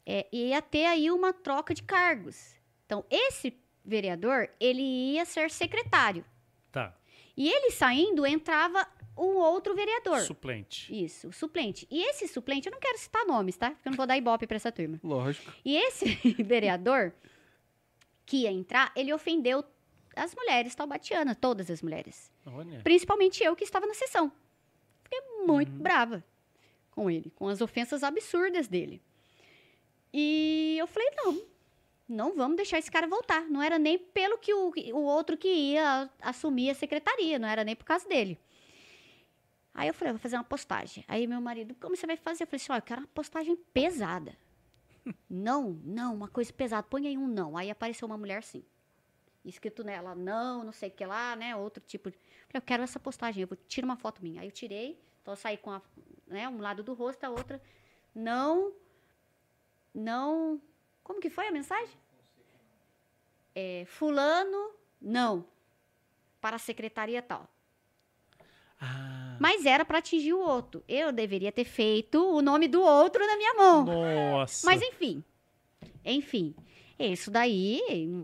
é, 0.05 0.27
ia 0.31 0.61
ter 0.61 0.85
aí 0.85 1.09
uma 1.09 1.31
troca 1.31 1.73
de 1.73 1.83
cargos. 1.83 2.53
Então, 2.85 3.05
esse 3.09 3.57
vereador, 3.83 4.49
ele 4.59 4.81
ia 5.13 5.25
ser 5.25 5.49
secretário. 5.49 6.23
Tá. 6.71 6.93
E 7.37 7.49
ele 7.49 7.71
saindo, 7.71 8.25
entrava 8.25 8.85
um 9.17 9.37
outro 9.37 9.75
vereador. 9.75 10.21
Suplente. 10.21 10.93
Isso, 10.93 11.31
suplente. 11.31 11.87
E 11.89 12.03
esse 12.03 12.27
suplente, 12.27 12.67
eu 12.67 12.71
não 12.71 12.79
quero 12.79 12.97
citar 12.97 13.25
nomes, 13.25 13.57
tá? 13.57 13.71
Porque 13.71 13.87
eu 13.87 13.91
não 13.91 13.97
vou 13.97 14.07
dar 14.07 14.17
ibope 14.17 14.47
pra 14.47 14.55
essa 14.55 14.71
turma. 14.71 14.99
Lógico. 15.03 15.51
E 15.63 15.77
esse 15.77 16.05
vereador 16.43 17.13
que 18.25 18.37
ia 18.37 18.51
entrar, 18.51 18.91
ele 18.95 19.13
ofendeu 19.13 19.63
as 20.15 20.33
mulheres 20.35 20.75
taubatianas, 20.75 21.37
todas 21.39 21.69
as 21.69 21.81
mulheres. 21.81 22.31
Olha. 22.45 22.81
Principalmente 22.81 23.43
eu 23.43 23.55
que 23.55 23.63
estava 23.63 23.85
na 23.85 23.93
sessão. 23.93 24.31
Fiquei 25.03 25.19
muito 25.45 25.71
brava 25.71 26.23
com 26.91 27.09
ele, 27.09 27.31
com 27.35 27.47
as 27.47 27.61
ofensas 27.61 28.03
absurdas 28.03 28.67
dele. 28.67 29.01
E 30.13 30.75
eu 30.77 30.87
falei, 30.87 31.09
não, 31.15 31.41
não 32.07 32.35
vamos 32.35 32.57
deixar 32.57 32.77
esse 32.77 32.91
cara 32.91 33.07
voltar. 33.07 33.49
Não 33.49 33.61
era 33.61 33.79
nem 33.79 33.97
pelo 33.97 34.37
que 34.37 34.53
o, 34.53 34.73
o 34.93 35.03
outro 35.03 35.37
que 35.37 35.47
ia 35.47 36.09
assumir 36.21 36.69
a 36.69 36.75
secretaria, 36.75 37.39
não 37.39 37.47
era 37.47 37.63
nem 37.63 37.75
por 37.75 37.85
causa 37.85 38.07
dele. 38.07 38.37
Aí 39.73 39.87
eu 39.87 39.93
falei, 39.93 40.09
eu 40.11 40.15
vou 40.15 40.21
fazer 40.21 40.35
uma 40.35 40.43
postagem. 40.43 41.05
Aí 41.07 41.25
meu 41.25 41.39
marido, 41.39 41.75
como 41.75 41.95
você 41.95 42.05
vai 42.05 42.17
fazer? 42.17 42.43
Eu 42.43 42.47
falei 42.47 42.61
assim, 42.61 42.71
ó, 42.71 42.75
eu 42.75 42.81
quero 42.81 43.01
uma 43.01 43.07
postagem 43.07 43.55
pesada. 43.73 44.37
não, 45.29 45.79
não, 45.83 46.13
uma 46.13 46.27
coisa 46.27 46.51
pesada. 46.51 46.83
Põe 46.83 47.07
aí 47.07 47.17
um 47.17 47.27
não. 47.27 47.57
Aí 47.57 47.69
apareceu 47.69 48.05
uma 48.05 48.17
mulher 48.17 48.39
assim. 48.39 48.63
Escrito 49.43 49.83
nela, 49.83 50.13
não, 50.13 50.63
não 50.63 50.71
sei 50.71 50.89
o 50.89 50.91
que 50.91 51.05
lá, 51.05 51.35
né? 51.35 51.55
Outro 51.55 51.81
tipo 51.85 52.11
de. 52.11 52.17
Falei, 52.17 52.55
eu 52.55 52.61
quero 52.61 52.83
essa 52.83 52.99
postagem, 52.99 53.41
eu 53.41 53.47
vou 53.47 53.57
tirar 53.67 53.85
uma 53.85 53.97
foto 53.97 54.21
minha. 54.21 54.41
Aí 54.41 54.47
eu 54.47 54.51
tirei, 54.51 55.01
então 55.21 55.31
eu 55.31 55.37
saí 55.37 55.57
com 55.57 55.71
a, 55.71 55.81
né, 56.27 56.47
um 56.47 56.59
lado 56.59 56.83
do 56.83 56.93
rosto, 56.93 57.23
a 57.23 57.29
outra. 57.29 57.61
Não. 58.13 58.73
Não. 59.93 60.61
Como 61.03 61.19
que 61.19 61.29
foi 61.29 61.47
a 61.47 61.51
mensagem? 61.51 61.97
É, 63.55 63.85
fulano, 63.87 64.75
não. 65.01 65.45
Para 66.39 66.57
a 66.57 66.59
secretaria 66.59 67.21
tal. 67.21 67.47
Ah, 68.79 69.20
Mas 69.41 69.65
era 69.65 69.83
para 69.83 69.97
atingir 69.97 70.33
o 70.33 70.39
outro. 70.39 70.83
Eu 70.87 71.11
deveria 71.11 71.51
ter 71.51 71.63
feito 71.65 72.23
o 72.23 72.41
nome 72.43 72.67
do 72.67 72.81
outro 72.81 73.25
na 73.25 73.35
minha 73.35 73.53
mão. 73.55 73.83
nossa. 73.85 74.65
Mas 74.67 74.81
enfim. 74.81 75.23
Enfim. 76.05 76.53
Isso 76.99 77.31
daí, 77.31 77.81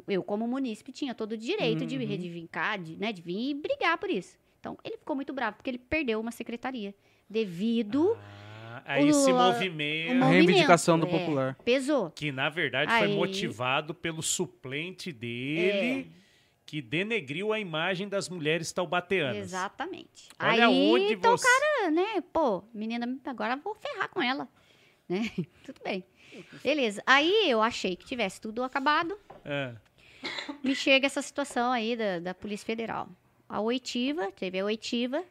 eu 0.07 0.21
como 0.21 0.47
munícipe 0.47 0.91
tinha 0.91 1.15
todo 1.15 1.31
o 1.31 1.37
direito 1.37 1.83
de 1.87 1.97
Uhum. 1.97 2.05
reivindicar, 2.05 2.77
de, 2.79 2.95
né, 2.95 3.11
de 3.11 3.23
vir 3.23 3.49
e 3.49 3.53
brigar 3.55 3.97
por 3.97 4.09
isso. 4.11 4.37
Então, 4.59 4.77
ele 4.83 4.97
ficou 4.97 5.15
muito 5.15 5.33
bravo, 5.33 5.55
porque 5.57 5.71
ele 5.71 5.79
perdeu 5.79 6.19
uma 6.19 6.31
secretaria. 6.31 6.93
Devido 7.27 8.15
Ah, 8.75 8.83
a 8.85 9.01
esse 9.01 9.31
o- 9.31 9.35
movimento. 9.35 10.09
ao 10.09 10.15
A 10.15 10.19
movimento. 10.19 10.31
reivindicação 10.45 10.99
do 10.99 11.07
É, 11.07 11.09
popular. 11.09 11.57
Pesou. 11.65 12.11
Que 12.11 12.31
na 12.31 12.49
verdade 12.49 12.91
foi 12.91 13.07
Aí- 13.07 13.15
motivado 13.15 13.95
pelo 13.95 14.21
suplente 14.21 15.11
dele, 15.11 16.11
que 16.67 16.81
denegriu 16.81 17.53
a 17.53 17.59
imagem 17.59 18.09
das 18.09 18.27
mulheres 18.27 18.73
taubateanas. 18.73 19.37
Exatamente. 19.37 20.27
Olha 20.37 20.67
Aí, 20.67 20.91
onde 20.91 21.13
então, 21.13 21.37
você. 21.37 21.47
cara, 21.47 21.89
né, 21.89 22.21
pô, 22.33 22.61
menina, 22.73 23.07
agora 23.25 23.55
vou 23.55 23.73
ferrar 23.73 24.09
com 24.09 24.21
ela. 24.21 24.49
Né? 25.07 25.31
Tudo 25.63 25.81
bem. 25.81 26.03
Beleza. 26.61 27.01
Aí 27.05 27.49
eu 27.49 27.61
achei 27.61 27.95
que 27.95 28.05
tivesse 28.05 28.41
tudo 28.41 28.61
acabado. 28.63 29.17
É. 29.45 29.73
me 30.61 30.75
chega 30.75 31.05
essa 31.05 31.21
situação 31.21 31.71
aí 31.71 31.95
da, 31.95 32.19
da 32.19 32.33
Polícia 32.35 32.65
Federal. 32.65 33.07
A 33.47 33.61
oitiva, 33.61 34.29
teve 34.33 34.59
a 34.59 34.65
oitiva. 34.65 35.23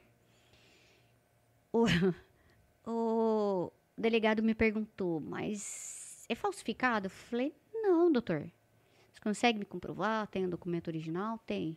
O, 1.71 1.85
o 2.83 3.73
delegado 3.97 4.43
me 4.43 4.55
perguntou, 4.55 5.21
mas 5.21 6.25
é 6.31 6.35
falsificado? 6.35 7.07
Eu 7.07 7.11
falei, 7.11 7.55
não, 7.75 8.11
doutor. 8.11 8.51
Consegue 9.27 9.59
me 9.59 9.65
comprovar? 9.65 10.29
Tem 10.29 10.47
um 10.47 10.49
documento 10.49 10.87
original? 10.87 11.37
Tem. 11.45 11.77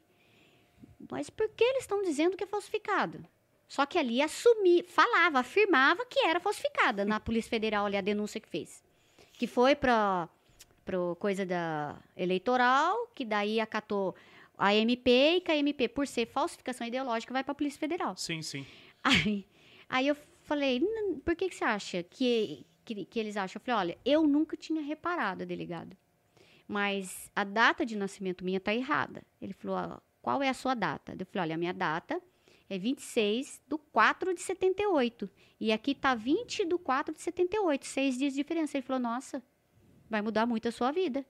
Mas 1.10 1.32
por 1.32 1.50
que 1.50 1.64
eles 1.64 1.82
estão 1.82 2.04
dizendo 2.04 2.38
que 2.38 2.44
é 2.44 2.48
falsificado? 2.48 3.26
Só 3.68 3.88
que 3.88 3.98
ali 3.98 4.22
assumi, 4.22 4.84
falava, 4.84 5.40
afirmava 5.40 6.06
que 6.06 6.20
era 6.20 6.40
falsificada 6.40 7.04
na 7.04 7.20
Polícia 7.20 7.50
Federal 7.50 7.88
ali 7.88 7.98
a 7.98 8.02
denúncia 8.02 8.40
que 8.40 8.48
fez. 8.48 8.84
Que 9.34 9.48
foi 9.48 9.76
para 9.76 10.30
pro 10.86 11.16
coisa 11.20 11.44
da 11.44 11.98
eleitoral, 12.16 13.08
que 13.16 13.26
daí 13.26 13.60
acatou 13.60 14.14
a 14.56 14.76
MP 14.76 15.38
e 15.38 15.42
que 15.42 15.52
a 15.52 15.58
MP, 15.58 15.88
por 15.88 16.06
ser 16.06 16.28
falsificação 16.28 16.86
ideológica, 16.86 17.34
vai 17.34 17.44
para 17.44 17.54
a 17.54 17.56
Polícia 17.56 17.80
Federal. 17.80 18.16
Sim, 18.16 18.44
sim. 18.44 18.64
Aí, 19.04 19.44
aí 19.90 20.08
eu 20.08 20.16
falei, 20.44 20.78
"N- 20.78 21.20
por 21.26 21.36
que, 21.36 21.50
que 21.50 21.56
você 21.56 21.64
acha 21.64 22.04
que, 22.04 22.64
que, 22.86 23.06
que 23.06 23.20
eles 23.20 23.36
acham? 23.36 23.60
Eu 23.60 23.66
falei, 23.66 23.80
olha, 23.94 23.98
eu 24.06 24.22
nunca 24.28 24.56
tinha 24.56 24.84
reparado, 24.84 25.48
delegado. 25.48 25.98
Mas 26.70 27.32
a 27.36 27.44
data 27.44 27.84
de 27.84 27.98
nascimento 27.98 28.46
minha 28.46 28.60
tá 28.60 28.72
errada. 28.72 29.24
Ele 29.42 29.54
falou, 29.54 30.00
qual 30.22 30.44
é 30.44 30.50
a 30.50 30.54
sua 30.54 30.76
data? 30.76 31.16
Eu 31.18 31.26
falei, 31.26 31.48
olha, 31.48 31.56
a 31.56 31.58
minha 31.58 31.74
data 31.74 32.22
é 32.70 32.78
26 32.78 33.60
do 33.68 33.80
4 33.80 34.36
de 34.36 34.42
78. 34.44 35.28
E 35.60 35.72
aqui 35.72 35.96
tá 35.96 36.14
20 36.14 36.66
do 36.66 36.78
4 36.78 37.12
de 37.16 37.22
78. 37.24 37.88
Seis 37.88 38.20
dias 38.20 38.34
de 38.34 38.40
diferença. 38.40 38.78
Ele 38.78 38.86
falou, 38.86 39.02
nossa, 39.02 39.42
vai 40.08 40.22
mudar 40.22 40.46
muito 40.46 40.68
a 40.68 40.72
sua 40.72 40.92
vida. 40.92 41.26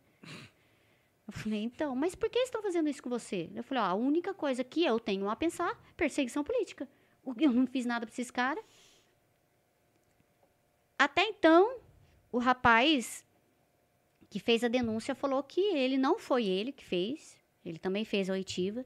Eu 1.26 1.32
falei, 1.32 1.64
então, 1.64 1.96
mas 1.96 2.16
por 2.16 2.30
que 2.30 2.40
estão 2.40 2.62
fazendo 2.62 2.90
isso 2.90 3.02
com 3.02 3.10
você? 3.10 3.50
Eu 3.56 3.64
falei, 3.64 3.82
ó, 3.82 3.86
a 3.86 3.94
única 3.94 4.34
coisa 4.34 4.62
que 4.62 4.84
eu 4.84 5.00
tenho 5.00 5.30
a 5.30 5.38
pensar, 5.38 5.74
perseguição 5.96 6.44
política. 6.44 6.86
Eu 7.40 7.54
não 7.54 7.66
fiz 7.66 7.86
nada 7.86 8.06
para 8.06 8.12
esses 8.12 8.30
caras. 8.30 8.66
Até 10.98 11.24
então, 11.24 11.80
o 12.30 12.40
rapaz 12.40 13.24
que 14.30 14.40
fez 14.40 14.64
a 14.64 14.68
denúncia 14.68 15.16
falou 15.16 15.42
que 15.42 15.62
ele 15.62 15.98
não 15.98 16.20
foi 16.20 16.46
ele 16.46 16.72
que 16.72 16.86
fez, 16.86 17.38
ele 17.66 17.80
também 17.80 18.06
fez 18.06 18.30
a 18.30 18.34
oitiva, 18.34 18.86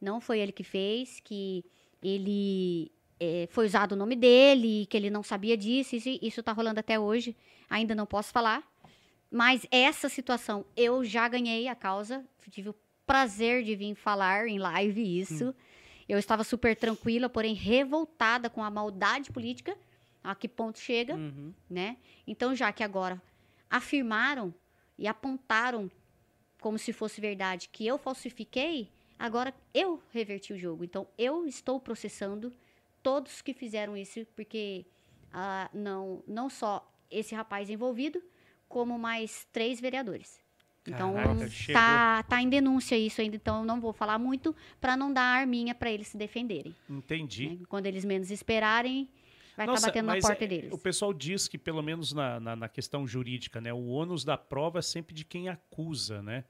não 0.00 0.20
foi 0.20 0.38
ele 0.38 0.52
que 0.52 0.62
fez, 0.62 1.20
que 1.20 1.64
ele 2.02 2.92
é, 3.18 3.48
foi 3.50 3.66
usado 3.66 3.92
o 3.92 3.96
nome 3.96 4.14
dele, 4.14 4.86
que 4.86 4.96
ele 4.96 5.10
não 5.10 5.22
sabia 5.22 5.56
disso, 5.56 5.96
isso, 5.96 6.08
isso 6.22 6.42
tá 6.42 6.52
rolando 6.52 6.80
até 6.80 6.98
hoje, 6.98 7.36
ainda 7.68 7.94
não 7.94 8.06
posso 8.06 8.32
falar. 8.32 8.62
Mas 9.30 9.66
essa 9.70 10.08
situação, 10.08 10.64
eu 10.76 11.04
já 11.04 11.26
ganhei 11.28 11.66
a 11.66 11.74
causa, 11.74 12.24
tive 12.50 12.68
o 12.68 12.74
prazer 13.06 13.62
de 13.62 13.74
vir 13.74 13.94
falar 13.94 14.46
em 14.46 14.58
live 14.58 15.20
isso. 15.20 15.48
Hum. 15.48 15.54
Eu 16.08 16.18
estava 16.18 16.44
super 16.44 16.76
tranquila, 16.76 17.28
porém 17.28 17.54
revoltada 17.54 18.48
com 18.48 18.62
a 18.62 18.70
maldade 18.70 19.32
política 19.32 19.76
a 20.22 20.34
que 20.34 20.48
ponto 20.48 20.78
chega, 20.78 21.14
uhum. 21.14 21.52
né? 21.68 21.96
Então, 22.26 22.54
já 22.54 22.72
que 22.72 22.82
agora 22.82 23.20
afirmaram 23.70 24.54
e 24.98 25.06
apontaram 25.06 25.90
como 26.60 26.78
se 26.78 26.92
fosse 26.92 27.20
verdade 27.20 27.68
que 27.68 27.86
eu 27.86 27.98
falsifiquei, 27.98 28.90
agora 29.18 29.54
eu 29.72 30.02
reverti 30.12 30.52
o 30.52 30.58
jogo. 30.58 30.84
Então, 30.84 31.06
eu 31.16 31.46
estou 31.46 31.78
processando 31.78 32.52
todos 33.02 33.40
que 33.40 33.52
fizeram 33.52 33.96
isso, 33.96 34.26
porque 34.34 34.84
uh, 35.32 35.76
não, 35.76 36.22
não 36.26 36.50
só 36.50 36.92
esse 37.10 37.34
rapaz 37.34 37.70
envolvido, 37.70 38.22
como 38.68 38.98
mais 38.98 39.46
três 39.52 39.80
vereadores. 39.80 40.40
Então, 40.88 41.14
Caraca, 41.14 41.48
tá, 41.72 42.22
tá 42.22 42.42
em 42.42 42.48
denúncia 42.48 42.96
isso 42.96 43.20
ainda, 43.20 43.36
então 43.36 43.58
eu 43.58 43.64
não 43.64 43.80
vou 43.80 43.92
falar 43.92 44.18
muito 44.18 44.54
para 44.80 44.96
não 44.96 45.12
dar 45.12 45.22
arminha 45.22 45.74
para 45.74 45.90
eles 45.90 46.08
se 46.08 46.16
defenderem. 46.16 46.74
Entendi. 46.88 47.48
Né? 47.50 47.58
Quando 47.68 47.86
eles 47.86 48.04
menos 48.04 48.30
esperarem, 48.30 49.08
vai 49.56 49.66
estar 49.66 49.80
tá 49.80 49.86
batendo 49.86 50.06
na 50.06 50.18
porta 50.18 50.44
é, 50.44 50.46
deles. 50.46 50.72
O 50.72 50.78
pessoal 50.78 51.12
diz 51.14 51.48
que, 51.48 51.56
pelo 51.56 51.82
menos 51.82 52.12
na, 52.12 52.38
na, 52.38 52.56
na, 52.56 52.68
questão 52.68 53.06
jurídica, 53.06 53.60
né, 53.60 53.72
o 53.72 53.86
ônus 53.86 54.24
da 54.24 54.36
prova 54.36 54.80
é 54.80 54.82
sempre 54.82 55.14
de 55.14 55.24
quem 55.24 55.48
acusa, 55.48 56.22
né? 56.22 56.44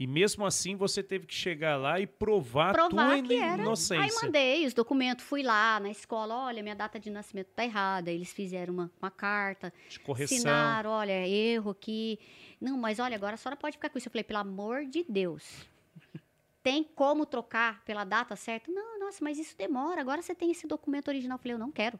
E 0.00 0.06
mesmo 0.06 0.46
assim 0.46 0.76
você 0.76 1.02
teve 1.02 1.26
que 1.26 1.34
chegar 1.34 1.76
lá 1.76 2.00
e 2.00 2.06
provar, 2.06 2.72
provar 2.72 3.18
tua 3.18 3.22
que 3.22 3.34
era. 3.34 3.60
inocência. 3.60 4.02
Aí 4.02 4.24
mandei 4.24 4.66
os 4.66 4.72
documentos, 4.72 5.26
fui 5.26 5.42
lá 5.42 5.78
na 5.78 5.90
escola, 5.90 6.34
olha, 6.34 6.62
minha 6.62 6.74
data 6.74 6.98
de 6.98 7.10
nascimento 7.10 7.48
tá 7.48 7.64
errada. 7.64 8.10
Eles 8.10 8.32
fizeram 8.32 8.72
uma, 8.72 8.90
uma 8.98 9.10
carta, 9.10 9.70
de 9.90 10.00
correção. 10.00 10.38
assinaram, 10.38 10.88
olha, 10.88 11.28
erro 11.28 11.72
aqui. 11.72 12.18
Não, 12.58 12.78
mas 12.78 12.98
olha, 12.98 13.14
agora 13.14 13.34
a 13.34 13.36
senhora 13.36 13.58
pode 13.58 13.76
ficar 13.76 13.90
com 13.90 13.98
isso. 13.98 14.08
Eu 14.08 14.12
falei, 14.12 14.24
pelo 14.24 14.38
amor 14.38 14.86
de 14.86 15.04
Deus. 15.06 15.68
Tem 16.62 16.82
como 16.82 17.26
trocar 17.26 17.84
pela 17.84 18.02
data 18.02 18.34
certa? 18.36 18.72
Não, 18.72 18.98
nossa, 18.98 19.22
mas 19.22 19.38
isso 19.38 19.54
demora. 19.54 20.00
Agora 20.00 20.22
você 20.22 20.34
tem 20.34 20.50
esse 20.50 20.66
documento 20.66 21.08
original. 21.08 21.36
Eu 21.36 21.38
falei, 21.40 21.54
eu 21.54 21.58
não 21.58 21.72
quero. 21.72 21.98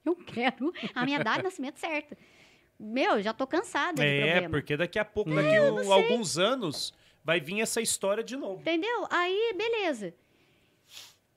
Eu 0.04 0.16
quero 0.16 0.72
a 0.94 1.04
minha 1.04 1.22
data 1.22 1.38
de 1.38 1.44
nascimento 1.44 1.78
certa. 1.78 2.16
Meu, 2.78 3.20
já 3.22 3.34
tô 3.34 3.46
cansada 3.46 4.02
é, 4.02 4.14
de 4.14 4.22
problema. 4.22 4.50
porque 4.50 4.76
daqui 4.76 4.98
a 4.98 5.04
pouco, 5.04 5.34
daqui 5.34 5.54
é, 5.54 5.70
um, 5.70 5.92
alguns 5.92 6.38
anos, 6.38 6.94
vai 7.22 7.38
vir 7.38 7.60
essa 7.60 7.80
história 7.80 8.24
de 8.24 8.36
novo. 8.36 8.60
Entendeu? 8.60 9.06
Aí, 9.10 9.54
beleza. 9.54 10.14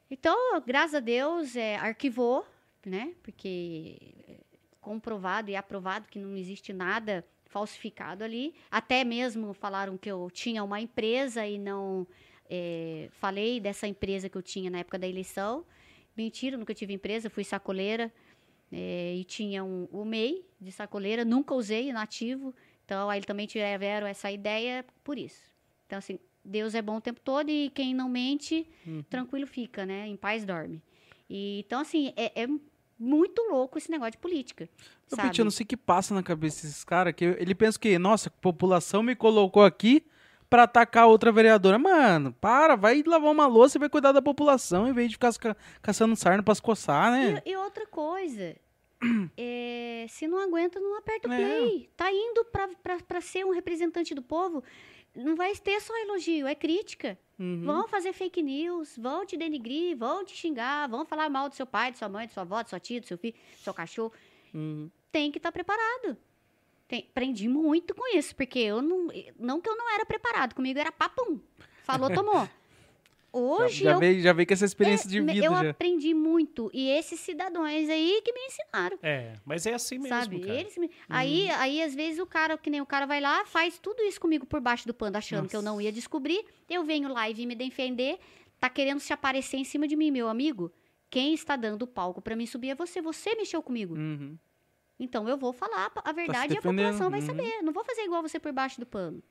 Então, 0.09 0.37
graças 0.65 0.95
a 0.95 0.99
Deus, 0.99 1.55
é, 1.55 1.75
arquivou, 1.75 2.45
né? 2.85 3.13
Porque 3.21 3.97
é 4.27 4.37
comprovado 4.79 5.49
e 5.51 5.55
aprovado 5.55 6.07
que 6.07 6.19
não 6.19 6.37
existe 6.37 6.71
nada 6.71 7.25
falsificado 7.45 8.23
ali. 8.23 8.53
Até 8.71 9.03
mesmo 9.03 9.53
falaram 9.53 9.97
que 9.97 10.09
eu 10.09 10.29
tinha 10.31 10.63
uma 10.63 10.79
empresa 10.79 11.45
e 11.45 11.57
não 11.57 12.07
é, 12.49 13.09
falei 13.11 13.59
dessa 13.59 13.87
empresa 13.87 14.29
que 14.29 14.37
eu 14.37 14.41
tinha 14.41 14.69
na 14.69 14.79
época 14.79 14.97
da 14.97 15.07
eleição. 15.07 15.65
Mentira, 16.15 16.57
nunca 16.57 16.73
tive 16.73 16.93
empresa, 16.93 17.29
fui 17.29 17.43
sacoleira. 17.43 18.11
É, 18.73 19.15
e 19.15 19.23
tinha 19.23 19.63
um, 19.63 19.87
o 19.91 20.03
MEI 20.03 20.45
de 20.59 20.71
sacoleira, 20.71 21.23
nunca 21.23 21.53
usei 21.53 21.89
inativo. 21.89 22.53
Então, 22.85 23.09
aí 23.09 23.21
também 23.21 23.45
tiveram 23.45 24.07
essa 24.07 24.31
ideia 24.31 24.85
por 25.03 25.17
isso. 25.17 25.51
Então, 25.85 25.99
assim, 25.99 26.19
Deus 26.43 26.75
é 26.75 26.81
bom 26.81 26.97
o 26.97 27.01
tempo 27.01 27.19
todo 27.19 27.49
e 27.49 27.69
quem 27.69 27.93
não 27.93 28.09
mente, 28.09 28.67
uhum. 28.85 29.03
tranquilo 29.09 29.47
fica, 29.47 29.85
né? 29.85 30.07
Em 30.07 30.17
paz 30.17 30.43
dorme. 30.43 30.81
E, 31.29 31.59
então, 31.65 31.79
assim, 31.79 32.13
é, 32.15 32.43
é 32.43 32.47
muito 32.99 33.41
louco 33.49 33.77
esse 33.77 33.89
negócio 33.89 34.13
de 34.13 34.17
política. 34.17 34.67
Eu, 35.09 35.17
sabe? 35.17 35.39
eu 35.39 35.45
não 35.45 35.51
sei 35.51 35.63
o 35.63 35.67
que 35.67 35.77
passa 35.77 36.13
na 36.13 36.23
cabeça 36.23 36.65
desses 36.65 36.83
caras, 36.83 37.13
que 37.13 37.25
ele 37.25 37.55
pensa 37.55 37.79
que, 37.79 37.97
nossa, 37.97 38.29
a 38.29 38.31
população 38.31 39.03
me 39.03 39.15
colocou 39.15 39.63
aqui 39.63 40.05
para 40.49 40.63
atacar 40.63 41.07
outra 41.07 41.31
vereadora. 41.31 41.79
Mano, 41.79 42.31
para, 42.33 42.75
vai 42.75 43.01
lavar 43.03 43.31
uma 43.31 43.47
louça 43.47 43.77
e 43.77 43.79
vai 43.79 43.89
cuidar 43.89 44.11
da 44.11 44.21
população 44.21 44.87
em 44.87 44.93
vez 44.93 45.09
de 45.09 45.15
ficar 45.15 45.33
ca 45.33 45.55
caçando 45.81 46.15
sarna 46.15 46.43
pra 46.43 46.53
se 46.53 46.61
coçar, 46.61 47.11
né? 47.11 47.41
E, 47.45 47.51
e 47.51 47.57
outra 47.57 47.87
coisa, 47.87 48.55
é, 49.37 50.05
se 50.09 50.27
não 50.27 50.37
aguenta, 50.37 50.79
não 50.79 50.97
aperta 50.97 51.27
o 51.27 51.31
é. 51.31 51.37
play. 51.37 51.83
É. 51.83 51.95
Tá 51.95 52.11
indo 52.11 52.45
para 52.45 53.21
ser 53.21 53.45
um 53.45 53.51
representante 53.51 54.13
do 54.13 54.21
povo 54.21 54.63
não 55.15 55.35
vai 55.35 55.55
ter 55.55 55.79
só 55.79 55.95
elogio, 56.01 56.47
é 56.47 56.55
crítica. 56.55 57.17
Uhum. 57.37 57.63
Vão 57.63 57.87
fazer 57.87 58.13
fake 58.13 58.41
news, 58.41 58.97
vão 58.97 59.25
te 59.25 59.37
denigrir, 59.37 59.97
vão 59.97 60.25
te 60.25 60.35
xingar, 60.35 60.87
vão 60.87 61.05
falar 61.05 61.29
mal 61.29 61.49
do 61.49 61.55
seu 61.55 61.65
pai, 61.65 61.91
de 61.91 61.97
sua 61.97 62.09
mãe, 62.09 62.25
de 62.25 62.33
sua 62.33 62.41
avó, 62.41 62.61
de 62.61 62.69
sua 62.69 62.79
tia, 62.79 62.99
do 62.99 63.07
seu 63.07 63.17
filho, 63.17 63.35
do 63.57 63.63
seu 63.63 63.73
cachorro. 63.73 64.11
Uhum. 64.53 64.89
Tem 65.11 65.31
que 65.31 65.37
estar 65.37 65.49
tá 65.49 65.53
preparado. 65.53 66.17
Tem, 66.87 67.07
aprendi 67.09 67.47
muito 67.47 67.93
com 67.93 68.17
isso, 68.17 68.35
porque 68.35 68.59
eu 68.59 68.81
não. 68.81 69.07
Não 69.37 69.61
que 69.61 69.69
eu 69.69 69.75
não 69.75 69.93
era 69.93 70.05
preparado, 70.05 70.55
comigo 70.55 70.79
era 70.79 70.91
papum. 70.91 71.39
Falou, 71.83 72.09
tomou. 72.11 72.47
Hoje 73.35 73.83
já, 73.83 73.89
já 73.89 73.95
eu, 73.95 73.99
veio, 73.99 74.21
já 74.21 74.31
veio 74.31 74.47
com 74.47 74.53
essa 74.53 74.65
experiência 74.65 75.07
é, 75.07 75.09
de 75.09 75.19
vida. 75.19 75.45
Eu 75.47 75.51
já. 75.51 75.71
aprendi 75.71 76.13
muito. 76.13 76.69
E 76.71 76.87
esses 76.91 77.19
cidadãos 77.19 77.65
aí 77.67 78.21
que 78.23 78.31
me 78.31 78.39
ensinaram. 78.45 78.99
É, 79.01 79.33
mas 79.43 79.65
é 79.65 79.73
assim 79.73 79.97
mesmo. 79.97 80.09
Sabe? 80.15 80.39
Cara. 80.39 80.53
Eles 80.53 80.77
me... 80.77 80.85
Uhum. 80.85 80.91
aí, 81.09 81.49
aí, 81.49 81.81
às 81.81 81.95
vezes, 81.95 82.19
o 82.19 82.27
cara, 82.27 82.55
que 82.59 82.69
nem 82.69 82.79
o 82.79 82.85
cara 82.85 83.07
vai 83.07 83.19
lá, 83.19 83.43
faz 83.45 83.79
tudo 83.79 84.03
isso 84.03 84.21
comigo 84.21 84.45
por 84.45 84.61
baixo 84.61 84.85
do 84.85 84.93
pano, 84.93 85.17
achando 85.17 85.39
Nossa. 85.39 85.49
que 85.49 85.55
eu 85.55 85.63
não 85.63 85.81
ia 85.81 85.91
descobrir. 85.91 86.45
Eu 86.69 86.83
venho 86.83 87.11
lá 87.11 87.27
e 87.27 87.33
vim 87.33 87.47
me 87.47 87.55
defender. 87.55 88.19
Tá 88.59 88.69
querendo 88.69 88.99
se 88.99 89.11
aparecer 89.11 89.57
em 89.57 89.63
cima 89.63 89.87
de 89.87 89.95
mim, 89.95 90.11
meu 90.11 90.29
amigo. 90.29 90.71
Quem 91.09 91.33
está 91.33 91.55
dando 91.55 91.87
palco 91.87 92.21
para 92.21 92.35
mim 92.35 92.45
subir 92.45 92.69
é 92.69 92.75
você. 92.75 93.01
Você 93.01 93.33
mexeu 93.33 93.63
comigo. 93.63 93.95
Uhum. 93.95 94.37
Então 94.99 95.27
eu 95.27 95.37
vou 95.37 95.51
falar 95.51 95.87
a 95.87 95.89
tá 95.89 96.11
verdade 96.11 96.49
tá 96.49 96.53
e 96.53 96.57
a 96.59 96.61
população 96.61 97.09
vai 97.09 97.19
uhum. 97.19 97.25
saber. 97.25 97.61
Não 97.63 97.73
vou 97.73 97.83
fazer 97.83 98.01
igual 98.03 98.21
você 98.21 98.39
por 98.39 98.51
baixo 98.51 98.79
do 98.79 98.85
pano. 98.85 99.23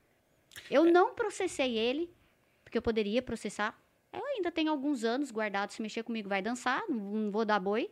Eu 0.69 0.87
é. 0.87 0.91
não 0.91 1.15
processei 1.15 1.79
ele, 1.79 2.13
porque 2.65 2.77
eu 2.77 2.83
poderia 2.83 3.23
processar 3.23 3.81
eu 4.13 4.25
ainda 4.27 4.53
tenho 4.53 4.71
alguns 4.71 5.05
anos 5.05 5.31
guardados. 5.31 5.75
Se 5.75 5.83
mexer 5.83 6.03
comigo, 6.03 6.29
vai 6.29 6.43
dançar. 6.43 6.83
Não, 6.89 7.31
vou 7.31 7.45
dar 7.45 7.59
boi. 7.59 7.91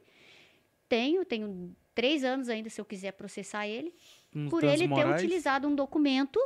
Tenho, 0.89 1.25
tenho 1.25 1.75
três 1.95 2.25
anos 2.25 2.49
ainda 2.49 2.69
se 2.69 2.81
eu 2.81 2.85
quiser 2.85 3.13
processar 3.13 3.67
ele. 3.67 3.95
Uns 4.35 4.51
por 4.51 4.63
ele 4.63 4.87
ter 4.87 5.07
utilizado 5.07 5.67
um 5.67 5.75
documento, 5.75 6.39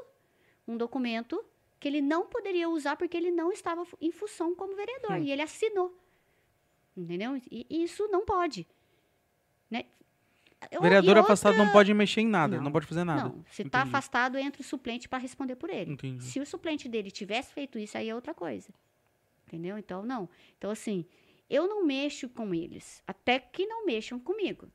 um 0.67 0.77
documento 0.77 1.45
que 1.81 1.89
ele 1.89 2.01
não 2.01 2.27
poderia 2.27 2.69
usar 2.69 2.97
porque 2.97 3.17
ele 3.17 3.31
não 3.31 3.53
estava 3.53 3.85
em 4.01 4.13
função 4.13 4.55
como 4.55 4.77
vereador. 4.77 5.13
Hum. 5.13 5.23
E 5.23 5.33
ele 5.33 5.43
assinou. 5.43 5.99
Entendeu? 6.97 7.41
E 7.51 7.67
isso 7.71 8.07
não 8.09 8.25
pode. 8.25 8.67
Né? 9.69 9.87
Vereador 10.81 11.17
outra... 11.17 11.23
afastado 11.23 11.59
não 11.59 11.73
pode 11.73 11.93
mexer 11.93 12.21
em 12.21 12.29
nada, 12.29 12.57
não, 12.57 12.65
não 12.65 12.73
pode 12.73 12.87
fazer 12.87 13.03
nada. 13.03 13.25
Não, 13.25 13.45
se 13.51 13.63
está 13.63 13.83
afastado, 13.83 14.39
entra 14.39 14.63
o 14.63 14.65
suplente 14.65 15.09
para 15.09 15.19
responder 15.19 15.57
por 15.57 15.69
ele. 15.69 15.93
Entendi. 15.93 16.23
Se 16.23 16.39
o 16.39 16.47
suplente 16.47 16.89
dele 16.89 17.11
tivesse 17.11 17.53
feito 17.53 17.79
isso, 17.79 17.99
aí 17.99 18.09
é 18.09 18.15
outra 18.15 18.33
coisa 18.33 18.73
entendeu? 19.55 19.79
Então, 19.79 20.05
não. 20.05 20.29
Então, 20.59 20.71
assim, 20.71 21.07
eu 21.49 21.69
não 21.69 21.85
mexo 21.85 22.29
com 22.29 22.55
eles, 22.55 23.03
até 23.07 23.39
que 23.39 23.67
não 23.67 23.87
mexam 23.87 24.19
comigo. 24.19 24.69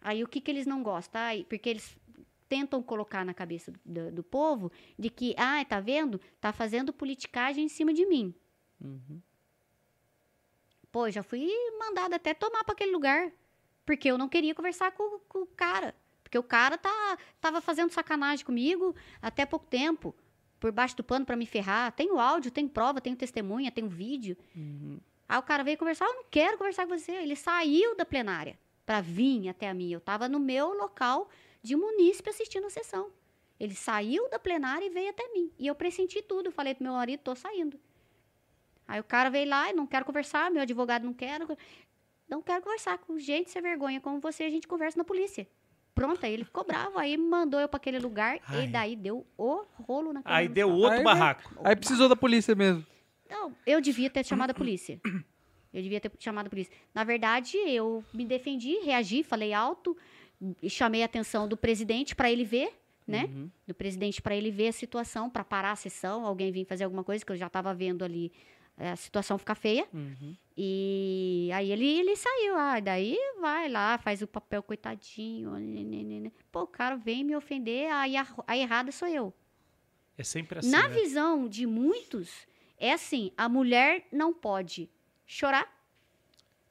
Aí, 0.00 0.22
o 0.22 0.28
que, 0.28 0.40
que 0.40 0.50
eles 0.50 0.66
não 0.66 0.82
gostam? 0.82 1.20
Porque 1.48 1.70
eles 1.70 1.96
tentam 2.48 2.82
colocar 2.82 3.24
na 3.24 3.32
cabeça 3.32 3.72
do, 3.84 4.12
do, 4.12 4.22
povo 4.22 4.70
de 4.98 5.08
que, 5.08 5.34
ah, 5.38 5.64
tá 5.64 5.80
vendo? 5.80 6.20
Tá 6.40 6.52
fazendo 6.52 6.92
politicagem 6.92 7.64
em 7.64 7.68
cima 7.68 7.92
de 7.92 8.04
mim. 8.06 8.34
Uhum. 8.80 9.20
Pô, 10.92 11.10
já 11.10 11.22
fui 11.22 11.48
mandada 11.78 12.16
até 12.16 12.34
tomar 12.34 12.64
para 12.64 12.74
aquele 12.74 12.92
lugar, 12.92 13.32
porque 13.84 14.10
eu 14.10 14.18
não 14.18 14.28
queria 14.28 14.54
conversar 14.54 14.92
com, 14.92 15.18
com 15.20 15.42
o 15.42 15.46
cara. 15.46 15.94
Porque 16.22 16.38
o 16.38 16.42
cara 16.42 16.76
tá, 16.76 17.18
tava 17.40 17.60
fazendo 17.60 17.92
sacanagem 17.92 18.44
comigo 18.44 18.94
até 19.22 19.46
pouco 19.46 19.66
tempo 19.66 20.14
por 20.64 20.72
baixo 20.72 20.96
do 20.96 21.04
pano 21.04 21.26
para 21.26 21.36
me 21.36 21.44
ferrar. 21.44 21.92
Tenho 21.92 22.18
áudio, 22.18 22.50
tenho 22.50 22.70
prova, 22.70 22.98
tenho 22.98 23.14
testemunha, 23.14 23.70
tenho 23.70 23.86
vídeo. 23.86 24.34
Uhum. 24.56 24.98
Aí 25.28 25.38
o 25.38 25.42
cara 25.42 25.62
veio 25.62 25.76
conversar, 25.76 26.06
eu 26.06 26.14
não 26.14 26.24
quero 26.30 26.56
conversar 26.56 26.86
com 26.86 26.98
você. 26.98 27.12
Ele 27.12 27.36
saiu 27.36 27.94
da 27.94 28.06
plenária 28.06 28.58
para 28.86 29.02
vir 29.02 29.46
até 29.50 29.68
a 29.68 29.74
mim. 29.74 29.92
Eu 29.92 29.98
estava 29.98 30.26
no 30.26 30.40
meu 30.40 30.72
local 30.72 31.28
de 31.62 31.76
munícipe 31.76 32.30
assistindo 32.30 32.64
a 32.64 32.70
sessão. 32.70 33.10
Ele 33.60 33.74
saiu 33.74 34.26
da 34.30 34.38
plenária 34.38 34.86
e 34.86 34.88
veio 34.88 35.10
até 35.10 35.30
mim. 35.34 35.52
E 35.58 35.66
eu 35.66 35.74
pressenti 35.74 36.22
tudo. 36.22 36.50
Falei 36.50 36.74
pro 36.74 36.84
meu 36.84 36.94
marido, 36.94 37.20
tô 37.20 37.34
saindo. 37.34 37.78
Aí 38.88 38.98
o 38.98 39.04
cara 39.04 39.28
veio 39.28 39.46
lá 39.46 39.68
e 39.68 39.74
não 39.74 39.86
quero 39.86 40.06
conversar, 40.06 40.50
meu 40.50 40.62
advogado 40.62 41.04
não 41.04 41.12
quer. 41.12 41.42
Não 42.26 42.40
quero 42.40 42.62
conversar 42.62 42.96
com 42.96 43.18
gente 43.18 43.50
sem 43.50 43.60
vergonha 43.60 44.00
como 44.00 44.18
você, 44.18 44.44
a 44.44 44.50
gente 44.50 44.66
conversa 44.66 44.96
na 44.96 45.04
polícia. 45.04 45.46
Pronto, 45.94 46.24
aí 46.24 46.32
ele 46.32 46.44
ficou 46.44 46.64
bravo, 46.64 46.98
aí 46.98 47.16
mandou 47.16 47.60
eu 47.60 47.68
para 47.68 47.76
aquele 47.76 48.00
lugar 48.00 48.40
Ai. 48.48 48.64
e 48.64 48.68
daí 48.68 48.96
deu 48.96 49.24
o 49.36 49.64
rolo 49.86 50.12
na 50.12 50.22
Aí 50.24 50.48
deu 50.48 50.68
outro 50.70 50.98
Aí, 50.98 51.04
barraco. 51.04 51.60
Aí 51.62 51.76
precisou 51.76 52.08
da 52.08 52.16
polícia 52.16 52.54
mesmo. 52.54 52.84
Não, 53.30 53.54
eu 53.64 53.80
devia 53.80 54.10
ter 54.10 54.24
chamado 54.24 54.50
a 54.50 54.54
polícia. 54.54 55.00
Eu 55.72 55.82
devia 55.82 56.00
ter 56.00 56.10
chamado 56.20 56.46
a 56.46 56.50
polícia. 56.50 56.72
Na 56.94 57.02
verdade, 57.02 57.56
eu 57.56 58.04
me 58.12 58.24
defendi, 58.24 58.78
reagi, 58.84 59.24
falei 59.24 59.52
alto, 59.52 59.96
e 60.62 60.70
chamei 60.70 61.02
a 61.02 61.06
atenção 61.06 61.48
do 61.48 61.56
presidente 61.56 62.14
para 62.14 62.30
ele 62.30 62.44
ver, 62.44 62.72
né? 63.06 63.24
Uhum. 63.24 63.50
Do 63.66 63.74
presidente 63.74 64.22
para 64.22 64.36
ele 64.36 64.52
ver 64.52 64.68
a 64.68 64.72
situação, 64.72 65.28
para 65.28 65.42
parar 65.42 65.72
a 65.72 65.76
sessão, 65.76 66.24
alguém 66.24 66.52
vir 66.52 66.64
fazer 66.64 66.84
alguma 66.84 67.02
coisa, 67.02 67.24
que 67.24 67.32
eu 67.32 67.36
já 67.36 67.48
estava 67.48 67.74
vendo 67.74 68.04
ali 68.04 68.32
eh, 68.78 68.90
a 68.90 68.96
situação 68.96 69.36
ficar 69.36 69.54
feia. 69.56 69.86
Uhum. 69.92 70.36
E 70.56 71.50
aí 71.52 71.70
ele, 71.72 71.84
ele 71.86 72.16
saiu. 72.16 72.56
Ah, 72.56 72.78
daí 72.80 73.18
vai 73.40 73.68
lá, 73.68 73.98
faz 73.98 74.22
o 74.22 74.26
papel 74.26 74.62
coitadinho. 74.62 75.52
nenenene. 75.58 76.32
Pô, 76.52 76.62
o 76.62 76.66
cara 76.66 76.96
vem 76.96 77.24
me 77.24 77.34
ofender, 77.34 77.90
aí 77.92 78.16
a, 78.16 78.26
a 78.46 78.56
errada 78.56 78.92
sou 78.92 79.08
eu. 79.08 79.34
É 80.16 80.22
sempre 80.22 80.60
assim. 80.60 80.70
Na 80.70 80.88
né? 80.88 80.94
visão 80.94 81.48
de 81.48 81.66
muitos, 81.66 82.46
é 82.78 82.92
assim: 82.92 83.32
a 83.36 83.48
mulher 83.48 84.06
não 84.12 84.32
pode 84.32 84.88
chorar. 85.26 85.72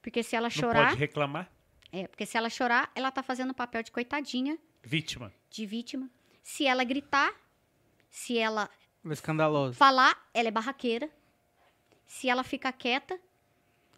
Porque 0.01 0.23
se 0.23 0.35
ela 0.35 0.45
Não 0.47 0.51
chorar. 0.51 0.87
pode 0.89 0.99
reclamar. 0.99 1.51
É, 1.91 2.07
porque 2.07 2.25
se 2.25 2.37
ela 2.37 2.49
chorar, 2.49 2.91
ela 2.95 3.11
tá 3.11 3.21
fazendo 3.21 3.51
o 3.51 3.53
papel 3.53 3.83
de 3.83 3.91
coitadinha, 3.91 4.57
Vítima. 4.81 5.31
de 5.49 5.65
vítima. 5.65 6.09
Se 6.41 6.65
ela 6.65 6.83
gritar, 6.83 7.33
se 8.09 8.37
ela 8.37 8.69
escandalosa. 9.05 9.77
falar, 9.77 10.27
ela 10.33 10.47
é 10.47 10.51
barraqueira. 10.51 11.09
Se 12.05 12.27
ela 12.29 12.43
ficar 12.43 12.73
quieta, 12.73 13.19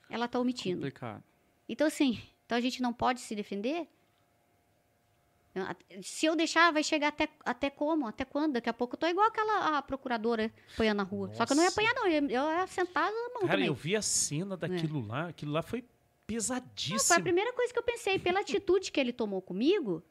ela 0.09 0.27
tá 0.27 0.39
omitindo. 0.39 0.77
Complicado. 0.77 1.23
Então, 1.67 1.87
assim, 1.87 2.21
então 2.45 2.57
a 2.57 2.61
gente 2.61 2.81
não 2.81 2.93
pode 2.93 3.19
se 3.21 3.35
defender? 3.35 3.87
Se 6.03 6.25
eu 6.25 6.35
deixar, 6.35 6.71
vai 6.73 6.83
chegar 6.83 7.07
até, 7.07 7.29
até 7.45 7.69
como? 7.69 8.07
Até 8.07 8.25
quando? 8.25 8.53
Daqui 8.53 8.69
a 8.69 8.73
pouco 8.73 8.95
eu 8.95 8.99
tô 8.99 9.07
igual 9.07 9.25
aquela 9.27 9.77
a 9.77 9.81
procuradora 9.81 10.51
apanhando 10.73 10.97
na 10.97 11.03
rua. 11.03 11.33
Só 11.33 11.45
que 11.45 11.53
eu 11.53 11.55
não 11.55 11.63
ia 11.63 11.69
Nossa. 11.69 11.81
apanhar, 11.81 11.93
não. 11.95 12.07
Eu 12.07 12.51
ia, 12.51 12.67
sentar 12.67 13.05
na 13.09 13.29
mão 13.29 13.41
Cara, 13.43 13.51
também. 13.53 13.67
eu 13.67 13.73
vi 13.73 13.95
a 13.95 14.01
cena 14.01 14.57
daquilo 14.57 15.07
lá. 15.07 15.29
Aquilo 15.29 15.53
lá 15.53 15.61
foi 15.61 15.79
Não, 15.79 15.87
foi 15.87 15.95
a 16.17 16.27
pesadíssimo. 16.27 17.21
primeira 17.23 17.53
coisa 17.53 17.71
que 17.71 17.79
eu 17.79 17.83
pensei. 17.83 18.19
Pela 18.19 18.41
atitude 18.41 18.91
que 18.91 18.99
ele 18.99 19.13
tomou 19.13 19.41
comigo, 19.41 20.03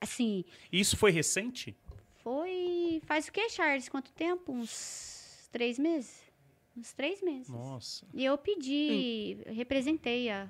assim, 0.00 0.44
Isso 0.72 0.96
foi 0.96 1.10
recente? 1.10 1.76
foi... 2.22 3.02
Faz 3.04 3.28
o 3.28 3.32
quê, 3.32 3.50
Charles? 3.50 3.86
Quanto 3.88 4.10
tempo? 4.12 4.50
Uns 4.50 5.46
três 5.52 5.78
meses? 5.78 6.22
Uns 6.80 6.94
três 6.94 7.20
meses. 7.20 7.46
Nossa. 7.46 8.06
E 8.14 8.24
eu 8.24 8.38
pedi, 8.38 9.36
representei 9.46 10.30
a 10.30 10.48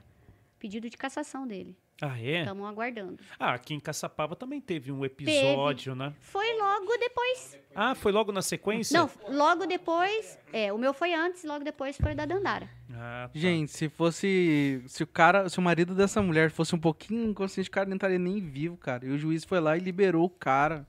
pedido 0.61 0.89
de 0.89 0.97
cassação 0.97 1.45
dele. 1.45 1.77
Ah, 2.01 2.17
é? 2.21 2.39
Estamos 2.39 2.69
aguardando. 2.69 3.21
Ah, 3.37 3.55
aqui 3.55 3.75
em 3.75 3.81
Caçapava 3.81 4.37
também 4.37 4.61
teve 4.61 4.93
um 4.93 5.05
episódio, 5.05 5.97
né? 5.97 6.15
Foi 6.21 6.57
logo 6.57 6.97
depois. 6.99 7.59
Ah, 7.75 7.97
foi 7.97 8.13
logo 8.13 8.31
na 8.31 8.43
sequência? 8.43 8.97
Não, 8.97 9.11
logo 9.29 9.67
depois. 9.67 10.39
É, 10.53 10.73
o 10.73 10.79
meu 10.79 10.95
foi 10.95 11.13
antes, 11.13 11.43
logo 11.43 11.65
depois 11.65 11.97
foi 11.97 12.15
da 12.15 12.25
Dandara. 12.25 12.71
Ah, 12.93 13.29
tá. 13.33 13.37
Gente, 13.39 13.73
se 13.73 13.89
fosse. 13.89 14.85
Se 14.87 15.03
o 15.03 15.09
cara. 15.09 15.49
Se 15.49 15.59
o 15.59 15.63
marido 15.63 15.97
dessa 15.97 16.23
mulher 16.23 16.53
fosse 16.53 16.77
um 16.77 16.81
pouquinho 16.81 17.29
inconsciente, 17.29 17.69
o 17.69 17.73
cara 17.73 17.89
não 17.89 17.97
estaria 17.97 18.21
nem 18.21 18.39
vivo, 18.39 18.77
cara. 18.77 19.05
E 19.05 19.11
o 19.11 19.19
juiz 19.19 19.45
foi 19.45 19.59
lá 19.59 19.77
e 19.77 19.81
liberou 19.81 20.25
o 20.25 20.31
cara. 20.31 20.87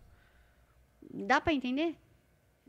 Dá 1.12 1.42
pra 1.42 1.52
entender? 1.52 1.98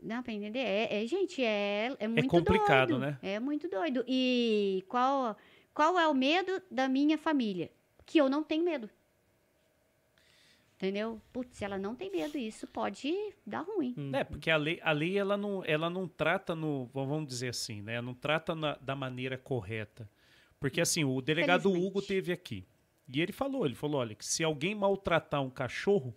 Dá 0.05 0.21
pra 0.21 0.33
entender? 0.33 0.59
É, 0.59 1.01
é, 1.01 1.07
gente, 1.07 1.41
é, 1.41 1.95
é 1.97 2.07
muito 2.07 2.27
complicado, 2.27 2.89
doido. 2.89 3.01
né? 3.01 3.17
É 3.21 3.39
muito 3.39 3.69
doido. 3.69 4.03
E 4.05 4.83
qual, 4.89 5.37
qual 5.73 5.97
é 5.97 6.05
o 6.07 6.13
medo 6.13 6.61
da 6.69 6.89
minha 6.89 7.17
família? 7.17 7.71
Que 8.05 8.19
eu 8.19 8.29
não 8.29 8.43
tenho 8.43 8.65
medo. 8.65 8.89
Entendeu? 10.75 11.21
Putz, 11.31 11.61
ela 11.61 11.77
não 11.77 11.95
tem 11.95 12.11
medo, 12.11 12.37
isso 12.37 12.67
pode 12.67 13.13
dar 13.47 13.61
ruim. 13.61 13.95
É, 14.11 14.25
porque 14.25 14.49
a 14.51 14.57
lei, 14.57 14.81
a 14.83 14.91
lei 14.91 15.17
ela, 15.17 15.37
não, 15.37 15.63
ela 15.65 15.89
não 15.89 16.05
trata 16.05 16.53
no. 16.53 16.89
Vamos 16.93 17.25
dizer 17.25 17.49
assim, 17.49 17.81
né? 17.81 18.01
Não 18.01 18.13
trata 18.13 18.53
na- 18.53 18.75
da 18.81 18.93
maneira 18.93 19.37
correta. 19.37 20.09
Porque 20.59 20.81
assim, 20.81 21.05
o 21.05 21.21
delegado. 21.21 21.71
Hugo 21.71 22.01
teve 22.01 22.33
aqui. 22.33 22.65
E 23.07 23.21
ele 23.21 23.31
falou, 23.31 23.65
ele 23.65 23.75
falou, 23.75 24.01
olha, 24.01 24.15
que 24.15 24.25
se 24.25 24.43
alguém 24.43 24.75
maltratar 24.75 25.41
um 25.41 25.49
cachorro 25.49 26.13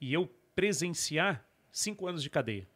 e 0.00 0.12
eu 0.12 0.30
presenciar, 0.54 1.44
cinco 1.72 2.06
anos 2.06 2.22
de 2.22 2.30
cadeia. 2.30 2.68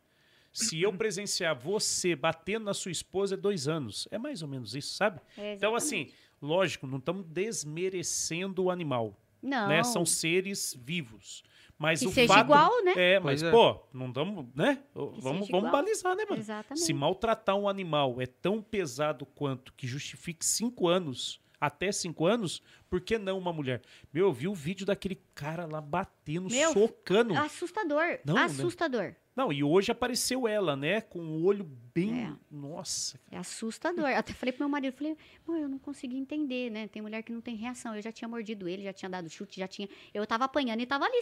Se 0.57 0.81
eu 0.81 0.93
presenciar 0.93 1.55
você 1.59 2.17
batendo 2.17 2.65
na 2.65 2.75
sua 2.75 2.91
esposa, 2.91 3.35
é 3.35 3.37
dois 3.37 3.69
anos. 3.69 4.09
É 4.11 4.19
mais 4.19 4.43
ou 4.43 4.49
menos 4.49 4.75
isso, 4.75 4.95
sabe? 4.95 5.21
É, 5.37 5.55
Então, 5.55 5.75
assim, 5.75 6.11
lógico, 6.41 6.87
não 6.87 6.99
estamos 6.99 7.25
desmerecendo 7.27 8.65
o 8.65 8.71
animal. 8.71 9.19
não. 9.43 9.69
né? 9.69 9.83
São 9.85 10.05
seres 10.07 10.75
vivos. 10.79 11.43
Mas 11.79 12.01
Que 12.01 12.07
o 12.07 12.11
seja 12.11 12.33
fato, 12.33 12.47
igual, 12.47 12.85
né? 12.85 12.95
É, 12.97 13.21
mas, 13.21 13.43
é. 13.43 13.51
pô, 13.51 13.79
não 13.93 14.11
damos, 14.11 14.47
né? 14.55 14.83
Vamos, 14.95 15.17
seja 15.17 15.29
vamos 15.31 15.49
igual. 15.49 15.71
balizar, 15.71 16.17
né, 16.17 16.25
mano? 16.25 16.41
Exatamente. 16.41 16.85
Se 16.85 16.93
maltratar 16.95 17.55
um 17.55 17.69
animal 17.69 18.17
é 18.19 18.25
tão 18.27 18.63
pesado 18.63 19.27
quanto 19.27 19.75
que 19.75 19.87
justifique 19.87 20.43
cinco 20.45 20.89
anos, 20.89 21.39
até 21.61 21.93
cinco 21.93 22.25
anos, 22.25 22.63
por 22.89 23.01
que 23.01 23.19
não 23.19 23.37
uma 23.37 23.53
mulher? 23.53 23.83
Meu, 24.11 24.27
eu 24.29 24.33
vi 24.33 24.49
o 24.49 24.55
vídeo 24.55 24.87
daquele 24.87 25.21
cara 25.35 25.67
lá 25.67 25.83
batendo, 25.83 26.49
Meu, 26.49 26.73
socando. 26.73 27.35
Assustador. 27.37 28.21
Não, 28.25 28.35
né? 28.35 29.17
Não, 29.37 29.53
e 29.53 29.63
hoje 29.63 29.93
apareceu 29.93 30.49
ela, 30.49 30.75
né? 30.75 31.03
Com 31.03 31.19
o 31.21 31.45
olho 31.45 31.63
bem. 31.95 32.23
É. 32.25 32.33
Nossa. 32.51 33.21
É 33.31 33.37
assustador. 33.37 34.07
Até 34.07 34.33
falei 34.33 34.51
pro 34.53 34.61
meu 34.65 34.69
marido, 34.71 34.95
falei, 34.97 35.15
mãe, 35.47 35.61
eu 35.61 35.69
não 35.69 35.79
consegui 35.79 36.17
entender, 36.17 36.71
né? 36.71 36.89
Tem 36.89 37.03
mulher 37.03 37.23
que 37.23 37.31
não 37.33 37.41
tem 37.43 37.55
reação. 37.55 37.95
Eu 37.95 38.01
já 38.01 38.11
tinha 38.11 38.27
mordido 38.29 38.67
ele, 38.67 38.83
já 38.85 38.93
tinha 38.95 39.11
dado 39.11 39.29
chute, 39.29 39.61
já 39.61 39.69
tinha. 39.69 39.89
Eu 40.15 40.27
tava 40.27 40.45
apanhando 40.47 40.81
e 40.81 40.87
tava 40.87 41.05
ali. 41.05 41.19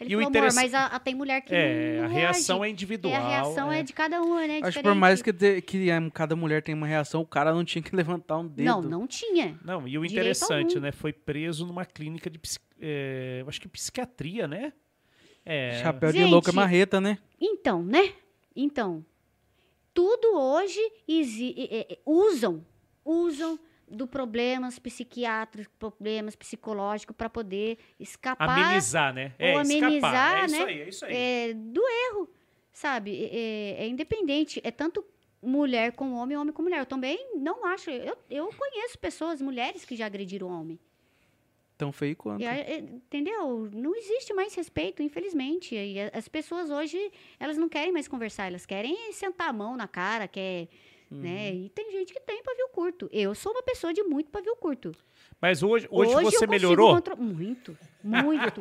Ele 0.00 0.12
E 0.12 0.16
o 0.16 0.18
falou, 0.20 0.30
interessa- 0.30 0.60
amor, 0.60 0.70
mas 0.70 0.74
a, 0.74 0.86
a- 0.86 1.00
tem 1.00 1.14
mulher 1.16 1.40
que 1.40 1.52
É, 1.52 1.96
não, 1.98 2.04
a 2.04 2.08
reação 2.08 2.58
reage. 2.58 2.68
é 2.68 2.72
individual. 2.72 3.12
É, 3.12 3.16
a 3.16 3.28
reação 3.28 3.72
é. 3.72 3.82
de 3.82 3.92
cada 3.92 4.22
uma, 4.22 4.46
né? 4.46 4.60
Acho 4.62 4.78
que 4.78 4.82
por 4.84 4.94
mais 4.94 5.20
que, 5.20 5.32
te- 5.32 5.62
que 5.62 5.90
eh, 5.90 6.10
cada 6.12 6.36
mulher 6.36 6.62
tenha 6.62 6.76
uma 6.76 6.86
reação, 6.86 7.22
o 7.22 7.26
cara 7.26 7.52
não 7.52 7.64
tinha 7.64 7.82
que 7.82 7.90
levantar 7.96 8.38
um 8.38 8.46
dedo. 8.46 8.66
Não, 8.66 8.80
não 8.82 9.06
tinha. 9.06 9.58
Não, 9.64 9.80
e 9.88 9.98
o 9.98 10.02
Direito 10.02 10.12
interessante, 10.12 10.74
algum. 10.76 10.80
né? 10.82 10.92
Foi 10.92 11.12
preso 11.12 11.66
numa 11.66 11.84
clínica 11.84 12.30
de 12.30 12.38
é, 12.80 13.38
eu 13.40 13.48
acho 13.48 13.60
que 13.60 13.66
psiquiatria, 13.68 14.46
né? 14.46 14.72
É, 15.44 15.80
Chapéu 15.82 16.10
de 16.12 16.18
Gente, 16.18 16.30
louca 16.30 16.52
marreta, 16.52 17.00
né? 17.00 17.18
Então, 17.40 17.82
né? 17.82 18.14
Então, 18.56 19.04
tudo 19.92 20.36
hoje 20.36 20.80
exi- 21.06 21.54
é, 21.70 21.92
é, 21.92 21.98
usam, 22.06 22.64
usam 23.04 23.58
do 23.86 24.06
problemas 24.06 24.78
psiquiátricos, 24.78 25.70
problemas 25.78 26.34
psicológicos 26.34 27.14
para 27.14 27.28
poder 27.28 27.78
escapar 28.00 28.48
amenizar, 28.58 29.12
né? 29.12 29.34
É, 29.38 29.54
ou 29.54 29.60
escapar. 29.60 29.86
amenizar, 29.86 30.36
é 30.42 30.44
isso 30.46 30.56
né? 30.56 30.64
aí, 30.64 30.80
é 30.80 30.88
isso 30.88 31.04
aí. 31.04 31.14
é, 31.14 31.54
do 31.54 31.82
erro, 32.10 32.30
sabe? 32.72 33.24
É, 33.24 33.36
é- 33.36 33.84
é 33.84 33.86
independente, 33.88 34.60
é 34.64 34.70
tanto 34.70 35.04
mulher 35.42 35.92
com 35.92 36.14
homem, 36.14 36.36
homem 36.38 36.52
com 36.54 36.62
mulher. 36.62 36.78
Eu 36.80 36.86
também 36.86 37.18
não 37.36 37.66
acho. 37.66 37.90
Eu, 37.90 38.16
eu 38.30 38.48
conheço 38.56 38.98
pessoas, 38.98 39.42
mulheres 39.42 39.84
que 39.84 39.94
já 39.94 40.06
agrediram 40.06 40.48
homem. 40.48 40.78
Tão 41.76 41.90
feio 41.90 42.14
quanto. 42.16 42.40
E, 42.40 42.44
é, 42.46 42.74
é, 42.74 42.78
entendeu? 42.78 43.68
Não 43.72 43.96
existe 43.96 44.32
mais 44.32 44.54
respeito, 44.54 45.02
infelizmente. 45.02 45.74
E 45.74 45.96
as 46.12 46.28
pessoas 46.28 46.70
hoje, 46.70 47.10
elas 47.38 47.56
não 47.56 47.68
querem 47.68 47.92
mais 47.92 48.06
conversar, 48.06 48.46
elas 48.46 48.64
querem 48.64 49.12
sentar 49.12 49.48
a 49.48 49.52
mão 49.52 49.76
na 49.76 49.88
cara, 49.88 50.28
quer, 50.28 50.68
né? 51.10 51.50
Uhum. 51.50 51.64
E 51.64 51.68
tem 51.70 51.90
gente 51.90 52.12
que 52.12 52.20
tem 52.20 52.42
pavio 52.44 52.68
curto. 52.68 53.08
Eu 53.12 53.34
sou 53.34 53.50
uma 53.52 53.62
pessoa 53.62 53.92
de 53.92 54.02
muito 54.04 54.30
pavio 54.30 54.54
curto. 54.56 54.92
Mas 55.40 55.62
hoje, 55.64 55.88
hoje, 55.90 56.12
eu 56.12 56.22
você 56.22 56.46
melhorou? 56.46 56.94
contro- 56.94 57.16
Muito, 57.16 57.76
muito. 58.04 58.60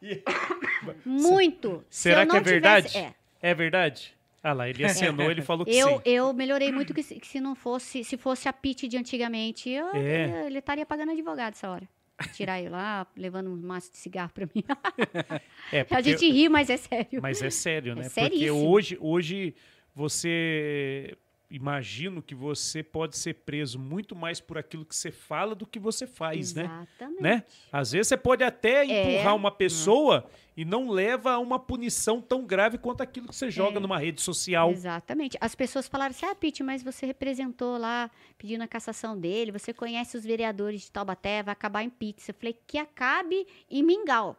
muito. 1.04 1.84
Se 1.90 2.02
Será 2.02 2.22
eu 2.24 2.28
que 2.28 2.36
é 2.36 2.40
verdade? 2.40 2.88
tivesse- 2.88 3.06
é. 3.06 3.50
É 3.50 3.54
verdade? 3.54 4.16
Ah 4.42 4.52
lá, 4.52 4.68
ele 4.68 4.84
acenou, 4.84 5.30
ele 5.30 5.42
falou 5.42 5.64
que 5.64 5.76
Eu, 5.76 5.88
sim. 5.96 6.02
eu 6.04 6.32
melhorei 6.32 6.70
muito 6.70 6.94
que 6.94 7.02
se, 7.02 7.18
que 7.18 7.26
se 7.26 7.40
não 7.40 7.54
fosse, 7.54 8.04
se 8.04 8.16
fosse 8.16 8.48
a 8.48 8.52
Pete 8.52 8.86
de 8.86 8.96
antigamente, 8.96 9.68
eu- 9.70 9.94
É. 9.94 10.46
ele 10.46 10.58
estaria 10.58 10.86
pagando 10.86 11.10
advogado 11.12 11.52
essa 11.54 11.68
hora. 11.70 11.88
Tirar 12.34 12.58
ele 12.60 12.68
lá, 12.70 13.06
levando 13.16 13.48
um 13.50 13.56
maço 13.56 13.90
de 13.92 13.98
cigarro 13.98 14.30
pra 14.34 14.46
mim. 14.54 14.64
É, 15.72 15.80
A 15.80 15.84
porque- 15.84 16.02
gente 16.02 16.30
ri, 16.30 16.48
mas 16.48 16.70
é 16.70 16.76
sério. 16.76 17.20
Mas 17.22 17.42
é 17.42 17.50
sério, 17.50 17.94
né? 17.94 18.06
É 18.16 18.28
porque 18.28 18.50
hoje, 18.50 18.96
hoje 19.00 19.54
você 19.94 21.16
imagino 21.50 22.22
que 22.22 22.34
você 22.34 22.82
pode 22.82 23.16
ser 23.16 23.34
preso 23.34 23.78
muito 23.78 24.14
mais 24.14 24.40
por 24.40 24.58
aquilo 24.58 24.84
que 24.84 24.94
você 24.94 25.10
fala 25.10 25.54
do 25.54 25.66
que 25.66 25.78
você 25.78 26.06
faz, 26.06 26.54
né? 26.54 26.64
Exatamente. 26.64 27.22
né? 27.22 27.44
Às 27.72 27.92
vezes 27.92 28.08
você 28.08 28.16
pode 28.16 28.44
até 28.44 28.84
empurrar 28.84 29.32
É. 29.32 29.36
uma 29.36 29.50
pessoa 29.50 30.28
e 30.58 30.64
não 30.64 30.90
leva 30.90 31.30
a 31.34 31.38
uma 31.38 31.56
punição 31.56 32.20
tão 32.20 32.44
grave 32.44 32.78
quanto 32.78 33.00
aquilo 33.00 33.28
que 33.28 33.34
você 33.36 33.48
joga 33.48 33.76
É. 33.76 33.80
numa 33.80 33.96
rede 33.96 34.20
social. 34.20 34.72
Exatamente. 34.72 35.38
As 35.40 35.54
pessoas 35.54 35.86
falaram 35.86 36.10
assim: 36.10 36.26
ah, 36.26 36.34
Pete, 36.34 36.64
mas 36.64 36.82
você 36.82 37.06
representou 37.06 37.78
lá 37.78 38.10
pedindo 38.36 38.62
a 38.64 38.66
cassação 38.66 39.16
dele, 39.16 39.52
você 39.52 39.72
conhece 39.72 40.16
os 40.16 40.24
vereadores 40.24 40.80
de 40.80 40.90
Taubaté, 40.90 41.44
vai 41.44 41.52
acabar 41.52 41.84
em 41.84 41.88
pizza. 41.88 42.32
Eu 42.32 42.34
falei: 42.34 42.58
que 42.66 42.76
acabe 42.76 43.46
em 43.70 43.84
Mingau. 43.84 44.36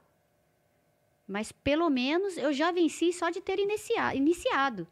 Mas 1.25 1.53
pelo 1.53 1.89
menos 1.89 2.37
eu 2.37 2.51
já 2.51 2.69
venci 2.69 3.13
só 3.13 3.29
de 3.29 3.39
ter 3.39 3.57
inicia 3.57 4.13
iniciado. 4.13 4.85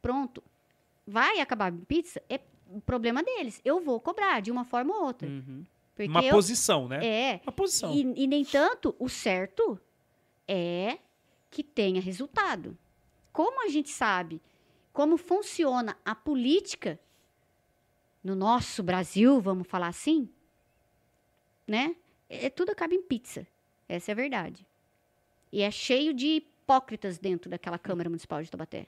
Pronto. 0.00 0.40
Vai 1.04 1.40
acabar 1.40 1.72
a 1.72 1.76
pizza? 1.88 2.22
É 2.30 2.38
o 2.70 2.80
problema 2.80 3.24
deles. 3.24 3.60
Eu 3.64 3.80
vou 3.80 3.98
cobrar 3.98 4.40
de 4.40 4.52
uma 4.52 4.64
forma 4.64 4.94
ou 4.94 5.04
outra. 5.04 5.26
Uhum. 5.28 5.64
Porque 5.94 6.08
Uma 6.08 6.22
eu, 6.24 6.30
posição, 6.30 6.88
né? 6.88 7.06
É. 7.06 7.40
Uma 7.44 7.52
posição. 7.52 7.94
E, 7.94 8.24
e 8.24 8.26
nem 8.26 8.44
tanto, 8.44 8.94
o 8.98 9.08
certo 9.08 9.80
é 10.46 10.98
que 11.50 11.62
tenha 11.62 12.00
resultado. 12.00 12.76
Como 13.32 13.64
a 13.64 13.68
gente 13.68 13.90
sabe 13.90 14.40
como 14.94 15.16
funciona 15.16 15.98
a 16.04 16.14
política 16.14 17.00
no 18.22 18.36
nosso 18.36 18.80
Brasil, 18.80 19.40
vamos 19.40 19.66
falar 19.66 19.88
assim, 19.88 20.30
né? 21.66 21.96
É, 22.28 22.48
tudo 22.48 22.70
acaba 22.70 22.94
em 22.94 23.02
pizza. 23.02 23.44
Essa 23.88 24.10
é 24.10 24.12
a 24.12 24.14
verdade. 24.14 24.64
E 25.52 25.62
é 25.62 25.70
cheio 25.70 26.14
de 26.14 26.36
hipócritas 26.36 27.18
dentro 27.18 27.50
daquela 27.50 27.76
Câmara 27.76 28.08
Municipal 28.08 28.40
de 28.40 28.50
Taubaté. 28.50 28.86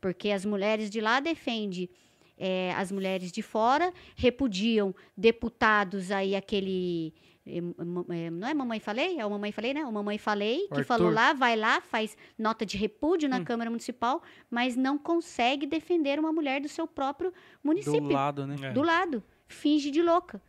Porque 0.00 0.30
as 0.30 0.44
mulheres 0.44 0.90
de 0.90 1.00
lá 1.00 1.20
defendem 1.20 1.88
é, 2.38 2.72
as 2.76 2.92
mulheres 2.92 3.32
de 3.32 3.42
fora, 3.42 3.92
repudiam 4.14 4.94
deputados 5.16 6.10
aí, 6.10 6.36
aquele. 6.36 7.14
é, 7.46 7.58
é, 7.58 8.30
não 8.30 8.46
é 8.48 8.54
Mamãe 8.54 8.78
Falei? 8.80 9.18
É 9.18 9.24
o 9.24 9.30
Mamãe 9.30 9.52
Falei, 9.52 9.72
né? 9.72 9.84
O 9.86 9.92
Mamãe 9.92 10.18
Falei, 10.18 10.66
que 10.68 10.74
Arthur. 10.74 10.84
falou 10.84 11.10
lá, 11.10 11.32
vai 11.32 11.56
lá, 11.56 11.80
faz 11.80 12.16
nota 12.38 12.66
de 12.66 12.76
repúdio 12.76 13.28
na 13.28 13.42
Câmara 13.44 13.70
Municipal, 13.70 14.22
mas 14.50 14.76
não 14.76 14.98
consegue 14.98 15.66
defender 15.66 16.18
uma 16.18 16.32
mulher 16.32 16.60
do 16.60 16.68
seu 16.68 16.86
próprio 16.86 17.32
município 17.62 18.00
Do 18.00 18.08
lado, 18.08 18.46
né? 18.46 18.56
É. 18.62 18.72
do 18.72 18.82
lado, 18.82 19.22
finge 19.46 19.90
de 19.90 20.02
louca. 20.02 20.40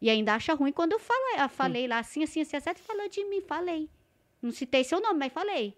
E 0.00 0.10
ainda 0.10 0.34
acha 0.34 0.54
ruim 0.54 0.72
quando 0.72 0.92
eu 0.92 0.98
falei, 0.98 1.42
eu 1.42 1.48
falei 1.48 1.86
lá 1.86 1.98
assim, 1.98 2.22
assim, 2.22 2.40
assim, 2.42 2.60
certo, 2.60 2.78
falou 2.82 3.08
de 3.08 3.24
mim, 3.24 3.40
falei. 3.40 3.88
Não 4.42 4.50
citei 4.50 4.84
seu 4.84 5.00
nome, 5.00 5.18
mas 5.18 5.32
falei. 5.32 5.74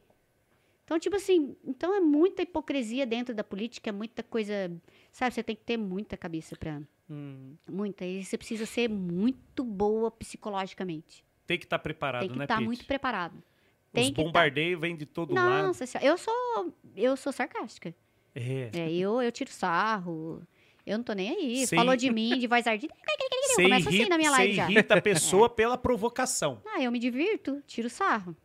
Então, 0.86 1.00
tipo 1.00 1.16
assim, 1.16 1.56
então 1.64 1.92
é 1.96 2.00
muita 2.00 2.42
hipocrisia 2.42 3.04
dentro 3.04 3.34
da 3.34 3.42
política, 3.42 3.90
é 3.90 3.92
muita 3.92 4.22
coisa, 4.22 4.70
sabe, 5.10 5.34
você 5.34 5.42
tem 5.42 5.56
que 5.56 5.64
ter 5.64 5.76
muita 5.76 6.16
cabeça 6.16 6.54
pra, 6.56 6.80
Hum. 7.10 7.56
muita, 7.68 8.04
e 8.06 8.24
você 8.24 8.38
precisa 8.38 8.64
ser 8.66 8.88
muito 8.88 9.64
boa 9.64 10.12
psicologicamente. 10.12 11.24
Tem 11.44 11.58
que 11.58 11.64
estar 11.66 11.80
preparado, 11.80 12.20
tem 12.20 12.30
que 12.30 12.38
né, 12.38 12.44
estar 12.44 12.56
Pete? 12.58 12.64
muito 12.64 12.84
preparado. 12.86 13.34
Os 13.36 13.42
Tem 13.92 14.12
tá. 14.12 14.22
bombardeios 14.22 14.80
vêm 14.80 14.96
de 14.96 15.06
todo 15.06 15.34
lado. 15.34 15.66
Nossa, 15.68 15.84
eu 16.00 16.16
sou, 16.16 16.72
eu 16.96 17.16
sou 17.16 17.32
sarcástica. 17.32 17.92
É. 18.34 18.70
É, 18.72 18.92
eu, 18.92 19.20
eu 19.20 19.32
tiro 19.32 19.50
sarro, 19.50 20.40
eu 20.86 20.98
não 20.98 21.04
tô 21.04 21.14
nem 21.14 21.30
aí. 21.30 21.66
Cê 21.66 21.74
Falou 21.74 21.96
de 21.96 22.12
mim, 22.12 22.38
de 22.38 22.46
voz 22.46 22.64
ardida, 22.66 22.94
começa 23.56 23.88
assim 23.88 24.08
na 24.08 24.18
minha 24.18 24.30
live 24.30 24.54
já. 24.54 24.70
irrita 24.70 24.94
a 24.98 25.02
pessoa 25.02 25.48
pela 25.48 25.76
provocação. 25.76 26.62
Ah, 26.66 26.80
eu 26.80 26.92
me 26.92 26.98
divirto, 27.00 27.60
tiro 27.66 27.90
sarro. 27.90 28.36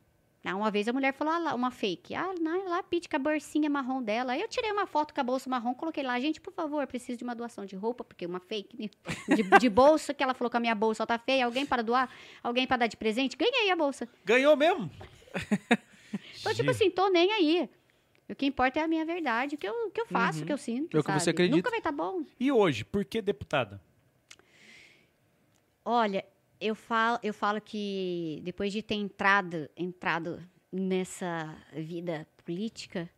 Ah, 0.43 0.55
uma 0.55 0.72
vez 0.72 0.88
a 0.88 0.93
mulher 0.93 1.13
falou 1.13 1.34
ah, 1.34 1.38
lá, 1.38 1.55
uma 1.55 1.69
fake. 1.69 2.15
Ah, 2.15 2.34
não, 2.39 2.68
lá, 2.68 2.81
Pete, 2.81 3.07
com 3.07 3.15
a 3.15 3.19
bolsinha 3.19 3.69
marrom 3.69 4.01
dela. 4.01 4.34
Aí 4.34 4.41
eu 4.41 4.47
tirei 4.47 4.72
uma 4.72 4.88
foto 4.88 5.13
com 5.13 5.22
a 5.22 5.23
bolsa 5.23 5.47
marrom, 5.47 5.73
coloquei 5.76 6.03
lá. 6.03 6.19
Gente, 6.19 6.41
por 6.41 6.51
favor, 6.51 6.85
preciso 6.88 7.19
de 7.19 7.23
uma 7.23 7.35
doação 7.35 7.63
de 7.63 7.76
roupa, 7.76 8.03
porque 8.03 8.26
uma 8.26 8.39
fake 8.39 8.76
né, 8.76 8.89
de, 9.35 9.43
de 9.59 9.69
bolsa, 9.69 10.15
que 10.15 10.23
ela 10.23 10.34
falou 10.34 10.49
que 10.49 10.57
a 10.57 10.59
minha 10.59 10.73
bolsa 10.73 11.05
tá 11.05 11.19
feia. 11.19 11.45
Alguém 11.45 11.63
para 11.63 11.84
doar? 11.84 12.09
Alguém 12.41 12.65
para 12.65 12.77
dar 12.77 12.88
de 12.88 12.97
presente? 12.97 13.38
Ganhei 13.38 13.69
a 13.69 13.76
bolsa. 13.76 14.09
Ganhou 14.26 14.55
mesmo? 14.55 14.89
Então, 16.41 16.53
tipo 16.53 16.69
assim, 16.69 16.89
tô 16.89 17.07
nem 17.07 17.31
aí. 17.31 17.69
O 18.27 18.35
que 18.35 18.45
importa 18.45 18.80
é 18.81 18.84
a 18.84 18.88
minha 18.88 19.05
verdade, 19.05 19.55
o 19.55 19.57
que 19.57 19.65
eu, 19.68 19.73
o 19.88 19.91
que 19.91 20.01
eu 20.01 20.05
faço, 20.05 20.39
Uhum. 20.39 20.43
o 20.43 20.47
que 20.47 20.53
eu 20.53 20.57
sinto. 20.57 20.97
É 20.97 20.99
o 20.99 21.03
que 21.03 21.11
você 21.11 21.30
acredita. 21.30 21.55
Nunca 21.55 21.69
vai 21.69 21.80
estar 21.80 21.91
bom. 21.91 22.23
E 22.38 22.51
hoje, 22.51 22.84
por 22.84 23.05
que 23.05 23.22
deputada? 23.22 23.81
Olha, 25.85 26.26
eu 26.61 26.75
falo, 26.75 27.19
eu 27.23 27.33
falo 27.33 27.59
que 27.59 28.39
depois 28.43 28.71
de 28.71 28.83
ter 28.83 28.95
entrado, 28.95 29.67
entrado 29.75 30.39
nessa 30.71 31.57
vida 31.73 32.27
política, 32.45 33.09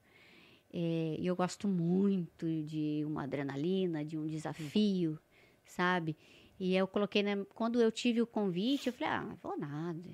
eh, 0.73 1.17
eu 1.19 1.35
gosto 1.35 1.67
muito 1.67 2.47
de 2.63 3.03
uma 3.05 3.23
adrenalina, 3.23 4.03
de 4.03 4.17
um 4.17 4.25
desafio, 4.25 5.19
sabe? 5.65 6.15
E 6.57 6.75
eu 6.75 6.87
coloquei, 6.87 7.21
na, 7.21 7.43
quando 7.53 7.81
eu 7.81 7.91
tive 7.91 8.21
o 8.21 8.27
convite, 8.27 8.87
eu 8.87 8.93
falei, 8.93 9.13
ah, 9.13 9.21
não 9.21 9.35
vou 9.35 9.57
nada. 9.57 10.09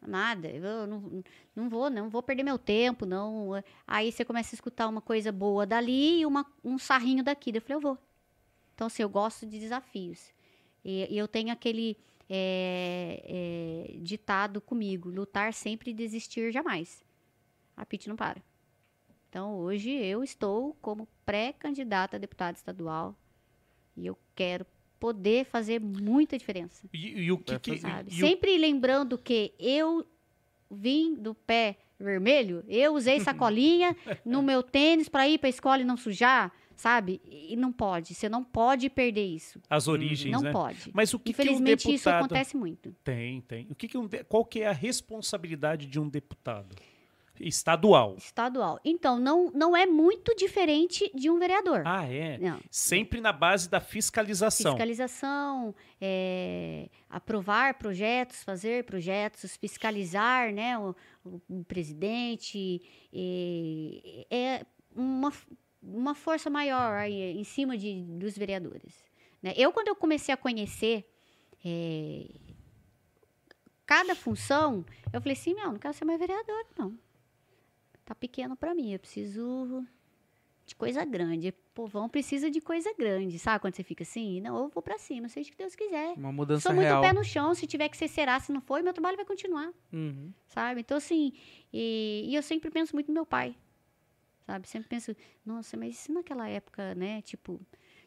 Nada, 0.00 0.48
eu 0.48 0.86
não, 0.86 1.22
não 1.54 1.68
vou, 1.68 1.90
não 1.90 2.08
vou 2.08 2.22
perder 2.22 2.42
meu 2.42 2.58
tempo, 2.58 3.04
não. 3.04 3.50
Aí 3.86 4.10
você 4.10 4.24
começa 4.24 4.54
a 4.54 4.56
escutar 4.56 4.88
uma 4.88 5.02
coisa 5.02 5.30
boa 5.30 5.66
dali 5.66 6.20
e 6.20 6.26
uma, 6.26 6.46
um 6.64 6.78
sarrinho 6.78 7.22
daqui. 7.22 7.54
Eu 7.54 7.60
falei, 7.60 7.76
eu 7.76 7.80
vou. 7.80 7.98
Então, 8.74 8.86
assim, 8.86 9.02
eu 9.02 9.10
gosto 9.10 9.46
de 9.46 9.58
desafios. 9.58 10.32
E, 10.82 11.06
e 11.14 11.18
eu 11.18 11.28
tenho 11.28 11.52
aquele 11.52 11.98
é, 12.30 13.90
é, 13.92 13.96
ditado 13.98 14.60
comigo: 14.60 15.10
lutar 15.10 15.52
sempre 15.52 15.90
e 15.90 15.94
desistir 15.94 16.52
jamais. 16.52 17.04
A 17.76 17.84
Pete 17.84 18.08
não 18.08 18.16
para. 18.16 18.40
Então, 19.28 19.56
hoje 19.58 19.90
eu 19.90 20.22
estou 20.24 20.76
como 20.80 21.08
pré-candidata 21.26 22.16
a 22.16 22.20
deputada 22.20 22.56
estadual 22.56 23.14
e 23.96 24.06
eu 24.06 24.18
quero 24.34 24.66
poder 24.98 25.44
fazer 25.44 25.80
muita 25.80 26.36
diferença. 26.36 26.86
E, 26.92 27.22
e 27.24 27.32
o 27.32 27.38
que, 27.38 27.58
que 27.58 27.78
Sabe? 27.78 28.12
e 28.12 28.22
o- 28.22 28.26
Sempre 28.26 28.58
lembrando 28.58 29.16
que 29.16 29.54
eu 29.58 30.06
vim 30.70 31.14
do 31.14 31.34
pé 31.34 31.78
vermelho, 31.98 32.64
eu 32.68 32.94
usei 32.94 33.18
sacolinha 33.20 33.96
no 34.24 34.42
meu 34.42 34.62
tênis 34.62 35.08
para 35.08 35.28
ir 35.28 35.38
para 35.38 35.48
a 35.48 35.50
escola 35.50 35.80
e 35.82 35.84
não 35.84 35.96
sujar, 35.96 36.52
sabe? 36.80 37.20
E 37.24 37.54
não 37.56 37.70
pode, 37.70 38.14
você 38.14 38.28
não 38.28 38.42
pode 38.42 38.88
perder 38.88 39.26
isso. 39.26 39.60
as 39.68 39.86
origens, 39.86 40.32
não 40.32 40.40
né? 40.42 40.50
pode. 40.52 40.90
Mas 40.94 41.12
o 41.12 41.18
que, 41.18 41.32
que 41.32 41.40
um 41.40 41.44
Infelizmente 41.44 41.80
isso 41.80 42.04
deputado 42.04 42.24
acontece 42.24 42.56
muito. 42.56 42.94
tem, 43.04 43.40
tem. 43.42 43.66
O 43.70 43.74
que, 43.74 43.86
que 43.86 43.98
um 43.98 44.06
de- 44.06 44.24
qual 44.24 44.44
que 44.44 44.60
é 44.62 44.68
a 44.68 44.72
responsabilidade 44.72 45.86
de 45.86 46.00
um 46.00 46.08
deputado 46.08 46.74
estadual? 47.38 48.16
Estadual. 48.18 48.78
Então, 48.84 49.18
não, 49.18 49.50
não 49.52 49.76
é 49.76 49.86
muito 49.86 50.34
diferente 50.36 51.10
de 51.14 51.30
um 51.30 51.38
vereador. 51.38 51.82
Ah, 51.86 52.04
é. 52.06 52.36
Não. 52.38 52.60
Sempre 52.70 53.20
na 53.20 53.32
base 53.32 53.68
da 53.68 53.80
fiscalização. 53.80 54.72
Fiscalização, 54.72 55.74
é, 56.00 56.88
aprovar 57.08 57.74
projetos, 57.78 58.42
fazer 58.42 58.84
projetos, 58.84 59.56
fiscalizar 59.56 60.52
né, 60.52 60.78
o, 60.78 60.94
o- 61.24 61.40
o 61.48 61.64
presidente. 61.64 62.82
é, 63.12 64.26
é 64.30 64.66
uma, 64.94 65.32
uma 65.82 66.14
força 66.14 66.48
maior 66.50 66.94
aí 66.94 67.36
em 67.38 67.44
cima 67.44 67.76
de, 67.76 68.02
dos 68.02 68.36
vereadores. 68.36 69.02
né? 69.42 69.54
Eu, 69.56 69.72
quando 69.72 69.88
eu 69.88 69.96
comecei 69.96 70.32
a 70.32 70.36
conhecer 70.36 71.08
é, 71.64 72.26
cada 73.86 74.14
função, 74.14 74.84
eu 75.12 75.20
falei 75.20 75.32
assim, 75.36 75.54
não, 75.54 75.72
não 75.72 75.78
quero 75.78 75.94
ser 75.94 76.04
mais 76.04 76.18
vereador, 76.18 76.66
não. 76.78 76.96
Tá 78.04 78.14
pequeno 78.14 78.56
para 78.56 78.74
mim, 78.74 78.92
eu 78.92 78.98
preciso 78.98 79.86
de 80.66 80.74
coisa 80.76 81.04
grande. 81.04 81.48
O 81.48 81.52
povão 81.74 82.08
precisa 82.08 82.50
de 82.50 82.60
coisa 82.60 82.92
grande, 82.96 83.38
sabe? 83.38 83.60
Quando 83.60 83.74
você 83.74 83.82
fica 83.82 84.02
assim, 84.02 84.40
não, 84.40 84.64
eu 84.64 84.68
vou 84.68 84.82
pra 84.82 84.98
cima, 84.98 85.28
seja 85.28 85.48
o 85.48 85.52
que 85.52 85.58
Deus 85.58 85.74
quiser. 85.74 86.14
Uma 86.16 86.32
mudança 86.32 86.62
Sou 86.68 86.74
muito 86.74 86.86
real. 86.86 87.00
pé 87.02 87.12
no 87.12 87.24
chão, 87.24 87.54
se 87.54 87.66
tiver 87.66 87.88
que 87.88 87.96
ser 87.96 88.08
será, 88.08 88.38
se 88.38 88.52
não 88.52 88.60
for, 88.60 88.82
meu 88.82 88.92
trabalho 88.92 89.16
vai 89.16 89.24
continuar, 89.24 89.72
Uhum. 89.92 90.32
sabe? 90.48 90.80
Então, 90.80 90.96
assim, 90.96 91.32
e, 91.72 92.26
e 92.28 92.34
eu 92.34 92.42
sempre 92.42 92.70
penso 92.70 92.94
muito 92.94 93.08
no 93.08 93.14
meu 93.14 93.26
pai, 93.26 93.56
sabe? 94.46 94.68
Sempre 94.68 94.88
penso, 94.88 95.16
nossa, 95.44 95.76
mas 95.76 95.96
se 95.96 96.12
naquela 96.12 96.48
época, 96.48 96.94
né, 96.94 97.22
tipo, 97.22 97.60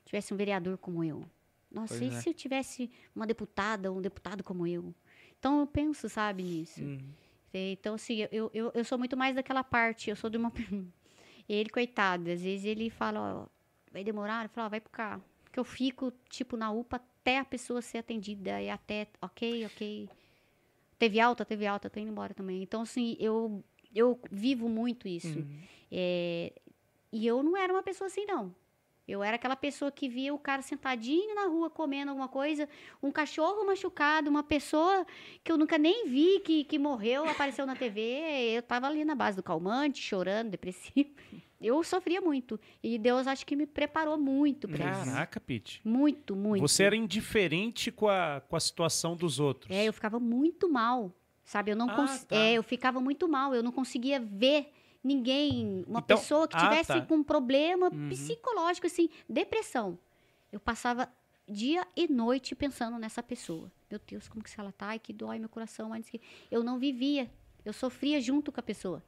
tivesse 0.05 0.33
um 0.33 0.37
vereador 0.37 0.77
como 0.77 1.03
eu? 1.03 1.25
Nossa, 1.71 1.97
Pois 1.97 2.13
e 2.13 2.15
é. 2.15 2.21
se 2.21 2.29
eu 2.29 2.33
tivesse 2.33 2.91
uma 3.15 3.25
deputada 3.25 3.91
ou 3.91 3.97
um 3.97 4.01
deputado 4.01 4.43
como 4.43 4.67
eu? 4.67 4.93
Então, 5.39 5.59
eu 5.59 5.67
penso, 5.67 6.07
sabe, 6.07 6.43
nisso. 6.43 6.81
Uhum. 6.81 6.99
Então, 7.53 7.95
assim, 7.95 8.27
eu, 8.31 8.49
eu, 8.53 8.71
eu 8.73 8.85
sou 8.85 8.97
muito 8.97 9.17
mais 9.17 9.35
daquela 9.35 9.63
parte, 9.63 10.09
eu 10.09 10.15
sou 10.15 10.29
de 10.29 10.37
uma. 10.37 10.51
ele, 11.49 11.69
coitado, 11.69 12.31
às 12.31 12.41
vezes 12.41 12.65
ele 12.65 12.89
fala, 12.89 13.43
ó, 13.43 13.47
vai 13.91 14.03
demorar, 14.03 14.45
eu 14.45 14.49
falo, 14.49 14.67
ó, 14.67 14.69
vai 14.69 14.79
pro 14.79 14.91
cá. 14.91 15.19
Porque 15.43 15.59
eu 15.59 15.63
fico, 15.63 16.11
tipo, 16.29 16.57
na 16.57 16.71
UPA 16.71 16.97
até 16.97 17.39
a 17.39 17.45
pessoa 17.45 17.81
ser 17.81 17.99
atendida 17.99 18.61
e 18.61 18.69
até, 18.69 19.07
ok, 19.21 19.65
ok. 19.65 20.09
Teve 20.97 21.19
alta, 21.19 21.43
teve 21.45 21.67
alta, 21.67 21.89
tô 21.89 21.99
indo 21.99 22.09
embora 22.09 22.33
também. 22.33 22.63
Então, 22.63 22.81
assim, 22.81 23.15
eu, 23.19 23.63
eu 23.93 24.19
vivo 24.31 24.67
muito 24.67 25.07
isso. 25.07 25.39
Uhum. 25.39 25.59
É, 25.91 26.53
e 27.11 27.27
eu 27.27 27.43
não 27.43 27.55
era 27.55 27.71
uma 27.71 27.83
pessoa 27.83 28.07
assim, 28.07 28.25
não. 28.25 28.53
Eu 29.05 29.21
era 29.21 29.35
aquela 29.35 29.55
pessoa 29.55 29.91
que 29.91 30.07
via 30.07 30.33
o 30.33 30.39
cara 30.39 30.61
sentadinho 30.61 31.35
na 31.35 31.45
rua 31.45 31.69
comendo 31.69 32.11
alguma 32.11 32.29
coisa, 32.29 32.69
um 33.01 33.11
cachorro 33.11 33.65
machucado, 33.65 34.29
uma 34.29 34.43
pessoa 34.43 35.05
que 35.43 35.51
eu 35.51 35.57
nunca 35.57 35.77
nem 35.77 36.07
vi 36.07 36.39
que, 36.39 36.63
que 36.63 36.79
morreu, 36.79 37.25
apareceu 37.25 37.65
na 37.65 37.75
TV. 37.75 38.01
Eu 38.55 38.63
tava 38.63 38.87
ali 38.87 39.03
na 39.03 39.13
base 39.13 39.35
do 39.35 39.43
calmante, 39.43 40.01
chorando, 40.01 40.51
depressivo. 40.51 41.09
Eu 41.59 41.81
sofria 41.83 42.19
muito. 42.19 42.59
E 42.81 42.97
Deus 42.97 43.25
acho 43.25 43.45
que 43.45 43.55
me 43.55 43.65
preparou 43.65 44.17
muito 44.17 44.67
pra 44.67 44.91
isso. 44.91 45.05
Caraca, 45.05 45.39
Pete. 45.39 45.81
Muito, 45.83 46.35
muito. 46.35 46.61
Você 46.61 46.83
era 46.83 46.95
indiferente 46.95 47.89
com 47.89 48.09
a, 48.09 48.41
com 48.41 48.55
a 48.55 48.59
situação 48.59 49.15
dos 49.15 49.39
outros. 49.39 49.71
É, 49.73 49.85
eu 49.85 49.93
ficava 49.93 50.19
muito 50.19 50.69
mal, 50.69 51.13
sabe? 51.43 51.71
Eu 51.71 51.75
não 51.75 51.89
Ah, 51.89 51.95
cons- 51.95 52.23
tá. 52.25 52.35
é, 52.35 52.53
eu 52.53 52.63
ficava 52.63 52.99
muito 52.99 53.27
mal, 53.27 53.53
eu 53.53 53.61
não 53.63 53.71
conseguia 53.71 54.19
ver 54.19 54.71
ninguém, 55.03 55.83
uma 55.87 55.99
Então- 55.99 56.17
pessoa 56.17 56.47
que 56.47 56.55
ah, 56.55 56.61
tivesse 56.61 56.87
tá. 56.93 57.01
com 57.01 57.15
um 57.15 57.23
problema 57.23 57.89
Uhum. 57.91 58.09
psicológico, 58.09 58.87
assim, 58.87 59.09
depressão. 59.27 59.97
Eu 60.51 60.59
passava 60.59 61.11
dia 61.47 61.85
e 61.95 62.07
noite 62.07 62.55
pensando 62.55 62.97
nessa 62.97 63.21
pessoa. 63.21 63.71
meu 63.91 63.99
Deus, 64.07 64.27
como 64.27 64.43
que 64.43 64.49
se 64.49 64.59
ela 64.59 64.71
tá? 64.71 64.87
Ai, 64.87 64.97
que 64.99 65.13
dói 65.13 65.37
meu 65.37 65.47
coração. 65.49 65.93
Antes 65.93 66.09
que 66.09 66.19
eu 66.49 66.63
não 66.63 66.79
vivia, 66.79 67.29
eu 67.63 67.71
sofria 67.73 68.19
junto 68.19 68.51
com 68.51 68.59
a 68.59 68.63
pessoa. 68.63 69.03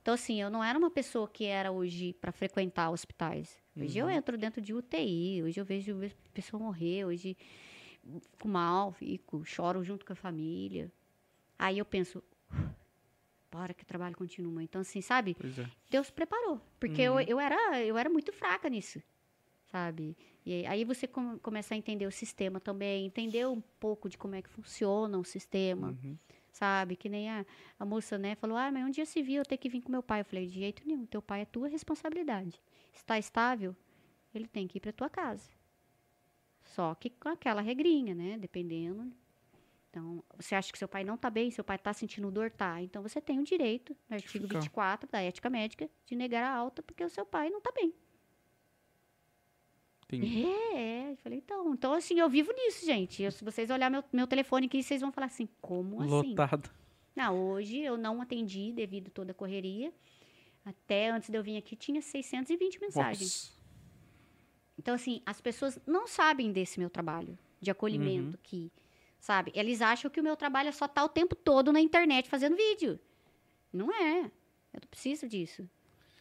Então 0.00 0.14
assim, 0.14 0.40
eu 0.40 0.48
não 0.50 0.62
era 0.62 0.78
uma 0.78 0.90
pessoa 0.90 1.26
que 1.26 1.44
era 1.44 1.72
hoje 1.72 2.12
para 2.20 2.30
frequentar 2.30 2.90
hospitais. 2.90 3.58
Hoje 3.76 3.98
eu 3.98 4.08
entro 4.10 4.36
dentro 4.38 4.60
de 4.60 4.72
UTI, 4.74 5.42
hoje 5.42 5.58
eu 5.58 5.64
vejo 5.64 5.98
pessoa 6.34 6.62
morrer, 6.62 7.04
hoje 7.04 7.36
fico 8.32 8.46
mal, 8.48 8.92
fico, 8.92 9.44
choro 9.44 9.82
junto 9.82 10.04
com 10.06 10.12
a 10.12 10.16
família. 10.16 10.88
Aí 11.64 11.78
eu 11.78 11.84
penso, 11.84 12.20
bora 13.50 13.72
que 13.72 13.84
o 13.84 13.86
trabalho 13.86 14.16
continua. 14.16 14.62
Então 14.62 14.80
assim, 14.80 15.00
sabe? 15.00 15.36
É. 15.40 15.70
Deus 15.90 16.10
preparou, 16.10 16.60
porque 16.80 17.00
eu, 17.02 17.20
eu 17.20 17.38
era 17.38 17.80
eu 17.84 17.96
era 17.96 18.10
muito 18.10 18.32
fraca 18.32 18.68
nisso, 18.68 19.00
sabe? 19.70 20.16
E 20.44 20.66
aí 20.66 20.84
você 20.84 21.06
come- 21.06 21.38
começa 21.38 21.72
a 21.74 21.76
entender 21.76 22.04
o 22.06 22.10
sistema 22.10 22.58
também, 22.58 23.06
entender 23.06 23.46
um 23.46 23.60
pouco 23.78 24.08
de 24.08 24.18
como 24.18 24.34
é 24.34 24.42
que 24.42 24.48
funciona 24.48 25.16
o 25.18 25.24
sistema, 25.24 25.88
Uhum. 25.90 26.18
sabe? 26.50 26.96
Que 26.96 27.08
nem 27.08 27.30
a, 27.30 27.46
a 27.78 27.84
moça, 27.84 28.18
né, 28.18 28.34
falou: 28.34 28.56
"Ah, 28.56 28.72
mas 28.72 28.84
um 28.84 28.90
dia 28.90 29.06
se 29.06 29.22
viu 29.22 29.36
eu 29.36 29.44
ter 29.44 29.56
que 29.58 29.68
vir 29.68 29.82
com 29.82 29.92
meu 29.92 30.02
pai". 30.02 30.20
Eu 30.22 30.24
falei: 30.24 30.46
"De 30.46 30.54
jeito 30.58 30.82
nenhum, 30.84 31.06
teu 31.06 31.22
pai 31.22 31.42
é 31.42 31.44
tua 31.44 31.68
responsabilidade. 31.68 32.60
Está 32.92 33.18
estável, 33.18 33.76
ele 34.34 34.48
tem 34.48 34.66
que 34.66 34.78
ir 34.78 34.80
para 34.80 34.92
tua 34.92 35.08
casa". 35.08 35.48
Só 36.64 36.94
que 36.94 37.10
com 37.10 37.28
aquela 37.28 37.60
regrinha, 37.60 38.14
né, 38.14 38.36
dependendo 38.38 39.12
então, 39.92 40.24
você 40.38 40.54
acha 40.54 40.72
que 40.72 40.78
seu 40.78 40.88
pai 40.88 41.04
não 41.04 41.16
está 41.16 41.28
bem, 41.28 41.50
seu 41.50 41.62
pai 41.62 41.76
está 41.76 41.92
sentindo 41.92 42.30
dor, 42.30 42.50
tá. 42.50 42.80
Então, 42.80 43.02
você 43.02 43.20
tem 43.20 43.38
o 43.38 43.44
direito, 43.44 43.94
no 44.08 44.14
artigo 44.14 44.46
Ficar. 44.46 44.60
24 44.60 45.06
da 45.10 45.20
ética 45.20 45.50
médica, 45.50 45.86
de 46.06 46.16
negar 46.16 46.42
a 46.44 46.56
alta 46.56 46.82
porque 46.82 47.04
o 47.04 47.10
seu 47.10 47.26
pai 47.26 47.50
não 47.50 47.58
está 47.58 47.70
bem. 47.72 47.92
Entendi. 50.06 50.46
É, 50.46 50.74
é. 50.74 51.12
Eu 51.12 51.16
falei, 51.18 51.38
então, 51.38 51.74
então 51.74 51.92
assim, 51.92 52.18
eu 52.18 52.28
vivo 52.30 52.50
nisso, 52.54 52.86
gente. 52.86 53.22
Eu- 53.22 53.30
se 53.30 53.44
vocês 53.44 53.68
olharem 53.68 53.92
meu, 54.00 54.04
meu 54.10 54.26
telefone 54.26 54.64
aqui, 54.66 54.82
vocês 54.82 55.02
vão 55.02 55.12
falar 55.12 55.26
assim, 55.26 55.46
como 55.60 56.00
assim? 56.00 56.30
Lotado. 56.30 56.70
Não, 57.14 57.38
hoje 57.50 57.78
eu 57.80 57.98
não 57.98 58.22
atendi 58.22 58.72
devido 58.72 59.10
toda 59.10 59.32
a 59.32 59.34
correria. 59.34 59.92
Até 60.64 61.10
antes 61.10 61.28
de 61.28 61.36
eu 61.36 61.42
vir 61.42 61.58
aqui, 61.58 61.76
tinha 61.76 62.00
620 62.00 62.80
mensagens. 62.80 63.50
Nossa. 63.50 63.62
Então, 64.78 64.94
assim, 64.94 65.20
as 65.26 65.38
pessoas 65.38 65.78
não 65.86 66.06
sabem 66.06 66.50
desse 66.50 66.78
meu 66.80 66.88
trabalho 66.88 67.38
de 67.60 67.70
acolhimento 67.70 68.38
que, 68.38 68.72
sabe? 69.22 69.50
Eles 69.54 69.80
acham 69.80 70.10
que 70.10 70.20
o 70.20 70.22
meu 70.22 70.36
trabalho 70.36 70.68
é 70.68 70.72
só 70.72 70.84
estar 70.86 71.02
o 71.04 71.08
tempo 71.08 71.34
todo 71.34 71.72
na 71.72 71.80
internet 71.80 72.28
fazendo 72.28 72.56
vídeo. 72.56 72.98
Não 73.72 73.90
é. 73.94 74.24
Eu 74.74 74.80
não 74.82 74.88
preciso 74.90 75.26
disso. 75.28 75.66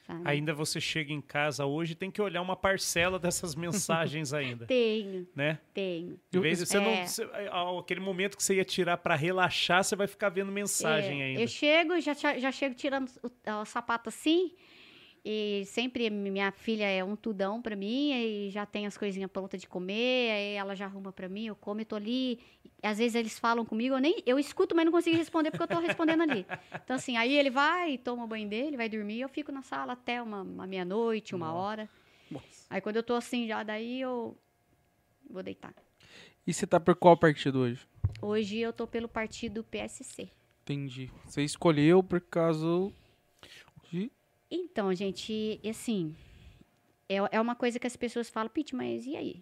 Sabe? 0.08 0.22
Ainda 0.26 0.54
você 0.54 0.80
chega 0.82 1.12
em 1.14 1.22
casa 1.22 1.66
hoje 1.66 1.94
tem 1.96 2.10
que 2.12 2.22
olhar 2.22 2.42
uma 2.42 2.56
parcela 2.56 3.18
dessas 3.20 3.54
mensagens 3.56 4.34
ainda, 4.34 4.66
Tenho, 4.66 5.28
né? 5.36 5.60
tenho. 5.74 6.20
Em 6.34 6.40
vez 6.40 6.58
de 6.60 6.66
você 6.66 6.80
não, 6.80 6.90
É. 6.90 7.06
você- 7.08 7.24
ah, 7.52 7.80
aquele 7.80 8.00
momento 8.00 8.36
que 8.38 8.44
você 8.44 8.56
ia 8.56 8.66
tirar 8.66 8.98
pra 8.98 9.16
relaxar, 9.16 9.84
você 9.84 9.96
vai 9.96 10.08
ficar 10.08 10.30
vendo 10.30 10.52
mensagem 10.52 11.22
É, 11.22 11.26
ainda. 11.26 11.42
Eu 11.42 11.48
chego, 11.48 12.00
já, 12.00 12.14
já 12.14 12.38
já 12.40 12.52
chego 12.52 12.76
tirando 12.76 13.10
o, 13.24 13.52
o 13.62 13.66
sapato 13.66 14.10
assim. 14.10 14.54
E 15.24 15.64
sempre 15.68 16.10
minha 16.10 16.52
filha 16.52 16.86
é 16.86 17.04
um 17.04 17.16
tudão 17.16 17.62
pra 17.62 17.76
mim, 17.76 18.12
e 18.12 18.50
já 18.50 18.66
tem 18.66 18.88
as 18.88 18.98
coisinhas 18.98 19.30
prontas 19.30 19.62
de 19.62 19.68
comer, 19.68 20.32
aí 20.32 20.54
ela 20.54 20.76
já 20.76 20.86
arruma 20.86 21.12
pra 21.12 21.30
mim, 21.30 21.46
eu 21.46 21.56
como 21.56 21.80
e 21.80 21.86
tô 21.86 21.96
ali. 21.96 22.40
Às 22.82 22.98
vezes 22.98 23.14
eles 23.14 23.38
falam 23.38 23.64
comigo, 23.64 23.94
eu 23.94 24.00
nem 24.00 24.24
eu 24.26 24.40
escuto, 24.40 24.76
mas 24.76 24.84
não 24.84 24.92
consigo 24.92 25.16
responder 25.16 25.52
porque 25.52 25.64
eu 25.64 25.68
tô 25.68 25.80
respondendo 25.80 26.24
ali. 26.24 26.46
Então, 26.74 26.96
assim, 26.96 27.18
aí 27.18 27.38
ele 27.38 27.52
vai, 27.52 28.00
toma 28.00 28.24
o 28.24 28.28
banho 28.28 28.50
dele, 28.50 28.76
vai 28.76 28.90
dormir, 28.90 29.22
eu 29.22 29.30
fico 29.30 29.52
na 29.52 29.62
sala 29.62 29.94
até 29.94 30.20
uma, 30.22 30.42
uma 30.42 30.66
meia-noite, 30.66 31.36
uma 31.36 31.54
hora. 31.54 31.88
Nossa. 32.30 32.66
Aí 32.68 32.82
quando 32.82 32.96
eu 32.96 33.04
tô 33.04 33.14
assim 33.14 33.48
já, 33.48 33.62
daí 33.62 34.02
eu 34.02 34.36
vou 35.30 35.44
deitar. 35.44 35.74
E 36.48 36.52
você 36.52 36.66
tá 36.66 36.80
por 36.80 36.96
qual 36.96 37.16
partido 37.16 37.60
hoje? 37.60 37.88
Hoje 38.20 38.58
eu 38.58 38.74
tô 38.74 38.88
pelo 38.88 39.08
partido 39.08 39.64
PSC. 39.64 40.30
Entendi. 40.64 41.12
Você 41.26 41.44
escolheu 41.44 42.02
por 42.02 42.22
causa 42.22 42.92
de. 43.92 44.12
Então, 44.52 44.94
gente, 44.94 45.60
assim, 45.68 46.14
é, 47.08 47.16
é 47.32 47.40
uma 47.42 47.56
coisa 47.56 47.80
que 47.80 47.88
as 47.88 47.96
pessoas 47.96 48.30
falam, 48.30 48.50
Pete, 48.50 48.76
mas 48.76 49.06
e 49.06 49.16
aí? 49.16 49.42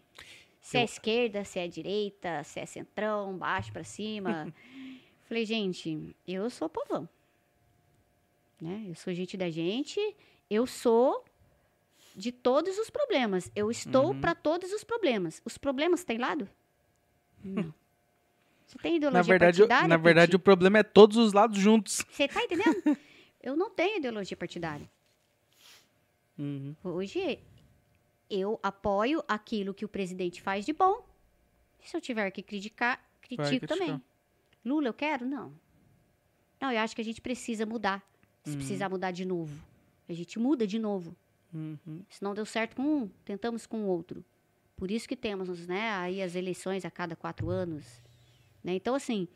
Se 0.62 0.78
é 0.78 0.82
Eu- 0.82 0.86
esquerda, 0.86 1.44
se 1.44 1.58
é 1.58 1.68
direita, 1.68 2.44
se 2.44 2.60
é 2.60 2.66
centrão, 2.66 3.36
baixo 3.38 3.72
pra 3.74 3.84
cima. 3.84 4.54
Falei, 5.28 5.46
gente, 5.46 6.16
eu 6.28 6.50
sou 6.50 6.70
povão. 6.70 7.08
Né? 8.62 8.86
Eu 8.90 8.96
sou 8.96 9.14
gente 9.14 9.38
da 9.38 9.50
gente, 9.50 10.00
eu 10.50 10.68
sou 10.68 11.24
de 12.16 12.32
todos 12.32 12.78
os 12.78 12.90
problemas. 12.90 13.50
Eu 13.56 13.72
estou 13.72 14.08
Uhum. 14.08 14.20
pra 14.22 14.36
todos 14.36 14.72
os 14.74 14.84
problemas. 14.84 15.42
Os 15.46 15.58
problemas 15.58 16.04
têm 16.04 16.18
lado? 16.18 16.48
Não. 17.44 17.74
Você 18.68 18.78
tem 18.78 18.98
ideologia 18.98 19.22
Na 19.24 19.28
verdade, 19.28 19.62
eu- 19.62 19.68
partidária? 19.68 19.88
na 19.88 19.98
verdade 19.98 20.36
o 20.36 20.40
problema 20.40 20.80
é 20.80 20.84
todos 20.84 21.18
os 21.18 21.34
lados 21.34 21.58
juntos. 21.58 22.06
Você 22.12 22.28
tá 22.28 22.44
entendendo? 22.44 22.98
eu 23.42 23.56
não 23.56 23.70
tenho 23.72 23.98
ideologia 23.98 24.38
partidária. 24.38 24.88
Uhum. 26.40 26.76
Hoje, 26.84 27.40
eu 28.30 28.60
apoio 28.64 29.22
aquilo 29.28 29.74
que 29.74 29.84
o 29.84 29.90
presidente 29.90 30.42
faz 30.42 30.66
de 30.66 30.72
bom. 30.72 31.06
Se 31.84 31.96
eu 31.96 32.02
tiver 32.02 32.32
que 32.32 32.42
criticar, 32.42 33.04
critico 33.22 33.68
também. 33.68 34.02
Lula, 34.64 34.88
eu 34.88 34.94
quero? 34.94 35.26
Não. 35.26 35.54
Não, 36.62 36.72
eu 36.72 36.80
acho 36.80 36.96
que 36.96 37.02
a 37.02 37.06
gente 37.06 37.22
precisa 37.22 37.66
mudar. 37.66 38.04
Se 38.44 38.56
precisar 38.56 38.90
mudar 38.90 39.12
de 39.12 39.26
novo. 39.26 39.62
A 40.08 40.14
gente 40.14 40.40
muda 40.40 40.66
de 40.66 40.80
novo. 40.80 41.16
Uhum. 41.54 42.04
Se 42.10 42.24
não 42.24 42.34
deu 42.34 42.46
certo 42.46 42.76
com 42.76 42.82
um, 42.84 43.08
tentamos 43.26 43.66
com 43.66 43.84
o 43.84 43.88
outro. 43.88 44.24
Por 44.76 44.90
isso 44.90 45.08
que 45.08 45.16
temos 45.16 45.68
né, 45.68 45.90
aí 45.92 46.22
as 46.22 46.36
eleições 46.36 46.86
a 46.86 46.92
cada 46.92 47.16
quatro 47.16 47.50
anos. 47.50 47.86
né? 48.64 48.74
Então, 48.74 48.96
assim, 48.96 49.28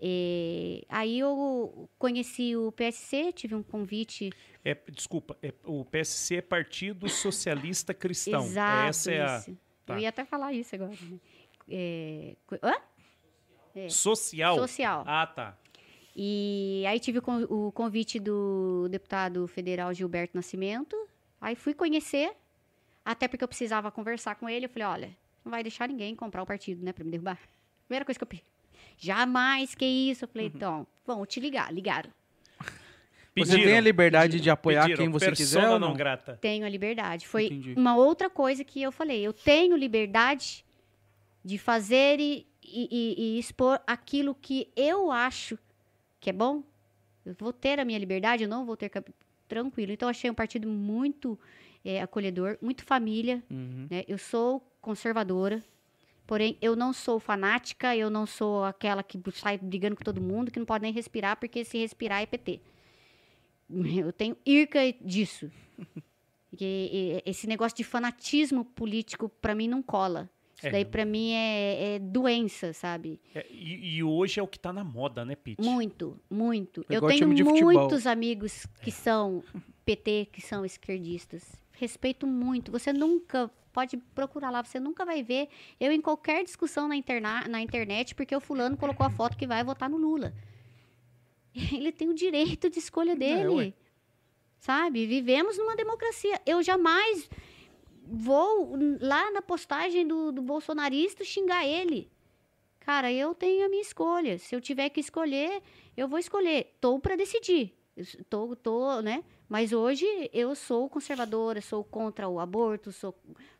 eh, 0.00 0.84
aí 0.88 1.18
eu 1.18 1.88
conheci 1.98 2.56
o 2.56 2.70
PSC, 2.72 3.32
tive 3.32 3.54
um 3.54 3.62
convite 3.62 4.30
É, 4.64 4.74
desculpa, 4.90 5.36
é- 5.42 5.52
o 5.64 5.84
PSC 5.84 6.36
é 6.36 6.42
Partido 6.42 7.08
Socialista 7.08 7.92
Cristão. 7.94 8.42
Exato, 8.46 8.88
Essa 8.88 9.12
é 9.12 9.20
a 9.22 9.44
tá. 9.86 9.94
Eu 9.94 9.98
ia 10.00 10.08
até 10.10 10.24
falar 10.24 10.52
isso 10.52 10.74
agora. 10.74 10.90
Né? 10.90 11.18
É, 11.70 12.36
hã? 12.62 12.74
social. 13.88 14.56
Social. 14.56 15.04
Ah, 15.06 15.26
tá. 15.26 15.56
E 16.16 16.82
aí 16.88 16.98
tive 16.98 17.18
o 17.18 17.22
con- 17.22 17.46
o 17.48 17.70
convite 17.72 18.18
do 18.18 18.88
deputado 18.90 19.46
federal 19.46 19.92
Gilberto 19.94 20.36
Nascimento. 20.36 20.96
Aí 21.40 21.54
fui 21.54 21.72
conhecer, 21.74 22.32
até 23.04 23.28
porque 23.28 23.44
eu 23.44 23.48
precisava 23.48 23.90
conversar 23.92 24.34
com 24.34 24.48
ele. 24.48 24.64
Eu 24.66 24.68
falei, 24.70 24.88
olha, 24.88 25.16
não 25.44 25.50
vai 25.50 25.62
deixar 25.62 25.88
ninguém 25.88 26.16
comprar 26.16 26.42
o 26.42 26.46
partido, 26.46 26.84
né, 26.84 26.92
pra 26.92 27.04
me 27.04 27.10
derrubar. 27.10 27.38
Primeira 27.86 28.04
coisa 28.04 28.18
que 28.18 28.24
eu. 28.24 28.40
Jamais, 28.98 29.74
que 29.74 29.84
isso? 29.84 30.24
Eu 30.24 30.28
falei, 30.28 30.48
então, 30.48 30.86
vão 31.06 31.24
te 31.24 31.38
ligar. 31.40 31.72
Ligaram. 31.72 32.10
Você 33.36 33.56
tem 33.56 33.76
a 33.78 33.80
liberdade 33.80 34.40
de 34.40 34.50
apoiar 34.50 34.82
pediram, 34.82 34.98
quem 35.04 35.08
você 35.10 35.30
quiser 35.30 35.68
ou 35.68 35.78
não 35.78 35.88
não? 35.90 35.96
grata. 35.96 36.36
Tenho 36.40 36.66
a 36.66 36.68
liberdade. 36.68 37.26
Foi 37.28 37.46
Entendi. 37.46 37.74
uma 37.76 37.96
outra 37.96 38.28
coisa 38.28 38.64
que 38.64 38.82
eu 38.82 38.90
falei. 38.90 39.24
Eu 39.24 39.32
tenho 39.32 39.76
liberdade 39.76 40.64
de 41.44 41.56
fazer 41.56 42.18
e, 42.18 42.46
e- 42.64 42.88
e- 42.90 43.14
e 43.36 43.38
expor 43.38 43.80
aquilo 43.86 44.34
que 44.34 44.68
eu 44.74 45.12
acho 45.12 45.56
que 46.18 46.30
é 46.30 46.32
bom. 46.32 46.64
Eu 47.24 47.34
vou 47.38 47.52
ter 47.52 47.78
a 47.78 47.84
minha 47.84 47.98
liberdade, 47.98 48.42
eu 48.42 48.48
não 48.48 48.64
vou 48.66 48.76
ter 48.76 48.90
tranquilo. 49.46 49.92
Então, 49.92 50.08
eu 50.08 50.10
achei 50.10 50.28
um 50.28 50.34
partido 50.34 50.66
muito 50.68 51.38
eh, 51.84 52.02
acolhedor, 52.02 52.58
muito 52.60 52.82
família. 52.84 53.40
Uhum. 53.48 53.86
né? 53.88 54.02
Eu 54.08 54.18
sou 54.18 54.60
conservadora, 54.80 55.62
porém 56.28 56.58
eu 56.60 56.76
não 56.76 56.92
sou 56.92 57.18
fanática, 57.18 57.96
eu 57.96 58.10
não 58.10 58.26
sou 58.26 58.62
aquela 58.62 59.02
que 59.02 59.18
sai 59.32 59.56
brigando 59.56 59.96
com 59.96 60.04
todo 60.04 60.20
mundo, 60.20 60.50
que 60.52 60.58
não 60.58 60.66
pode 60.66 60.82
nem 60.82 60.92
respirar, 60.92 61.38
porque 61.40 61.64
se 61.64 61.78
respirar 61.78 62.22
é 62.22 62.26
PT. 62.26 62.60
Eu 64.06 64.12
tenho 64.12 64.36
irca 64.46 64.80
disso. 65.00 65.50
Porque, 66.50 66.62
eh, 67.24 67.30
esse 67.30 67.46
negócio 67.46 67.76
de 67.76 67.84
fanatismo 67.84 68.64
político, 68.64 69.28
pra 69.28 69.54
mim, 69.54 69.68
não 69.68 69.82
cola. 69.82 70.30
Isso 70.56 70.66
É. 70.66 70.70
daí, 70.70 70.84
pra 70.84 71.04
mim, 71.04 71.32
é, 71.32 71.94
é 71.94 71.98
doença, 71.98 72.72
sabe? 72.72 73.20
É, 73.34 73.46
e, 73.50 73.96
e 73.96 74.02
hoje 74.02 74.40
é 74.40 74.42
o 74.42 74.46
que 74.48 74.58
tá 74.58 74.72
na 74.72 74.82
moda, 74.82 75.24
né, 75.24 75.34
Pete? 75.34 75.62
Muito, 75.62 76.18
muito. 76.30 76.80
É 76.88 76.94
eu 76.94 76.96
igual 76.98 77.12
tenho 77.12 77.28
muitos 77.28 78.06
amigos 78.06 78.66
que 78.82 78.90
são 78.90 79.42
PT, 79.84 80.28
que 80.32 80.40
são 80.40 80.64
esquerdistas. 80.64 81.44
Respeito 81.72 82.26
muito. 82.26 82.72
Você 82.72 82.92
nunca 82.92 83.50
pode 83.78 83.96
procurar 84.12 84.50
lá, 84.50 84.60
você 84.64 84.80
nunca 84.80 85.04
vai 85.04 85.22
ver 85.22 85.48
eu 85.78 85.92
em 85.92 86.00
qualquer 86.00 86.42
discussão 86.42 86.88
na, 86.88 86.96
interna 86.96 87.46
na 87.46 87.60
internet 87.60 88.12
porque 88.12 88.34
o 88.34 88.40
fulano 88.40 88.76
colocou 88.76 89.06
a 89.06 89.10
foto 89.10 89.36
que 89.36 89.46
vai 89.46 89.62
votar 89.62 89.88
no 89.88 89.96
Lula. 89.96 90.34
Ele 91.72 91.92
tem 91.92 92.08
o 92.08 92.14
direito 92.14 92.68
de 92.68 92.80
escolha 92.80 93.14
dele. 93.14 93.46
ué. 93.48 93.72
sabe? 94.58 95.06
Vivemos 95.06 95.56
numa 95.56 95.76
democracia. 95.76 96.40
Eu 96.44 96.60
jamais 96.60 97.30
vou 98.02 98.76
lá 99.00 99.30
na 99.30 99.40
postagem 99.40 100.04
do, 100.04 100.32
do 100.32 100.42
bolsonarista 100.42 101.22
xingar 101.22 101.64
ele. 101.64 102.10
Cara, 102.80 103.12
eu 103.12 103.32
tenho 103.32 103.64
a 103.64 103.68
minha 103.68 103.82
escolha. 103.82 104.38
Se 104.38 104.56
eu 104.56 104.60
tiver 104.60 104.88
que 104.88 104.98
escolher, 104.98 105.62
eu 105.96 106.08
vou 106.08 106.18
escolher. 106.18 106.74
Tô 106.80 106.98
para 106.98 107.14
decidir. 107.14 107.78
Tô, 108.28 108.56
tô, 108.56 109.00
né? 109.02 109.22
Mas 109.48 109.72
hoje 109.72 110.06
eu 110.32 110.54
sou 110.54 110.88
conservadora, 110.90 111.60
sou 111.60 111.82
contra 111.82 112.28
o 112.28 112.38
aborto, 112.38 112.92
sou 112.92 113.14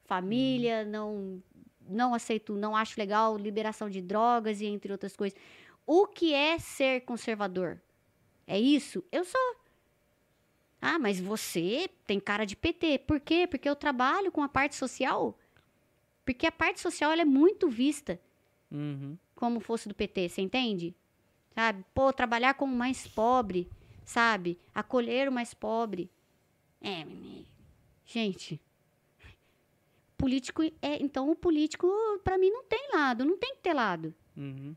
família, 0.08 0.84
não 0.84 1.40
não 1.88 2.12
aceito, 2.14 2.54
não 2.54 2.76
acho 2.76 2.98
legal 3.00 3.36
liberação 3.38 3.88
de 3.88 4.02
drogas 4.02 4.60
e 4.60 4.66
entre 4.66 4.90
outras 4.92 5.16
coisas. 5.16 5.38
O 5.86 6.06
que 6.06 6.34
é 6.34 6.58
ser 6.58 7.02
conservador? 7.02 7.80
É 8.46 8.58
isso? 8.58 9.02
Eu 9.12 9.24
sou. 9.24 9.56
Ah, 10.82 10.98
mas 10.98 11.18
você 11.18 11.88
tem 12.06 12.20
cara 12.20 12.44
de 12.44 12.54
PT. 12.54 12.98
Por 13.00 13.20
quê? 13.20 13.46
Porque 13.46 13.68
eu 13.68 13.74
trabalho 13.74 14.30
com 14.30 14.42
a 14.42 14.48
parte 14.48 14.76
social. 14.76 15.38
Porque 16.26 16.46
a 16.46 16.52
parte 16.52 16.80
social 16.80 17.10
ela 17.10 17.22
é 17.22 17.24
muito 17.24 17.68
vista 17.70 18.20
Uhum. 18.70 19.16
como 19.34 19.60
fosse 19.60 19.88
do 19.88 19.94
PT, 19.94 20.28
você 20.28 20.42
entende? 20.42 20.94
Sabe? 21.54 21.82
Pô, 21.94 22.12
trabalhar 22.12 22.52
com 22.52 22.66
o 22.66 22.68
mais 22.68 23.06
pobre, 23.08 23.66
sabe? 24.04 24.58
Acolher 24.74 25.26
o 25.28 25.32
mais 25.32 25.54
pobre. 25.54 26.10
É. 26.82 27.06
Gente. 28.04 28.60
Político 30.18 30.62
é, 30.62 31.00
então 31.00 31.30
o 31.30 31.36
político 31.36 31.88
para 32.22 32.36
mim 32.36 32.50
não 32.50 32.64
tem 32.64 32.90
lado, 32.92 33.24
não 33.24 33.38
tem 33.38 33.54
que 33.54 33.62
ter 33.62 33.72
lado, 33.72 34.12
Uhum. 34.36 34.74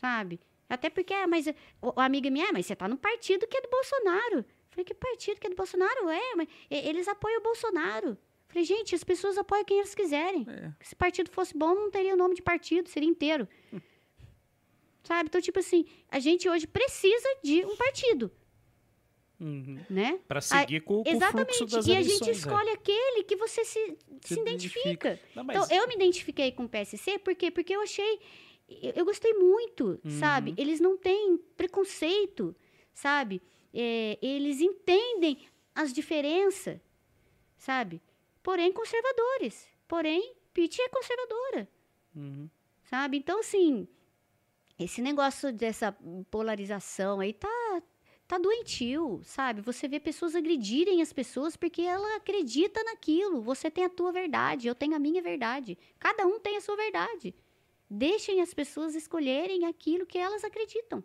sabe? 0.00 0.40
Até 0.68 0.88
porque, 0.90 1.12
ah, 1.14 1.26
mas 1.26 1.46
o, 1.80 1.92
a 2.00 2.04
amiga 2.06 2.30
minha, 2.30 2.48
ah, 2.48 2.52
mas 2.52 2.64
você 2.66 2.74
tá 2.74 2.88
no 2.88 2.96
partido 2.96 3.46
que 3.46 3.56
é 3.56 3.60
do 3.60 3.68
Bolsonaro. 3.68 4.44
Falei, 4.70 4.84
que 4.84 4.94
partido 4.94 5.38
que 5.38 5.46
é 5.46 5.50
do 5.50 5.54
Bolsonaro? 5.56 6.08
É, 6.08 6.34
mas 6.34 6.48
eles 6.70 7.06
apoiam 7.06 7.38
o 7.38 7.42
Bolsonaro. 7.42 8.16
Falei, 8.48 8.64
gente, 8.64 8.94
as 8.94 9.04
pessoas 9.04 9.36
apoiam 9.36 9.64
quem 9.64 9.78
eles 9.78 9.94
quiserem. 9.94 10.46
É. 10.48 10.72
Se 10.82 10.96
partido 10.96 11.30
fosse 11.30 11.56
bom, 11.56 11.74
não 11.74 11.90
teria 11.90 12.14
o 12.14 12.16
nome 12.16 12.34
de 12.34 12.42
partido, 12.42 12.88
seria 12.88 13.08
inteiro. 13.08 13.46
Sabe? 15.02 15.28
Então, 15.28 15.40
tipo 15.40 15.58
assim, 15.58 15.84
a 16.08 16.18
gente 16.18 16.48
hoje 16.48 16.66
precisa 16.66 17.28
de 17.42 17.64
um 17.66 17.76
partido, 17.76 18.32
Uhum. 19.40 19.78
né? 19.90 20.20
Para 20.28 20.40
seguir 20.40 20.80
com, 20.82 20.94
com 20.94 21.00
o 21.00 21.04
fluxo 21.04 21.16
Exatamente. 21.16 21.66
das 21.76 21.86
E 21.86 21.92
a 21.96 22.02
gente 22.02 22.28
é. 22.28 22.32
escolhe 22.32 22.70
aquele 22.70 23.24
que 23.24 23.36
você 23.36 23.64
se, 23.64 23.98
se, 24.22 24.34
Se 24.34 24.40
identifica. 24.40 25.18
Não, 25.34 25.42
mas- 25.44 25.56
Então, 25.56 25.76
eu 25.76 25.88
me 25.88 25.94
identifiquei 25.96 26.52
com 26.52 26.64
o 26.64 26.68
PSC, 26.68 27.18
por 27.18 27.34
quê? 27.34 27.50
Porque 27.50 27.74
eu 27.74 27.82
achei. 27.82 28.20
Eu, 28.68 28.92
eu 28.96 29.04
gostei 29.04 29.34
muito, 29.34 30.00
sabe? 30.20 30.50
Uhum. 30.50 30.56
Eles 30.58 30.80
não 30.80 30.96
têm 30.96 31.36
preconceito, 31.56 32.54
sabe? 32.94 33.42
É, 33.74 34.18
eles 34.22 34.60
entendem 34.60 35.38
as 35.74 35.92
diferenças, 35.92 36.78
sabe? 37.58 38.00
Porém, 38.42 38.72
conservadores. 38.72 39.66
Porém, 39.88 40.34
Pitt 40.52 40.80
é 40.80 40.88
conservadora, 40.88 41.68
Uhum. 42.14 42.48
sabe? 42.84 43.16
Então, 43.18 43.40
assim, 43.40 43.86
esse 44.78 45.02
negócio 45.02 45.52
dessa 45.52 45.94
polarização 46.30 47.20
aí 47.20 47.32
tá, 47.32 47.82
tá 48.26 48.38
doentio, 48.38 49.20
sabe? 49.24 49.60
Você 49.60 49.86
vê 49.86 50.00
pessoas 50.00 50.34
agredirem 50.34 51.02
as 51.02 51.12
pessoas 51.12 51.56
porque 51.56 51.82
ela 51.82 52.16
acredita 52.16 52.82
naquilo. 52.84 53.42
Você 53.42 53.70
tem 53.70 53.84
a 53.84 53.88
tua 53.90 54.12
verdade, 54.12 54.66
eu 54.66 54.74
tenho 54.74 54.94
a 54.94 54.98
minha 54.98 55.22
verdade. 55.22 55.76
Cada 55.98 56.26
um 56.26 56.38
tem 56.40 56.56
a 56.56 56.60
sua 56.60 56.76
verdade. 56.76 57.34
Deixem 57.88 58.40
as 58.40 58.54
pessoas 58.54 58.94
escolherem 58.94 59.66
aquilo 59.66 60.06
que 60.06 60.18
elas 60.18 60.42
acreditam. 60.42 61.04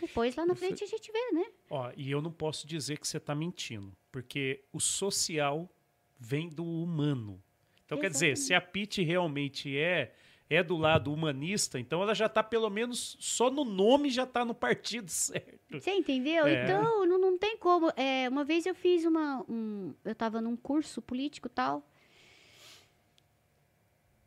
Depois, 0.00 0.34
lá 0.34 0.44
na 0.44 0.54
Você- 0.54 0.66
frente, 0.66 0.84
a 0.84 0.86
gente 0.86 1.10
vê, 1.12 1.30
né? 1.32 1.46
Ó, 1.70 1.92
e 1.96 2.10
eu 2.10 2.20
não 2.20 2.32
posso 2.32 2.66
dizer 2.66 2.98
que 2.98 3.06
você 3.06 3.18
está 3.18 3.34
mentindo, 3.34 3.96
porque 4.10 4.64
o 4.72 4.80
social 4.80 5.70
vem 6.18 6.48
do 6.48 6.64
humano. 6.64 7.40
Então, 7.86 7.98
quer 8.00 8.10
dizer, 8.10 8.36
se 8.36 8.52
a 8.52 8.60
Pitt 8.60 9.02
realmente 9.04 9.76
é 9.78 10.12
é 10.50 10.62
do 10.62 10.76
lado 10.76 11.12
humanista, 11.12 11.78
então 11.80 12.02
ela 12.02 12.14
já 12.14 12.26
está 12.26 12.42
pelo 12.42 12.68
menos 12.68 13.16
só 13.18 13.50
no 13.50 13.64
nome 13.64 14.10
já 14.10 14.24
está 14.24 14.44
no 14.44 14.54
partido 14.54 15.08
certo. 15.10 15.58
Você 15.80 15.90
entendeu? 15.92 16.46
É. 16.46 16.64
Então, 16.64 17.06
não, 17.06 17.18
não 17.18 17.38
tem 17.38 17.56
como. 17.56 17.90
É, 17.96 18.28
uma 18.28 18.44
vez 18.44 18.66
eu 18.66 18.74
fiz 18.74 19.04
uma. 19.04 19.44
Um, 19.48 19.94
eu 20.04 20.12
estava 20.12 20.40
num 20.40 20.54
curso 20.56 21.00
político 21.02 21.48
e 21.48 21.50
tal. 21.50 21.82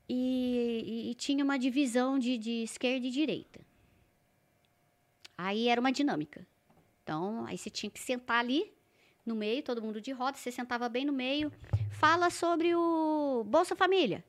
E, 0.10 0.84
e- 0.86 1.12
e 1.12 1.16
tinha 1.16 1.44
uma 1.44 1.58
divisão 1.60 2.18
de, 2.18 2.38
de 2.38 2.64
esquerda 2.64 3.06
e 3.06 3.12
direita. 3.12 3.60
Aí 5.38 5.68
era 5.68 5.80
uma 5.82 5.92
dinâmica. 5.92 6.48
Então, 7.04 7.46
aí 7.46 7.58
você 7.58 7.70
tinha 7.70 7.90
que 7.90 8.00
sentar 8.00 8.40
ali 8.40 8.74
no 9.26 9.36
meio, 9.36 9.62
todo 9.62 9.82
mundo 9.82 10.00
de 10.02 10.12
roda, 10.12 10.38
você 10.38 10.52
sentava 10.52 10.88
bem 10.90 11.06
no 11.06 11.14
meio. 11.14 11.52
Fala 11.92 12.30
sobre 12.30 12.74
o 12.74 13.44
Bolsa 13.46 13.76
Família. 13.76 14.24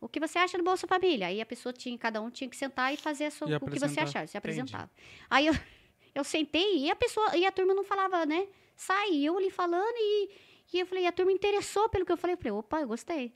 O 0.00 0.08
que 0.08 0.18
você 0.18 0.38
acha 0.38 0.56
do 0.56 0.64
Bolsa 0.64 0.86
Família? 0.86 1.26
Aí 1.26 1.40
a 1.40 1.46
pessoa 1.46 1.72
tinha, 1.72 1.96
cada 1.98 2.20
um 2.22 2.30
tinha 2.30 2.48
que 2.48 2.56
sentar 2.56 2.92
e 2.94 2.96
fazer 2.96 3.26
a 3.26 3.30
sua, 3.30 3.50
E 3.50 3.54
o 3.54 3.60
que 3.60 3.78
você 3.78 4.00
achava, 4.00 4.26
se 4.26 4.36
Entendi. 4.36 4.38
apresentava. 4.38 4.90
Aí 5.28 5.46
eu, 5.46 5.52
eu 6.14 6.24
sentei 6.24 6.78
e 6.78 6.90
a 6.90 6.96
pessoa, 6.96 7.36
e 7.36 7.44
a 7.44 7.52
turma 7.52 7.74
não 7.74 7.84
falava, 7.84 8.24
né? 8.24 8.48
Sai, 8.74 9.16
eu 9.16 9.36
ali 9.36 9.50
falando 9.50 9.94
e, 9.96 10.30
e 10.72 10.80
eu 10.80 10.86
falei, 10.86 11.06
a 11.06 11.12
turma 11.12 11.32
interessou 11.32 11.88
pelo 11.90 12.06
que 12.06 12.12
eu 12.12 12.16
falei. 12.16 12.34
Eu 12.34 12.38
falei, 12.38 12.52
opa, 12.52 12.80
eu 12.80 12.88
gostei. 12.88 13.34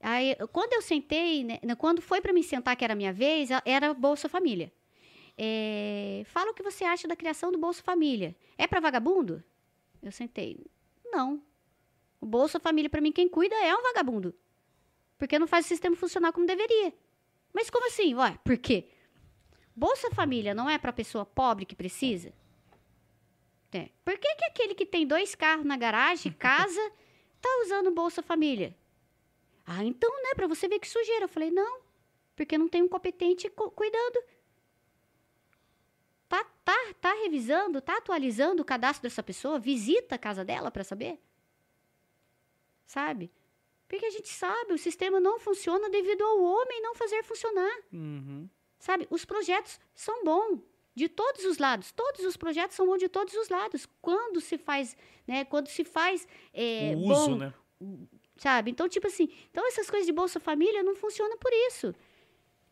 Aí, 0.00 0.34
quando 0.52 0.72
eu 0.72 0.82
sentei, 0.82 1.44
né, 1.44 1.60
quando 1.78 2.02
foi 2.02 2.20
para 2.20 2.32
me 2.32 2.42
sentar, 2.42 2.74
que 2.74 2.82
era 2.82 2.94
a 2.94 2.96
minha 2.96 3.12
vez, 3.12 3.50
era 3.64 3.94
Bolsa 3.94 4.28
Família. 4.28 4.72
É, 5.38 6.22
fala 6.26 6.50
o 6.50 6.54
que 6.54 6.62
você 6.62 6.84
acha 6.84 7.06
da 7.06 7.14
criação 7.14 7.52
do 7.52 7.58
Bolsa 7.58 7.80
Família. 7.82 8.34
É 8.58 8.66
para 8.66 8.80
vagabundo? 8.80 9.42
Eu 10.02 10.10
sentei. 10.10 10.66
Não. 11.04 11.40
O 12.20 12.26
Bolsa 12.26 12.58
Família, 12.58 12.90
para 12.90 13.00
mim, 13.00 13.12
quem 13.12 13.28
cuida 13.28 13.54
é 13.54 13.74
um 13.76 13.82
vagabundo. 13.82 14.34
Porque 15.22 15.38
não 15.38 15.46
faz 15.46 15.66
o 15.66 15.68
sistema 15.68 15.94
funcionar 15.94 16.32
como 16.32 16.44
deveria. 16.44 16.92
Mas 17.52 17.70
como 17.70 17.86
assim? 17.86 18.12
Ué, 18.12 18.36
por 18.42 18.58
quê? 18.58 18.88
Bolsa 19.72 20.10
Família 20.10 20.52
não 20.52 20.68
é 20.68 20.76
para 20.78 20.92
pessoa 20.92 21.24
pobre 21.24 21.64
que 21.64 21.76
precisa? 21.76 22.32
É. 23.70 23.88
Por 24.04 24.18
que, 24.18 24.34
que 24.34 24.44
aquele 24.46 24.74
que 24.74 24.84
tem 24.84 25.06
dois 25.06 25.36
carros 25.36 25.64
na 25.64 25.76
garagem, 25.76 26.32
casa, 26.34 26.92
tá 27.40 27.48
usando 27.64 27.92
Bolsa 27.92 28.20
Família? 28.20 28.76
Ah, 29.64 29.84
então, 29.84 30.10
né? 30.24 30.34
Para 30.34 30.48
você 30.48 30.66
ver 30.66 30.80
que 30.80 30.88
sujeira. 30.88 31.26
Eu 31.26 31.28
falei, 31.28 31.52
não. 31.52 31.82
Porque 32.34 32.58
não 32.58 32.68
tem 32.68 32.82
um 32.82 32.88
competente 32.88 33.48
cu- 33.48 33.70
cuidando. 33.70 34.24
Tá, 36.28 36.42
tá, 36.64 36.94
tá 37.00 37.12
revisando, 37.22 37.80
tá 37.80 37.98
atualizando 37.98 38.60
o 38.60 38.64
cadastro 38.64 39.04
dessa 39.04 39.22
pessoa? 39.22 39.60
Visita 39.60 40.16
a 40.16 40.18
casa 40.18 40.44
dela 40.44 40.68
para 40.68 40.82
saber? 40.82 41.20
Sabe? 42.88 43.30
Porque 43.92 44.06
a 44.06 44.10
gente 44.10 44.28
sabe, 44.30 44.72
o 44.72 44.78
sistema 44.78 45.20
não 45.20 45.38
funciona 45.38 45.90
devido 45.90 46.22
ao 46.22 46.42
homem 46.42 46.80
não 46.80 46.94
fazer 46.94 47.22
funcionar. 47.22 47.78
Uhum. 47.92 48.48
Sabe? 48.78 49.06
Os 49.10 49.22
projetos 49.26 49.78
são 49.94 50.24
bons 50.24 50.60
de 50.94 51.10
todos 51.10 51.44
os 51.44 51.58
lados. 51.58 51.92
Todos 51.92 52.24
os 52.24 52.34
projetos 52.34 52.74
são 52.74 52.86
bons 52.86 52.96
de 53.00 53.10
todos 53.10 53.34
os 53.34 53.50
lados. 53.50 53.86
Quando 54.00 54.40
se 54.40 54.56
faz, 54.56 54.96
né? 55.26 55.44
Quando 55.44 55.68
se 55.68 55.84
faz 55.84 56.26
é, 56.54 56.94
o 56.96 57.00
uso, 57.00 57.30
bom, 57.32 57.36
né? 57.36 57.52
sabe? 58.38 58.70
Então, 58.70 58.88
tipo 58.88 59.06
assim, 59.08 59.28
então 59.50 59.68
essas 59.68 59.90
coisas 59.90 60.06
de 60.06 60.12
Bolsa 60.14 60.40
Família 60.40 60.82
não 60.82 60.96
funcionam 60.96 61.36
por 61.36 61.52
isso. 61.52 61.94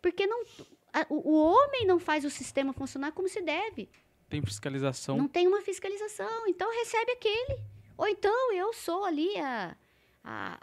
Porque 0.00 0.26
não, 0.26 0.42
a- 0.90 1.06
o, 1.10 1.34
homem 1.34 1.84
não 1.84 1.98
faz 1.98 2.24
o 2.24 2.30
sistema 2.30 2.72
funcionar 2.72 3.12
como 3.12 3.28
se 3.28 3.42
deve. 3.42 3.90
Tem 4.30 4.40
fiscalização. 4.40 5.18
Não 5.18 5.28
tem 5.28 5.46
uma 5.46 5.60
fiscalização. 5.60 6.46
Então, 6.46 6.70
recebe 6.70 7.12
aquele. 7.12 7.60
Ou 7.98 8.08
então, 8.08 8.54
eu 8.54 8.72
sou 8.72 9.04
ali 9.04 9.36
a, 9.38 9.76
a, 10.24 10.58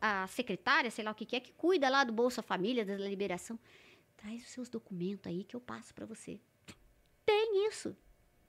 a, 0.00 0.22
a 0.22 0.26
secretária, 0.26 0.90
sei 0.90 1.04
lá 1.04 1.10
o 1.10 1.14
que, 1.14 1.24
que 1.26 1.36
é, 1.36 1.40
que 1.40 1.52
cuida 1.52 1.88
lá 1.88 2.04
do 2.04 2.12
Bolsa 2.12 2.42
Família, 2.42 2.84
da 2.84 2.96
liberação. 2.96 3.58
Traz 4.16 4.42
os 4.42 4.48
seus 4.50 4.68
documentos 4.68 5.26
aí 5.26 5.44
que 5.44 5.54
eu 5.54 5.60
passo 5.60 5.94
para 5.94 6.04
você. 6.06 6.40
Tem 7.24 7.66
isso. 7.68 7.96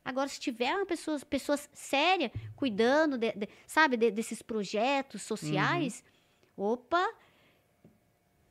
Agora, 0.03 0.27
se 0.27 0.39
tiver 0.39 0.73
uma 0.75 0.85
pessoa, 0.85 1.19
pessoas 1.19 1.69
sérias 1.73 2.31
cuidando, 2.55 3.17
de- 3.17 3.33
de- 3.33 3.49
sabe, 3.67 3.95
de- 3.97 4.09
desses 4.11 4.41
projetos 4.41 5.21
sociais, 5.21 6.03
opa, 6.57 7.13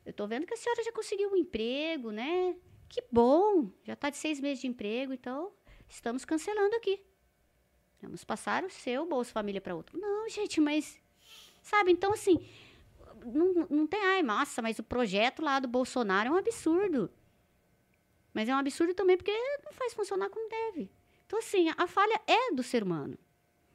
eu 0.05 0.13
tô 0.13 0.25
vendo 0.27 0.45
que 0.45 0.53
a 0.53 0.57
senhora 0.57 0.83
já 0.83 0.91
conseguiu 0.91 1.31
um 1.31 1.35
emprego, 1.35 2.11
né? 2.11 2.55
Que 2.87 3.03
bom, 3.11 3.69
já 3.83 3.95
tá 3.95 4.09
de 4.09 4.17
seis 4.17 4.39
meses 4.39 4.61
de 4.61 4.67
emprego, 4.67 5.11
então 5.13 5.51
estamos 5.87 6.23
cancelando 6.25 6.75
aqui. 6.75 7.01
Vamos 8.01 8.23
passar 8.23 8.63
o 8.63 8.69
seu 8.69 9.05
Bolsa 9.05 9.31
Família 9.31 9.59
para 9.59 9.75
outro. 9.75 9.99
Não, 9.99 10.29
gente, 10.29 10.61
mas. 10.61 10.97
Sabe, 11.61 11.91
então 11.91 12.13
assim. 12.13 12.39
Não, 13.25 13.67
não 13.69 13.87
tem. 13.87 13.99
Ai, 14.03 14.23
massa, 14.23 14.61
mas 14.61 14.79
o 14.79 14.83
projeto 14.83 15.41
lá 15.41 15.59
do 15.59 15.67
Bolsonaro 15.67 16.29
é 16.29 16.31
um 16.31 16.37
absurdo. 16.37 17.09
Mas 18.33 18.47
é 18.47 18.53
um 18.53 18.57
absurdo 18.57 18.93
também 18.93 19.17
porque 19.17 19.31
não 19.65 19.73
faz 19.73 19.93
funcionar 19.93 20.29
como 20.29 20.49
deve. 20.49 20.89
Então, 21.25 21.39
assim, 21.39 21.67
a 21.77 21.87
falha 21.87 22.19
é 22.27 22.53
do 22.53 22.63
ser 22.63 22.83
humano. 22.83 23.17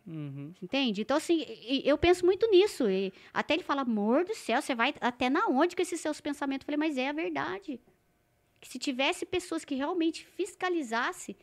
Uhum. 0.06 0.52
Entende? 0.62 1.02
Então, 1.02 1.16
assim, 1.16 1.44
eu 1.84 1.96
penso 1.96 2.24
muito 2.24 2.50
nisso. 2.50 2.88
E 2.88 3.12
até 3.32 3.54
ele 3.54 3.62
fala, 3.62 3.82
amor 3.82 4.24
do 4.24 4.34
céu, 4.34 4.60
você 4.60 4.74
vai 4.74 4.94
até 5.00 5.30
na 5.30 5.46
onde 5.46 5.74
com 5.74 5.82
esses 5.82 6.00
seus 6.00 6.20
pensamentos? 6.20 6.64
Eu 6.64 6.66
falei, 6.66 6.88
mas 6.88 6.98
é 6.98 7.08
a 7.08 7.12
verdade. 7.12 7.80
Que 8.60 8.68
se 8.68 8.78
tivesse 8.78 9.24
pessoas 9.24 9.64
que 9.64 9.74
realmente 9.74 10.24
fiscalizassem 10.24 11.36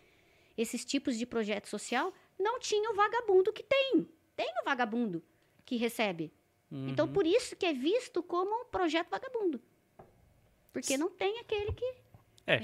esses 0.57 0.85
tipos 0.85 1.17
de 1.17 1.25
projeto 1.25 1.67
social, 1.67 2.13
não 2.37 2.59
tinha 2.59 2.91
o 2.91 2.95
vagabundo 2.95 3.53
que 3.53 3.63
tem. 3.63 4.07
Tem 4.35 4.51
o 4.61 4.65
vagabundo 4.65 5.23
que 5.65 5.75
recebe. 5.75 6.31
Então, 6.71 7.05
Uhum. 7.05 7.13
por 7.13 7.27
isso 7.27 7.55
que 7.55 7.65
é 7.65 7.73
visto 7.73 8.23
como 8.23 8.61
um 8.61 8.65
projeto 8.65 9.09
vagabundo. 9.09 9.61
Porque 10.71 10.97
não 10.97 11.09
tem 11.09 11.39
aquele 11.39 11.73
que... 11.73 11.93
É, 12.47 12.59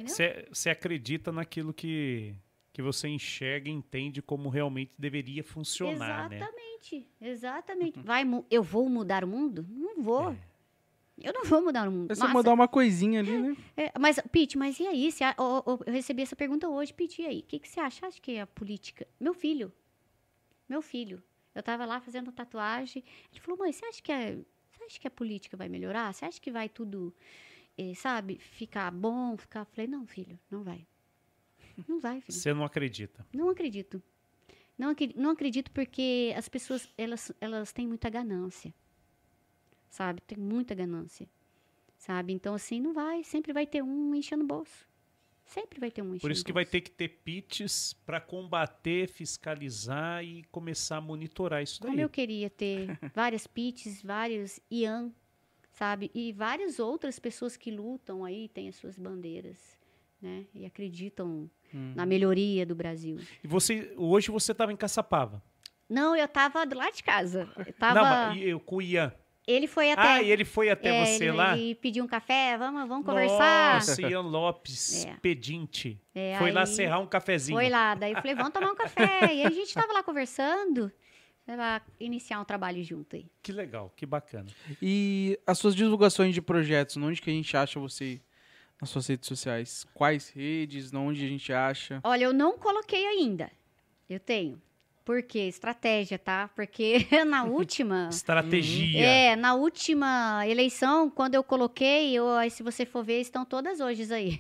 você 0.49 0.69
acredita 0.69 1.31
naquilo 1.31 1.73
que, 1.73 2.33
que 2.71 2.81
você 2.81 3.07
enxerga 3.09 3.69
e 3.69 3.73
entende 3.73 4.21
como 4.21 4.49
realmente 4.49 4.93
deveria 4.97 5.43
funcionar, 5.43 6.29
né? 6.29 6.37
exatamente, 6.37 7.07
exatamente. 7.21 7.99
Vai, 7.99 8.23
eu 8.49 8.63
vou 8.63 8.89
mudar 8.89 9.23
o 9.23 9.27
mundo? 9.27 9.65
Não 9.69 10.01
vou. 10.01 10.31
É. 10.31 10.37
Eu 11.19 11.33
não 11.33 11.43
vou 11.45 11.61
mudar 11.63 11.87
o 11.87 11.91
mundo. 11.91 12.11
É 12.11 12.15
só 12.15 12.21
Nossa, 12.25 12.33
mudar 12.33 12.53
uma 12.53 12.67
coisinha 12.67 13.19
ali, 13.19 13.37
né? 13.39 13.57
é, 13.75 13.91
mas, 13.99 14.19
Pete, 14.31 14.57
mas 14.57 14.79
e 14.79 14.87
aí? 14.87 15.11
Você 15.11 15.23
a- 15.23 15.35
ó, 15.37 15.63
ó, 15.65 15.77
eu 15.85 15.91
recebi 15.91 16.21
essa 16.21 16.35
pergunta 16.35 16.69
hoje, 16.69 16.93
Pete, 16.93 17.21
e 17.23 17.25
aí? 17.25 17.39
O 17.39 17.43
que, 17.43 17.59
que 17.59 17.67
você 17.67 17.79
acha? 17.79 18.05
Acha 18.07 18.21
que 18.21 18.33
é 18.33 18.41
a 18.41 18.47
política? 18.47 19.05
Meu 19.19 19.33
filho. 19.33 19.71
Meu 20.69 20.81
filho. 20.81 21.21
Eu 21.57 21.63
tava 21.63 21.85
lá 21.85 21.99
fazendo 21.99 22.31
tatuagem. 22.31 23.03
Ele 23.31 23.41
falou, 23.41 23.57
mãe, 23.59 23.73
você 23.73 23.85
acha 23.85 24.01
que 24.01 24.11
a, 24.11 24.35
você 24.69 24.83
acha 24.85 24.99
que 24.99 25.07
a 25.07 25.11
política 25.11 25.57
vai 25.57 25.67
melhorar? 25.67 26.13
Você 26.13 26.23
acha 26.23 26.39
que 26.39 26.51
vai 26.51 26.69
tudo, 26.69 27.13
eh, 27.77 27.95
sabe, 27.95 28.37
ficar 28.37 28.91
bom? 28.91 29.35
Ficar... 29.35 29.61
Eu 29.61 29.65
falei, 29.65 29.87
não, 29.87 30.05
filho, 30.05 30.39
não 30.51 30.63
vai. 30.63 30.85
Não 31.87 31.99
vai, 31.99 32.19
filho. 32.21 32.35
Você 32.35 32.51
não 32.55 32.63
acredita. 32.63 33.23
Não 33.31 33.49
acredito. 33.49 34.01
Não, 34.75 34.95
não 35.15 35.29
acredito 35.29 35.69
porque 35.71 36.33
as 36.35 36.49
pessoas, 36.49 36.91
elas, 36.97 37.31
elas 37.39 37.71
têm 37.71 37.87
muita 37.87 38.09
ganância. 38.09 38.73
Sabe? 39.87 40.21
Tem 40.21 40.37
muita 40.39 40.73
ganância. 40.73 41.29
Sabe? 41.95 42.33
Então, 42.33 42.55
assim, 42.55 42.79
não 42.79 42.93
vai. 42.93 43.23
Sempre 43.23 43.53
vai 43.53 43.67
ter 43.67 43.83
um 43.83 44.15
enchendo 44.15 44.43
o 44.43 44.47
bolso. 44.47 44.87
Sempre 45.47 45.79
vai 45.79 45.89
ter 45.89 46.01
um 46.01 46.17
Por 46.17 46.29
isso 46.29 46.43
que 46.43 46.51
vai 46.53 46.65
ter 46.65 46.81
que 46.81 46.91
ter 46.91 47.07
pits 47.07 47.93
para 48.05 48.19
combater, 48.21 49.07
fiscalizar 49.07 50.23
e 50.23 50.43
começar 50.51 50.97
a 50.97 51.01
monitorar 51.01 51.63
isso 51.63 51.79
Como 51.79 51.95
daí. 51.95 52.03
eu 52.03 52.09
queria 52.09 52.49
ter 52.49 52.97
várias 53.15 53.47
PITs, 53.47 54.01
vários 54.03 54.59
IAN, 54.71 55.11
sabe? 55.71 56.11
E 56.13 56.33
várias 56.33 56.79
outras 56.79 57.17
pessoas 57.17 57.55
que 57.55 57.71
lutam 57.71 58.25
aí, 58.25 58.49
têm 58.49 58.67
as 58.67 58.75
suas 58.75 58.97
bandeiras, 58.97 59.57
né? 60.21 60.45
E 60.53 60.65
acreditam 60.65 61.49
Hum. 61.73 61.91
na 61.95 62.05
melhoria 62.05 62.65
do 62.65 62.73
Brasil. 62.73 63.17
E 63.43 63.47
você, 63.47 63.93
hoje 63.97 64.31
você 64.31 64.53
estava 64.53 64.71
em 64.71 64.77
Caçapava. 64.77 65.43
Não, 65.89 66.15
eu 66.15 66.25
tava 66.27 66.65
do 66.65 66.77
lado 66.77 66.93
de 66.95 67.03
casa. 67.03 67.41
Eu 67.57 67.65
Não, 67.65 67.73
tava... 67.73 67.99
mas 68.29 68.37
e 68.37 68.43
eu 68.45 68.59
com 68.59 68.77
o 68.77 68.81
Ian. 68.81 69.13
Ele 69.47 69.65
foi 69.65 69.91
até... 69.93 70.01
Ah, 70.01 70.21
e 70.21 70.29
ele 70.29 70.43
foi 70.43 70.69
até 70.69 70.89
É, 70.89 71.05
você 71.05 71.23
ele, 71.23 71.31
lá? 71.31 71.57
ele 71.57 71.73
pediu 71.75 72.03
um 72.03 72.07
café, 72.07 72.57
vamos, 72.57 72.85
vamos 72.87 73.05
conversar. 73.05 73.75
Nossa, 73.75 74.01
Ian 74.01 74.19
Lopes, 74.27 75.05
É. 75.05 75.15
pedinte. 75.21 75.97
É, 76.13 76.35
foi 76.37 76.51
lá 76.51 76.61
aí 76.61 76.67
serrar 76.67 76.99
um 77.01 77.07
cafezinho. 77.07 77.57
Foi 77.57 77.69
lá, 77.69 77.95
daí 77.95 78.11
eu 78.11 78.17
falei, 78.17 78.35
vamos 78.35 78.51
tomar 78.51 78.71
um 78.71 78.75
café. 78.75 79.33
e 79.33 79.43
a 79.45 79.49
gente 79.49 79.73
tava 79.73 79.93
lá 79.93 80.03
conversando, 80.03 80.91
pra 81.45 81.81
iniciar 81.97 82.41
um 82.41 82.43
trabalho 82.43 82.83
junto 82.83 83.15
aí. 83.15 83.25
Que 83.41 83.53
legal, 83.53 83.89
que 83.95 84.05
bacana. 84.05 84.47
E 84.81 85.39
as 85.47 85.57
suas 85.57 85.73
divulgações 85.73 86.33
de 86.33 86.41
projetos, 86.41 86.97
onde 86.97 87.21
que 87.21 87.29
a 87.29 87.33
gente 87.33 87.55
acha 87.55 87.79
você 87.79 88.19
nas 88.81 88.89
suas 88.89 89.07
redes 89.07 89.27
sociais? 89.29 89.85
Quais 89.93 90.29
redes, 90.29 90.93
onde 90.93 91.23
a 91.23 91.27
gente 91.29 91.53
acha? 91.53 92.01
Olha, 92.03 92.25
eu 92.25 92.33
não 92.33 92.57
coloquei 92.57 93.05
ainda. 93.07 93.49
Eu 94.09 94.19
tenho. 94.19 94.61
Por 95.07 95.23
quê? 95.23 95.47
Estratégia, 95.47 96.19
tá? 96.19 96.49
Porque 96.53 97.07
na 97.25 97.45
última. 97.45 98.09
Estratégia. 98.11 98.99
É, 98.99 99.35
na 99.37 99.55
última 99.55 100.45
eleição, 100.45 101.09
quando 101.09 101.33
eu 101.35 101.41
coloquei, 101.45 102.13
eu, 102.13 102.29
aí 102.31 102.51
se 102.51 102.61
você 102.61 102.85
for 102.85 103.05
ver, 103.05 103.21
estão 103.21 103.45
todas 103.45 103.79
hoje 103.79 104.13
aí. 104.13 104.37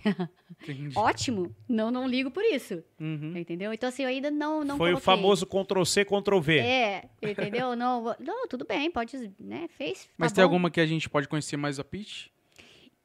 Entendi. 0.61 0.91
Ótimo. 0.99 1.55
Não, 1.69 1.89
não 1.89 2.05
ligo 2.05 2.29
por 2.29 2.43
isso. 2.43 2.83
Uhum. 2.99 3.37
Entendeu? 3.37 3.71
Então, 3.71 3.87
assim, 3.87 4.03
eu 4.03 4.09
ainda 4.09 4.29
não, 4.29 4.65
não 4.65 4.75
Foi 4.75 4.91
o 4.91 4.99
coloquei. 4.99 5.05
famoso 5.05 5.45
Ctrl-C, 5.45 6.03
Ctrl-V. 6.03 6.59
É, 6.59 7.09
entendeu? 7.21 7.73
Não, 7.73 8.13
não, 8.19 8.45
tudo 8.49 8.65
bem, 8.65 8.91
pode, 8.91 9.31
né? 9.39 9.69
Fez. 9.77 10.09
Mas 10.17 10.33
tá 10.33 10.35
tem 10.35 10.41
bom. 10.41 10.47
alguma 10.47 10.69
que 10.69 10.81
a 10.81 10.85
gente 10.85 11.09
pode 11.09 11.29
conhecer 11.29 11.55
mais 11.55 11.79
a 11.79 11.83
Pitch? 11.85 12.27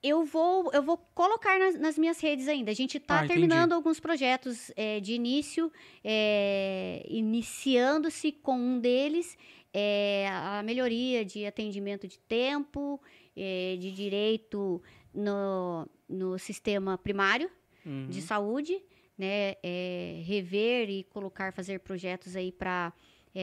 Eu 0.02 0.24
vou, 0.24 0.70
eu 0.72 0.82
vou 0.82 0.96
colocar 1.14 1.58
nas, 1.58 1.78
nas 1.78 1.96
minhas 1.96 2.20
redes 2.20 2.48
ainda. 2.48 2.70
A 2.70 2.74
gente 2.74 2.96
está 2.98 3.20
Ah, 3.20 3.24
entendi. 3.24 3.40
terminando 3.40 3.72
alguns 3.72 4.00
projetos 4.00 4.72
é, 4.74 4.98
de 4.98 5.12
início, 5.14 5.70
é, 6.02 7.04
iniciando-se 7.08 8.32
com 8.32 8.56
um 8.56 8.80
deles, 8.80 9.36
é, 9.72 10.26
a 10.30 10.62
melhoria 10.64 11.24
de 11.24 11.46
atendimento 11.46 12.06
de 12.08 12.18
tempo, 12.18 13.00
é, 13.36 13.76
de 13.78 13.92
direito 13.92 14.82
no, 15.14 15.88
no 16.08 16.38
sistema 16.38 16.98
primário 16.98 17.50
Uhum. 17.84 18.06
de 18.08 18.22
saúde, 18.22 18.80
né? 19.18 19.56
é, 19.62 20.22
rever 20.24 20.88
e 20.88 21.02
colocar, 21.04 21.52
fazer 21.52 21.80
projetos 21.80 22.36
aí 22.36 22.52
para 22.52 22.92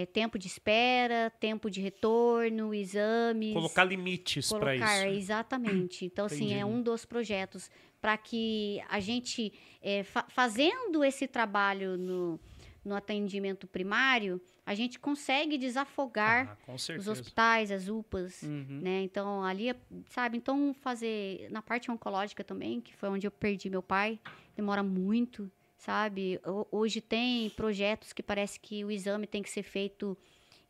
tempo 0.06 0.38
de 0.38 0.48
espera, 0.48 1.32
tempo 1.40 1.70
de 1.70 1.82
retorno, 1.82 2.74
exames. 2.74 3.54
Colocar 3.54 3.84
limites 3.84 4.50
para 4.50 4.60
Colocar, 4.76 5.08
isso. 5.10 5.18
exatamente. 5.20 6.06
Então, 6.06 6.26
assim, 6.26 6.54
é 6.54 6.60
Entendi. 6.60 6.64
um 6.76 6.82
dos 6.82 7.06
projetos 7.06 7.70
para 8.00 8.18
que 8.18 8.82
a 8.88 9.00
gente, 9.00 9.52
é, 9.82 10.04
fa- 10.04 10.26
fazendo 10.30 11.04
esse 11.04 11.28
trabalho 11.28 11.98
no, 11.98 12.40
no 12.86 12.96
atendimento 12.96 13.68
primário, 13.68 14.40
a 14.66 14.76
gente 14.76 15.00
consegue 15.00 15.58
desafogar 15.58 16.58
Ah, 16.68 16.74
os 16.98 17.08
hospitais, 17.08 17.72
as 17.72 17.88
UPAs, 17.88 18.44
Uhum. 18.44 18.80
né? 18.84 19.02
Então, 19.02 19.44
ali, 19.44 19.74
sabe? 20.10 20.38
Então, 20.38 20.74
fazer 20.74 21.48
na 21.50 21.62
parte 21.62 21.90
oncológica 21.90 22.44
também, 22.44 22.80
que 22.80 22.96
foi 22.96 23.10
onde 23.10 23.26
eu 23.26 23.32
perdi 23.32 23.70
meu 23.70 23.82
pai, 23.82 24.20
demora 24.56 24.84
muito, 24.84 25.52
sabe? 25.80 26.40
Ho- 26.46 26.68
Hoje 26.72 27.02
tem 27.02 27.50
projetos 27.50 28.14
que 28.14 28.22
parece 28.22 28.60
que 28.60 28.86
o 28.86 28.92
exame 28.92 29.26
tem 29.26 29.42
que 29.42 29.50
ser 29.50 29.64
feito 29.64 30.16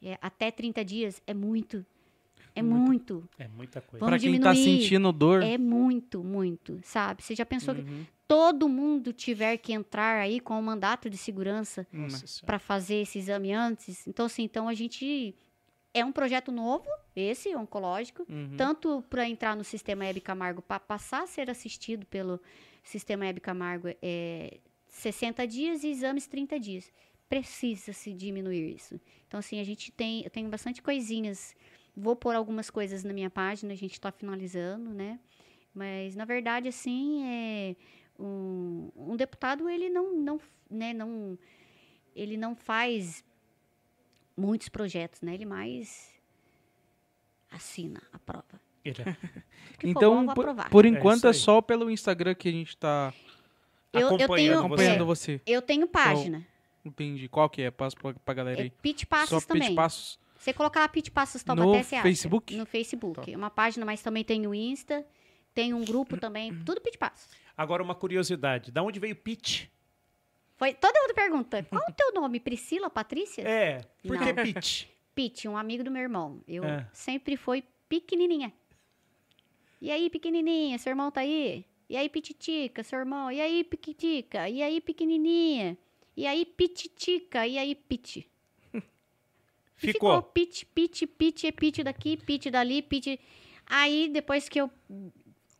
é, 0.02 0.18
até 0.22 0.50
30 0.50 0.86
dias. 0.86 1.22
É 1.28 1.34
muito. 1.34 1.86
É 2.56 2.62
muito. 2.62 3.28
É 3.38 3.48
muita 3.48 3.82
coisa. 3.82 4.06
Vamos 4.06 4.12
Pra 4.22 4.32
quem 4.32 4.40
tá 4.40 4.54
diminuir. 4.54 4.82
sentindo 4.82 5.12
dor. 5.12 5.44
É 5.44 5.58
muito, 5.58 6.24
muito, 6.24 6.80
sabe? 6.84 7.22
Você 7.24 7.36
já 7.36 7.46
pensou 7.46 7.76
que 7.76 7.82
Uhum. 7.82 8.06
todo 8.28 8.68
mundo 8.70 9.12
tiver 9.14 9.58
que 9.58 9.72
entrar 9.74 10.20
aí 10.22 10.40
com 10.40 10.58
o 10.60 10.64
mandato 10.64 11.10
de 11.10 11.18
segurança 11.18 11.86
para 12.46 12.58
fazer 12.60 12.96
esse 13.02 13.20
exame 13.20 13.52
antes? 13.52 14.06
Então, 14.08 14.26
assim, 14.26 14.44
então 14.44 14.68
a 14.68 14.74
gente 14.74 15.36
é 15.94 16.04
um 16.06 16.12
projeto 16.12 16.52
novo, 16.52 16.86
esse 17.16 17.56
oncológico, 17.56 18.26
Uhum. 18.30 18.56
tanto 18.58 19.04
para 19.10 19.28
entrar 19.30 19.56
no 19.56 19.64
sistema 19.64 20.06
Hebe 20.06 20.22
Camargo, 20.22 20.62
para 20.62 20.80
passar 20.80 21.24
a 21.24 21.28
ser 21.28 21.50
assistido 21.50 22.06
pelo 22.08 22.40
sistema 22.84 23.26
Hebe 23.26 23.40
Camargo, 23.40 23.88
é 24.02 24.58
60 24.90 25.46
dias 25.48 25.84
e 25.84 25.88
exames 25.90 26.28
30 26.28 26.60
dias. 26.60 26.92
Precisa 27.28 27.94
se 27.94 28.12
diminuir 28.14 28.76
isso. 28.76 29.00
Então, 29.28 29.40
assim, 29.40 29.60
a 29.60 29.64
gente 29.64 29.92
tem, 29.92 30.24
eu 30.24 30.30
tenho 30.30 30.50
bastante 30.50 30.82
coisinhas. 30.82 31.56
Vou 31.96 32.16
pôr 32.16 32.36
algumas 32.36 32.70
coisas 32.70 33.04
na 33.04 33.14
minha 33.14 33.30
página, 33.30 33.74
a 33.74 33.76
gente 33.78 33.94
está 33.94 34.12
finalizando, 34.12 34.90
né? 34.92 35.20
Mas, 35.74 36.16
na 36.16 36.26
verdade, 36.26 36.68
assim, 36.68 37.24
é, 37.26 37.76
um, 38.20 38.90
um 38.96 39.16
deputado, 39.16 39.70
ele 39.70 39.90
não, 39.90 40.16
não, 40.16 40.42
né, 40.70 40.94
não, 40.94 41.38
ele 42.16 42.36
não 42.36 42.56
faz 42.56 43.24
muitos 44.36 44.70
projetos, 44.70 45.22
né? 45.22 45.34
Ele 45.36 45.46
mais 45.46 46.10
assina, 47.52 48.02
aprova. 48.12 48.60
Ele 48.84 49.02
é- 49.02 49.14
for 49.80 49.88
Então, 49.88 50.26
bom, 50.26 50.34
por, 50.34 50.46
por 50.72 50.86
É 50.86 50.88
enquanto 50.88 51.26
é 51.26 51.30
aí. 51.30 51.34
só 51.34 51.62
pelo 51.62 51.90
Instagram 51.92 52.34
que 52.36 52.50
a 52.50 52.52
gente 52.52 52.76
tá 52.78 53.14
Eu- 53.94 54.02
eu 54.02 54.18
tenho- 54.28 54.60
acompanhando 54.60 55.02
É. 55.04 55.06
você. 55.06 55.42
Eu 55.46 55.62
tenho 55.62 55.88
página. 55.88 56.46
Entendi. 56.86 57.28
Qual 57.28 57.50
que 57.50 57.62
é? 57.64 57.72
Passo 57.72 57.96
pra, 57.98 58.14
pra 58.14 58.34
galera 58.34 58.60
É 58.60 58.64
aí. 58.64 58.70
Pit 58.70 59.02
só 59.02 59.08
Passos 59.10 59.46
Pitch 59.46 59.48
também. 59.48 59.76
Passos. 59.76 60.20
Você 60.38 60.54
colocar 60.54 60.88
Pit 60.90 61.12
Passos 61.12 61.44
Taubaté, 61.44 61.68
No 61.68 61.84
você 61.84 61.96
acha. 61.96 62.04
Facebook? 62.04 62.56
No 62.56 62.66
Facebook. 62.66 63.26
Tá. 63.26 63.32
É 63.32 63.36
uma 63.36 63.50
página, 63.50 63.86
mas 63.86 64.02
também 64.02 64.24
tem 64.24 64.48
o 64.48 64.54
Insta. 64.56 65.06
Tem 65.54 65.74
um 65.74 65.84
grupo 65.84 66.16
também. 66.18 66.54
Tudo 66.64 66.80
Pit 66.80 66.98
Passos. 66.98 67.28
Agora 67.58 67.84
uma 67.84 67.94
curiosidade. 67.96 68.72
Da 68.72 68.82
onde 68.82 69.00
veio 69.00 69.16
Pitch? 69.16 69.66
Foi, 70.56 70.74
todo 70.74 70.94
mundo 71.02 71.14
pergunta, 71.14 71.64
qual 71.64 71.82
o 71.90 71.94
teu 71.94 72.14
nome? 72.14 72.40
Priscila, 72.40 72.90
Patrícia? 72.90 73.42
É, 73.42 73.82
por 74.06 74.18
que. 74.18 74.34
Pitch? 74.34 74.86
Pete, 75.16 75.48
um 75.50 75.58
amigo 75.58 75.84
do 75.84 75.92
meu 75.92 76.02
irmão. 76.02 76.42
Eu 76.48 76.64
É. 76.64 76.88
sempre 76.94 77.36
fui 77.36 77.64
pequenininha. 77.90 78.54
E 79.82 79.92
aí, 79.92 80.10
pequenininha, 80.10 80.78
seu 80.78 80.92
irmão 80.92 81.12
tá 81.12 81.22
aí? 81.22 81.66
E 81.90 81.98
aí, 81.98 82.08
pititica, 82.08 82.84
seu 82.84 83.00
irmão? 83.00 83.32
E 83.32 83.42
aí, 83.42 83.64
piquitica? 83.64 84.48
E 84.48 84.62
aí, 84.62 84.80
pequenininha? 84.80 85.76
E 86.16 86.28
aí, 86.28 86.46
pititica? 86.46 87.48
E 87.48 87.58
aí, 87.58 87.74
pite? 87.74 88.30
E 88.74 88.80
Ficou. 89.76 90.22
pit, 90.22 90.68
pit, 90.68 91.08
pit, 91.08 91.48
é 91.48 91.52
pit 91.52 91.84
daqui, 91.84 92.16
pit 92.18 92.52
dali, 92.52 92.84
pit. 92.84 93.20
Aí, 93.66 94.08
depois 94.08 94.48
que 94.48 94.62
eu 94.62 94.70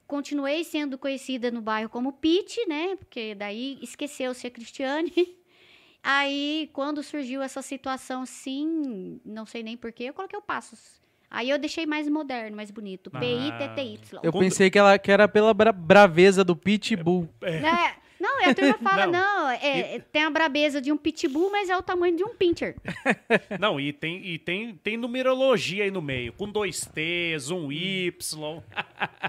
continuei 0.10 0.64
sendo 0.64 0.98
conhecida 0.98 1.52
no 1.52 1.62
bairro 1.62 1.88
como 1.90 2.14
Pit, 2.14 2.68
né? 2.68 2.96
Porque 2.96 3.36
daí 3.36 3.78
esqueceu-se 3.82 4.48
a 4.48 4.52
Cristiane. 4.52 5.14
Aí, 6.02 6.70
quando 6.74 7.04
surgiu 7.04 7.42
essa 7.42 7.62
situação, 7.62 8.26
sim, 8.26 9.22
não 9.24 9.46
sei 9.46 9.62
nem 9.62 9.78
porquê, 9.78 10.06
eu 10.06 10.14
coloquei 10.14 10.40
o 10.40 10.42
Passos. 10.42 10.99
Aí 11.32 11.50
eu 11.50 11.60
deixei 11.60 11.86
mais 11.86 12.08
moderno, 12.10 12.56
mais 12.56 12.72
bonito. 12.72 13.12
Ah. 13.14 13.20
P-I-T-T-Y. 13.20 14.20
Eu 14.24 14.34
pensei 14.34 14.70
que 14.70 14.80
ela 14.80 14.98
que 14.98 15.12
era 15.12 15.28
pela 15.28 15.54
bra- 15.54 15.72
braveza 15.72 16.44
do 16.44 16.56
Pitbull. 16.56 17.30
Né? 17.42 17.60
Não, 17.62 17.92
Não, 18.20 18.42
e 18.42 18.46
a 18.46 18.56
turma 18.56 18.78
fala, 18.84 19.08
Não. 19.08 19.12
não, 19.14 19.50
é, 19.50 19.96
é, 19.96 20.00
tem 20.00 20.24
a 20.24 20.30
brabeza 20.30 20.82
de 20.82 20.92
um 20.92 20.98
pitbull, 20.98 21.50
mas 21.52 21.70
é 21.70 21.78
o 21.78 21.82
tamanho 21.82 22.16
de 22.18 22.24
um 22.24 22.36
pincher. 22.36 22.76
Não, 23.60 23.80
e 23.80 23.94
tem, 23.94 24.26
e 24.26 24.38
tem, 24.38 24.76
tem 24.76 24.98
numerologia 24.98 25.84
aí 25.86 25.92
no 25.92 26.02
meio, 26.02 26.34
com 26.34 26.50
dois 26.50 26.82
T's, 26.82 27.50
um 27.52 27.72
Y. 27.72 28.62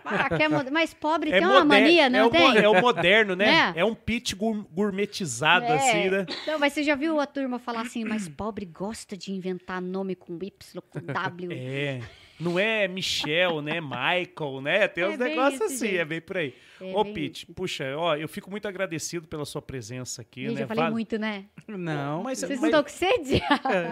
Ah, 0.05 0.29
é 0.39 0.49
mo- 0.49 0.65
mas 0.73 0.93
pobre 0.95 1.31
É, 1.31 1.39
tem 1.39 1.47
uma 1.47 1.65
mania, 1.65 2.07
é, 2.07 2.09
não 2.11 2.27
o, 2.27 2.31
tem? 2.31 2.57
é 2.59 2.69
o 2.69 2.81
moderno, 2.81 3.35
né? 3.37 3.47
Né? 3.47 3.73
É 3.81 3.85
um 3.85 3.97
gour- 4.37 4.67
gourmetizado, 4.73 5.65
É. 5.67 5.77
assim, 5.77 6.11
né? 6.11 6.27
Não, 6.47 6.59
mas 6.59 6.73
você 6.73 6.83
já 6.83 6.95
viu 6.95 7.19
a 7.21 7.27
turma 7.27 7.59
falar 7.59 7.83
assim, 7.83 8.05
mas 8.05 8.29
pobre 8.29 8.65
gosta 8.67 9.17
de 9.17 9.33
inventar 9.33 9.81
nome 9.81 10.15
com 10.15 10.35
Y, 10.43 10.83
com 10.91 11.01
W. 11.01 11.53
É. 11.53 12.01
Não 12.41 12.59
é 12.59 12.89
Michel, 12.89 13.61
né? 13.61 13.81
Michael, 13.81 14.61
né? 14.63 14.89
Tem 14.89 15.05
É 15.05 15.09
uns 15.09 15.19
negócios 15.19 15.61
assim, 15.61 15.87
gente. 15.89 15.99
é 15.99 16.05
bem 16.05 16.21
por 16.21 16.39
aí. 16.39 16.55
É 16.81 16.97
Ô, 16.97 17.05
Pete, 17.05 17.45
isso. 17.45 17.53
puxa, 17.53 17.85
ó, 17.97 18.17
eu 18.17 18.27
fico 18.27 18.51
muito 18.51 18.67
agradecido 18.67 19.29
pela 19.29 19.45
sua 19.45 19.61
presença 19.61 20.23
aqui, 20.23 20.49
né? 20.49 20.63
eu 20.63 20.67
falei 20.67 20.83
Vale- 20.85 20.95
muito, 20.95 21.19
né? 21.19 21.45
Não. 21.69 22.23
Mas, 22.23 22.39
Vocês 22.39 22.59
mas- 22.59 22.61
não 22.61 22.81
estão 22.81 22.83
com 22.83 22.89
sede? 22.89 23.43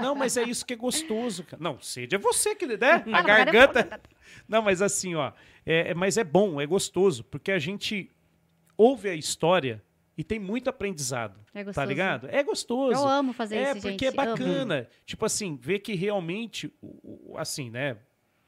Não, 0.01 0.15
mas 0.15 0.37
é 0.39 0.43
isso 0.45 0.65
que 0.65 0.73
é 0.73 0.77
gostoso, 0.77 1.45
cara. 1.45 1.63
Não, 1.63 1.79
sede 1.81 2.15
é 2.15 2.19
você 2.19 2.55
que, 2.55 2.67
né? 2.67 3.05
A 3.13 3.23
garganta. 3.23 4.01
Não, 4.49 4.63
mas 4.63 4.81
assim, 4.81 5.15
ó. 5.15 5.33
É, 5.67 5.91
é- 5.91 5.95
mas 5.95 6.17
é 6.17 6.25
bom, 6.25 6.59
é 6.61 6.65
gostoso, 6.67 7.23
porque 7.25 7.53
a 7.53 7.59
gente 7.59 8.11
ouve 8.77 9.09
a 9.11 9.15
história 9.15 9.83
e 10.17 10.25
tem 10.25 10.39
muito 10.39 10.71
aprendizado. 10.71 11.39
É 11.55 11.59
Tá 11.61 11.65
gostoso. 11.65 11.87
ligado? 11.87 12.29
É 12.31 12.43
gostoso. 12.43 13.01
Eu 13.01 13.07
amo 13.07 13.33
fazer 13.35 13.57
é, 13.57 13.63
isso, 13.73 13.73
porque 13.83 13.91
gente. 13.91 14.05
é 14.07 14.09
amo. 14.09 14.17
bacana. 14.17 14.89
Tipo 15.05 15.27
assim, 15.27 15.57
ver 15.61 15.81
que 15.81 15.95
realmente, 15.95 16.73
assim, 17.37 17.69
né? 17.71 17.97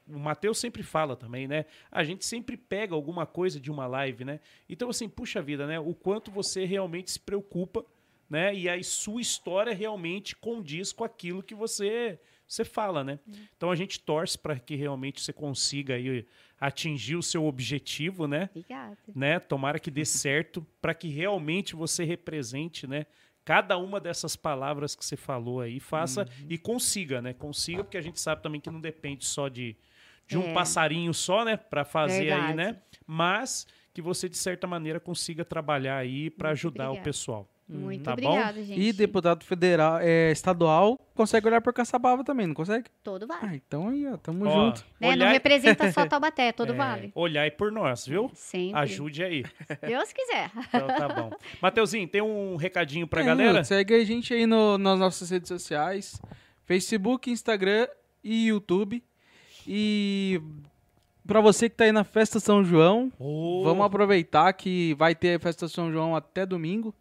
O 0.07 0.19
Matheus 0.19 0.57
sempre 0.59 0.83
fala 0.83 1.15
também, 1.15 1.47
né? 1.47 1.65
A 1.91 2.03
gente 2.03 2.25
sempre 2.25 2.57
pega 2.57 2.93
alguma 2.95 3.25
coisa 3.25 3.59
de 3.59 3.71
uma 3.71 3.87
live, 3.87 4.25
né? 4.25 4.39
Então, 4.69 4.89
assim, 4.89 5.07
puxa 5.07 5.41
vida, 5.41 5.65
né? 5.67 5.79
O 5.79 5.93
quanto 5.93 6.29
você 6.31 6.65
realmente 6.65 7.11
se 7.11 7.19
preocupa, 7.19 7.85
né? 8.29 8.53
E 8.53 8.67
a 8.67 8.81
sua 8.83 9.21
história 9.21 9.73
realmente 9.73 10.35
condiz 10.35 10.91
com 10.91 11.03
aquilo 11.03 11.43
que 11.43 11.53
você, 11.55 12.19
você 12.47 12.65
fala, 12.65 13.03
né? 13.03 13.19
Então 13.55 13.69
a 13.71 13.75
gente 13.75 13.99
torce 13.99 14.37
para 14.37 14.57
que 14.59 14.75
realmente 14.75 15.21
você 15.21 15.31
consiga 15.31 15.95
aí 15.95 16.25
atingir 16.59 17.15
o 17.15 17.23
seu 17.23 17.45
objetivo, 17.45 18.27
né? 18.27 18.49
Obrigada. 18.51 18.97
né? 19.15 19.39
Tomara 19.39 19.79
que 19.79 19.89
dê 19.91 20.05
certo 20.05 20.65
para 20.81 20.93
que 20.93 21.07
realmente 21.09 21.75
você 21.75 22.03
represente, 22.03 22.85
né? 22.87 23.05
Cada 23.43 23.75
uma 23.77 23.99
dessas 23.99 24.35
palavras 24.35 24.93
que 24.95 25.03
você 25.03 25.17
falou 25.17 25.61
aí, 25.61 25.79
faça 25.79 26.21
Uhum. 26.21 26.45
e 26.49 26.57
consiga, 26.59 27.21
né? 27.23 27.33
Consiga, 27.33 27.83
porque 27.83 27.97
a 27.97 28.01
gente 28.01 28.19
sabe 28.19 28.43
também 28.43 28.61
que 28.61 28.69
não 28.69 28.79
depende 28.79 29.25
só 29.25 29.47
de, 29.47 29.75
de 30.31 30.37
um 30.37 30.49
É. 30.49 30.53
passarinho 30.53 31.13
só, 31.13 31.43
né? 31.45 31.57
Para 31.57 31.83
fazer 31.85 32.31
aí, 32.31 32.39
Verdade. 32.47 32.53
né? 32.55 32.77
Mas 33.05 33.67
que 33.93 34.01
você, 34.01 34.29
de 34.29 34.37
certa 34.37 34.65
maneira, 34.65 34.99
consiga 34.99 35.43
trabalhar 35.43 35.97
aí 35.97 36.29
para 36.29 36.51
ajudar 36.51 36.85
o 36.85 36.91
obrigada. 36.91 37.03
pessoal. 37.05 37.47
Muito 37.67 38.03
Tá 38.03 38.15
bom? 38.17 38.27
obrigada, 38.33 38.61
gente. 38.63 38.81
E 38.81 38.91
deputado 38.91 39.45
federal, 39.45 39.97
é, 40.01 40.29
estadual, 40.29 40.99
consegue 41.15 41.47
olhar 41.47 41.61
por 41.61 41.71
Caçapava 41.71 42.21
também, 42.21 42.45
não 42.45 42.53
consegue? 42.53 42.89
Todo 43.01 43.25
vale. 43.25 43.39
Ah, 43.43 43.55
então 43.55 43.87
aí, 43.87 44.05
ó, 44.07 44.17
tamo 44.17 44.45
Ó, 44.45 44.51
junto. 44.65 44.81
Né? 44.99 45.07
Não 45.07 45.09
olhar- 45.09 45.31
representa 45.31 45.89
só 45.93 46.05
Taubaté, 46.07 46.51
todo 46.51 46.73
é, 46.73 46.75
vale. 46.75 47.11
Olhar 47.15 47.43
aí 47.43 47.51
por 47.51 47.71
nós, 47.71 48.05
viu? 48.05 48.29
Sempre. 48.33 48.77
Ajude 48.77 49.23
aí. 49.23 49.43
Deus 49.87 50.11
quiser. 50.11 50.51
Então 50.67 50.87
tá 50.87 51.07
bom. 51.07 51.31
Mateuzinho, 51.61 52.07
tem 52.09 52.21
um 52.21 52.57
recadinho 52.57 53.07
pra 53.07 53.21
É, 53.21 53.25
galera? 53.25 53.63
Segue 53.63 53.93
a 53.93 54.03
gente 54.03 54.33
aí 54.33 54.45
no- 54.45 54.77
nas 54.77 54.99
nossas 54.99 55.29
redes 55.29 55.47
sociais: 55.47 56.21
Facebook, 56.65 57.29
Instagram 57.31 57.87
e 58.21 58.47
YouTube. 58.47 59.01
E 59.67 60.41
pra 61.25 61.39
você 61.41 61.69
que 61.69 61.75
tá 61.75 61.83
aí 61.85 61.91
na 61.91 62.03
Festa 62.03 62.39
São 62.39 62.63
João, 62.63 63.11
Ô, 63.19 63.61
vamos 63.63 63.85
aproveitar 63.85 64.51
que 64.53 64.93
vai 64.95 65.13
ter 65.15 65.35
a 65.35 65.39
Festa 65.39 65.67
São 65.67 65.91
João 65.91 66.15
até 66.15 66.45
domingo. 66.45 66.93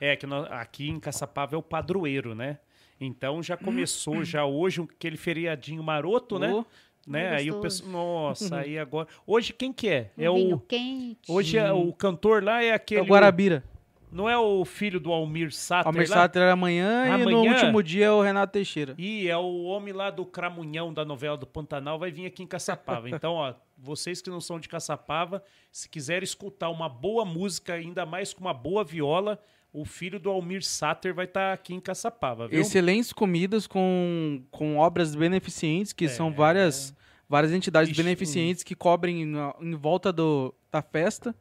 É, 0.00 0.16
que 0.16 0.26
nós- 0.26 0.50
aqui 0.50 0.88
em 0.88 0.98
Caçapava 0.98 1.54
é 1.54 1.58
o 1.58 1.62
padroeiro, 1.62 2.34
né? 2.34 2.58
Então 3.00 3.42
já 3.42 3.56
começou 3.56 4.22
já 4.24 4.44
hoje 4.44 4.80
aquele 4.82 5.16
feriadinho 5.16 5.82
maroto, 5.82 6.38
né? 6.38 6.52
Ô, 6.52 6.64
né? 7.06 7.30
Muito 7.30 7.40
Aí 7.40 7.50
o 7.50 7.60
pessoal, 7.60 7.90
nossa, 7.90 8.56
aí 8.60 8.78
agora. 8.78 9.08
Hoje 9.26 9.52
quem 9.52 9.72
que 9.72 9.88
é? 9.88 10.10
Um 10.16 10.22
É 10.22 10.30
vinho 10.32 10.56
o 10.56 10.60
quente. 10.60 11.18
hoje 11.30 11.58
é 11.58 11.72
o 11.72 11.92
cantor 11.92 12.42
lá 12.44 12.62
é 12.62 12.68
é 12.68 12.74
aquele 12.74 13.00
o 13.00 13.04
Guarabira. 13.04 13.64
Não 14.12 14.28
é 14.28 14.38
o 14.38 14.62
filho 14.64 15.00
do 15.00 15.10
Almir 15.10 15.52
Sater 15.52 15.86
Almir 15.86 16.08
lá? 16.10 16.16
Sater 16.16 16.42
era 16.42 16.52
amanhã, 16.52 17.06
e 17.06 17.24
no 17.24 17.38
Amanhã? 17.38 17.52
último 17.54 17.82
dia 17.82 18.06
é 18.06 18.10
o 18.10 18.20
Renato 18.20 18.52
Teixeira. 18.52 18.94
E 18.98 19.26
é 19.26 19.36
o 19.36 19.62
homem 19.62 19.94
lá 19.94 20.10
do 20.10 20.26
Cramunhão 20.26 20.92
da 20.92 21.02
novela 21.02 21.36
do 21.36 21.46
Pantanal 21.46 21.98
vai 21.98 22.10
vir 22.10 22.26
aqui 22.26 22.42
em 22.42 22.46
Caçapava. 22.46 23.08
Então, 23.22 23.34
ó, 23.34 23.54
vocês 23.76 24.20
que 24.20 24.28
não 24.28 24.40
são 24.40 24.60
de 24.60 24.68
Caçapava, 24.68 25.42
se 25.70 25.88
quiserem 25.88 26.24
escutar 26.24 26.68
uma 26.68 26.88
boa 26.88 27.24
música, 27.24 27.72
ainda 27.74 28.04
mais 28.04 28.34
com 28.34 28.42
uma 28.42 28.52
boa 28.54 28.84
viola, 28.84 29.38
o 29.72 29.84
filho 29.84 30.20
do 30.20 30.28
Almir 30.28 30.62
Sater 30.62 31.14
vai 31.14 31.24
estar 31.24 31.52
aqui 31.52 31.72
em 31.72 31.80
Caçapava, 31.80 32.46
viu? 32.46 32.60
Excelentes 32.60 33.12
comidas 33.12 33.66
com, 33.66 34.42
com 34.50 34.76
obras 34.76 35.14
beneficentes, 35.14 35.92
que 35.92 36.06
são 36.08 36.30
várias, 36.30 36.94
várias 37.26 37.52
entidades 37.52 37.90
Ixi, 37.90 38.02
beneficentes 38.02 38.62
que 38.62 38.74
cobrem 38.74 39.22
em 39.22 39.74
volta 39.74 40.12
do, 40.12 40.54
da 40.70 40.82
festa. 40.82 41.34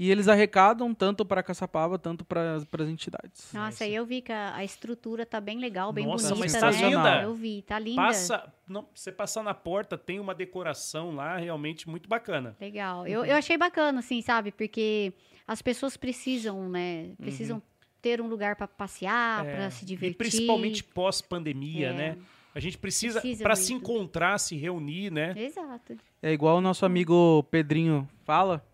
E 0.00 0.10
eles 0.10 0.28
arrecadam 0.28 0.94
tanto 0.94 1.26
para 1.26 1.42
Caçapava, 1.42 1.98
tanto 1.98 2.24
para 2.24 2.54
as 2.54 2.88
entidades. 2.88 3.52
Nossa, 3.52 3.84
e 3.84 3.94
eu 3.94 4.06
vi 4.06 4.22
que 4.22 4.32
a, 4.32 4.54
a 4.56 4.64
estrutura 4.64 5.26
tá 5.26 5.38
bem 5.38 5.58
legal, 5.58 5.92
bem 5.92 6.06
Nossa, 6.06 6.34
bonita, 6.34 6.40
mas 6.40 6.54
né? 6.54 6.60
tá 6.60 6.70
linda. 6.70 7.22
Eu 7.22 7.34
vi, 7.34 7.60
tá 7.60 7.78
linda. 7.78 8.00
Passa, 8.00 8.50
não, 8.66 8.88
você 8.94 9.12
passar 9.12 9.42
na 9.42 9.52
porta, 9.52 9.98
tem 9.98 10.18
uma 10.18 10.34
decoração 10.34 11.14
lá 11.14 11.36
realmente 11.36 11.86
muito 11.86 12.08
bacana. 12.08 12.56
Legal. 12.58 13.06
Eu, 13.06 13.26
eu 13.26 13.36
achei 13.36 13.58
bacana, 13.58 13.98
assim, 13.98 14.22
sabe? 14.22 14.50
Porque 14.52 15.12
as 15.46 15.60
pessoas 15.60 15.98
precisam, 15.98 16.66
né? 16.70 17.10
Precisam 17.18 17.62
ter 18.00 18.22
um 18.22 18.26
lugar 18.26 18.56
para 18.56 18.66
passear, 18.66 19.44
É, 19.44 19.54
para 19.54 19.70
se 19.70 19.84
divertir. 19.84 20.14
E 20.14 20.16
principalmente 20.16 20.82
pós-pandemia, 20.82 21.88
É. 21.88 21.92
né? 21.92 22.16
A 22.54 22.58
gente 22.58 22.78
precisa, 22.78 23.20
Precisa 23.20 23.42
para 23.44 23.54
se 23.54 23.74
encontrar, 23.74 24.38
se 24.38 24.56
reunir, 24.56 25.10
né? 25.12 25.34
Exato. 25.36 25.96
É 26.22 26.32
igual 26.32 26.56
o 26.56 26.60
nosso 26.62 26.86
amigo 26.86 27.42
Pedrinho 27.50 28.08
fala, 28.24 28.64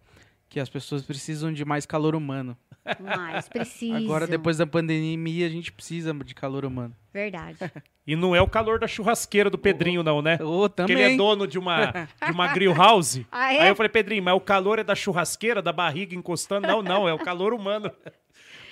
que 0.48 0.60
as 0.60 0.68
pessoas 0.68 1.02
precisam 1.02 1.52
de 1.52 1.64
mais 1.64 1.86
calor 1.86 2.14
humano. 2.14 2.56
Mas 3.00 3.48
precisa. 3.48 3.96
Agora, 3.96 4.26
depois 4.26 4.58
da 4.58 4.66
pandemia, 4.66 5.46
a 5.46 5.50
gente 5.50 5.72
precisa 5.72 6.14
de 6.14 6.34
calor 6.34 6.64
humano. 6.64 6.94
Verdade. 7.12 7.58
E 8.08 8.14
não 8.14 8.36
é 8.36 8.40
o 8.40 8.46
calor 8.46 8.78
da 8.78 8.86
churrasqueira 8.86 9.50
do 9.50 9.58
Pedrinho, 9.58 10.00
não, 10.00 10.22
né? 10.22 10.36
Porque 10.36 10.76
também. 10.76 10.96
ele 10.96 11.14
é 11.14 11.16
dono 11.16 11.44
de 11.44 11.58
uma, 11.58 11.90
de 12.24 12.30
uma 12.30 12.46
grill 12.52 12.72
house. 12.72 13.20
Ah, 13.32 13.52
é? 13.52 13.62
Aí 13.62 13.68
eu 13.68 13.74
falei, 13.74 13.90
Pedrinho, 13.90 14.22
mas 14.22 14.36
o 14.36 14.40
calor 14.40 14.78
é 14.78 14.84
da 14.84 14.94
churrasqueira, 14.94 15.60
da 15.60 15.72
barriga 15.72 16.14
encostando? 16.14 16.68
Não, 16.68 16.82
não, 16.82 17.08
é 17.08 17.12
o 17.12 17.18
calor 17.18 17.52
humano. 17.52 17.90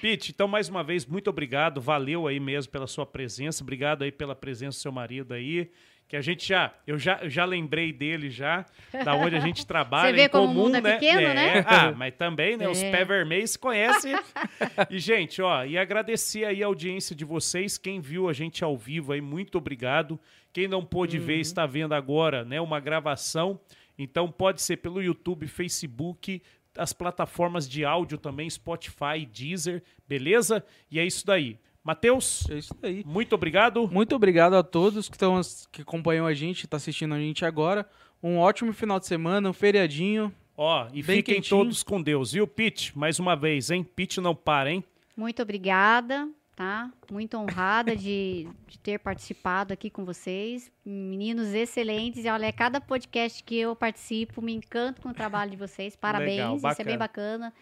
Pete, 0.01 0.31
então 0.31 0.47
mais 0.47 0.69
uma 0.69 0.85
vez, 0.85 1.05
muito 1.05 1.29
obrigado. 1.31 1.81
Valeu 1.81 2.29
aí 2.29 2.39
mesmo 2.39 2.71
pela 2.71 2.87
sua 2.87 3.05
presença. 3.05 3.65
Obrigado 3.65 4.03
aí 4.03 4.13
pela 4.13 4.37
presença 4.37 4.79
do 4.79 4.83
seu 4.83 4.93
marido 4.93 5.35
aí. 5.35 5.69
Que 6.15 6.19
a 6.19 6.23
gente 6.23 6.47
já, 6.47 6.73
eu 6.87 6.97
já, 6.97 7.19
eu 7.23 7.29
já 7.29 7.45
lembrei 7.45 7.93
dele 7.93 8.31
já, 8.31 8.65
da 9.05 9.17
onde 9.17 9.35
a 9.35 9.41
gente 9.41 9.67
trabalha. 9.67 10.11
Você 10.11 10.17
vê 10.17 10.25
em 10.27 10.29
como 10.29 10.45
o 10.45 10.47
comum, 10.47 10.63
mundo 10.63 10.77
é 10.77 10.81
né? 10.81 10.93
pequeno, 10.93 11.35
né? 11.35 11.65
Ah, 11.67 11.91
mas 11.91 12.15
também, 12.15 12.57
né? 12.57 12.69
Os 12.69 12.81
É. 12.81 12.89
pés 12.93 13.09
vermelhos 13.09 13.51
se 13.51 13.59
conhecem. 13.59 14.15
e, 14.89 15.01
gente, 15.01 15.43
ó, 15.43 15.65
e 15.65 15.77
agradecer 15.77 16.45
aí 16.45 16.63
a 16.63 16.67
audiência 16.67 17.17
de 17.17 17.25
vocês. 17.25 17.77
Quem 17.77 18.01
viu 18.01 18.29
a 18.29 18.33
gente 18.33 18.63
ao 18.63 18.77
vivo 18.77 19.13
aí, 19.13 19.21
muito 19.21 19.59
obrigado. 19.59 20.21
Quem 20.53 20.69
não 20.69 20.85
pôde 20.85 21.19
ver, 21.19 21.41
está 21.41 21.67
vendo 21.67 21.95
agora, 21.95 22.45
né? 22.45 22.61
Uma 22.61 22.79
gravação. 22.79 23.59
Então 23.99 24.31
pode 24.31 24.63
ser 24.63 24.77
pelo 24.77 25.03
YouTube, 25.03 25.49
Facebook, 25.49 26.41
as 26.79 26.93
plataformas 26.93 27.69
de 27.69 27.85
áudio 27.85 28.19
também, 28.19 28.49
Spotify, 28.49 29.27
Deezer, 29.29 29.83
beleza? 30.09 30.65
E 30.89 31.01
é 31.01 31.05
isso 31.05 31.27
daí. 31.27 31.59
Matheus, 31.85 32.49
É 32.51 32.59
isso 32.59 32.75
aí. 32.83 33.05
muito 33.07 33.35
obrigado. 33.35 33.87
Muito 33.89 34.17
obrigado 34.17 34.55
a 34.55 34.63
todos 34.63 35.09
que, 35.09 35.15
estão, 35.17 35.39
que 35.71 35.83
acompanham 35.83 36.27
a 36.27 36.33
gente, 36.33 36.67
tá 36.67 36.79
assistindo 36.79 37.13
a 37.15 37.19
gente 37.19 37.45
agora. 37.45 37.87
Um 38.23 38.39
ótimo 38.39 38.73
final 38.73 38.99
de 38.99 39.07
semana, 39.07 39.51
um 39.51 39.53
feriadinho. 39.53 40.33
Ó, 40.57 40.87
e 40.95 41.03
Bem 41.03 41.17
fiquem 41.17 41.35
quentinho. 41.37 41.61
todos 41.61 41.83
com 41.83 42.01
Deus, 42.01 42.33
viu, 42.33 42.47
Pete? 42.47 42.97
Mais 42.97 43.19
uma 43.19 43.37
vez, 43.37 43.71
hein? 43.71 43.85
Pete 43.85 44.21
não 44.21 44.35
para, 44.35 44.71
hein? 44.71 44.83
Muito 45.17 45.43
obrigada, 45.43 46.27
tá? 46.57 46.91
Muito 47.13 47.37
honrada 47.37 47.95
de, 47.95 48.49
de 48.67 48.79
ter 48.79 48.99
participado 48.99 49.75
aqui 49.75 49.91
com 49.91 50.05
vocês. 50.05 50.71
Meninos 50.87 51.53
excelentes. 51.53 52.25
E 52.25 52.29
olha, 52.29 52.51
cada 52.53 52.81
podcast 52.81 53.43
que 53.45 53.57
eu 53.59 53.77
participo, 53.77 54.41
me 54.41 54.55
encanto 54.55 55.03
com 55.03 55.11
o 55.11 55.15
trabalho 55.15 55.51
de 55.51 55.57
vocês. 55.57 55.95
Parabéns, 55.97 56.39
Legal, 56.39 56.57
isso 56.73 56.81
é 56.81 56.85
bem 56.85 56.97
bacana. 56.97 57.53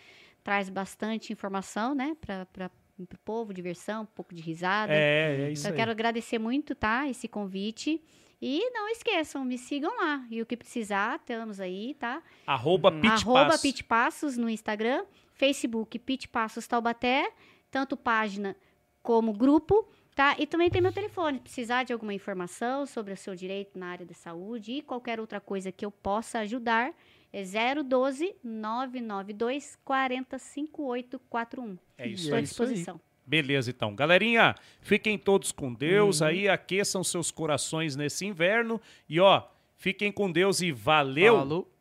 Traz 0.44 0.69
bastante 0.69 1.32
informação, 1.32 1.94
né, 1.94 2.15
para 2.20 2.70
o 3.11 3.19
povo, 3.24 3.53
diversão, 3.53 4.03
um 4.03 4.07
pouco 4.07 4.35
de 4.35 4.41
risada. 4.43 4.93
É, 4.93 5.47
é 5.49 5.51
isso 5.53 5.62
Então, 5.62 5.70
eu 5.70 5.74
aí. 5.74 5.79
quero 5.81 5.91
agradecer 5.91 6.39
muito, 6.39 6.74
tá? 6.74 7.09
Esse 7.09 7.29
convite. 7.29 8.03
E 8.41 8.70
não 8.70 8.89
esqueçam, 8.89 9.45
me 9.45 9.57
sigam 9.57 9.97
lá. 9.97 10.27
E 10.31 10.43
o 10.43 10.47
que 10.47 10.57
precisar, 10.57 11.16
estamos 11.16 11.61
aí, 11.61 11.95
tá? 11.95 12.20
Arroba 12.47 12.91
Pete 12.91 13.07
Arroba 13.07 13.47
Passo. 13.47 13.62
Pete 13.62 13.85
Passos 13.85 14.37
no 14.37 14.51
Instagram, 14.51 15.05
Facebook 15.35 15.97
Pete 16.01 16.29
Passos 16.29 16.66
Taubaté, 16.66 17.31
tanto 17.70 17.97
página 17.97 18.57
como 19.01 19.33
grupo, 19.33 19.89
tá? 20.15 20.35
E 20.39 20.47
também 20.47 20.69
tem 20.70 20.83
meu 20.83 20.93
telefone, 20.93 21.39
precisar 21.39 21.85
de 21.85 21.93
alguma 21.93 22.12
informação 22.15 22.85
sobre 22.85 23.12
o 23.12 23.16
seu 23.16 23.35
direito 23.37 23.79
na 23.79 23.87
área 23.87 24.05
da 24.05 24.15
saúde 24.15 24.73
e 24.73 24.83
qualquer 24.83 25.20
outra 25.20 25.41
coisa 25.41 25.70
que 25.70 25.85
eu 25.85 25.91
possa 25.93 26.41
ajudar, 26.41 26.93
É 27.33 27.43
012 27.83 28.35
992 28.45 29.79
40 29.85 30.39
5841. 30.39 31.79
É 31.97 32.07
isso 32.09 32.23
Estou 32.25 32.35
à 32.35 32.37
aí. 32.39 32.43
disposição. 32.43 33.01
Beleza, 33.27 33.71
então. 33.71 33.95
Galerinha, 33.95 34.55
fiquem 34.81 35.17
todos 35.17 35.53
com 35.53 35.73
Deus 35.73 36.21
Uhum. 36.21 36.27
aí, 36.27 36.49
aqueçam 36.49 37.03
seus 37.05 37.31
corações 37.31 37.97
nesse 37.97 38.27
inverno. 38.27 38.81
E 39.09 39.19
ó, 39.21 39.45
fiquem 39.77 40.11
com 40.13 40.31
Deus 40.31 40.61
e 40.61 40.73
valeu! 40.73 41.37
Falou. 41.39 41.72